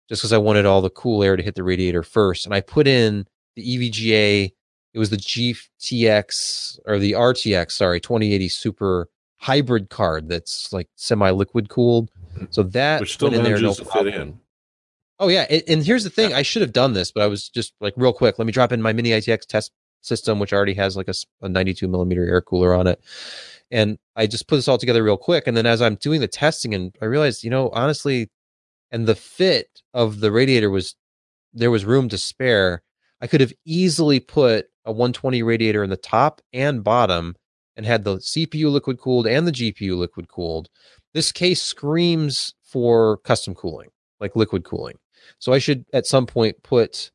just 0.09 0.22
because 0.22 0.32
I 0.32 0.38
wanted 0.38 0.64
all 0.66 0.80
the 0.80 0.90
cool 0.90 1.22
air 1.22 1.36
to 1.36 1.42
hit 1.42 1.56
the 1.56 1.64
radiator 1.64 2.02
first. 2.02 2.46
And 2.46 2.55
I 2.55 2.60
put 2.60 2.86
in 2.86 3.26
the 3.56 3.62
EVGA, 3.76 4.52
it 4.94 4.98
was 4.98 5.10
the 5.10 5.16
GTX 5.16 6.78
or 6.86 6.98
the 6.98 7.12
RTX, 7.12 7.72
sorry, 7.72 8.00
2080 8.00 8.48
Super 8.48 9.09
hybrid 9.38 9.88
card 9.88 10.28
that's 10.28 10.72
like 10.72 10.88
semi 10.96 11.30
liquid 11.30 11.68
cooled. 11.68 12.10
Hmm. 12.36 12.44
So 12.50 12.62
that 12.62 13.00
Which 13.00 13.14
still 13.14 13.30
went 13.30 13.38
in 13.38 13.44
there, 13.44 13.60
no 13.60 13.74
to 13.74 13.84
fit 13.84 14.06
in. 14.09 14.38
Oh 15.20 15.28
yeah, 15.28 15.46
and, 15.50 15.62
and 15.68 15.84
here's 15.84 16.04
the 16.04 16.10
thing: 16.10 16.32
I 16.32 16.42
should 16.42 16.62
have 16.62 16.72
done 16.72 16.92
this, 16.92 17.10
but 17.10 17.22
I 17.22 17.26
was 17.26 17.48
just 17.48 17.74
like 17.80 17.94
real 17.96 18.12
quick. 18.12 18.38
Let 18.38 18.46
me 18.46 18.52
drop 18.52 18.72
in 18.72 18.82
my 18.82 18.92
mini 18.92 19.10
ITX 19.10 19.46
test 19.46 19.72
system, 20.00 20.38
which 20.38 20.52
already 20.52 20.74
has 20.74 20.96
like 20.96 21.08
a, 21.08 21.14
a 21.42 21.48
92 21.48 21.88
millimeter 21.88 22.24
air 22.24 22.40
cooler 22.40 22.74
on 22.74 22.86
it, 22.86 23.00
and 23.70 23.98
I 24.16 24.26
just 24.26 24.48
put 24.48 24.56
this 24.56 24.68
all 24.68 24.78
together 24.78 25.02
real 25.02 25.16
quick. 25.16 25.46
And 25.46 25.56
then 25.56 25.66
as 25.66 25.82
I'm 25.82 25.96
doing 25.96 26.20
the 26.20 26.28
testing, 26.28 26.74
and 26.74 26.94
I 27.02 27.06
realized, 27.06 27.44
you 27.44 27.50
know, 27.50 27.70
honestly, 27.70 28.30
and 28.90 29.06
the 29.06 29.14
fit 29.14 29.82
of 29.92 30.20
the 30.20 30.32
radiator 30.32 30.70
was 30.70 30.94
there 31.52 31.70
was 31.70 31.84
room 31.84 32.08
to 32.10 32.18
spare. 32.18 32.82
I 33.20 33.26
could 33.26 33.40
have 33.40 33.52
easily 33.64 34.20
put 34.20 34.68
a 34.84 34.92
120 34.92 35.42
radiator 35.42 35.82
in 35.82 35.90
the 35.90 35.96
top 35.96 36.40
and 36.52 36.84
bottom, 36.84 37.34
and 37.76 37.84
had 37.84 38.04
the 38.04 38.16
CPU 38.16 38.70
liquid 38.70 38.98
cooled 38.98 39.26
and 39.26 39.46
the 39.46 39.52
GPU 39.52 39.96
liquid 39.96 40.28
cooled. 40.28 40.68
This 41.14 41.32
case 41.32 41.62
screams 41.62 42.54
for 42.62 43.18
custom 43.18 43.54
cooling, 43.54 43.88
like 44.20 44.36
liquid 44.36 44.64
cooling. 44.64 44.96
So 45.38 45.52
I 45.52 45.58
should 45.58 45.84
at 45.92 46.06
some 46.06 46.26
point 46.26 46.62
put 46.62 47.10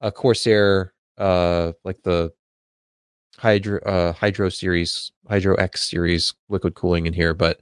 a 0.00 0.10
Corsair, 0.12 0.92
uh, 1.18 1.72
like 1.84 2.02
the 2.02 2.32
Hydro 3.38 3.80
uh, 3.80 4.12
Hydro 4.12 4.48
series, 4.48 5.12
Hydro 5.28 5.54
X 5.56 5.88
series 5.88 6.34
liquid 6.48 6.74
cooling 6.74 7.06
in 7.06 7.12
here, 7.12 7.34
but 7.34 7.60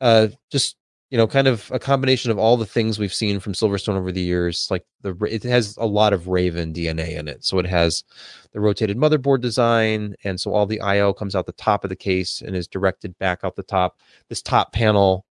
uh, 0.00 0.28
just 0.50 0.76
you 1.10 1.16
know, 1.16 1.26
kind 1.26 1.48
of 1.48 1.70
a 1.72 1.78
combination 1.78 2.30
of 2.30 2.38
all 2.38 2.58
the 2.58 2.66
things 2.66 2.98
we've 2.98 3.14
seen 3.14 3.40
from 3.40 3.54
Silverstone 3.54 3.96
over 3.96 4.12
the 4.12 4.20
years. 4.20 4.68
Like 4.70 4.84
the 5.00 5.16
it 5.24 5.42
has 5.44 5.76
a 5.78 5.86
lot 5.86 6.12
of 6.12 6.28
Raven 6.28 6.72
DNA 6.72 7.16
in 7.16 7.28
it, 7.28 7.44
so 7.44 7.58
it 7.58 7.66
has 7.66 8.04
the 8.52 8.60
rotated 8.60 8.98
motherboard 8.98 9.40
design, 9.40 10.14
and 10.24 10.38
so 10.38 10.52
all 10.52 10.66
the 10.66 10.80
I/O 10.80 11.14
comes 11.14 11.34
out 11.34 11.46
the 11.46 11.52
top 11.52 11.84
of 11.84 11.90
the 11.90 11.96
case 11.96 12.42
and 12.42 12.54
is 12.54 12.68
directed 12.68 13.18
back 13.18 13.40
out 13.42 13.56
the 13.56 13.62
top. 13.62 13.98
This 14.28 14.42
top 14.42 14.72
panel, 14.72 15.24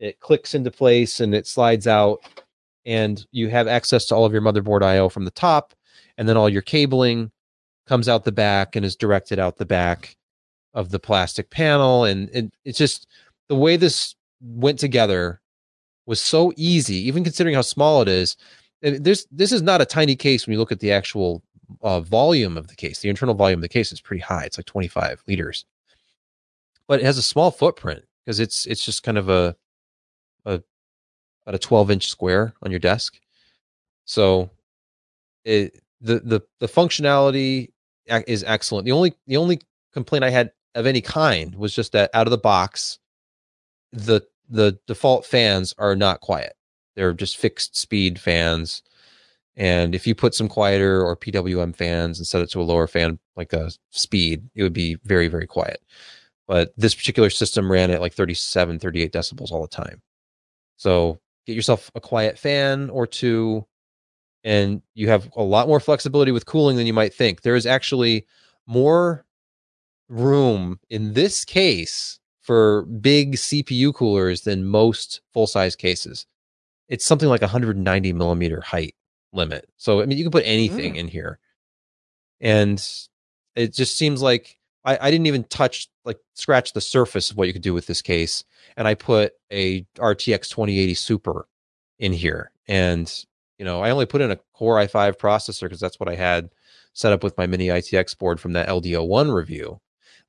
it 0.00 0.20
clicks 0.20 0.54
into 0.54 0.70
place 0.70 1.20
and 1.20 1.34
it 1.34 1.46
slides 1.46 1.86
out 1.86 2.20
and 2.84 3.24
you 3.32 3.48
have 3.48 3.68
access 3.68 4.06
to 4.06 4.14
all 4.14 4.24
of 4.24 4.32
your 4.32 4.42
motherboard 4.42 4.82
IO 4.82 5.08
from 5.08 5.24
the 5.24 5.30
top, 5.30 5.74
and 6.16 6.28
then 6.28 6.36
all 6.36 6.48
your 6.48 6.62
cabling 6.62 7.30
comes 7.86 8.08
out 8.08 8.24
the 8.24 8.32
back 8.32 8.76
and 8.76 8.84
is 8.84 8.96
directed 8.96 9.38
out 9.38 9.58
the 9.58 9.66
back 9.66 10.16
of 10.74 10.90
the 10.90 10.98
plastic 10.98 11.50
panel. 11.50 12.04
And 12.04 12.28
it, 12.30 12.52
it's 12.64 12.78
just 12.78 13.06
the 13.48 13.54
way 13.54 13.76
this 13.76 14.14
went 14.40 14.78
together 14.78 15.40
was 16.06 16.20
so 16.20 16.52
easy, 16.56 16.96
even 16.96 17.24
considering 17.24 17.54
how 17.54 17.62
small 17.62 18.02
it 18.02 18.08
is. 18.08 18.36
And 18.82 19.04
this 19.04 19.26
is 19.52 19.62
not 19.62 19.80
a 19.80 19.86
tiny 19.86 20.16
case 20.16 20.46
when 20.46 20.52
you 20.52 20.58
look 20.58 20.72
at 20.72 20.80
the 20.80 20.90
actual 20.90 21.42
uh, 21.82 22.00
volume 22.00 22.56
of 22.56 22.68
the 22.68 22.74
case. 22.74 23.00
The 23.00 23.08
internal 23.08 23.34
volume 23.34 23.58
of 23.58 23.62
the 23.62 23.68
case 23.68 23.92
is 23.92 24.00
pretty 24.00 24.22
high. 24.22 24.44
It's 24.44 24.58
like 24.58 24.66
25 24.66 25.22
liters, 25.28 25.64
but 26.88 27.00
it 27.00 27.04
has 27.04 27.18
a 27.18 27.22
small 27.22 27.50
footprint 27.50 28.04
because 28.24 28.40
it's 28.40 28.66
it's 28.66 28.84
just 28.84 29.02
kind 29.02 29.18
of 29.18 29.28
a 29.28 29.54
about 31.44 31.54
a 31.54 31.58
12 31.58 31.90
inch 31.90 32.08
square 32.08 32.54
on 32.62 32.70
your 32.70 32.80
desk. 32.80 33.18
So 34.04 34.50
it 35.44 35.80
the 36.00 36.20
the 36.20 36.42
the 36.60 36.68
functionality 36.68 37.68
is 38.06 38.44
excellent. 38.44 38.84
The 38.84 38.92
only 38.92 39.14
the 39.26 39.36
only 39.36 39.60
complaint 39.92 40.24
I 40.24 40.30
had 40.30 40.52
of 40.74 40.86
any 40.86 41.00
kind 41.00 41.54
was 41.54 41.74
just 41.74 41.92
that 41.92 42.10
out 42.14 42.26
of 42.26 42.30
the 42.30 42.38
box, 42.38 42.98
the 43.92 44.22
the 44.48 44.78
default 44.86 45.24
fans 45.24 45.74
are 45.78 45.96
not 45.96 46.20
quiet. 46.20 46.54
They're 46.94 47.14
just 47.14 47.36
fixed 47.36 47.76
speed 47.76 48.18
fans. 48.18 48.82
And 49.56 49.94
if 49.94 50.06
you 50.06 50.14
put 50.14 50.34
some 50.34 50.48
quieter 50.48 51.02
or 51.02 51.16
PWM 51.16 51.76
fans 51.76 52.18
and 52.18 52.26
set 52.26 52.40
it 52.40 52.50
to 52.50 52.60
a 52.60 52.64
lower 52.64 52.86
fan, 52.86 53.18
like 53.36 53.52
a 53.52 53.70
speed, 53.90 54.48
it 54.54 54.62
would 54.62 54.72
be 54.72 54.96
very, 55.04 55.28
very 55.28 55.46
quiet. 55.46 55.82
But 56.46 56.72
this 56.76 56.94
particular 56.94 57.30
system 57.30 57.70
ran 57.70 57.90
at 57.90 58.00
like 58.00 58.14
37, 58.14 58.78
38 58.78 59.12
decibels 59.12 59.52
all 59.52 59.62
the 59.62 59.68
time. 59.68 60.00
So 60.76 61.20
get 61.46 61.56
yourself 61.56 61.90
a 61.94 62.00
quiet 62.00 62.38
fan 62.38 62.90
or 62.90 63.06
two, 63.06 63.66
and 64.44 64.82
you 64.94 65.08
have 65.08 65.30
a 65.36 65.42
lot 65.42 65.68
more 65.68 65.80
flexibility 65.80 66.32
with 66.32 66.46
cooling 66.46 66.76
than 66.76 66.86
you 66.86 66.92
might 66.92 67.14
think. 67.14 67.42
There 67.42 67.56
is 67.56 67.66
actually 67.66 68.26
more 68.66 69.24
room 70.08 70.78
in 70.90 71.14
this 71.14 71.44
case 71.44 72.18
for 72.40 72.82
big 72.82 73.34
CPU 73.36 73.94
coolers 73.94 74.42
than 74.42 74.66
most 74.66 75.20
full 75.32 75.46
size 75.46 75.76
cases. 75.76 76.26
It's 76.88 77.06
something 77.06 77.28
like 77.28 77.40
190 77.40 78.12
millimeter 78.12 78.60
height 78.60 78.94
limit. 79.32 79.68
So, 79.76 80.02
I 80.02 80.06
mean, 80.06 80.18
you 80.18 80.24
can 80.24 80.32
put 80.32 80.44
anything 80.44 80.94
mm. 80.94 80.98
in 80.98 81.08
here. 81.08 81.38
And 82.40 82.84
it 83.54 83.72
just 83.72 83.96
seems 83.96 84.20
like 84.20 84.58
I, 84.84 84.98
I 85.00 85.10
didn't 85.10 85.26
even 85.26 85.44
touch, 85.44 85.88
like, 86.04 86.18
scratch 86.34 86.72
the 86.72 86.80
surface 86.80 87.30
of 87.30 87.36
what 87.36 87.46
you 87.46 87.52
could 87.52 87.62
do 87.62 87.74
with 87.74 87.86
this 87.86 88.02
case. 88.02 88.44
And 88.76 88.88
I 88.88 88.94
put 88.94 89.34
a 89.50 89.82
RTX 89.96 90.48
2080 90.48 90.94
Super 90.94 91.46
in 91.98 92.12
here. 92.12 92.50
And, 92.68 93.12
you 93.58 93.64
know, 93.64 93.82
I 93.82 93.90
only 93.90 94.06
put 94.06 94.20
in 94.20 94.30
a 94.30 94.38
Core 94.54 94.76
i5 94.76 95.16
processor 95.16 95.62
because 95.62 95.80
that's 95.80 96.00
what 96.00 96.08
I 96.08 96.14
had 96.14 96.50
set 96.94 97.12
up 97.12 97.22
with 97.22 97.36
my 97.38 97.46
mini 97.46 97.68
ITX 97.68 98.18
board 98.18 98.40
from 98.40 98.52
that 98.52 98.68
LD01 98.68 99.32
review 99.32 99.80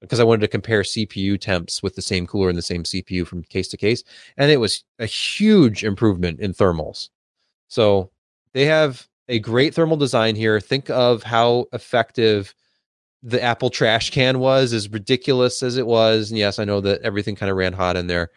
because 0.04 0.20
I 0.20 0.26
wanted 0.26 0.42
to 0.42 0.50
compare 0.50 0.82
CPU 0.82 1.40
temps 1.40 1.82
with 1.82 1.96
the 1.96 2.02
same 2.02 2.28
cooler 2.28 2.50
and 2.50 2.58
the 2.58 2.62
same 2.62 2.84
CPU 2.84 3.26
from 3.26 3.42
case 3.44 3.70
to 3.70 3.78
case. 3.78 4.04
And 4.38 4.52
it 4.52 4.60
was 4.60 4.84
a 5.00 5.06
huge 5.06 5.84
improvement 5.84 6.42
in 6.42 6.54
thermals. 6.54 7.10
So 7.70 8.12
they 8.54 8.66
have 8.66 9.08
a 9.30 9.40
great 9.40 9.74
thermal 9.74 9.96
design 9.96 10.36
here. 10.36 10.60
Think 10.60 10.90
of 10.90 11.24
how 11.24 11.68
effective 11.72 12.54
the 13.24 13.42
Apple 13.42 13.70
trash 13.70 14.10
can 14.10 14.40
was, 14.40 14.74
as 14.74 14.90
ridiculous 14.90 15.64
as 15.64 15.78
it 15.78 15.88
was. 15.88 16.30
And 16.30 16.38
yes, 16.38 16.60
I 16.60 16.66
know 16.66 16.82
that 16.82 17.02
everything 17.02 17.36
kind 17.36 17.50
of 17.50 17.58
ran 17.58 17.74
hot 17.74 17.96
in 17.96 18.08
there, 18.08 18.30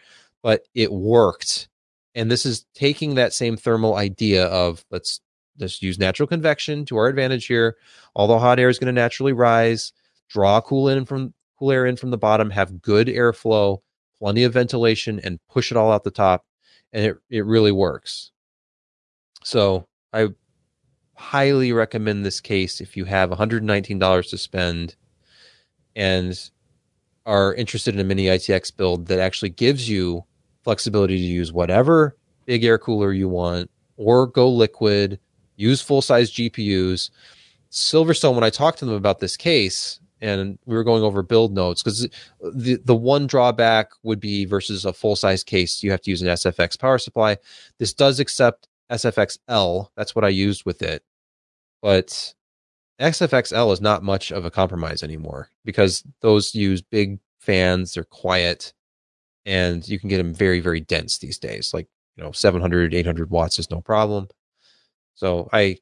but 0.43 0.63
it 0.75 0.93
worked. 0.93 1.69
And 2.15 2.31
this 2.31 2.47
is 2.47 2.65
taking 2.75 3.17
that 3.17 3.35
same 3.35 3.57
thermal 3.57 3.97
idea 3.97 4.47
of 4.47 4.85
let's 4.91 5.21
just 5.59 5.83
use 5.83 5.99
natural 5.99 6.29
convection 6.29 6.85
to 6.87 6.97
our 6.97 7.09
advantage 7.09 7.47
here. 7.47 7.77
All 8.15 8.29
the 8.29 8.39
hot 8.39 8.61
air 8.61 8.69
is 8.69 8.79
going 8.79 8.95
to 8.95 9.01
naturally 9.01 9.33
rise, 9.33 9.93
draw 10.29 10.61
cool 10.61 10.89
in 10.89 11.05
from 11.05 11.35
cool 11.59 11.73
air 11.73 11.85
in 11.85 11.97
from 11.97 12.11
the 12.11 12.19
bottom, 12.19 12.51
have 12.51 12.81
good 12.81 13.09
airflow, 13.09 13.79
plenty 14.19 14.45
of 14.45 14.53
ventilation, 14.53 15.21
and 15.25 15.41
push 15.51 15.71
it 15.71 15.77
all 15.77 15.91
out 15.91 16.05
the 16.05 16.11
top. 16.11 16.45
And 16.93 17.05
it, 17.05 17.17
it 17.29 17.45
really 17.45 17.73
works. 17.73 18.31
So 19.43 19.87
I 20.13 20.29
highly 21.17 21.73
recommend 21.73 22.25
this 22.25 22.41
case 22.41 22.81
if 22.81 22.97
you 22.97 23.05
have 23.05 23.31
$119 23.31 24.31
to 24.31 24.39
spend 24.39 24.95
and 25.95 26.51
are 27.25 27.55
interested 27.55 27.95
in 27.95 28.01
a 28.01 28.05
mini 28.05 28.27
ITX 28.27 28.75
build 28.77 29.07
that 29.07 29.19
actually 29.19 29.49
gives 29.49 29.89
you 29.89 30.25
flexibility 30.63 31.17
to 31.17 31.25
use 31.25 31.53
whatever 31.53 32.17
big 32.45 32.65
air 32.65 32.79
cooler 32.79 33.13
you 33.13 33.29
want 33.29 33.71
or 33.97 34.27
go 34.27 34.49
liquid, 34.49 35.19
use 35.57 35.83
full 35.83 36.03
size 36.03 36.31
GPUs. 36.31 37.11
Silverstone, 37.71 38.35
when 38.35 38.45
I 38.45 38.51
talked 38.51 38.79
to 38.79 38.85
them 38.85 38.95
about 38.95 39.19
this 39.19 39.37
case, 39.37 40.01
and 40.21 40.59
we 40.65 40.75
were 40.75 40.85
going 40.85 41.03
over 41.03 41.23
build 41.23 41.53
notes 41.53 41.83
because 41.83 42.09
the 42.41 42.77
the 42.85 42.95
one 42.95 43.27
drawback 43.27 43.91
would 44.03 44.19
be 44.19 44.47
versus 44.47 44.85
a 44.85 44.93
full 44.93 45.17
size 45.17 45.45
case, 45.45 45.83
you 45.83 45.91
have 45.91 46.01
to 46.03 46.11
use 46.11 46.23
an 46.23 46.29
SFX 46.29 46.79
power 46.79 46.99
supply. 46.99 47.37
This 47.79 47.93
does 47.93 48.19
accept 48.19 48.69
SFXL. 48.91 49.89
That's 49.97 50.15
what 50.15 50.25
I 50.25 50.29
used 50.29 50.65
with 50.65 50.83
it, 50.83 51.03
but 51.83 52.35
SFXL 53.01 53.73
is 53.73 53.81
not 53.81 54.03
much 54.03 54.33
of 54.33 54.45
a 54.45 54.51
compromise 54.51 55.03
anymore 55.03 55.51
because 55.65 56.03
those 56.21 56.55
use 56.55 56.83
big 56.83 57.19
fans. 57.41 57.95
They're 57.95 58.05
quiet, 58.05 58.73
and 59.45 59.87
you 59.89 59.99
can 59.99 60.09
get 60.09 60.19
them 60.19 60.35
very 60.35 60.61
very 60.61 60.81
dense 60.81 61.19
these 61.19 61.39
days. 61.39 61.73
Like 61.75 61.89
you 62.17 62.25
know, 62.25 62.33
700, 62.33 62.95
800 62.95 63.31
watts 63.31 63.59
is 63.59 63.71
no 63.71 63.81
problem. 63.81 64.29
So 65.15 65.49
I, 65.53 65.79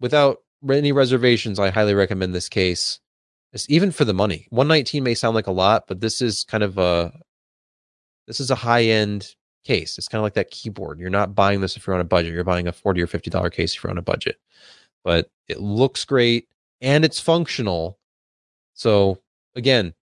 without 0.00 0.38
any 0.68 0.92
reservations, 0.92 1.58
I 1.58 1.70
highly 1.70 1.94
recommend 1.94 2.34
this 2.34 2.48
case. 2.48 3.00
It's 3.52 3.68
even 3.70 3.90
for 3.90 4.04
the 4.04 4.14
money. 4.14 4.46
119 4.50 5.02
may 5.02 5.14
sound 5.14 5.34
like 5.34 5.46
a 5.46 5.52
lot, 5.52 5.84
but 5.88 6.00
this 6.00 6.20
is 6.20 6.44
kind 6.44 6.62
of 6.62 6.78
a 6.78 7.12
this 8.26 8.40
is 8.40 8.50
a 8.50 8.56
high 8.56 8.84
end 8.84 9.34
case. 9.66 9.98
It's 9.98 10.08
kind 10.08 10.20
of 10.20 10.22
like 10.22 10.34
that 10.34 10.50
keyboard. 10.50 10.98
You're 10.98 11.10
not 11.10 11.34
buying 11.34 11.60
this 11.60 11.76
if 11.76 11.86
you're 11.86 11.94
on 11.94 12.00
a 12.00 12.04
budget. 12.04 12.32
You're 12.32 12.44
buying 12.44 12.68
a 12.68 12.72
40 12.72 13.02
or 13.02 13.06
50 13.06 13.30
dollar 13.30 13.50
case 13.50 13.74
if 13.74 13.82
you're 13.82 13.90
on 13.90 13.98
a 13.98 14.02
budget. 14.02 14.36
But 15.04 15.30
it 15.48 15.60
looks 15.60 16.04
great 16.04 16.48
and 16.80 17.04
it's 17.04 17.20
functional. 17.20 17.98
So 18.74 19.20
again, 19.54 19.94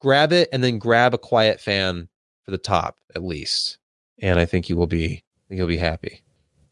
grab 0.00 0.32
it 0.32 0.48
and 0.52 0.62
then 0.62 0.78
grab 0.78 1.14
a 1.14 1.18
quiet 1.18 1.60
fan 1.60 2.08
for 2.44 2.50
the 2.50 2.58
top 2.58 2.98
at 3.14 3.24
least. 3.24 3.78
And 4.20 4.38
I 4.38 4.44
think 4.44 4.68
you 4.68 4.76
will 4.76 4.86
be 4.86 5.24
you'll 5.48 5.66
be 5.66 5.76
happy. 5.76 6.22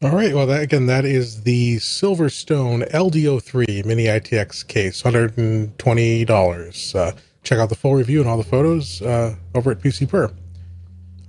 All 0.01 0.11
right. 0.11 0.33
Well, 0.35 0.45
that, 0.47 0.61
again, 0.61 0.87
that 0.87 1.05
is 1.05 1.43
the 1.43 1.77
Silverstone 1.77 2.89
LD03 2.91 3.85
Mini 3.85 4.05
ITX 4.05 4.67
case, 4.67 5.01
$120. 5.01 6.95
Uh, 6.95 7.11
check 7.43 7.59
out 7.59 7.69
the 7.69 7.75
full 7.75 7.95
review 7.95 8.19
and 8.19 8.29
all 8.29 8.37
the 8.37 8.43
photos 8.43 9.01
uh, 9.01 9.35
over 9.55 9.71
at 9.71 9.79
PC 9.79 10.07
Per. 10.09 10.31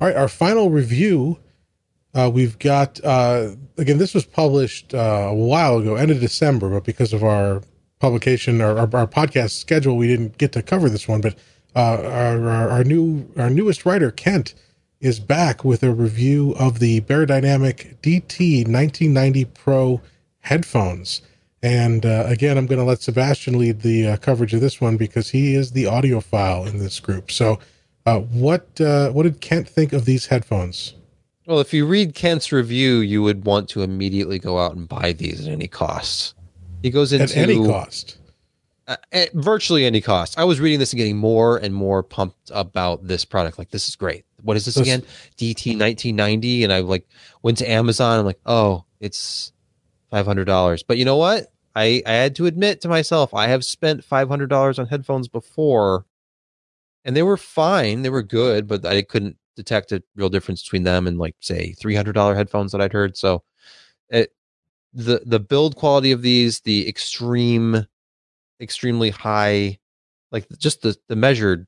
All 0.01 0.09
right, 0.09 0.17
our 0.17 0.29
final 0.29 0.71
review. 0.71 1.39
Uh, 2.15 2.31
we've 2.33 2.59
got 2.59 3.03
uh, 3.05 3.53
again. 3.79 3.99
This 3.99 4.15
was 4.15 4.25
published 4.27 4.95
uh, 4.95 5.29
a 5.31 5.35
while 5.35 5.79
ago, 5.79 5.97
end 5.97 6.11
of 6.11 6.21
December, 6.21 6.69
but 6.69 6.85
because 6.85 7.13
of 7.13 7.25
our 7.25 7.63
publication 7.99 8.61
or 8.61 8.79
our, 8.79 8.89
our 8.95 9.07
podcast 9.07 9.53
schedule, 9.53 9.97
we 9.97 10.07
didn't 10.07 10.37
get 10.39 10.53
to 10.53 10.63
cover 10.63 10.89
this 10.89 11.09
one. 11.09 11.21
But 11.23 11.35
uh, 11.75 12.03
our, 12.03 12.49
our, 12.49 12.69
our 12.71 12.85
new 12.85 13.27
our 13.39 13.49
newest 13.49 13.87
writer 13.87 14.11
Kent 14.11 14.55
is 15.01 15.19
back 15.21 15.65
with 15.65 15.83
a 15.83 15.93
review 15.93 16.55
of 16.59 16.79
the 16.79 17.01
Beyerdynamic 17.03 17.97
DT 18.01 18.67
1990 18.67 19.45
Pro 19.47 20.01
headphones. 20.41 21.23
And 21.63 22.05
uh, 22.05 22.25
again, 22.27 22.59
I'm 22.59 22.67
going 22.67 22.79
to 22.79 22.85
let 22.85 23.01
Sebastian 23.01 23.59
lead 23.59 23.81
the 23.81 24.09
uh, 24.09 24.17
coverage 24.19 24.55
of 24.55 24.61
this 24.61 24.81
one 24.81 24.97
because 24.97 25.31
he 25.31 25.55
is 25.55 25.73
the 25.73 25.85
audiophile 25.85 26.67
in 26.67 26.79
this 26.79 27.01
group. 27.01 27.31
So, 27.31 27.59
uh, 28.07 28.21
what 28.21 28.81
uh, 28.81 29.11
what 29.11 29.25
did 29.25 29.41
Kent 29.41 29.69
think 29.69 29.93
of 29.93 30.05
these 30.05 30.27
headphones? 30.27 30.95
Well, 31.47 31.61
if 31.61 31.73
you 31.75 31.87
read 31.87 32.15
Kent's 32.15 32.51
review, 32.53 32.97
you 32.99 33.23
would 33.23 33.45
want 33.45 33.69
to 33.71 33.83
immediately 33.83 34.39
go 34.39 34.59
out 34.59 34.75
and 34.75 34.89
buy 34.89 35.13
these 35.13 35.47
at 35.47 35.53
any 35.53 35.69
cost. 35.69 36.35
He 36.83 36.91
goes 36.91 37.13
into 37.13 37.25
At 37.39 37.49
any 37.49 37.57
cost. 37.65 38.19
uh, 38.89 38.97
at 39.13 39.33
virtually 39.33 39.85
any 39.85 40.01
cost. 40.01 40.39
I 40.39 40.45
was 40.45 40.59
reading 40.61 40.79
this 40.81 40.93
and 40.93 40.99
getting 40.99 41.17
more 41.17 41.57
and 41.59 41.73
more 41.75 42.03
pumped 42.03 42.51
about 42.53 43.07
this 43.07 43.25
product. 43.25 43.59
Like, 43.59 43.71
this 43.71 43.87
is 43.89 43.95
great. 43.97 44.25
What 44.43 44.57
is 44.57 44.65
this 44.65 44.75
This- 44.75 44.83
again? 44.83 45.03
DT 45.37 45.77
1990. 45.79 46.65
And 46.65 46.73
I 46.73 46.81
like 46.81 47.07
went 47.43 47.59
to 47.59 47.71
Amazon. 47.71 48.19
I'm 48.19 48.27
like, 48.27 48.41
oh, 48.45 48.85
it's 49.01 49.53
$500. 50.13 50.83
But 50.87 50.99
you 50.99 51.05
know 51.05 51.17
what? 51.17 51.53
I, 51.77 52.03
I 52.07 52.13
had 52.13 52.35
to 52.37 52.47
admit 52.47 52.81
to 52.83 52.89
myself, 52.89 53.35
I 53.35 53.49
have 53.49 53.65
spent 53.65 54.03
$500 54.09 54.79
on 54.79 54.87
headphones 54.87 55.29
before 55.29 56.07
and 57.07 57.17
they 57.17 57.23
were 57.23 57.39
fine. 57.39 58.03
They 58.03 58.11
were 58.11 58.23
good, 58.23 58.67
but 58.67 58.85
I 58.85 59.01
couldn't 59.01 59.39
detect 59.57 59.93
a 59.93 60.03
real 60.17 60.29
difference 60.29 60.63
between 60.63 60.83
them 60.83 61.07
and 61.07 61.19
like 61.19 61.37
say 61.41 61.75
$300 61.81 62.37
headphones 62.37 62.73
that 62.73 62.83
I'd 62.83 62.93
heard. 62.93 63.17
So 63.17 63.43
it, 64.11 64.33
the, 64.93 65.23
the 65.25 65.41
build 65.41 65.77
quality 65.77 66.13
of 66.13 66.21
these, 66.21 66.61
the 66.61 66.87
extreme 66.87 67.87
extremely 68.61 69.11
high 69.11 69.79
like 70.33 70.47
just 70.59 70.83
the 70.83 70.97
the 71.09 71.17
measured 71.17 71.67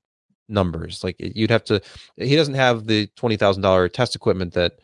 numbers 0.48 1.04
like 1.04 1.16
you'd 1.18 1.50
have 1.50 1.64
to 1.64 1.80
he 2.16 2.34
doesn't 2.34 2.54
have 2.54 2.86
the 2.86 3.06
$20,000 3.18 3.92
test 3.92 4.16
equipment 4.16 4.54
that 4.54 4.78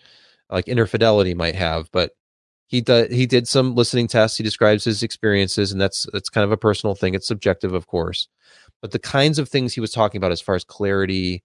like 0.51 0.67
InnerFidelity 0.67 1.35
might 1.35 1.55
have 1.55 1.91
but 1.93 2.13
he 2.67 2.81
did 2.81 3.11
he 3.11 3.25
did 3.25 3.49
some 3.49 3.75
listening 3.75 4.07
tests 4.07 4.37
he 4.37 4.45
describes 4.45 4.85
his 4.85 5.03
experiences 5.03 5.73
and 5.73 5.81
that's 5.81 6.07
that's 6.13 6.29
kind 6.29 6.45
of 6.45 6.53
a 6.53 6.57
personal 6.57 6.95
thing 6.95 7.15
it's 7.15 7.27
subjective 7.27 7.73
of 7.73 7.87
course 7.87 8.29
but 8.83 8.91
the 8.91 8.99
kinds 8.99 9.39
of 9.39 9.49
things 9.49 9.75
he 9.75 9.81
was 9.81 9.93
talking 9.93 10.19
about 10.19 10.33
as 10.33 10.41
far 10.41 10.55
as 10.55 10.65
clarity 10.65 11.43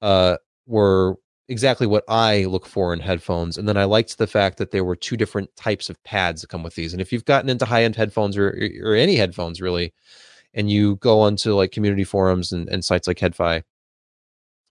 uh 0.00 0.36
were 0.66 1.16
exactly 1.48 1.86
what 1.86 2.04
I 2.08 2.44
look 2.44 2.66
for 2.66 2.94
in 2.94 3.00
headphones. 3.00 3.58
And 3.58 3.68
then 3.68 3.76
I 3.76 3.84
liked 3.84 4.18
the 4.18 4.26
fact 4.26 4.58
that 4.58 4.70
there 4.70 4.84
were 4.84 4.96
two 4.96 5.16
different 5.16 5.54
types 5.56 5.90
of 5.90 6.02
pads 6.04 6.40
that 6.40 6.48
come 6.48 6.62
with 6.62 6.74
these. 6.74 6.92
And 6.92 7.00
if 7.00 7.12
you've 7.12 7.24
gotten 7.24 7.50
into 7.50 7.66
high 7.66 7.84
end 7.84 7.96
headphones 7.96 8.36
or, 8.36 8.70
or 8.82 8.94
any 8.94 9.16
headphones 9.16 9.60
really, 9.60 9.92
and 10.54 10.70
you 10.70 10.96
go 10.96 11.20
onto 11.20 11.54
like 11.54 11.72
community 11.72 12.04
forums 12.04 12.52
and, 12.52 12.68
and 12.68 12.84
sites 12.84 13.06
like 13.06 13.18
HeadFi, 13.18 13.62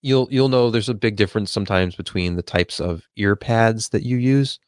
you'll 0.01 0.27
you'll 0.31 0.49
know 0.49 0.69
there's 0.69 0.89
a 0.89 0.93
big 0.93 1.15
difference 1.15 1.51
sometimes 1.51 1.95
between 1.95 2.35
the 2.35 2.43
types 2.43 2.79
of 2.79 3.07
ear 3.15 3.35
pads 3.35 3.89
that 3.89 4.03
you 4.03 4.17
use. 4.17 4.59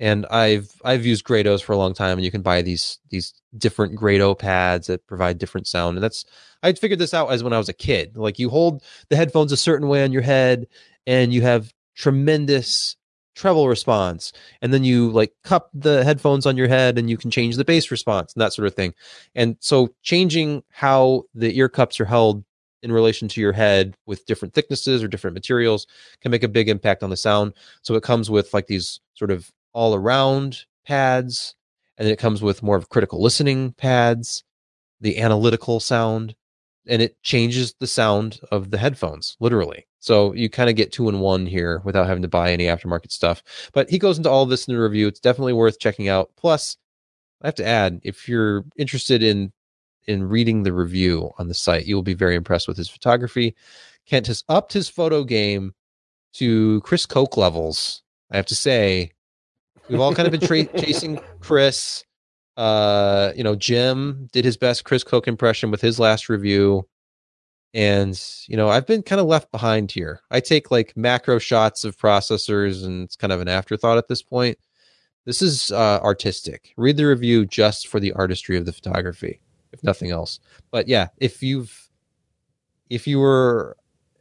And 0.00 0.26
I've 0.26 0.72
I've 0.84 1.06
used 1.06 1.24
Grados 1.24 1.62
for 1.62 1.72
a 1.72 1.76
long 1.76 1.94
time, 1.94 2.18
and 2.18 2.24
you 2.24 2.30
can 2.30 2.42
buy 2.42 2.62
these 2.62 2.98
these 3.10 3.34
different 3.56 3.94
Grado 3.94 4.34
pads 4.34 4.86
that 4.88 5.06
provide 5.06 5.38
different 5.38 5.68
sound. 5.68 5.96
And 5.96 6.02
that's 6.02 6.24
I 6.62 6.72
figured 6.72 6.98
this 6.98 7.14
out 7.14 7.30
as 7.30 7.44
when 7.44 7.52
I 7.52 7.58
was 7.58 7.68
a 7.68 7.74
kid. 7.74 8.16
Like 8.16 8.38
you 8.38 8.48
hold 8.48 8.82
the 9.10 9.16
headphones 9.16 9.52
a 9.52 9.56
certain 9.56 9.88
way 9.88 10.02
on 10.02 10.10
your 10.10 10.22
head, 10.22 10.66
and 11.06 11.32
you 11.32 11.42
have 11.42 11.72
tremendous 11.94 12.96
treble 13.34 13.68
response 13.68 14.32
and 14.60 14.74
then 14.74 14.84
you 14.84 15.10
like 15.10 15.32
cup 15.44 15.70
the 15.72 16.04
headphones 16.04 16.46
on 16.46 16.56
your 16.56 16.68
head 16.68 16.98
and 16.98 17.08
you 17.08 17.16
can 17.16 17.30
change 17.30 17.56
the 17.56 17.64
bass 17.64 17.90
response 17.90 18.34
and 18.34 18.42
that 18.42 18.52
sort 18.52 18.66
of 18.66 18.74
thing 18.74 18.92
and 19.34 19.56
so 19.60 19.88
changing 20.02 20.62
how 20.70 21.22
the 21.34 21.56
ear 21.56 21.68
cups 21.68 22.00
are 22.00 22.04
held 22.04 22.44
in 22.82 22.90
relation 22.90 23.28
to 23.28 23.40
your 23.40 23.52
head 23.52 23.96
with 24.04 24.26
different 24.26 24.52
thicknesses 24.52 25.02
or 25.02 25.08
different 25.08 25.34
materials 25.34 25.86
can 26.20 26.30
make 26.30 26.42
a 26.42 26.48
big 26.48 26.68
impact 26.68 27.02
on 27.02 27.10
the 27.10 27.16
sound 27.16 27.52
so 27.82 27.94
it 27.94 28.02
comes 28.02 28.28
with 28.28 28.52
like 28.52 28.66
these 28.66 29.00
sort 29.14 29.30
of 29.30 29.50
all 29.72 29.94
around 29.94 30.64
pads 30.86 31.54
and 31.96 32.06
then 32.06 32.12
it 32.12 32.18
comes 32.18 32.42
with 32.42 32.62
more 32.62 32.76
of 32.76 32.88
critical 32.88 33.22
listening 33.22 33.72
pads 33.72 34.42
the 35.00 35.18
analytical 35.18 35.80
sound 35.80 36.34
and 36.86 37.02
it 37.02 37.22
changes 37.22 37.74
the 37.78 37.86
sound 37.86 38.40
of 38.50 38.70
the 38.70 38.78
headphones 38.78 39.36
literally. 39.40 39.86
So 39.98 40.32
you 40.32 40.48
kind 40.48 40.70
of 40.70 40.76
get 40.76 40.92
two 40.92 41.08
in 41.08 41.20
one 41.20 41.46
here 41.46 41.82
without 41.84 42.06
having 42.06 42.22
to 42.22 42.28
buy 42.28 42.52
any 42.52 42.64
aftermarket 42.64 43.12
stuff. 43.12 43.42
But 43.72 43.90
he 43.90 43.98
goes 43.98 44.16
into 44.16 44.30
all 44.30 44.46
this 44.46 44.66
in 44.66 44.74
the 44.74 44.80
review. 44.80 45.06
It's 45.06 45.20
definitely 45.20 45.52
worth 45.52 45.78
checking 45.78 46.08
out. 46.08 46.30
Plus 46.36 46.76
i 47.42 47.46
have 47.46 47.54
to 47.54 47.66
add 47.66 48.00
if 48.02 48.28
you're 48.28 48.64
interested 48.76 49.22
in 49.22 49.52
in 50.06 50.24
reading 50.24 50.62
the 50.62 50.72
review 50.72 51.30
on 51.38 51.48
the 51.48 51.54
site 51.54 51.86
you 51.86 51.94
will 51.94 52.02
be 52.02 52.14
very 52.14 52.34
impressed 52.34 52.68
with 52.68 52.76
his 52.76 52.88
photography. 52.88 53.54
Kent 54.06 54.26
has 54.26 54.42
upped 54.48 54.72
his 54.72 54.88
photo 54.88 55.22
game 55.24 55.74
to 56.34 56.80
Chris 56.82 57.06
Koch 57.06 57.36
levels 57.36 58.02
i 58.30 58.36
have 58.36 58.46
to 58.46 58.54
say 58.54 59.10
we've 59.90 60.00
all 60.00 60.14
kind 60.14 60.26
of 60.26 60.32
been 60.38 60.46
tra- 60.46 60.80
chasing 60.80 61.20
chris. 61.40 62.04
Uh 62.56 63.32
you 63.36 63.44
know 63.44 63.54
jim 63.56 64.28
did 64.32 64.44
his 64.44 64.56
best 64.56 64.84
Chris 64.84 65.04
Koch 65.04 65.26
impression 65.28 65.70
with 65.70 65.80
his 65.80 65.98
last 65.98 66.28
review. 66.28 66.86
And 67.72 68.20
you 68.48 68.56
know 68.56 68.68
i've 68.68 68.86
been 68.86 69.02
kind 69.02 69.20
of 69.20 69.26
left 69.26 69.50
behind 69.52 69.92
here. 69.92 70.20
I 70.30 70.40
take 70.40 70.70
like 70.70 70.96
macro 70.96 71.38
shots 71.38 71.84
of 71.84 71.96
processors 71.96 72.84
and 72.84 73.04
it's 73.04 73.16
kind 73.16 73.32
of 73.32 73.40
an 73.40 73.48
afterthought 73.48 73.98
at 73.98 74.08
this 74.08 74.22
point. 74.22 74.58
This 75.24 75.42
is 75.42 75.70
uh 75.70 76.00
artistic. 76.02 76.72
Read 76.76 76.96
the 76.96 77.04
review 77.06 77.46
just 77.46 77.88
for 77.88 78.00
the 78.00 78.12
artistry 78.12 78.56
of 78.56 78.66
the 78.66 78.72
photography 78.72 79.40
if 79.72 79.82
nothing 79.84 80.10
else. 80.10 80.40
But 80.70 80.88
yeah 80.88 81.08
if 81.18 81.42
you've 81.42 81.88
if 82.90 83.06
you 83.06 83.20
were 83.20 83.76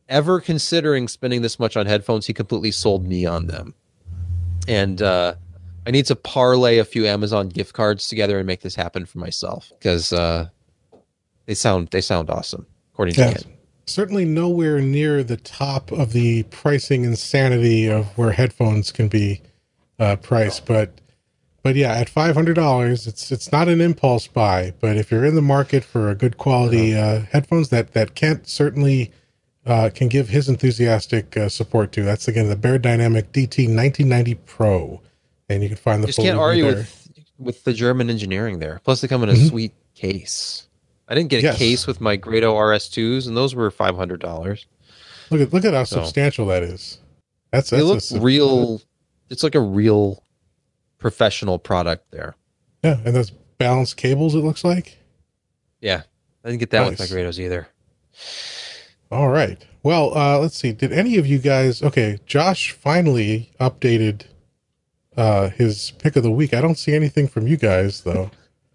ever 0.07 0.39
considering 0.39 1.07
spending 1.07 1.41
this 1.41 1.59
much 1.59 1.75
on 1.75 1.85
headphones 1.87 2.27
he 2.27 2.33
completely 2.33 2.71
sold 2.71 3.05
me 3.05 3.25
on 3.25 3.47
them. 3.47 3.73
And 4.67 5.01
uh 5.01 5.33
I 5.85 5.91
need 5.91 6.05
to 6.07 6.15
parlay 6.15 6.77
a 6.77 6.85
few 6.85 7.05
Amazon 7.05 7.49
gift 7.49 7.73
cards 7.73 8.07
together 8.07 8.37
and 8.37 8.45
make 8.47 8.61
this 8.61 8.75
happen 8.75 9.05
for 9.05 9.19
myself 9.19 9.71
because 9.79 10.13
uh, 10.13 10.49
they 11.45 11.53
sound 11.53 11.89
they 11.89 12.01
sound 12.01 12.29
awesome 12.29 12.65
according 12.93 13.15
to. 13.15 13.33
Ken. 13.33 13.53
Certainly 13.87 14.25
nowhere 14.25 14.79
near 14.81 15.23
the 15.23 15.37
top 15.37 15.91
of 15.91 16.13
the 16.13 16.43
pricing 16.43 17.03
insanity 17.03 17.87
of 17.87 18.05
where 18.17 18.31
headphones 18.31 18.91
can 18.91 19.07
be 19.07 19.41
uh, 19.97 20.15
priced, 20.17 20.65
but 20.65 21.01
but 21.61 21.75
yeah, 21.75 21.93
at 21.93 22.09
five 22.09 22.35
hundred 22.35 22.53
dollars, 22.53 23.07
it's 23.07 23.31
it's 23.31 23.51
not 23.51 23.67
an 23.67 23.81
impulse 23.81 24.27
buy. 24.27 24.73
But 24.79 24.97
if 24.97 25.11
you're 25.11 25.25
in 25.25 25.35
the 25.35 25.41
market 25.41 25.83
for 25.83 26.09
a 26.09 26.15
good 26.15 26.37
quality 26.37 26.95
uh, 26.95 27.21
headphones 27.31 27.69
that 27.69 27.93
that 27.93 28.15
Kent 28.15 28.47
certainly 28.47 29.11
uh, 29.65 29.89
can 29.93 30.07
give 30.07 30.29
his 30.29 30.47
enthusiastic 30.47 31.35
uh, 31.35 31.49
support 31.49 31.91
to, 31.93 32.03
that's 32.03 32.27
again 32.27 32.47
the 32.47 32.55
Beyerdynamic 32.55 33.31
DT 33.31 33.67
1990 33.67 34.35
Pro, 34.35 35.01
and 35.49 35.61
you 35.63 35.69
can 35.69 35.77
find 35.77 36.01
the 36.03 36.07
Just 36.07 36.17
full 36.17 36.25
can't 36.25 36.37
argue 36.39 36.63
there. 36.65 36.75
with 36.75 36.95
with 37.37 37.63
the 37.63 37.73
German 37.73 38.09
engineering 38.09 38.59
there. 38.59 38.81
Plus, 38.83 38.99
they 39.01 39.07
come 39.07 39.23
in 39.23 39.29
a 39.29 39.33
Mhm. 39.33 39.47
sweet 39.49 39.73
case. 39.95 40.67
I 41.07 41.15
didn't 41.15 41.29
get 41.29 41.39
a 41.39 41.43
Yes. 41.43 41.57
case 41.57 41.87
with 41.87 42.01
my 42.01 42.15
Grado 42.17 42.53
RS2s, 42.55 43.27
and 43.27 43.35
those 43.37 43.55
were 43.55 43.71
five 43.71 43.95
hundred 43.95 44.19
dollars. 44.19 44.65
Look 45.31 45.41
at 45.41 45.53
look 45.53 45.65
at 45.65 45.73
how 45.73 45.83
So- 45.85 45.97
substantial 46.03 46.45
that 46.47 46.63
is. 46.63 46.99
That's 47.51 47.69
They 47.69 47.77
that's 47.77 47.85
a 47.89 47.93
look 47.93 48.01
sub- 48.01 48.23
real. 48.23 48.81
It's 49.29 49.43
like 49.43 49.55
a 49.55 49.59
real 49.61 50.23
professional 50.97 51.57
product 51.59 52.11
there. 52.11 52.35
Yeah, 52.83 52.99
and 53.05 53.15
those 53.15 53.31
balanced 53.57 53.95
cables. 53.97 54.35
It 54.35 54.39
looks 54.39 54.63
like. 54.63 54.97
Yeah, 55.81 56.03
I 56.43 56.49
didn't 56.49 56.59
get 56.59 56.71
that 56.71 56.89
with 56.89 56.99
my 56.99 57.05
Grados 57.05 57.39
either. 57.39 57.67
All 59.11 59.29
right. 59.29 59.63
Well, 59.81 60.15
uh, 60.15 60.37
let's 60.39 60.57
see. 60.57 60.73
Did 60.73 60.91
any 60.91 61.17
of 61.17 61.25
you 61.25 61.39
guys? 61.39 61.81
Okay, 61.81 62.19
Josh 62.25 62.71
finally 62.71 63.51
updated 63.59 64.23
uh, 65.17 65.49
his 65.49 65.91
pick 65.99 66.15
of 66.15 66.23
the 66.23 66.31
week. 66.31 66.53
I 66.53 66.61
don't 66.61 66.77
see 66.77 66.93
anything 66.95 67.27
from 67.27 67.47
you 67.47 67.57
guys 67.57 68.01
though. 68.01 68.31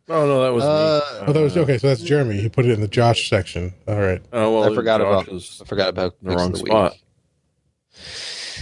Oh 0.09 0.27
no, 0.27 0.43
that 0.43 0.53
was 0.53 0.65
Uh, 0.65 1.01
me. 1.23 1.25
Oh, 1.29 1.33
that 1.33 1.41
was 1.41 1.57
okay. 1.57 1.79
So 1.79 1.89
that's 1.89 2.03
Jeremy. 2.03 2.39
He 2.39 2.49
put 2.49 2.67
it 2.67 2.73
in 2.73 2.81
the 2.81 2.89
Josh 2.89 3.29
section. 3.31 3.73
All 3.89 4.01
right. 4.01 4.21
Oh 4.33 4.53
well, 4.61 4.71
I 4.71 4.75
forgot 4.75 5.01
Josh 5.01 5.25
about- 5.27 5.35
is 5.35 5.61
I 5.63 5.65
forgot 5.67 5.89
about 5.89 6.15
the 6.23 6.31
wrong 6.37 6.53
the 6.53 6.59
week. 6.59 6.67
spot. 6.67 6.93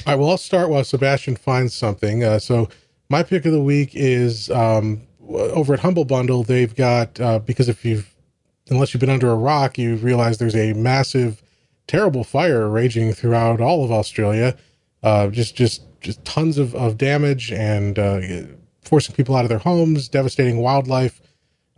All 0.06 0.12
right. 0.12 0.18
Well, 0.18 0.30
I'll 0.30 0.36
start 0.38 0.68
while 0.70 0.84
Sebastian 0.84 1.36
finds 1.36 1.74
something. 1.74 2.24
Uh, 2.24 2.38
so 2.38 2.68
my 3.08 3.22
pick 3.22 3.44
of 3.44 3.52
the 3.52 3.60
week 3.62 3.90
is 3.94 4.50
um, 4.50 5.02
over 5.28 5.74
at 5.74 5.80
Humble 5.80 6.04
Bundle. 6.04 6.42
They've 6.42 6.74
got 6.74 7.18
uh, 7.20 7.38
because 7.40 7.68
if 7.68 7.84
you've 7.84 8.14
unless 8.70 8.94
you've 8.94 9.00
been 9.00 9.10
under 9.10 9.30
a 9.30 9.34
rock, 9.36 9.78
you 9.78 9.96
realize 9.96 10.38
there's 10.38 10.54
a 10.56 10.72
massive, 10.74 11.42
terrible 11.86 12.24
fire 12.24 12.68
raging 12.68 13.12
throughout 13.12 13.60
all 13.60 13.84
of 13.84 13.90
Australia. 13.92 14.56
Uh, 15.02 15.28
just 15.28 15.56
just 15.56 15.82
just 16.02 16.24
tons 16.24 16.58
of, 16.58 16.74
of 16.74 16.98
damage 16.98 17.52
and 17.52 17.98
uh, 17.98 18.20
forcing 18.82 19.14
people 19.14 19.36
out 19.36 19.44
of 19.44 19.48
their 19.48 19.58
homes, 19.58 20.08
devastating 20.08 20.58
wildlife. 20.58 21.20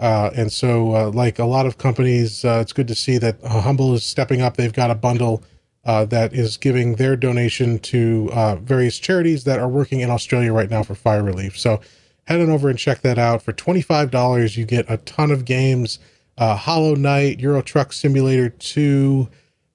Uh, 0.00 0.30
and 0.34 0.50
so, 0.50 0.94
uh, 0.94 1.10
like 1.10 1.38
a 1.38 1.44
lot 1.44 1.66
of 1.66 1.78
companies, 1.78 2.44
uh, 2.44 2.58
it's 2.60 2.72
good 2.72 2.88
to 2.88 2.94
see 2.94 3.16
that 3.18 3.40
Humble 3.44 3.94
is 3.94 4.04
stepping 4.04 4.42
up. 4.42 4.56
They've 4.56 4.72
got 4.72 4.90
a 4.90 4.94
bundle 4.94 5.42
uh, 5.84 6.04
that 6.06 6.32
is 6.32 6.56
giving 6.56 6.96
their 6.96 7.16
donation 7.16 7.78
to 7.78 8.30
uh, 8.32 8.56
various 8.56 8.98
charities 8.98 9.44
that 9.44 9.60
are 9.60 9.68
working 9.68 10.00
in 10.00 10.10
Australia 10.10 10.52
right 10.52 10.68
now 10.68 10.82
for 10.82 10.94
fire 10.94 11.22
relief. 11.22 11.56
So, 11.58 11.80
head 12.26 12.40
on 12.40 12.50
over 12.50 12.68
and 12.68 12.78
check 12.78 13.02
that 13.02 13.18
out. 13.18 13.42
For 13.42 13.52
$25, 13.52 14.56
you 14.56 14.64
get 14.64 14.90
a 14.90 14.96
ton 14.98 15.30
of 15.30 15.44
games 15.44 15.98
Hollow 16.36 16.96
Knight, 16.96 17.38
Euro 17.38 17.62
Truck 17.62 17.92
Simulator 17.92 18.48
2. 18.48 19.28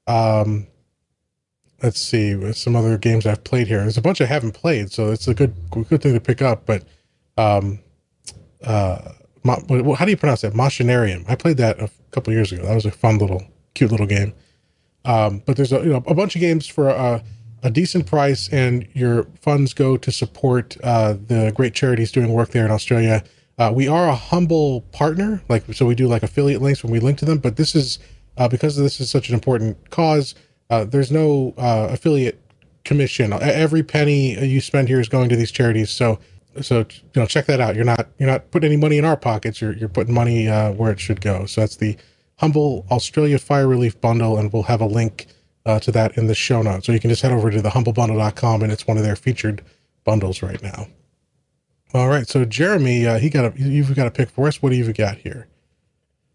Um, 0.08 0.68
let's 1.82 2.00
see, 2.00 2.52
some 2.54 2.76
other 2.76 2.98
games 2.98 3.26
I've 3.26 3.44
played 3.44 3.68
here. 3.68 3.80
There's 3.80 3.98
a 3.98 4.02
bunch 4.02 4.22
I 4.22 4.26
haven't 4.26 4.54
played, 4.54 4.92
so 4.92 5.12
it's 5.12 5.28
a 5.28 5.34
good 5.34 5.54
good 5.72 6.02
thing 6.02 6.14
to 6.14 6.20
pick 6.20 6.42
up. 6.42 6.66
But 6.66 6.84
um, 7.38 7.80
uh, 8.64 9.14
how 9.46 10.06
do 10.06 10.12
you 10.12 10.18
pronounce 10.18 10.42
that? 10.42 10.54
Machinarium. 10.54 11.26
I 11.30 11.36
played 11.36 11.58
that 11.58 11.80
a 11.80 11.90
couple 12.12 12.34
years 12.34 12.52
ago. 12.52 12.64
That 12.64 12.76
was 12.76 12.86
a 12.86 12.92
fun 12.92 13.18
little, 13.18 13.44
cute 13.74 13.92
little 13.92 14.06
game. 14.06 14.34
Um, 15.06 15.42
but 15.46 15.56
there's 15.56 15.72
a 15.72 15.80
you 15.80 15.90
know 15.90 16.04
a 16.06 16.14
bunch 16.14 16.36
of 16.36 16.42
games 16.42 16.68
for 16.68 16.90
a, 16.90 17.24
a 17.64 17.72
decent 17.72 18.06
price, 18.06 18.50
and 18.52 18.88
your 18.94 19.26
funds 19.42 19.74
go 19.74 19.98
to 19.98 20.12
support 20.12 20.78
uh, 20.84 21.14
the 21.14 21.52
great 21.56 21.74
charities 21.74 22.12
doing 22.12 22.32
work 22.34 22.50
there 22.50 22.66
in 22.66 22.72
Australia. 22.72 23.24
Uh, 23.58 23.72
we 23.74 23.88
are 23.88 24.08
a 24.08 24.16
humble 24.16 24.82
partner, 24.92 25.42
like 25.50 25.64
so 25.74 25.86
we 25.86 25.96
do 25.96 26.08
like 26.08 26.24
affiliate 26.24 26.62
links 26.62 26.84
when 26.84 26.92
we 26.92 27.00
link 27.00 27.18
to 27.20 27.26
them. 27.26 27.38
But 27.38 27.56
this 27.56 27.76
is 27.76 28.00
uh, 28.38 28.48
because 28.48 28.76
this 28.76 29.00
is 29.00 29.10
such 29.10 29.30
an 29.30 29.36
important 29.36 29.90
cause. 29.90 30.36
Uh, 30.70 30.86
there's 30.86 31.12
no 31.12 31.54
uh, 31.58 31.88
affiliate 31.92 32.40
commission. 32.86 33.34
Every 33.34 33.84
penny 33.84 34.44
you 34.46 34.62
spend 34.62 34.88
here 34.88 35.00
is 35.00 35.10
going 35.10 35.30
to 35.30 35.36
these 35.36 35.52
charities. 35.52 35.90
So 35.90 36.20
so 36.62 36.80
you 36.80 37.22
know 37.22 37.26
check 37.26 37.46
that 37.46 37.62
out. 37.62 37.76
You're 37.76 37.86
not 37.86 38.08
you're 38.18 38.30
not 38.30 38.52
putting 38.52 38.72
any 38.72 38.78
money 38.78 38.98
in 38.98 39.06
our 39.06 39.18
pockets. 39.18 39.62
You're 39.62 39.74
you're 39.74 39.90
putting 39.90 40.14
money 40.14 40.48
uh, 40.48 40.72
where 40.74 40.92
it 40.92 41.00
should 41.00 41.22
go. 41.22 41.46
So 41.46 41.62
that's 41.62 41.78
the 41.78 41.98
Humble 42.38 42.86
Australia 42.90 43.38
Fire 43.38 43.68
Relief 43.68 44.00
Bundle, 44.00 44.38
and 44.38 44.52
we'll 44.52 44.64
have 44.64 44.82
a 44.82 44.86
link 44.86 45.28
uh, 45.66 45.80
to 45.82 45.92
that 45.92 46.18
in 46.18 46.28
the 46.28 46.36
show 46.36 46.62
notes. 46.62 46.86
So 46.86 46.92
you 46.92 47.00
can 47.00 47.10
just 47.10 47.22
head 47.22 47.32
over 47.32 47.52
to 47.52 47.62
the 47.62 47.70
humblebundle.com, 47.70 48.64
and 48.64 48.72
it's 48.72 48.88
one 48.88 48.98
of 48.98 49.04
their 49.04 49.16
featured 49.16 49.62
bundles 50.04 50.42
right 50.42 50.62
now. 50.62 50.88
All 51.94 52.08
right, 52.08 52.28
so 52.28 52.46
Jeremy, 52.46 53.06
uh, 53.06 53.20
he 53.20 53.30
got 53.30 53.46
a 53.46 53.60
you've 53.60 53.96
got 53.96 54.08
a 54.08 54.12
pick 54.12 54.30
for 54.30 54.48
us. 54.48 54.62
What 54.62 54.70
do 54.70 54.76
you 54.76 54.92
got 54.94 55.18
here? 55.18 55.48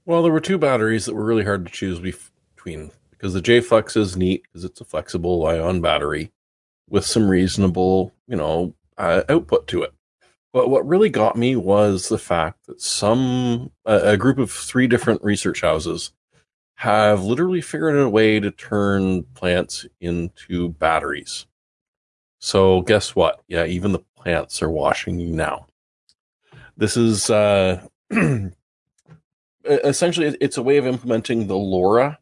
Well, 0.04 0.22
there 0.22 0.32
were 0.32 0.40
two 0.40 0.58
batteries 0.58 1.06
that 1.06 1.14
were 1.14 1.24
really 1.24 1.44
hard 1.44 1.64
to 1.66 1.72
choose 1.72 1.98
between 2.00 2.90
because 3.24 3.32
the 3.32 3.40
JFlex 3.40 3.96
is 3.96 4.18
neat 4.18 4.42
because 4.42 4.66
it's 4.66 4.82
a 4.82 4.84
flexible 4.84 5.46
ion 5.46 5.80
battery 5.80 6.30
with 6.90 7.06
some 7.06 7.26
reasonable, 7.26 8.12
you 8.28 8.36
know, 8.36 8.74
uh, 8.98 9.22
output 9.30 9.66
to 9.68 9.82
it. 9.82 9.94
But 10.52 10.68
what 10.68 10.86
really 10.86 11.08
got 11.08 11.34
me 11.34 11.56
was 11.56 12.10
the 12.10 12.18
fact 12.18 12.66
that 12.66 12.82
some 12.82 13.70
a, 13.86 14.10
a 14.10 14.16
group 14.18 14.36
of 14.36 14.50
three 14.50 14.86
different 14.86 15.24
research 15.24 15.62
houses 15.62 16.12
have 16.74 17.24
literally 17.24 17.62
figured 17.62 17.96
out 17.96 18.02
a 18.02 18.10
way 18.10 18.40
to 18.40 18.50
turn 18.50 19.22
plants 19.32 19.86
into 20.02 20.68
batteries. 20.68 21.46
So 22.40 22.82
guess 22.82 23.16
what? 23.16 23.40
Yeah, 23.48 23.64
even 23.64 23.92
the 23.92 24.04
plants 24.18 24.62
are 24.62 24.68
washing 24.68 25.18
you 25.18 25.28
now. 25.28 25.68
This 26.76 26.98
is 26.98 27.30
uh, 27.30 27.86
essentially 29.64 30.36
it's 30.42 30.58
a 30.58 30.62
way 30.62 30.76
of 30.76 30.86
implementing 30.86 31.46
the 31.46 31.54
LoRa 31.54 32.18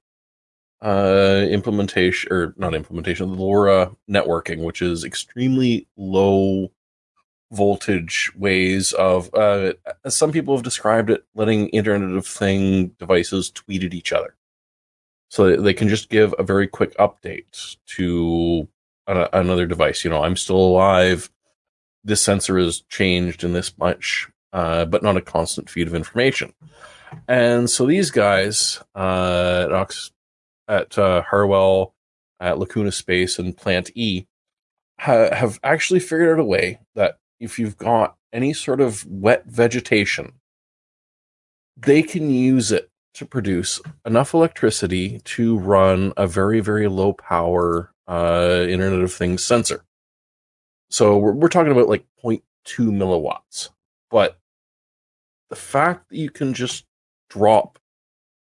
uh, 0.83 1.47
implementation 1.49 2.33
or 2.33 2.55
not 2.57 2.75
implementation, 2.75 3.31
the 3.31 3.37
LoRa 3.37 3.95
networking, 4.11 4.65
which 4.65 4.83
is 4.83 5.05
extremely 5.05 5.87
low 5.97 6.71
voltage 7.53 8.33
ways 8.35 8.93
of 8.95 9.33
uh, 9.35 9.75
as 10.05 10.17
some 10.17 10.33
people 10.33 10.57
have 10.57 10.65
described 10.65 11.11
it 11.11 11.25
letting 11.35 11.69
internet 11.69 12.17
of 12.17 12.27
thing 12.27 12.89
devices 12.99 13.51
tweet 13.51 13.85
at 13.85 13.95
each 13.95 14.13
other. 14.13 14.35
So 15.29 15.57
they 15.57 15.75
can 15.75 15.89
just 15.89 16.09
give 16.09 16.35
a 16.39 16.43
very 16.43 16.67
quick 16.67 16.97
update 16.97 17.77
to 17.97 18.69
another 19.07 19.67
device. 19.67 20.05
You 20.05 20.11
know 20.11 20.23
i'm 20.23 20.37
still 20.37 20.57
alive. 20.57 21.31
This 22.05 22.23
sensor 22.23 22.59
is 22.59 22.81
changed 22.89 23.45
in 23.45 23.53
this 23.53 23.77
much 23.79 24.29
uh, 24.53 24.85
but 24.85 25.03
not 25.03 25.17
a 25.17 25.23
constant 25.23 25.71
feed 25.71 25.87
of 25.87 25.95
information. 25.95 26.53
And 27.29 27.69
so 27.69 27.87
these 27.87 28.11
guys 28.11 28.83
uh, 28.95 29.65
at, 29.67 29.73
Ox- 29.73 30.13
at 30.69 30.97
uh, 30.99 31.23
harwell 31.23 31.95
at 32.41 32.59
lacuna 32.59 32.93
space 32.93 33.39
and 33.39 33.57
plant 33.57 33.91
e 33.95 34.27
ha- 34.99 35.35
have 35.35 35.59
actually 35.63 36.01
figured 36.01 36.39
out 36.39 36.43
a 36.43 36.45
way 36.45 36.81
that 36.95 37.19
if 37.41 37.59
you've 37.59 37.77
got 37.77 38.17
any 38.33 38.53
sort 38.53 38.81
of 38.81 39.05
wet 39.07 39.45
vegetation, 39.47 40.33
they 41.77 42.03
can 42.03 42.31
use 42.31 42.73
it 42.73 42.91
to 43.15 43.27
produce 43.27 43.81
enough 44.07 44.33
electricity 44.33 45.21
to 45.25 45.59
run 45.59 46.13
a 46.17 46.27
very, 46.27 46.61
very 46.61 46.89
low 46.89 47.13
power 47.13 47.93
uh, 48.09 48.65
Internet 48.69 49.01
of 49.01 49.13
Things 49.13 49.45
sensor. 49.45 49.85
So 50.91 51.19
we're, 51.19 51.33
we're 51.33 51.49
talking 51.49 51.73
about 51.73 51.89
like 51.89 52.05
0.2 52.25 52.43
milliwatts. 52.91 53.71
But 54.11 54.39
the 55.51 55.57
fact 55.57 56.09
that 56.09 56.17
you 56.17 56.31
can 56.31 56.55
just 56.55 56.85
drop 57.29 57.79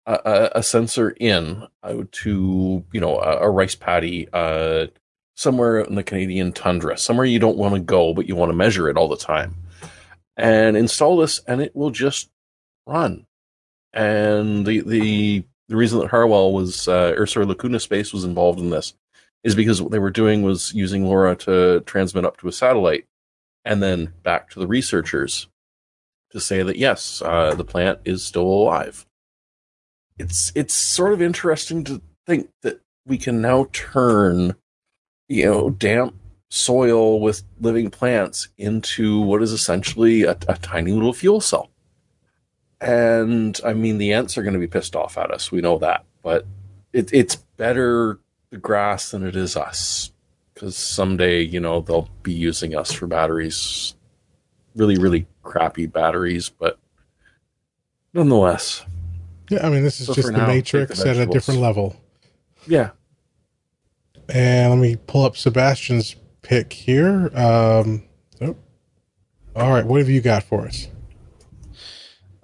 a, 0.05 0.51
a, 0.55 0.63
sensor 0.63 1.11
in 1.11 1.67
uh, 1.83 2.03
to, 2.11 2.83
you 2.91 2.99
know, 3.01 3.19
a, 3.19 3.39
a 3.39 3.49
rice 3.49 3.75
paddy, 3.75 4.27
uh, 4.33 4.87
somewhere 5.35 5.79
in 5.79 5.95
the 5.95 6.03
Canadian 6.03 6.51
tundra, 6.51 6.97
somewhere 6.97 7.25
you 7.25 7.39
don't 7.39 7.57
want 7.57 7.75
to 7.75 7.81
go, 7.81 8.13
but 8.13 8.27
you 8.27 8.35
want 8.35 8.49
to 8.49 8.55
measure 8.55 8.89
it 8.89 8.97
all 8.97 9.07
the 9.07 9.17
time. 9.17 9.55
And 10.37 10.75
install 10.75 11.17
this, 11.17 11.39
and 11.47 11.61
it 11.61 11.75
will 11.75 11.91
just 11.91 12.29
run. 12.85 13.25
And 13.93 14.65
the 14.65 14.81
the 14.81 15.43
the 15.69 15.75
reason 15.75 15.99
that 15.99 16.09
Harwell 16.09 16.53
was, 16.53 16.87
uh, 16.87 17.15
or 17.17 17.25
sorry, 17.25 17.45
Lacuna 17.45 17.79
Space 17.79 18.13
was 18.13 18.25
involved 18.25 18.59
in 18.59 18.69
this, 18.69 18.93
is 19.43 19.55
because 19.55 19.81
what 19.81 19.91
they 19.91 19.99
were 19.99 20.11
doing 20.11 20.43
was 20.43 20.73
using 20.73 21.05
LoRa 21.05 21.37
to 21.39 21.81
transmit 21.81 22.25
up 22.25 22.37
to 22.37 22.47
a 22.47 22.51
satellite, 22.51 23.05
and 23.63 23.81
then 23.81 24.13
back 24.23 24.49
to 24.49 24.59
the 24.59 24.67
researchers 24.67 25.47
to 26.31 26.39
say 26.41 26.61
that 26.61 26.77
yes, 26.77 27.21
uh, 27.23 27.55
the 27.55 27.63
plant 27.63 27.99
is 28.03 28.23
still 28.23 28.43
alive. 28.43 29.05
It's 30.17 30.51
it's 30.55 30.73
sort 30.73 31.13
of 31.13 31.21
interesting 31.21 31.83
to 31.85 32.01
think 32.25 32.49
that 32.61 32.81
we 33.05 33.17
can 33.17 33.41
now 33.41 33.67
turn 33.71 34.55
you 35.27 35.45
know, 35.45 35.69
damp 35.69 36.15
soil 36.49 37.19
with 37.19 37.43
living 37.59 37.89
plants 37.89 38.49
into 38.57 39.19
what 39.21 39.41
is 39.41 39.51
essentially 39.51 40.23
a, 40.23 40.37
a 40.47 40.57
tiny 40.57 40.91
little 40.91 41.13
fuel 41.13 41.41
cell. 41.41 41.69
And 42.79 43.59
I 43.65 43.73
mean, 43.73 43.97
the 43.97 44.13
ants 44.13 44.37
are 44.37 44.43
going 44.43 44.53
to 44.53 44.59
be 44.59 44.67
pissed 44.67 44.95
off 44.95 45.17
at 45.17 45.31
us. 45.31 45.51
We 45.51 45.61
know 45.61 45.77
that, 45.79 46.05
but 46.21 46.45
it, 46.93 47.11
it's 47.13 47.35
better 47.35 48.19
the 48.51 48.57
grass 48.57 49.11
than 49.11 49.25
it 49.25 49.35
is 49.35 49.57
us 49.57 50.11
because 50.53 50.77
someday, 50.77 51.41
you 51.41 51.59
know, 51.59 51.81
they'll 51.81 52.09
be 52.21 52.33
using 52.33 52.75
us 52.75 52.91
for 52.91 53.07
batteries, 53.07 53.95
really, 54.75 54.97
really 54.97 55.25
crappy 55.41 55.87
batteries, 55.87 56.49
but 56.49 56.77
nonetheless. 58.13 58.85
Yeah, 59.49 59.65
I 59.65 59.69
mean, 59.69 59.83
this 59.83 60.01
is 60.01 60.07
so 60.07 60.13
just 60.13 60.27
the 60.31 60.37
now, 60.37 60.47
Matrix 60.47 61.03
the 61.03 61.09
at 61.09 61.17
a 61.17 61.25
different 61.25 61.59
level. 61.59 61.95
Yeah, 62.67 62.91
and 64.29 64.71
let 64.71 64.79
me 64.79 64.95
pull 65.07 65.23
up 65.23 65.37
Sebastian's 65.37 66.15
pick 66.41 66.73
here. 66.73 67.29
Um, 67.35 68.03
oh. 68.41 68.55
All 69.55 69.71
right, 69.71 69.85
what 69.85 69.99
have 69.99 70.09
you 70.09 70.21
got 70.21 70.43
for 70.43 70.65
us? 70.65 70.87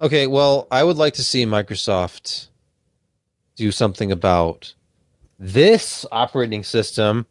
Okay, 0.00 0.26
well, 0.26 0.66
I 0.70 0.82
would 0.82 0.96
like 0.96 1.14
to 1.14 1.24
see 1.24 1.46
Microsoft 1.46 2.48
do 3.54 3.70
something 3.70 4.10
about 4.10 4.74
this 5.38 6.04
operating 6.10 6.64
system. 6.64 7.26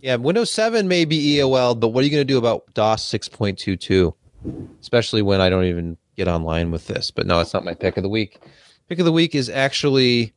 Yeah, 0.00 0.16
Windows 0.16 0.52
7 0.52 0.86
may 0.86 1.04
be 1.04 1.36
EOL, 1.38 1.78
but 1.78 1.88
what 1.88 2.02
are 2.02 2.04
you 2.04 2.10
going 2.10 2.20
to 2.20 2.32
do 2.32 2.38
about 2.38 2.72
DOS 2.74 3.04
6.22? 3.04 4.14
Especially 4.80 5.22
when 5.22 5.40
I 5.40 5.50
don't 5.50 5.64
even 5.64 5.96
get 6.16 6.28
online 6.28 6.70
with 6.70 6.86
this. 6.86 7.10
But 7.10 7.26
no, 7.26 7.40
it's 7.40 7.52
not 7.52 7.64
my 7.64 7.74
pick 7.74 7.96
of 7.96 8.04
the 8.04 8.08
week. 8.08 8.38
Pick 8.88 8.98
of 8.98 9.04
the 9.04 9.12
week 9.12 9.34
is 9.34 9.50
actually 9.50 10.32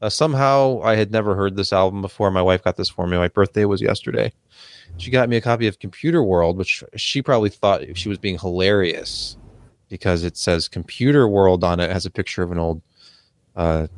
uh, 0.00 0.08
somehow 0.08 0.80
I 0.82 0.94
had 0.94 1.10
never 1.10 1.34
heard 1.34 1.56
this 1.56 1.72
album 1.72 2.00
before. 2.00 2.30
My 2.30 2.42
wife 2.42 2.62
got 2.62 2.76
this 2.76 2.88
for 2.88 3.06
me. 3.06 3.16
My 3.16 3.28
birthday 3.28 3.64
was 3.64 3.82
yesterday. 3.82 4.32
She 4.96 5.10
got 5.10 5.28
me 5.28 5.36
a 5.36 5.40
copy 5.40 5.66
of 5.66 5.78
Computer 5.78 6.22
World, 6.22 6.56
which 6.56 6.82
she 6.96 7.22
probably 7.22 7.50
thought 7.50 7.82
she 7.96 8.08
was 8.08 8.18
being 8.18 8.38
hilarious 8.38 9.36
because 9.88 10.22
it 10.22 10.36
says 10.36 10.68
Computer 10.68 11.28
World 11.28 11.64
on 11.64 11.80
it. 11.80 11.90
it 11.90 11.92
has 11.92 12.06
a 12.06 12.10
picture 12.10 12.42
of 12.42 12.52
an 12.52 12.58
old, 12.58 12.82
uh, 13.56 13.88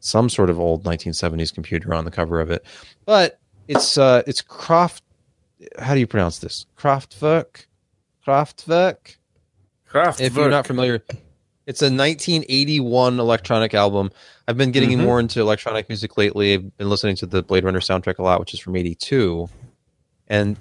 some 0.00 0.28
sort 0.28 0.50
of 0.50 0.58
old 0.58 0.84
1970s 0.84 1.52
computer 1.52 1.94
on 1.94 2.04
the 2.04 2.10
cover 2.10 2.40
of 2.40 2.50
it. 2.50 2.64
But 3.04 3.38
it's 3.68 3.98
uh, 3.98 4.22
it's 4.26 4.40
Croft. 4.40 5.02
How 5.78 5.94
do 5.94 6.00
you 6.00 6.06
pronounce 6.06 6.38
this? 6.38 6.66
Kraftwerk. 6.76 7.66
Kraftwerk. 8.26 9.16
Kraftwerk. 9.88 10.20
If 10.20 10.36
you're 10.36 10.50
not 10.50 10.66
familiar, 10.66 11.02
it's 11.66 11.82
a 11.82 11.86
1981 11.86 13.20
electronic 13.20 13.74
album. 13.74 14.10
I've 14.48 14.56
been 14.56 14.72
getting 14.72 14.90
mm-hmm. 14.90 15.04
more 15.04 15.20
into 15.20 15.40
electronic 15.40 15.88
music 15.88 16.16
lately. 16.16 16.54
I've 16.54 16.76
been 16.76 16.90
listening 16.90 17.16
to 17.16 17.26
the 17.26 17.42
Blade 17.42 17.64
Runner 17.64 17.80
soundtrack 17.80 18.18
a 18.18 18.22
lot, 18.22 18.40
which 18.40 18.54
is 18.54 18.60
from 18.60 18.76
82. 18.76 19.48
And 20.28 20.56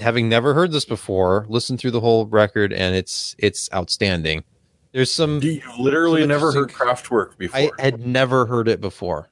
having 0.00 0.28
never 0.28 0.54
heard 0.54 0.72
this 0.72 0.84
before, 0.84 1.46
listened 1.48 1.80
through 1.80 1.90
the 1.92 2.00
whole 2.00 2.26
record 2.26 2.72
and 2.72 2.94
it's 2.94 3.34
it's 3.38 3.68
outstanding. 3.72 4.44
There's 4.92 5.12
some. 5.12 5.42
You've 5.42 5.62
literally 5.78 6.22
Some 6.22 6.28
never 6.28 6.52
heard 6.52 6.70
Kraftwerk 6.70 7.36
before. 7.36 7.58
I 7.60 7.70
had 7.78 8.06
never 8.06 8.46
heard 8.46 8.68
it 8.68 8.80
before. 8.80 9.30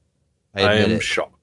I, 0.54 0.62
I 0.62 0.74
am 0.74 0.92
it. 0.92 1.02
shocked. 1.02 1.35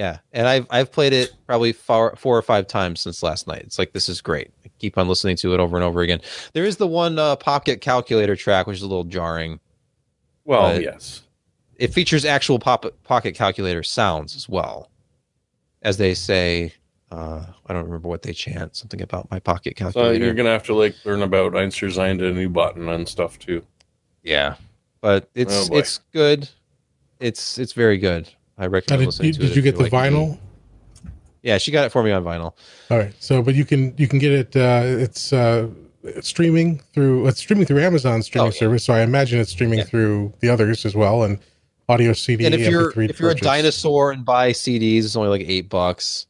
Yeah, 0.00 0.20
and 0.32 0.48
I've 0.48 0.66
I've 0.70 0.90
played 0.90 1.12
it 1.12 1.30
probably 1.46 1.72
four 1.74 2.16
four 2.16 2.34
or 2.38 2.40
five 2.40 2.66
times 2.66 3.00
since 3.02 3.22
last 3.22 3.46
night. 3.46 3.60
It's 3.64 3.78
like 3.78 3.92
this 3.92 4.08
is 4.08 4.22
great. 4.22 4.50
I 4.64 4.70
keep 4.78 4.96
on 4.96 5.08
listening 5.08 5.36
to 5.36 5.52
it 5.52 5.60
over 5.60 5.76
and 5.76 5.84
over 5.84 6.00
again. 6.00 6.22
There 6.54 6.64
is 6.64 6.78
the 6.78 6.86
one 6.86 7.18
uh, 7.18 7.36
pocket 7.36 7.82
calculator 7.82 8.34
track, 8.34 8.66
which 8.66 8.78
is 8.78 8.82
a 8.82 8.86
little 8.86 9.04
jarring. 9.04 9.60
Well, 10.46 10.80
yes. 10.80 11.20
It 11.76 11.92
features 11.92 12.24
actual 12.24 12.58
pop- 12.58 12.94
pocket 13.04 13.34
calculator 13.34 13.82
sounds 13.82 14.34
as 14.36 14.48
well, 14.48 14.88
as 15.82 15.98
they 15.98 16.14
say. 16.14 16.72
Uh, 17.12 17.44
I 17.66 17.72
don't 17.74 17.84
remember 17.84 18.08
what 18.08 18.22
they 18.22 18.32
chant. 18.32 18.76
Something 18.76 19.02
about 19.02 19.30
my 19.30 19.38
pocket 19.38 19.76
So 19.76 19.84
calculator. 19.84 20.24
you're 20.24 20.32
gonna 20.32 20.48
have 20.48 20.62
to 20.64 20.74
like 20.74 20.94
learn 21.04 21.20
about 21.20 21.54
Einstein 21.54 22.22
and 22.22 22.36
new 22.36 22.48
button 22.48 22.88
and 22.88 23.06
stuff 23.06 23.38
too. 23.38 23.62
yeah, 24.22 24.54
but 25.02 25.28
it's 25.34 25.68
Oh, 25.70 25.76
it's 25.76 25.98
good. 26.14 26.48
It's 27.18 27.58
it's 27.58 27.74
very 27.74 27.98
good. 27.98 28.30
I 28.60 28.66
recommend 28.66 29.00
did 29.00 29.06
listening 29.06 29.32
to 29.32 29.38
did 29.40 29.50
it 29.50 29.56
you 29.56 29.62
get 29.62 29.76
the 29.76 29.82
like 29.84 29.92
vinyl? 29.92 30.38
Yeah, 31.42 31.58
she 31.58 31.70
got 31.72 31.86
it 31.86 31.88
for 31.90 32.02
me 32.02 32.10
on 32.10 32.22
vinyl. 32.22 32.52
All 32.90 32.98
right. 32.98 33.14
So, 33.18 33.42
but 33.42 33.54
you 33.54 33.64
can 33.64 33.94
you 33.96 34.06
can 34.06 34.18
get 34.18 34.32
it. 34.32 34.54
Uh, 34.56 34.82
it's 34.84 35.32
uh, 35.32 35.68
streaming 36.20 36.80
through 36.92 37.26
it's 37.28 37.38
streaming 37.38 37.64
through 37.66 37.80
Amazon 37.80 38.22
streaming 38.22 38.48
Oh, 38.50 38.54
yeah. 38.54 38.58
service. 38.58 38.84
So 38.84 38.92
I 38.92 39.00
imagine 39.00 39.40
it's 39.40 39.50
streaming 39.50 39.78
Yeah. 39.78 39.84
through 39.86 40.32
the 40.40 40.50
others 40.50 40.84
as 40.84 40.94
well, 40.94 41.22
and 41.22 41.38
audio 41.88 42.12
CD. 42.12 42.44
and 42.44 42.54
if 42.54 42.60
you're 42.70 42.92
MP3 42.92 42.94
to 42.94 43.10
if 43.10 43.20
you're 43.20 43.30
a 43.30 43.34
dinosaur 43.34 44.12
and 44.12 44.24
buy 44.24 44.52
CDs, 44.52 45.04
it's 45.04 45.16
only 45.16 45.30
like 45.30 45.48
eight 45.48 45.68
bucks. 45.70 46.26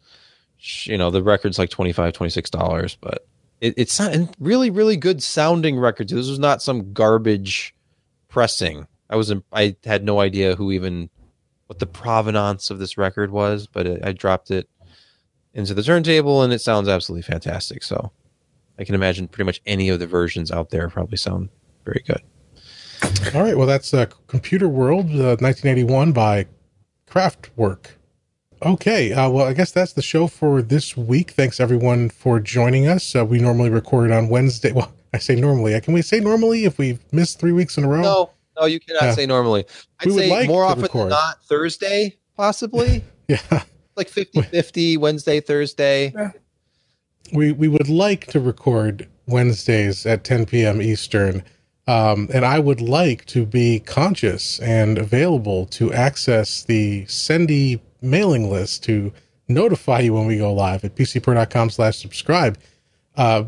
You 0.84 0.96
know, 0.98 1.10
the 1.10 1.22
record's 1.22 1.58
like 1.58 1.70
25 1.70 2.12
dollars, 2.52 2.96
but 3.00 3.26
it, 3.60 3.74
it's 3.76 3.98
not 3.98 4.12
and 4.12 4.28
really 4.38 4.70
really 4.70 4.96
good 4.96 5.22
sounding 5.22 5.78
record. 5.78 6.08
too. 6.08 6.14
This 6.16 6.28
was 6.28 6.38
not 6.38 6.62
some 6.62 6.92
garbage 6.92 7.74
pressing. 8.28 8.86
I 9.08 9.16
was 9.16 9.30
in, 9.30 9.42
I 9.52 9.74
had 9.84 10.04
no 10.04 10.20
idea 10.20 10.54
who 10.54 10.70
even 10.70 11.10
what 11.70 11.78
the 11.78 11.86
provenance 11.86 12.68
of 12.68 12.80
this 12.80 12.98
record 12.98 13.30
was, 13.30 13.68
but 13.68 13.86
it, 13.86 14.04
I 14.04 14.10
dropped 14.10 14.50
it 14.50 14.68
into 15.54 15.72
the 15.72 15.84
turntable 15.84 16.42
and 16.42 16.52
it 16.52 16.60
sounds 16.60 16.88
absolutely 16.88 17.22
fantastic. 17.22 17.84
So 17.84 18.10
I 18.76 18.82
can 18.82 18.96
imagine 18.96 19.28
pretty 19.28 19.46
much 19.46 19.62
any 19.66 19.88
of 19.88 20.00
the 20.00 20.06
versions 20.08 20.50
out 20.50 20.70
there 20.70 20.88
probably 20.88 21.16
sound 21.16 21.48
very 21.84 22.02
good. 22.04 22.22
All 23.32 23.44
right. 23.44 23.56
Well, 23.56 23.68
that's 23.68 23.94
uh, 23.94 24.06
Computer 24.26 24.68
World, 24.68 25.10
uh, 25.10 25.38
1981 25.38 26.10
by 26.10 26.46
Kraftwerk. 27.08 27.90
Okay. 28.62 29.12
Uh, 29.12 29.30
well, 29.30 29.46
I 29.46 29.52
guess 29.52 29.70
that's 29.70 29.92
the 29.92 30.02
show 30.02 30.26
for 30.26 30.62
this 30.62 30.96
week. 30.96 31.30
Thanks 31.30 31.60
everyone 31.60 32.10
for 32.10 32.40
joining 32.40 32.88
us. 32.88 33.14
Uh, 33.14 33.24
we 33.24 33.38
normally 33.38 33.70
record 33.70 34.10
on 34.10 34.28
Wednesday. 34.28 34.72
Well, 34.72 34.92
I 35.14 35.18
say 35.18 35.36
normally. 35.36 35.80
Can 35.82 35.94
we 35.94 36.02
say 36.02 36.18
normally 36.18 36.64
if 36.64 36.78
we've 36.78 37.00
missed 37.12 37.38
three 37.38 37.52
weeks 37.52 37.78
in 37.78 37.84
a 37.84 37.88
row? 37.88 38.02
No, 38.02 38.30
no, 38.58 38.66
you 38.66 38.80
cannot 38.80 39.02
Yeah. 39.02 39.14
say 39.14 39.26
normally. 39.26 39.64
I'd 40.00 40.06
We 40.06 40.12
say 40.18 40.30
like 40.30 40.48
more 40.48 40.64
often 40.64 40.82
record. 40.82 41.02
than 41.04 41.08
not 41.10 41.44
Thursday, 41.44 42.16
possibly. 42.36 43.04
Yeah. 43.28 43.62
like 43.96 44.08
50 44.08 44.42
50, 44.42 44.96
Wednesday, 44.96 45.40
Thursday. 45.40 46.12
we 47.32 47.52
we 47.52 47.68
would 47.68 47.88
like 47.88 48.26
to 48.28 48.40
record 48.40 49.06
Wednesdays 49.26 50.04
at 50.04 50.24
10 50.24 50.46
p.m. 50.46 50.82
Eastern, 50.82 51.44
um, 51.86 52.28
and 52.34 52.44
I 52.44 52.58
would 52.58 52.80
like 52.80 53.24
to 53.26 53.46
be 53.46 53.78
conscious 53.80 54.58
and 54.60 54.98
available 54.98 55.66
to 55.66 55.92
access 55.92 56.64
the 56.64 57.04
Sendy 57.04 57.78
mailing 58.02 58.50
list 58.50 58.82
to 58.84 59.12
notify 59.46 60.00
you 60.00 60.14
when 60.14 60.26
we 60.26 60.38
go 60.38 60.52
live 60.52 60.84
at 60.84 60.96
PCPer.com 60.96 61.70
slash 61.70 61.98
subscribe. 61.98 62.58
Uh, 63.16 63.44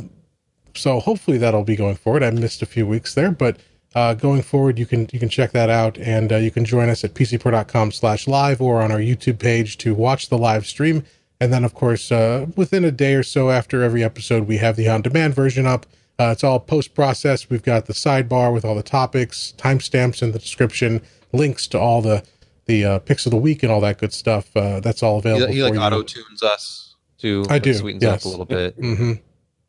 so 0.77 1.01
hopefully 1.01 1.39
that'll 1.39 1.65
be 1.65 1.77
going 1.77 1.97
forward. 1.97 2.23
I 2.23 2.31
missed 2.31 2.63
a 2.63 2.67
few 2.67 2.87
weeks 2.87 3.15
there, 3.15 3.31
but 3.33 3.57
uh, 3.95 4.15
going 4.15 4.43
forward, 4.43 4.79
you 4.79 4.87
can 4.87 5.09
you 5.13 5.19
can 5.19 5.29
check 5.29 5.53
that 5.53 5.69
out, 5.71 5.99
and 5.99 6.33
uh, 6.33 6.37
you 6.37 6.51
can 6.51 6.65
join 6.65 6.89
us 6.89 7.05
at 7.05 7.15
PCPer.com/live 7.15 8.61
or 8.61 8.81
on 8.83 8.91
our 8.93 8.99
YouTube 8.99 9.39
page 9.39 9.79
to 9.79 9.95
watch 9.95 10.29
the 10.29 10.39
live 10.39 10.67
stream. 10.67 11.05
And 11.41 11.53
then, 11.53 11.65
of 11.65 11.75
course, 11.75 12.13
uh, 12.13 12.47
within 12.57 12.85
a 12.85 12.93
day 12.93 13.15
or 13.15 13.23
so 13.25 13.51
after 13.51 13.83
every 13.83 14.05
episode, 14.05 14.47
we 14.47 14.59
have 14.59 14.77
the 14.77 14.89
on-demand 14.89 15.35
version 15.35 15.67
up. 15.67 15.87
Uh, 16.17 16.31
it's 16.31 16.45
all 16.45 16.61
post-processed. 16.61 17.51
We've 17.51 17.65
got 17.65 17.87
the 17.87 17.95
sidebar 17.95 18.53
with 18.53 18.65
all 18.65 18.77
the 18.77 18.83
topics, 18.85 19.53
timestamps 19.59 20.23
in 20.23 20.31
the 20.31 20.39
description, 20.39 21.03
links 21.33 21.67
to 21.69 21.79
all 21.81 22.01
the 22.03 22.23
the 22.67 22.85
uh, 22.85 22.99
picks 23.01 23.27
of 23.27 23.31
the 23.33 23.37
week, 23.39 23.63
and 23.65 23.73
all 23.73 23.81
that 23.81 23.99
good 23.99 24.13
stuff. 24.13 24.57
Uh, 24.57 24.79
that's 24.79 25.03
all 25.03 25.21
He, 25.21 25.29
available. 25.29 25.53
he 25.53 25.63
like 25.65 25.73
for 25.73 25.79
you. 25.81 25.83
auto 25.85 26.03
tunes 26.03 26.43
us 26.45 26.95
to 27.19 27.45
I 27.51 27.59
do, 27.59 27.75
sweetens 27.75 28.05
yes. 28.05 28.21
up 28.21 28.25
a 28.25 28.29
little 28.29 28.45
bit. 28.45 28.79
Mm-hmm. 28.79 29.13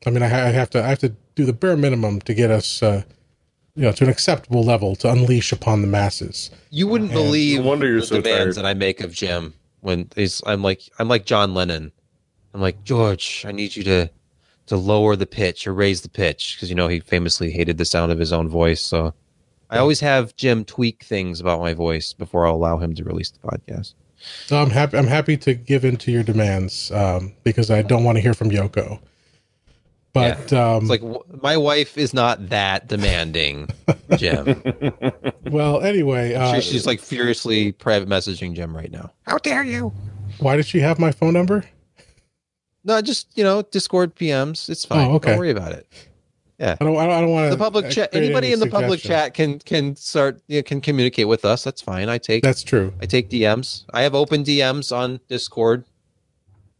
I 0.05 0.09
mean, 0.11 0.21
I, 0.21 0.27
I 0.27 0.51
have 0.51 0.69
to 0.71 0.83
I 0.83 0.87
have 0.87 0.99
to 0.99 1.09
do 1.35 1.45
the 1.45 1.53
bare 1.53 1.75
minimum 1.75 2.21
to 2.21 2.33
get 2.35 2.51
us, 2.51 2.83
uh, 2.83 3.01
you 3.75 3.83
know, 3.83 3.91
to 3.91 4.03
an 4.03 4.09
acceptable 4.09 4.63
level 4.63 4.95
to 4.97 5.09
unleash 5.09 5.51
upon 5.51 5.81
the 5.81 5.87
masses. 5.87 6.51
You 6.69 6.87
wouldn't 6.87 7.11
And 7.11 7.19
believe 7.19 7.59
no 7.61 7.67
wonder 7.67 7.87
you're 7.87 8.01
the 8.01 8.05
so 8.07 8.21
demands 8.21 8.55
tired. 8.55 8.65
that 8.65 8.69
I 8.69 8.73
make 8.73 9.01
of 9.01 9.13
Jim 9.13 9.53
when 9.81 10.09
he's 10.15 10.41
I'm 10.45 10.61
like 10.61 10.81
I'm 10.99 11.07
like 11.07 11.25
John 11.25 11.53
Lennon. 11.53 11.91
I'm 12.53 12.61
like 12.61 12.83
George, 12.83 13.43
I 13.47 13.51
need 13.51 13.75
you 13.75 13.83
to 13.83 14.09
to 14.67 14.77
lower 14.77 15.15
the 15.15 15.25
pitch 15.25 15.67
or 15.67 15.73
raise 15.73 16.01
the 16.01 16.09
pitch 16.09 16.55
because 16.55 16.69
you 16.69 16.75
know 16.75 16.87
he 16.87 16.99
famously 16.99 17.51
hated 17.51 17.77
the 17.77 17.85
sound 17.85 18.11
of 18.11 18.19
his 18.19 18.31
own 18.31 18.47
voice. 18.47 18.81
So 18.81 19.13
I 19.69 19.79
always 19.79 19.99
have 20.01 20.35
Jim 20.35 20.63
tweak 20.65 21.03
things 21.03 21.39
about 21.41 21.59
my 21.59 21.73
voice 21.73 22.13
before 22.13 22.45
I'll 22.45 22.55
allow 22.55 22.77
him 22.77 22.93
to 22.95 23.03
release 23.03 23.31
the 23.31 23.39
podcast. 23.39 23.95
So 24.45 24.57
I'm 24.61 24.69
happy. 24.69 24.97
I'm 24.97 25.07
happy 25.07 25.35
to 25.37 25.53
give 25.55 25.83
in 25.83 25.97
to 25.97 26.11
your 26.11 26.23
demands 26.23 26.91
um, 26.91 27.33
because 27.43 27.71
I 27.71 27.81
don't 27.81 28.03
want 28.03 28.17
to 28.17 28.21
hear 28.21 28.33
from 28.35 28.51
Yoko. 28.51 28.99
But 30.13 30.53
um, 30.53 30.81
It's 30.83 30.89
like 30.89 31.01
w- 31.01 31.23
my 31.41 31.57
wife 31.57 31.97
is 31.97 32.13
not 32.13 32.49
that 32.49 32.87
demanding, 32.87 33.69
Jim. 34.17 34.61
well, 35.49 35.81
anyway, 35.81 36.35
uh, 36.35 36.59
She- 36.59 36.71
she's 36.71 36.85
like 36.85 36.99
furiously 36.99 37.71
private 37.71 38.07
messaging 38.07 38.53
Jim 38.53 38.75
right 38.75 38.91
now. 38.91 39.11
How 39.25 39.37
dare 39.39 39.63
you? 39.63 39.91
why 40.39 40.55
did 40.55 40.65
she 40.65 40.79
have 40.79 40.99
my 40.99 41.11
phone 41.11 41.33
number? 41.33 41.63
No, 42.83 43.01
just 43.01 43.27
you 43.37 43.43
know, 43.43 43.61
Discord 43.63 44.15
PMs. 44.15 44.69
It's 44.69 44.85
fine. 44.85 45.09
Oh, 45.09 45.15
okay. 45.15 45.29
Don't 45.31 45.39
worry 45.39 45.51
about 45.51 45.71
it. 45.71 45.87
I 46.59 46.75
don't. 46.75 46.95
I 46.95 47.05
don't, 47.05 47.11
I 47.11 47.21
don't 47.21 47.31
want 47.31 47.45
to. 47.47 47.49
The 47.51 47.57
public 47.57 47.89
chat. 47.89 48.13
Anybody 48.13 48.53
in 48.53 48.59
the 48.59 48.67
public 48.69 48.99
chat 49.01 49.33
can 49.33 49.59
can 49.59 49.95
start 49.95 50.41
you 50.47 50.59
know, 50.59 50.63
can 50.63 50.79
communicate 50.79 51.27
with 51.27 51.43
us. 51.43 51.63
That's 51.63 51.81
fine. 51.81 52.07
I 52.07 52.17
take 52.19 52.43
That's 52.43 52.61
true. 52.63 52.93
I 53.01 53.05
take 53.05 53.29
DMs. 53.29 53.85
I 53.93 54.01
have 54.03 54.13
open 54.15 54.43
DMs 54.43 54.95
on 54.95 55.19
Discord. 55.27 55.85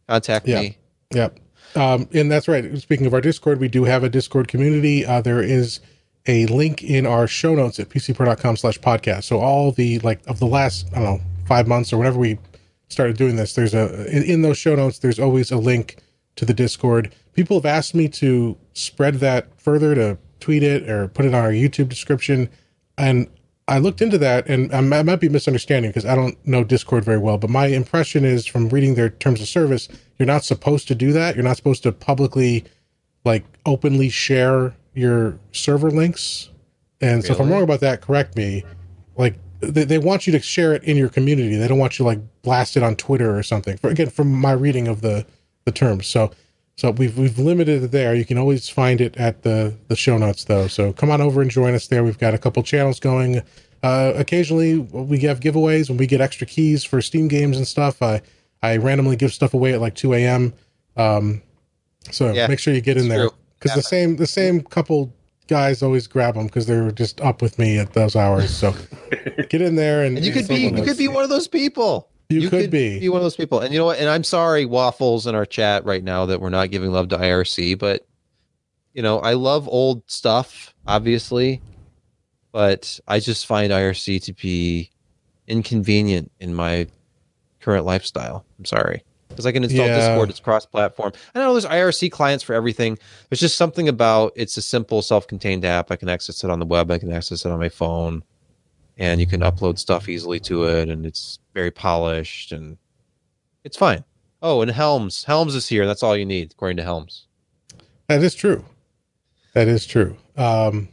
Contact 0.08 0.46
Yeah. 0.46 0.60
me. 0.60 0.78
Yep. 1.12 1.38
Um, 1.74 2.08
and 2.12 2.30
that's 2.30 2.48
right. 2.48 2.76
Speaking 2.78 3.06
of 3.06 3.14
our 3.14 3.20
Discord, 3.20 3.60
we 3.60 3.68
do 3.68 3.84
have 3.84 4.04
a 4.04 4.08
Discord 4.08 4.48
community. 4.48 5.04
Uh, 5.04 5.20
there 5.20 5.42
is 5.42 5.80
a 6.26 6.46
link 6.46 6.82
in 6.82 7.06
our 7.06 7.26
show 7.26 7.54
notes 7.54 7.78
at 7.78 7.88
PCPer.com 7.88 8.56
slash 8.56 8.78
podcast. 8.80 9.24
So 9.24 9.40
all 9.40 9.72
the 9.72 9.98
like 10.00 10.20
of 10.26 10.38
the 10.38 10.46
last, 10.46 10.86
I 10.92 10.96
don't 10.96 11.04
know, 11.04 11.20
five 11.46 11.66
months 11.66 11.92
or 11.92 11.98
whenever 11.98 12.18
we 12.18 12.38
started 12.88 13.16
doing 13.16 13.36
this, 13.36 13.54
there's 13.54 13.74
a, 13.74 14.06
in, 14.14 14.22
in 14.22 14.42
those 14.42 14.56
show 14.56 14.74
notes, 14.74 14.98
there's 14.98 15.18
always 15.18 15.50
a 15.50 15.56
link 15.56 15.98
to 16.36 16.44
the 16.44 16.54
Discord. 16.54 17.14
People 17.34 17.56
have 17.58 17.66
asked 17.66 17.94
me 17.94 18.08
to 18.08 18.56
spread 18.72 19.16
that 19.16 19.48
further 19.60 19.94
to 19.94 20.18
tweet 20.40 20.62
it 20.62 20.88
or 20.88 21.08
put 21.08 21.24
it 21.24 21.34
on 21.34 21.42
our 21.42 21.50
YouTube 21.50 21.88
description. 21.88 22.48
And 22.96 23.28
I 23.66 23.78
looked 23.78 24.02
into 24.02 24.18
that 24.18 24.46
and 24.46 24.74
I 24.74 25.02
might 25.02 25.20
be 25.20 25.28
misunderstanding 25.28 25.90
because 25.90 26.04
I 26.04 26.14
don't 26.14 26.36
know 26.46 26.64
Discord 26.64 27.04
very 27.04 27.18
well, 27.18 27.38
but 27.38 27.48
my 27.48 27.66
impression 27.66 28.24
is 28.24 28.44
from 28.44 28.68
reading 28.68 28.94
their 28.94 29.08
terms 29.08 29.40
of 29.40 29.48
service, 29.48 29.88
you're 30.18 30.26
not 30.26 30.44
supposed 30.44 30.86
to 30.88 30.94
do 30.94 31.12
that. 31.12 31.34
You're 31.34 31.44
not 31.44 31.56
supposed 31.56 31.82
to 31.84 31.92
publicly, 31.92 32.64
like, 33.24 33.44
openly 33.64 34.10
share 34.10 34.74
your 34.92 35.38
server 35.52 35.90
links. 35.90 36.50
And 37.00 37.24
so 37.24 37.32
if 37.32 37.40
I'm 37.40 37.50
wrong 37.50 37.62
about 37.62 37.80
that, 37.80 38.02
correct 38.02 38.36
me. 38.36 38.64
Like, 39.16 39.36
they, 39.60 39.84
they 39.84 39.98
want 39.98 40.26
you 40.26 40.32
to 40.34 40.40
share 40.40 40.74
it 40.74 40.84
in 40.84 40.98
your 40.98 41.08
community. 41.08 41.56
They 41.56 41.66
don't 41.66 41.78
want 41.78 41.98
you 41.98 42.04
to, 42.04 42.06
like, 42.06 42.20
blast 42.42 42.76
it 42.76 42.82
on 42.82 42.96
Twitter 42.96 43.36
or 43.36 43.42
something. 43.42 43.78
For, 43.78 43.88
again, 43.88 44.10
from 44.10 44.30
my 44.30 44.52
reading 44.52 44.88
of 44.88 45.00
the, 45.00 45.24
the 45.64 45.72
terms. 45.72 46.06
So, 46.06 46.30
so 46.76 46.90
we've 46.90 47.16
we've 47.16 47.38
limited 47.38 47.82
it 47.84 47.90
there. 47.92 48.14
You 48.14 48.24
can 48.24 48.38
always 48.38 48.68
find 48.68 49.00
it 49.00 49.16
at 49.16 49.42
the 49.42 49.74
the 49.88 49.96
show 49.96 50.18
notes 50.18 50.44
though. 50.44 50.66
So 50.66 50.92
come 50.92 51.10
on 51.10 51.20
over 51.20 51.40
and 51.40 51.50
join 51.50 51.74
us 51.74 51.86
there. 51.86 52.02
We've 52.02 52.18
got 52.18 52.34
a 52.34 52.38
couple 52.38 52.62
channels 52.62 52.98
going. 53.00 53.42
Uh, 53.82 54.12
occasionally 54.16 54.78
we 54.78 55.18
have 55.20 55.40
giveaways 55.40 55.88
when 55.88 55.98
we 55.98 56.06
get 56.06 56.20
extra 56.20 56.46
keys 56.46 56.84
for 56.84 57.00
Steam 57.02 57.28
games 57.28 57.56
and 57.56 57.66
stuff. 57.66 58.02
I 58.02 58.22
I 58.62 58.78
randomly 58.78 59.16
give 59.16 59.32
stuff 59.32 59.54
away 59.54 59.74
at 59.74 59.80
like 59.80 59.94
2 59.94 60.14
a.m. 60.14 60.54
Um, 60.96 61.42
so 62.10 62.32
Yeah, 62.32 62.46
make 62.48 62.58
sure 62.58 62.74
you 62.74 62.80
get 62.80 62.96
in 62.96 63.08
there 63.08 63.28
because 63.58 63.76
the 63.76 63.82
same 63.82 64.16
the 64.16 64.26
same 64.26 64.62
couple 64.62 65.12
guys 65.46 65.82
always 65.82 66.06
grab 66.06 66.34
them 66.34 66.46
because 66.46 66.66
they're 66.66 66.90
just 66.90 67.20
up 67.20 67.42
with 67.42 67.58
me 67.58 67.78
at 67.78 67.92
those 67.92 68.16
hours. 68.16 68.50
So 68.50 68.74
get 69.48 69.60
in 69.60 69.76
there 69.76 70.02
and, 70.02 70.16
And 70.16 70.26
you 70.26 70.32
could 70.32 70.48
be 70.48 70.56
you 70.68 70.82
could 70.82 70.98
be 70.98 71.08
one 71.08 71.22
of 71.22 71.30
those 71.30 71.46
people. 71.46 72.08
You 72.28 72.48
could 72.48 72.70
be. 72.70 72.98
be 73.00 73.08
one 73.08 73.18
of 73.18 73.22
those 73.24 73.36
people. 73.36 73.60
And 73.60 73.72
you 73.72 73.78
know 73.78 73.86
what? 73.86 73.98
And 73.98 74.08
I'm 74.08 74.24
sorry, 74.24 74.64
waffles 74.64 75.26
in 75.26 75.34
our 75.34 75.46
chat 75.46 75.84
right 75.84 76.02
now 76.02 76.26
that 76.26 76.40
we're 76.40 76.48
not 76.50 76.70
giving 76.70 76.90
love 76.92 77.08
to 77.10 77.16
IRC, 77.18 77.78
but 77.78 78.06
you 78.92 79.02
know, 79.02 79.18
I 79.18 79.34
love 79.34 79.68
old 79.68 80.02
stuff, 80.10 80.72
obviously, 80.86 81.60
but 82.52 82.98
I 83.08 83.20
just 83.20 83.46
find 83.46 83.72
IRC 83.72 84.22
to 84.24 84.32
be 84.32 84.90
inconvenient 85.46 86.30
in 86.40 86.54
my 86.54 86.86
current 87.60 87.84
lifestyle. 87.84 88.44
I'm 88.58 88.64
sorry. 88.64 89.02
because 89.28 89.46
I 89.46 89.52
can 89.52 89.64
install 89.64 89.86
Yeah. 89.86 89.96
Discord. 89.98 90.30
It's 90.30 90.38
cross-platform. 90.38 91.12
I 91.34 91.40
know 91.40 91.52
there's 91.54 91.66
IRC 91.66 92.12
clients 92.12 92.44
for 92.44 92.54
everything. 92.54 92.96
There's 93.28 93.40
just 93.40 93.56
something 93.56 93.88
about 93.88 94.32
it's 94.36 94.56
a 94.56 94.62
simple, 94.62 95.02
self-contained 95.02 95.64
app. 95.64 95.90
I 95.90 95.96
can 95.96 96.08
access 96.08 96.44
it 96.44 96.50
on 96.50 96.60
the 96.60 96.66
web. 96.66 96.88
I 96.92 96.98
can 96.98 97.10
access 97.12 97.44
it 97.44 97.50
on 97.50 97.58
my 97.58 97.68
phone, 97.68 98.22
and 98.98 99.20
you 99.20 99.26
can 99.26 99.40
upload 99.40 99.78
stuff 99.78 100.08
easily 100.08 100.40
to 100.40 100.64
it. 100.64 100.88
And 100.88 101.04
it's 101.04 101.38
very 101.52 101.70
polished 101.70 102.52
and 102.52 102.76
it's 103.64 103.76
fine. 103.76 104.04
Oh, 104.42 104.60
and 104.60 104.70
Helms. 104.70 105.24
Helms 105.24 105.54
is 105.54 105.68
here. 105.68 105.86
That's 105.86 106.02
all 106.02 106.16
you 106.16 106.26
need, 106.26 106.52
according 106.52 106.76
to 106.76 106.82
Helms. 106.82 107.26
That 108.08 108.22
is 108.22 108.34
true. 108.34 108.64
That 109.54 109.68
is 109.68 109.86
true. 109.86 110.16
Um, 110.36 110.88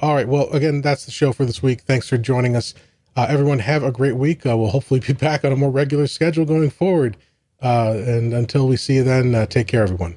all 0.00 0.14
right. 0.14 0.26
Well, 0.26 0.48
again, 0.50 0.80
that's 0.80 1.04
the 1.04 1.10
show 1.10 1.32
for 1.32 1.44
this 1.44 1.62
week. 1.62 1.82
Thanks 1.82 2.08
for 2.08 2.16
joining 2.16 2.56
us. 2.56 2.74
Uh, 3.16 3.26
everyone, 3.28 3.58
have 3.60 3.82
a 3.82 3.92
great 3.92 4.16
week. 4.16 4.46
Uh, 4.46 4.56
we'll 4.56 4.70
hopefully 4.70 5.00
be 5.00 5.12
back 5.12 5.44
on 5.44 5.52
a 5.52 5.56
more 5.56 5.70
regular 5.70 6.06
schedule 6.06 6.44
going 6.44 6.70
forward. 6.70 7.16
Uh, 7.62 7.94
and 8.06 8.32
until 8.32 8.66
we 8.66 8.76
see 8.76 8.96
you 8.96 9.04
then, 9.04 9.34
uh, 9.34 9.46
take 9.46 9.66
care, 9.66 9.82
everyone. 9.82 10.16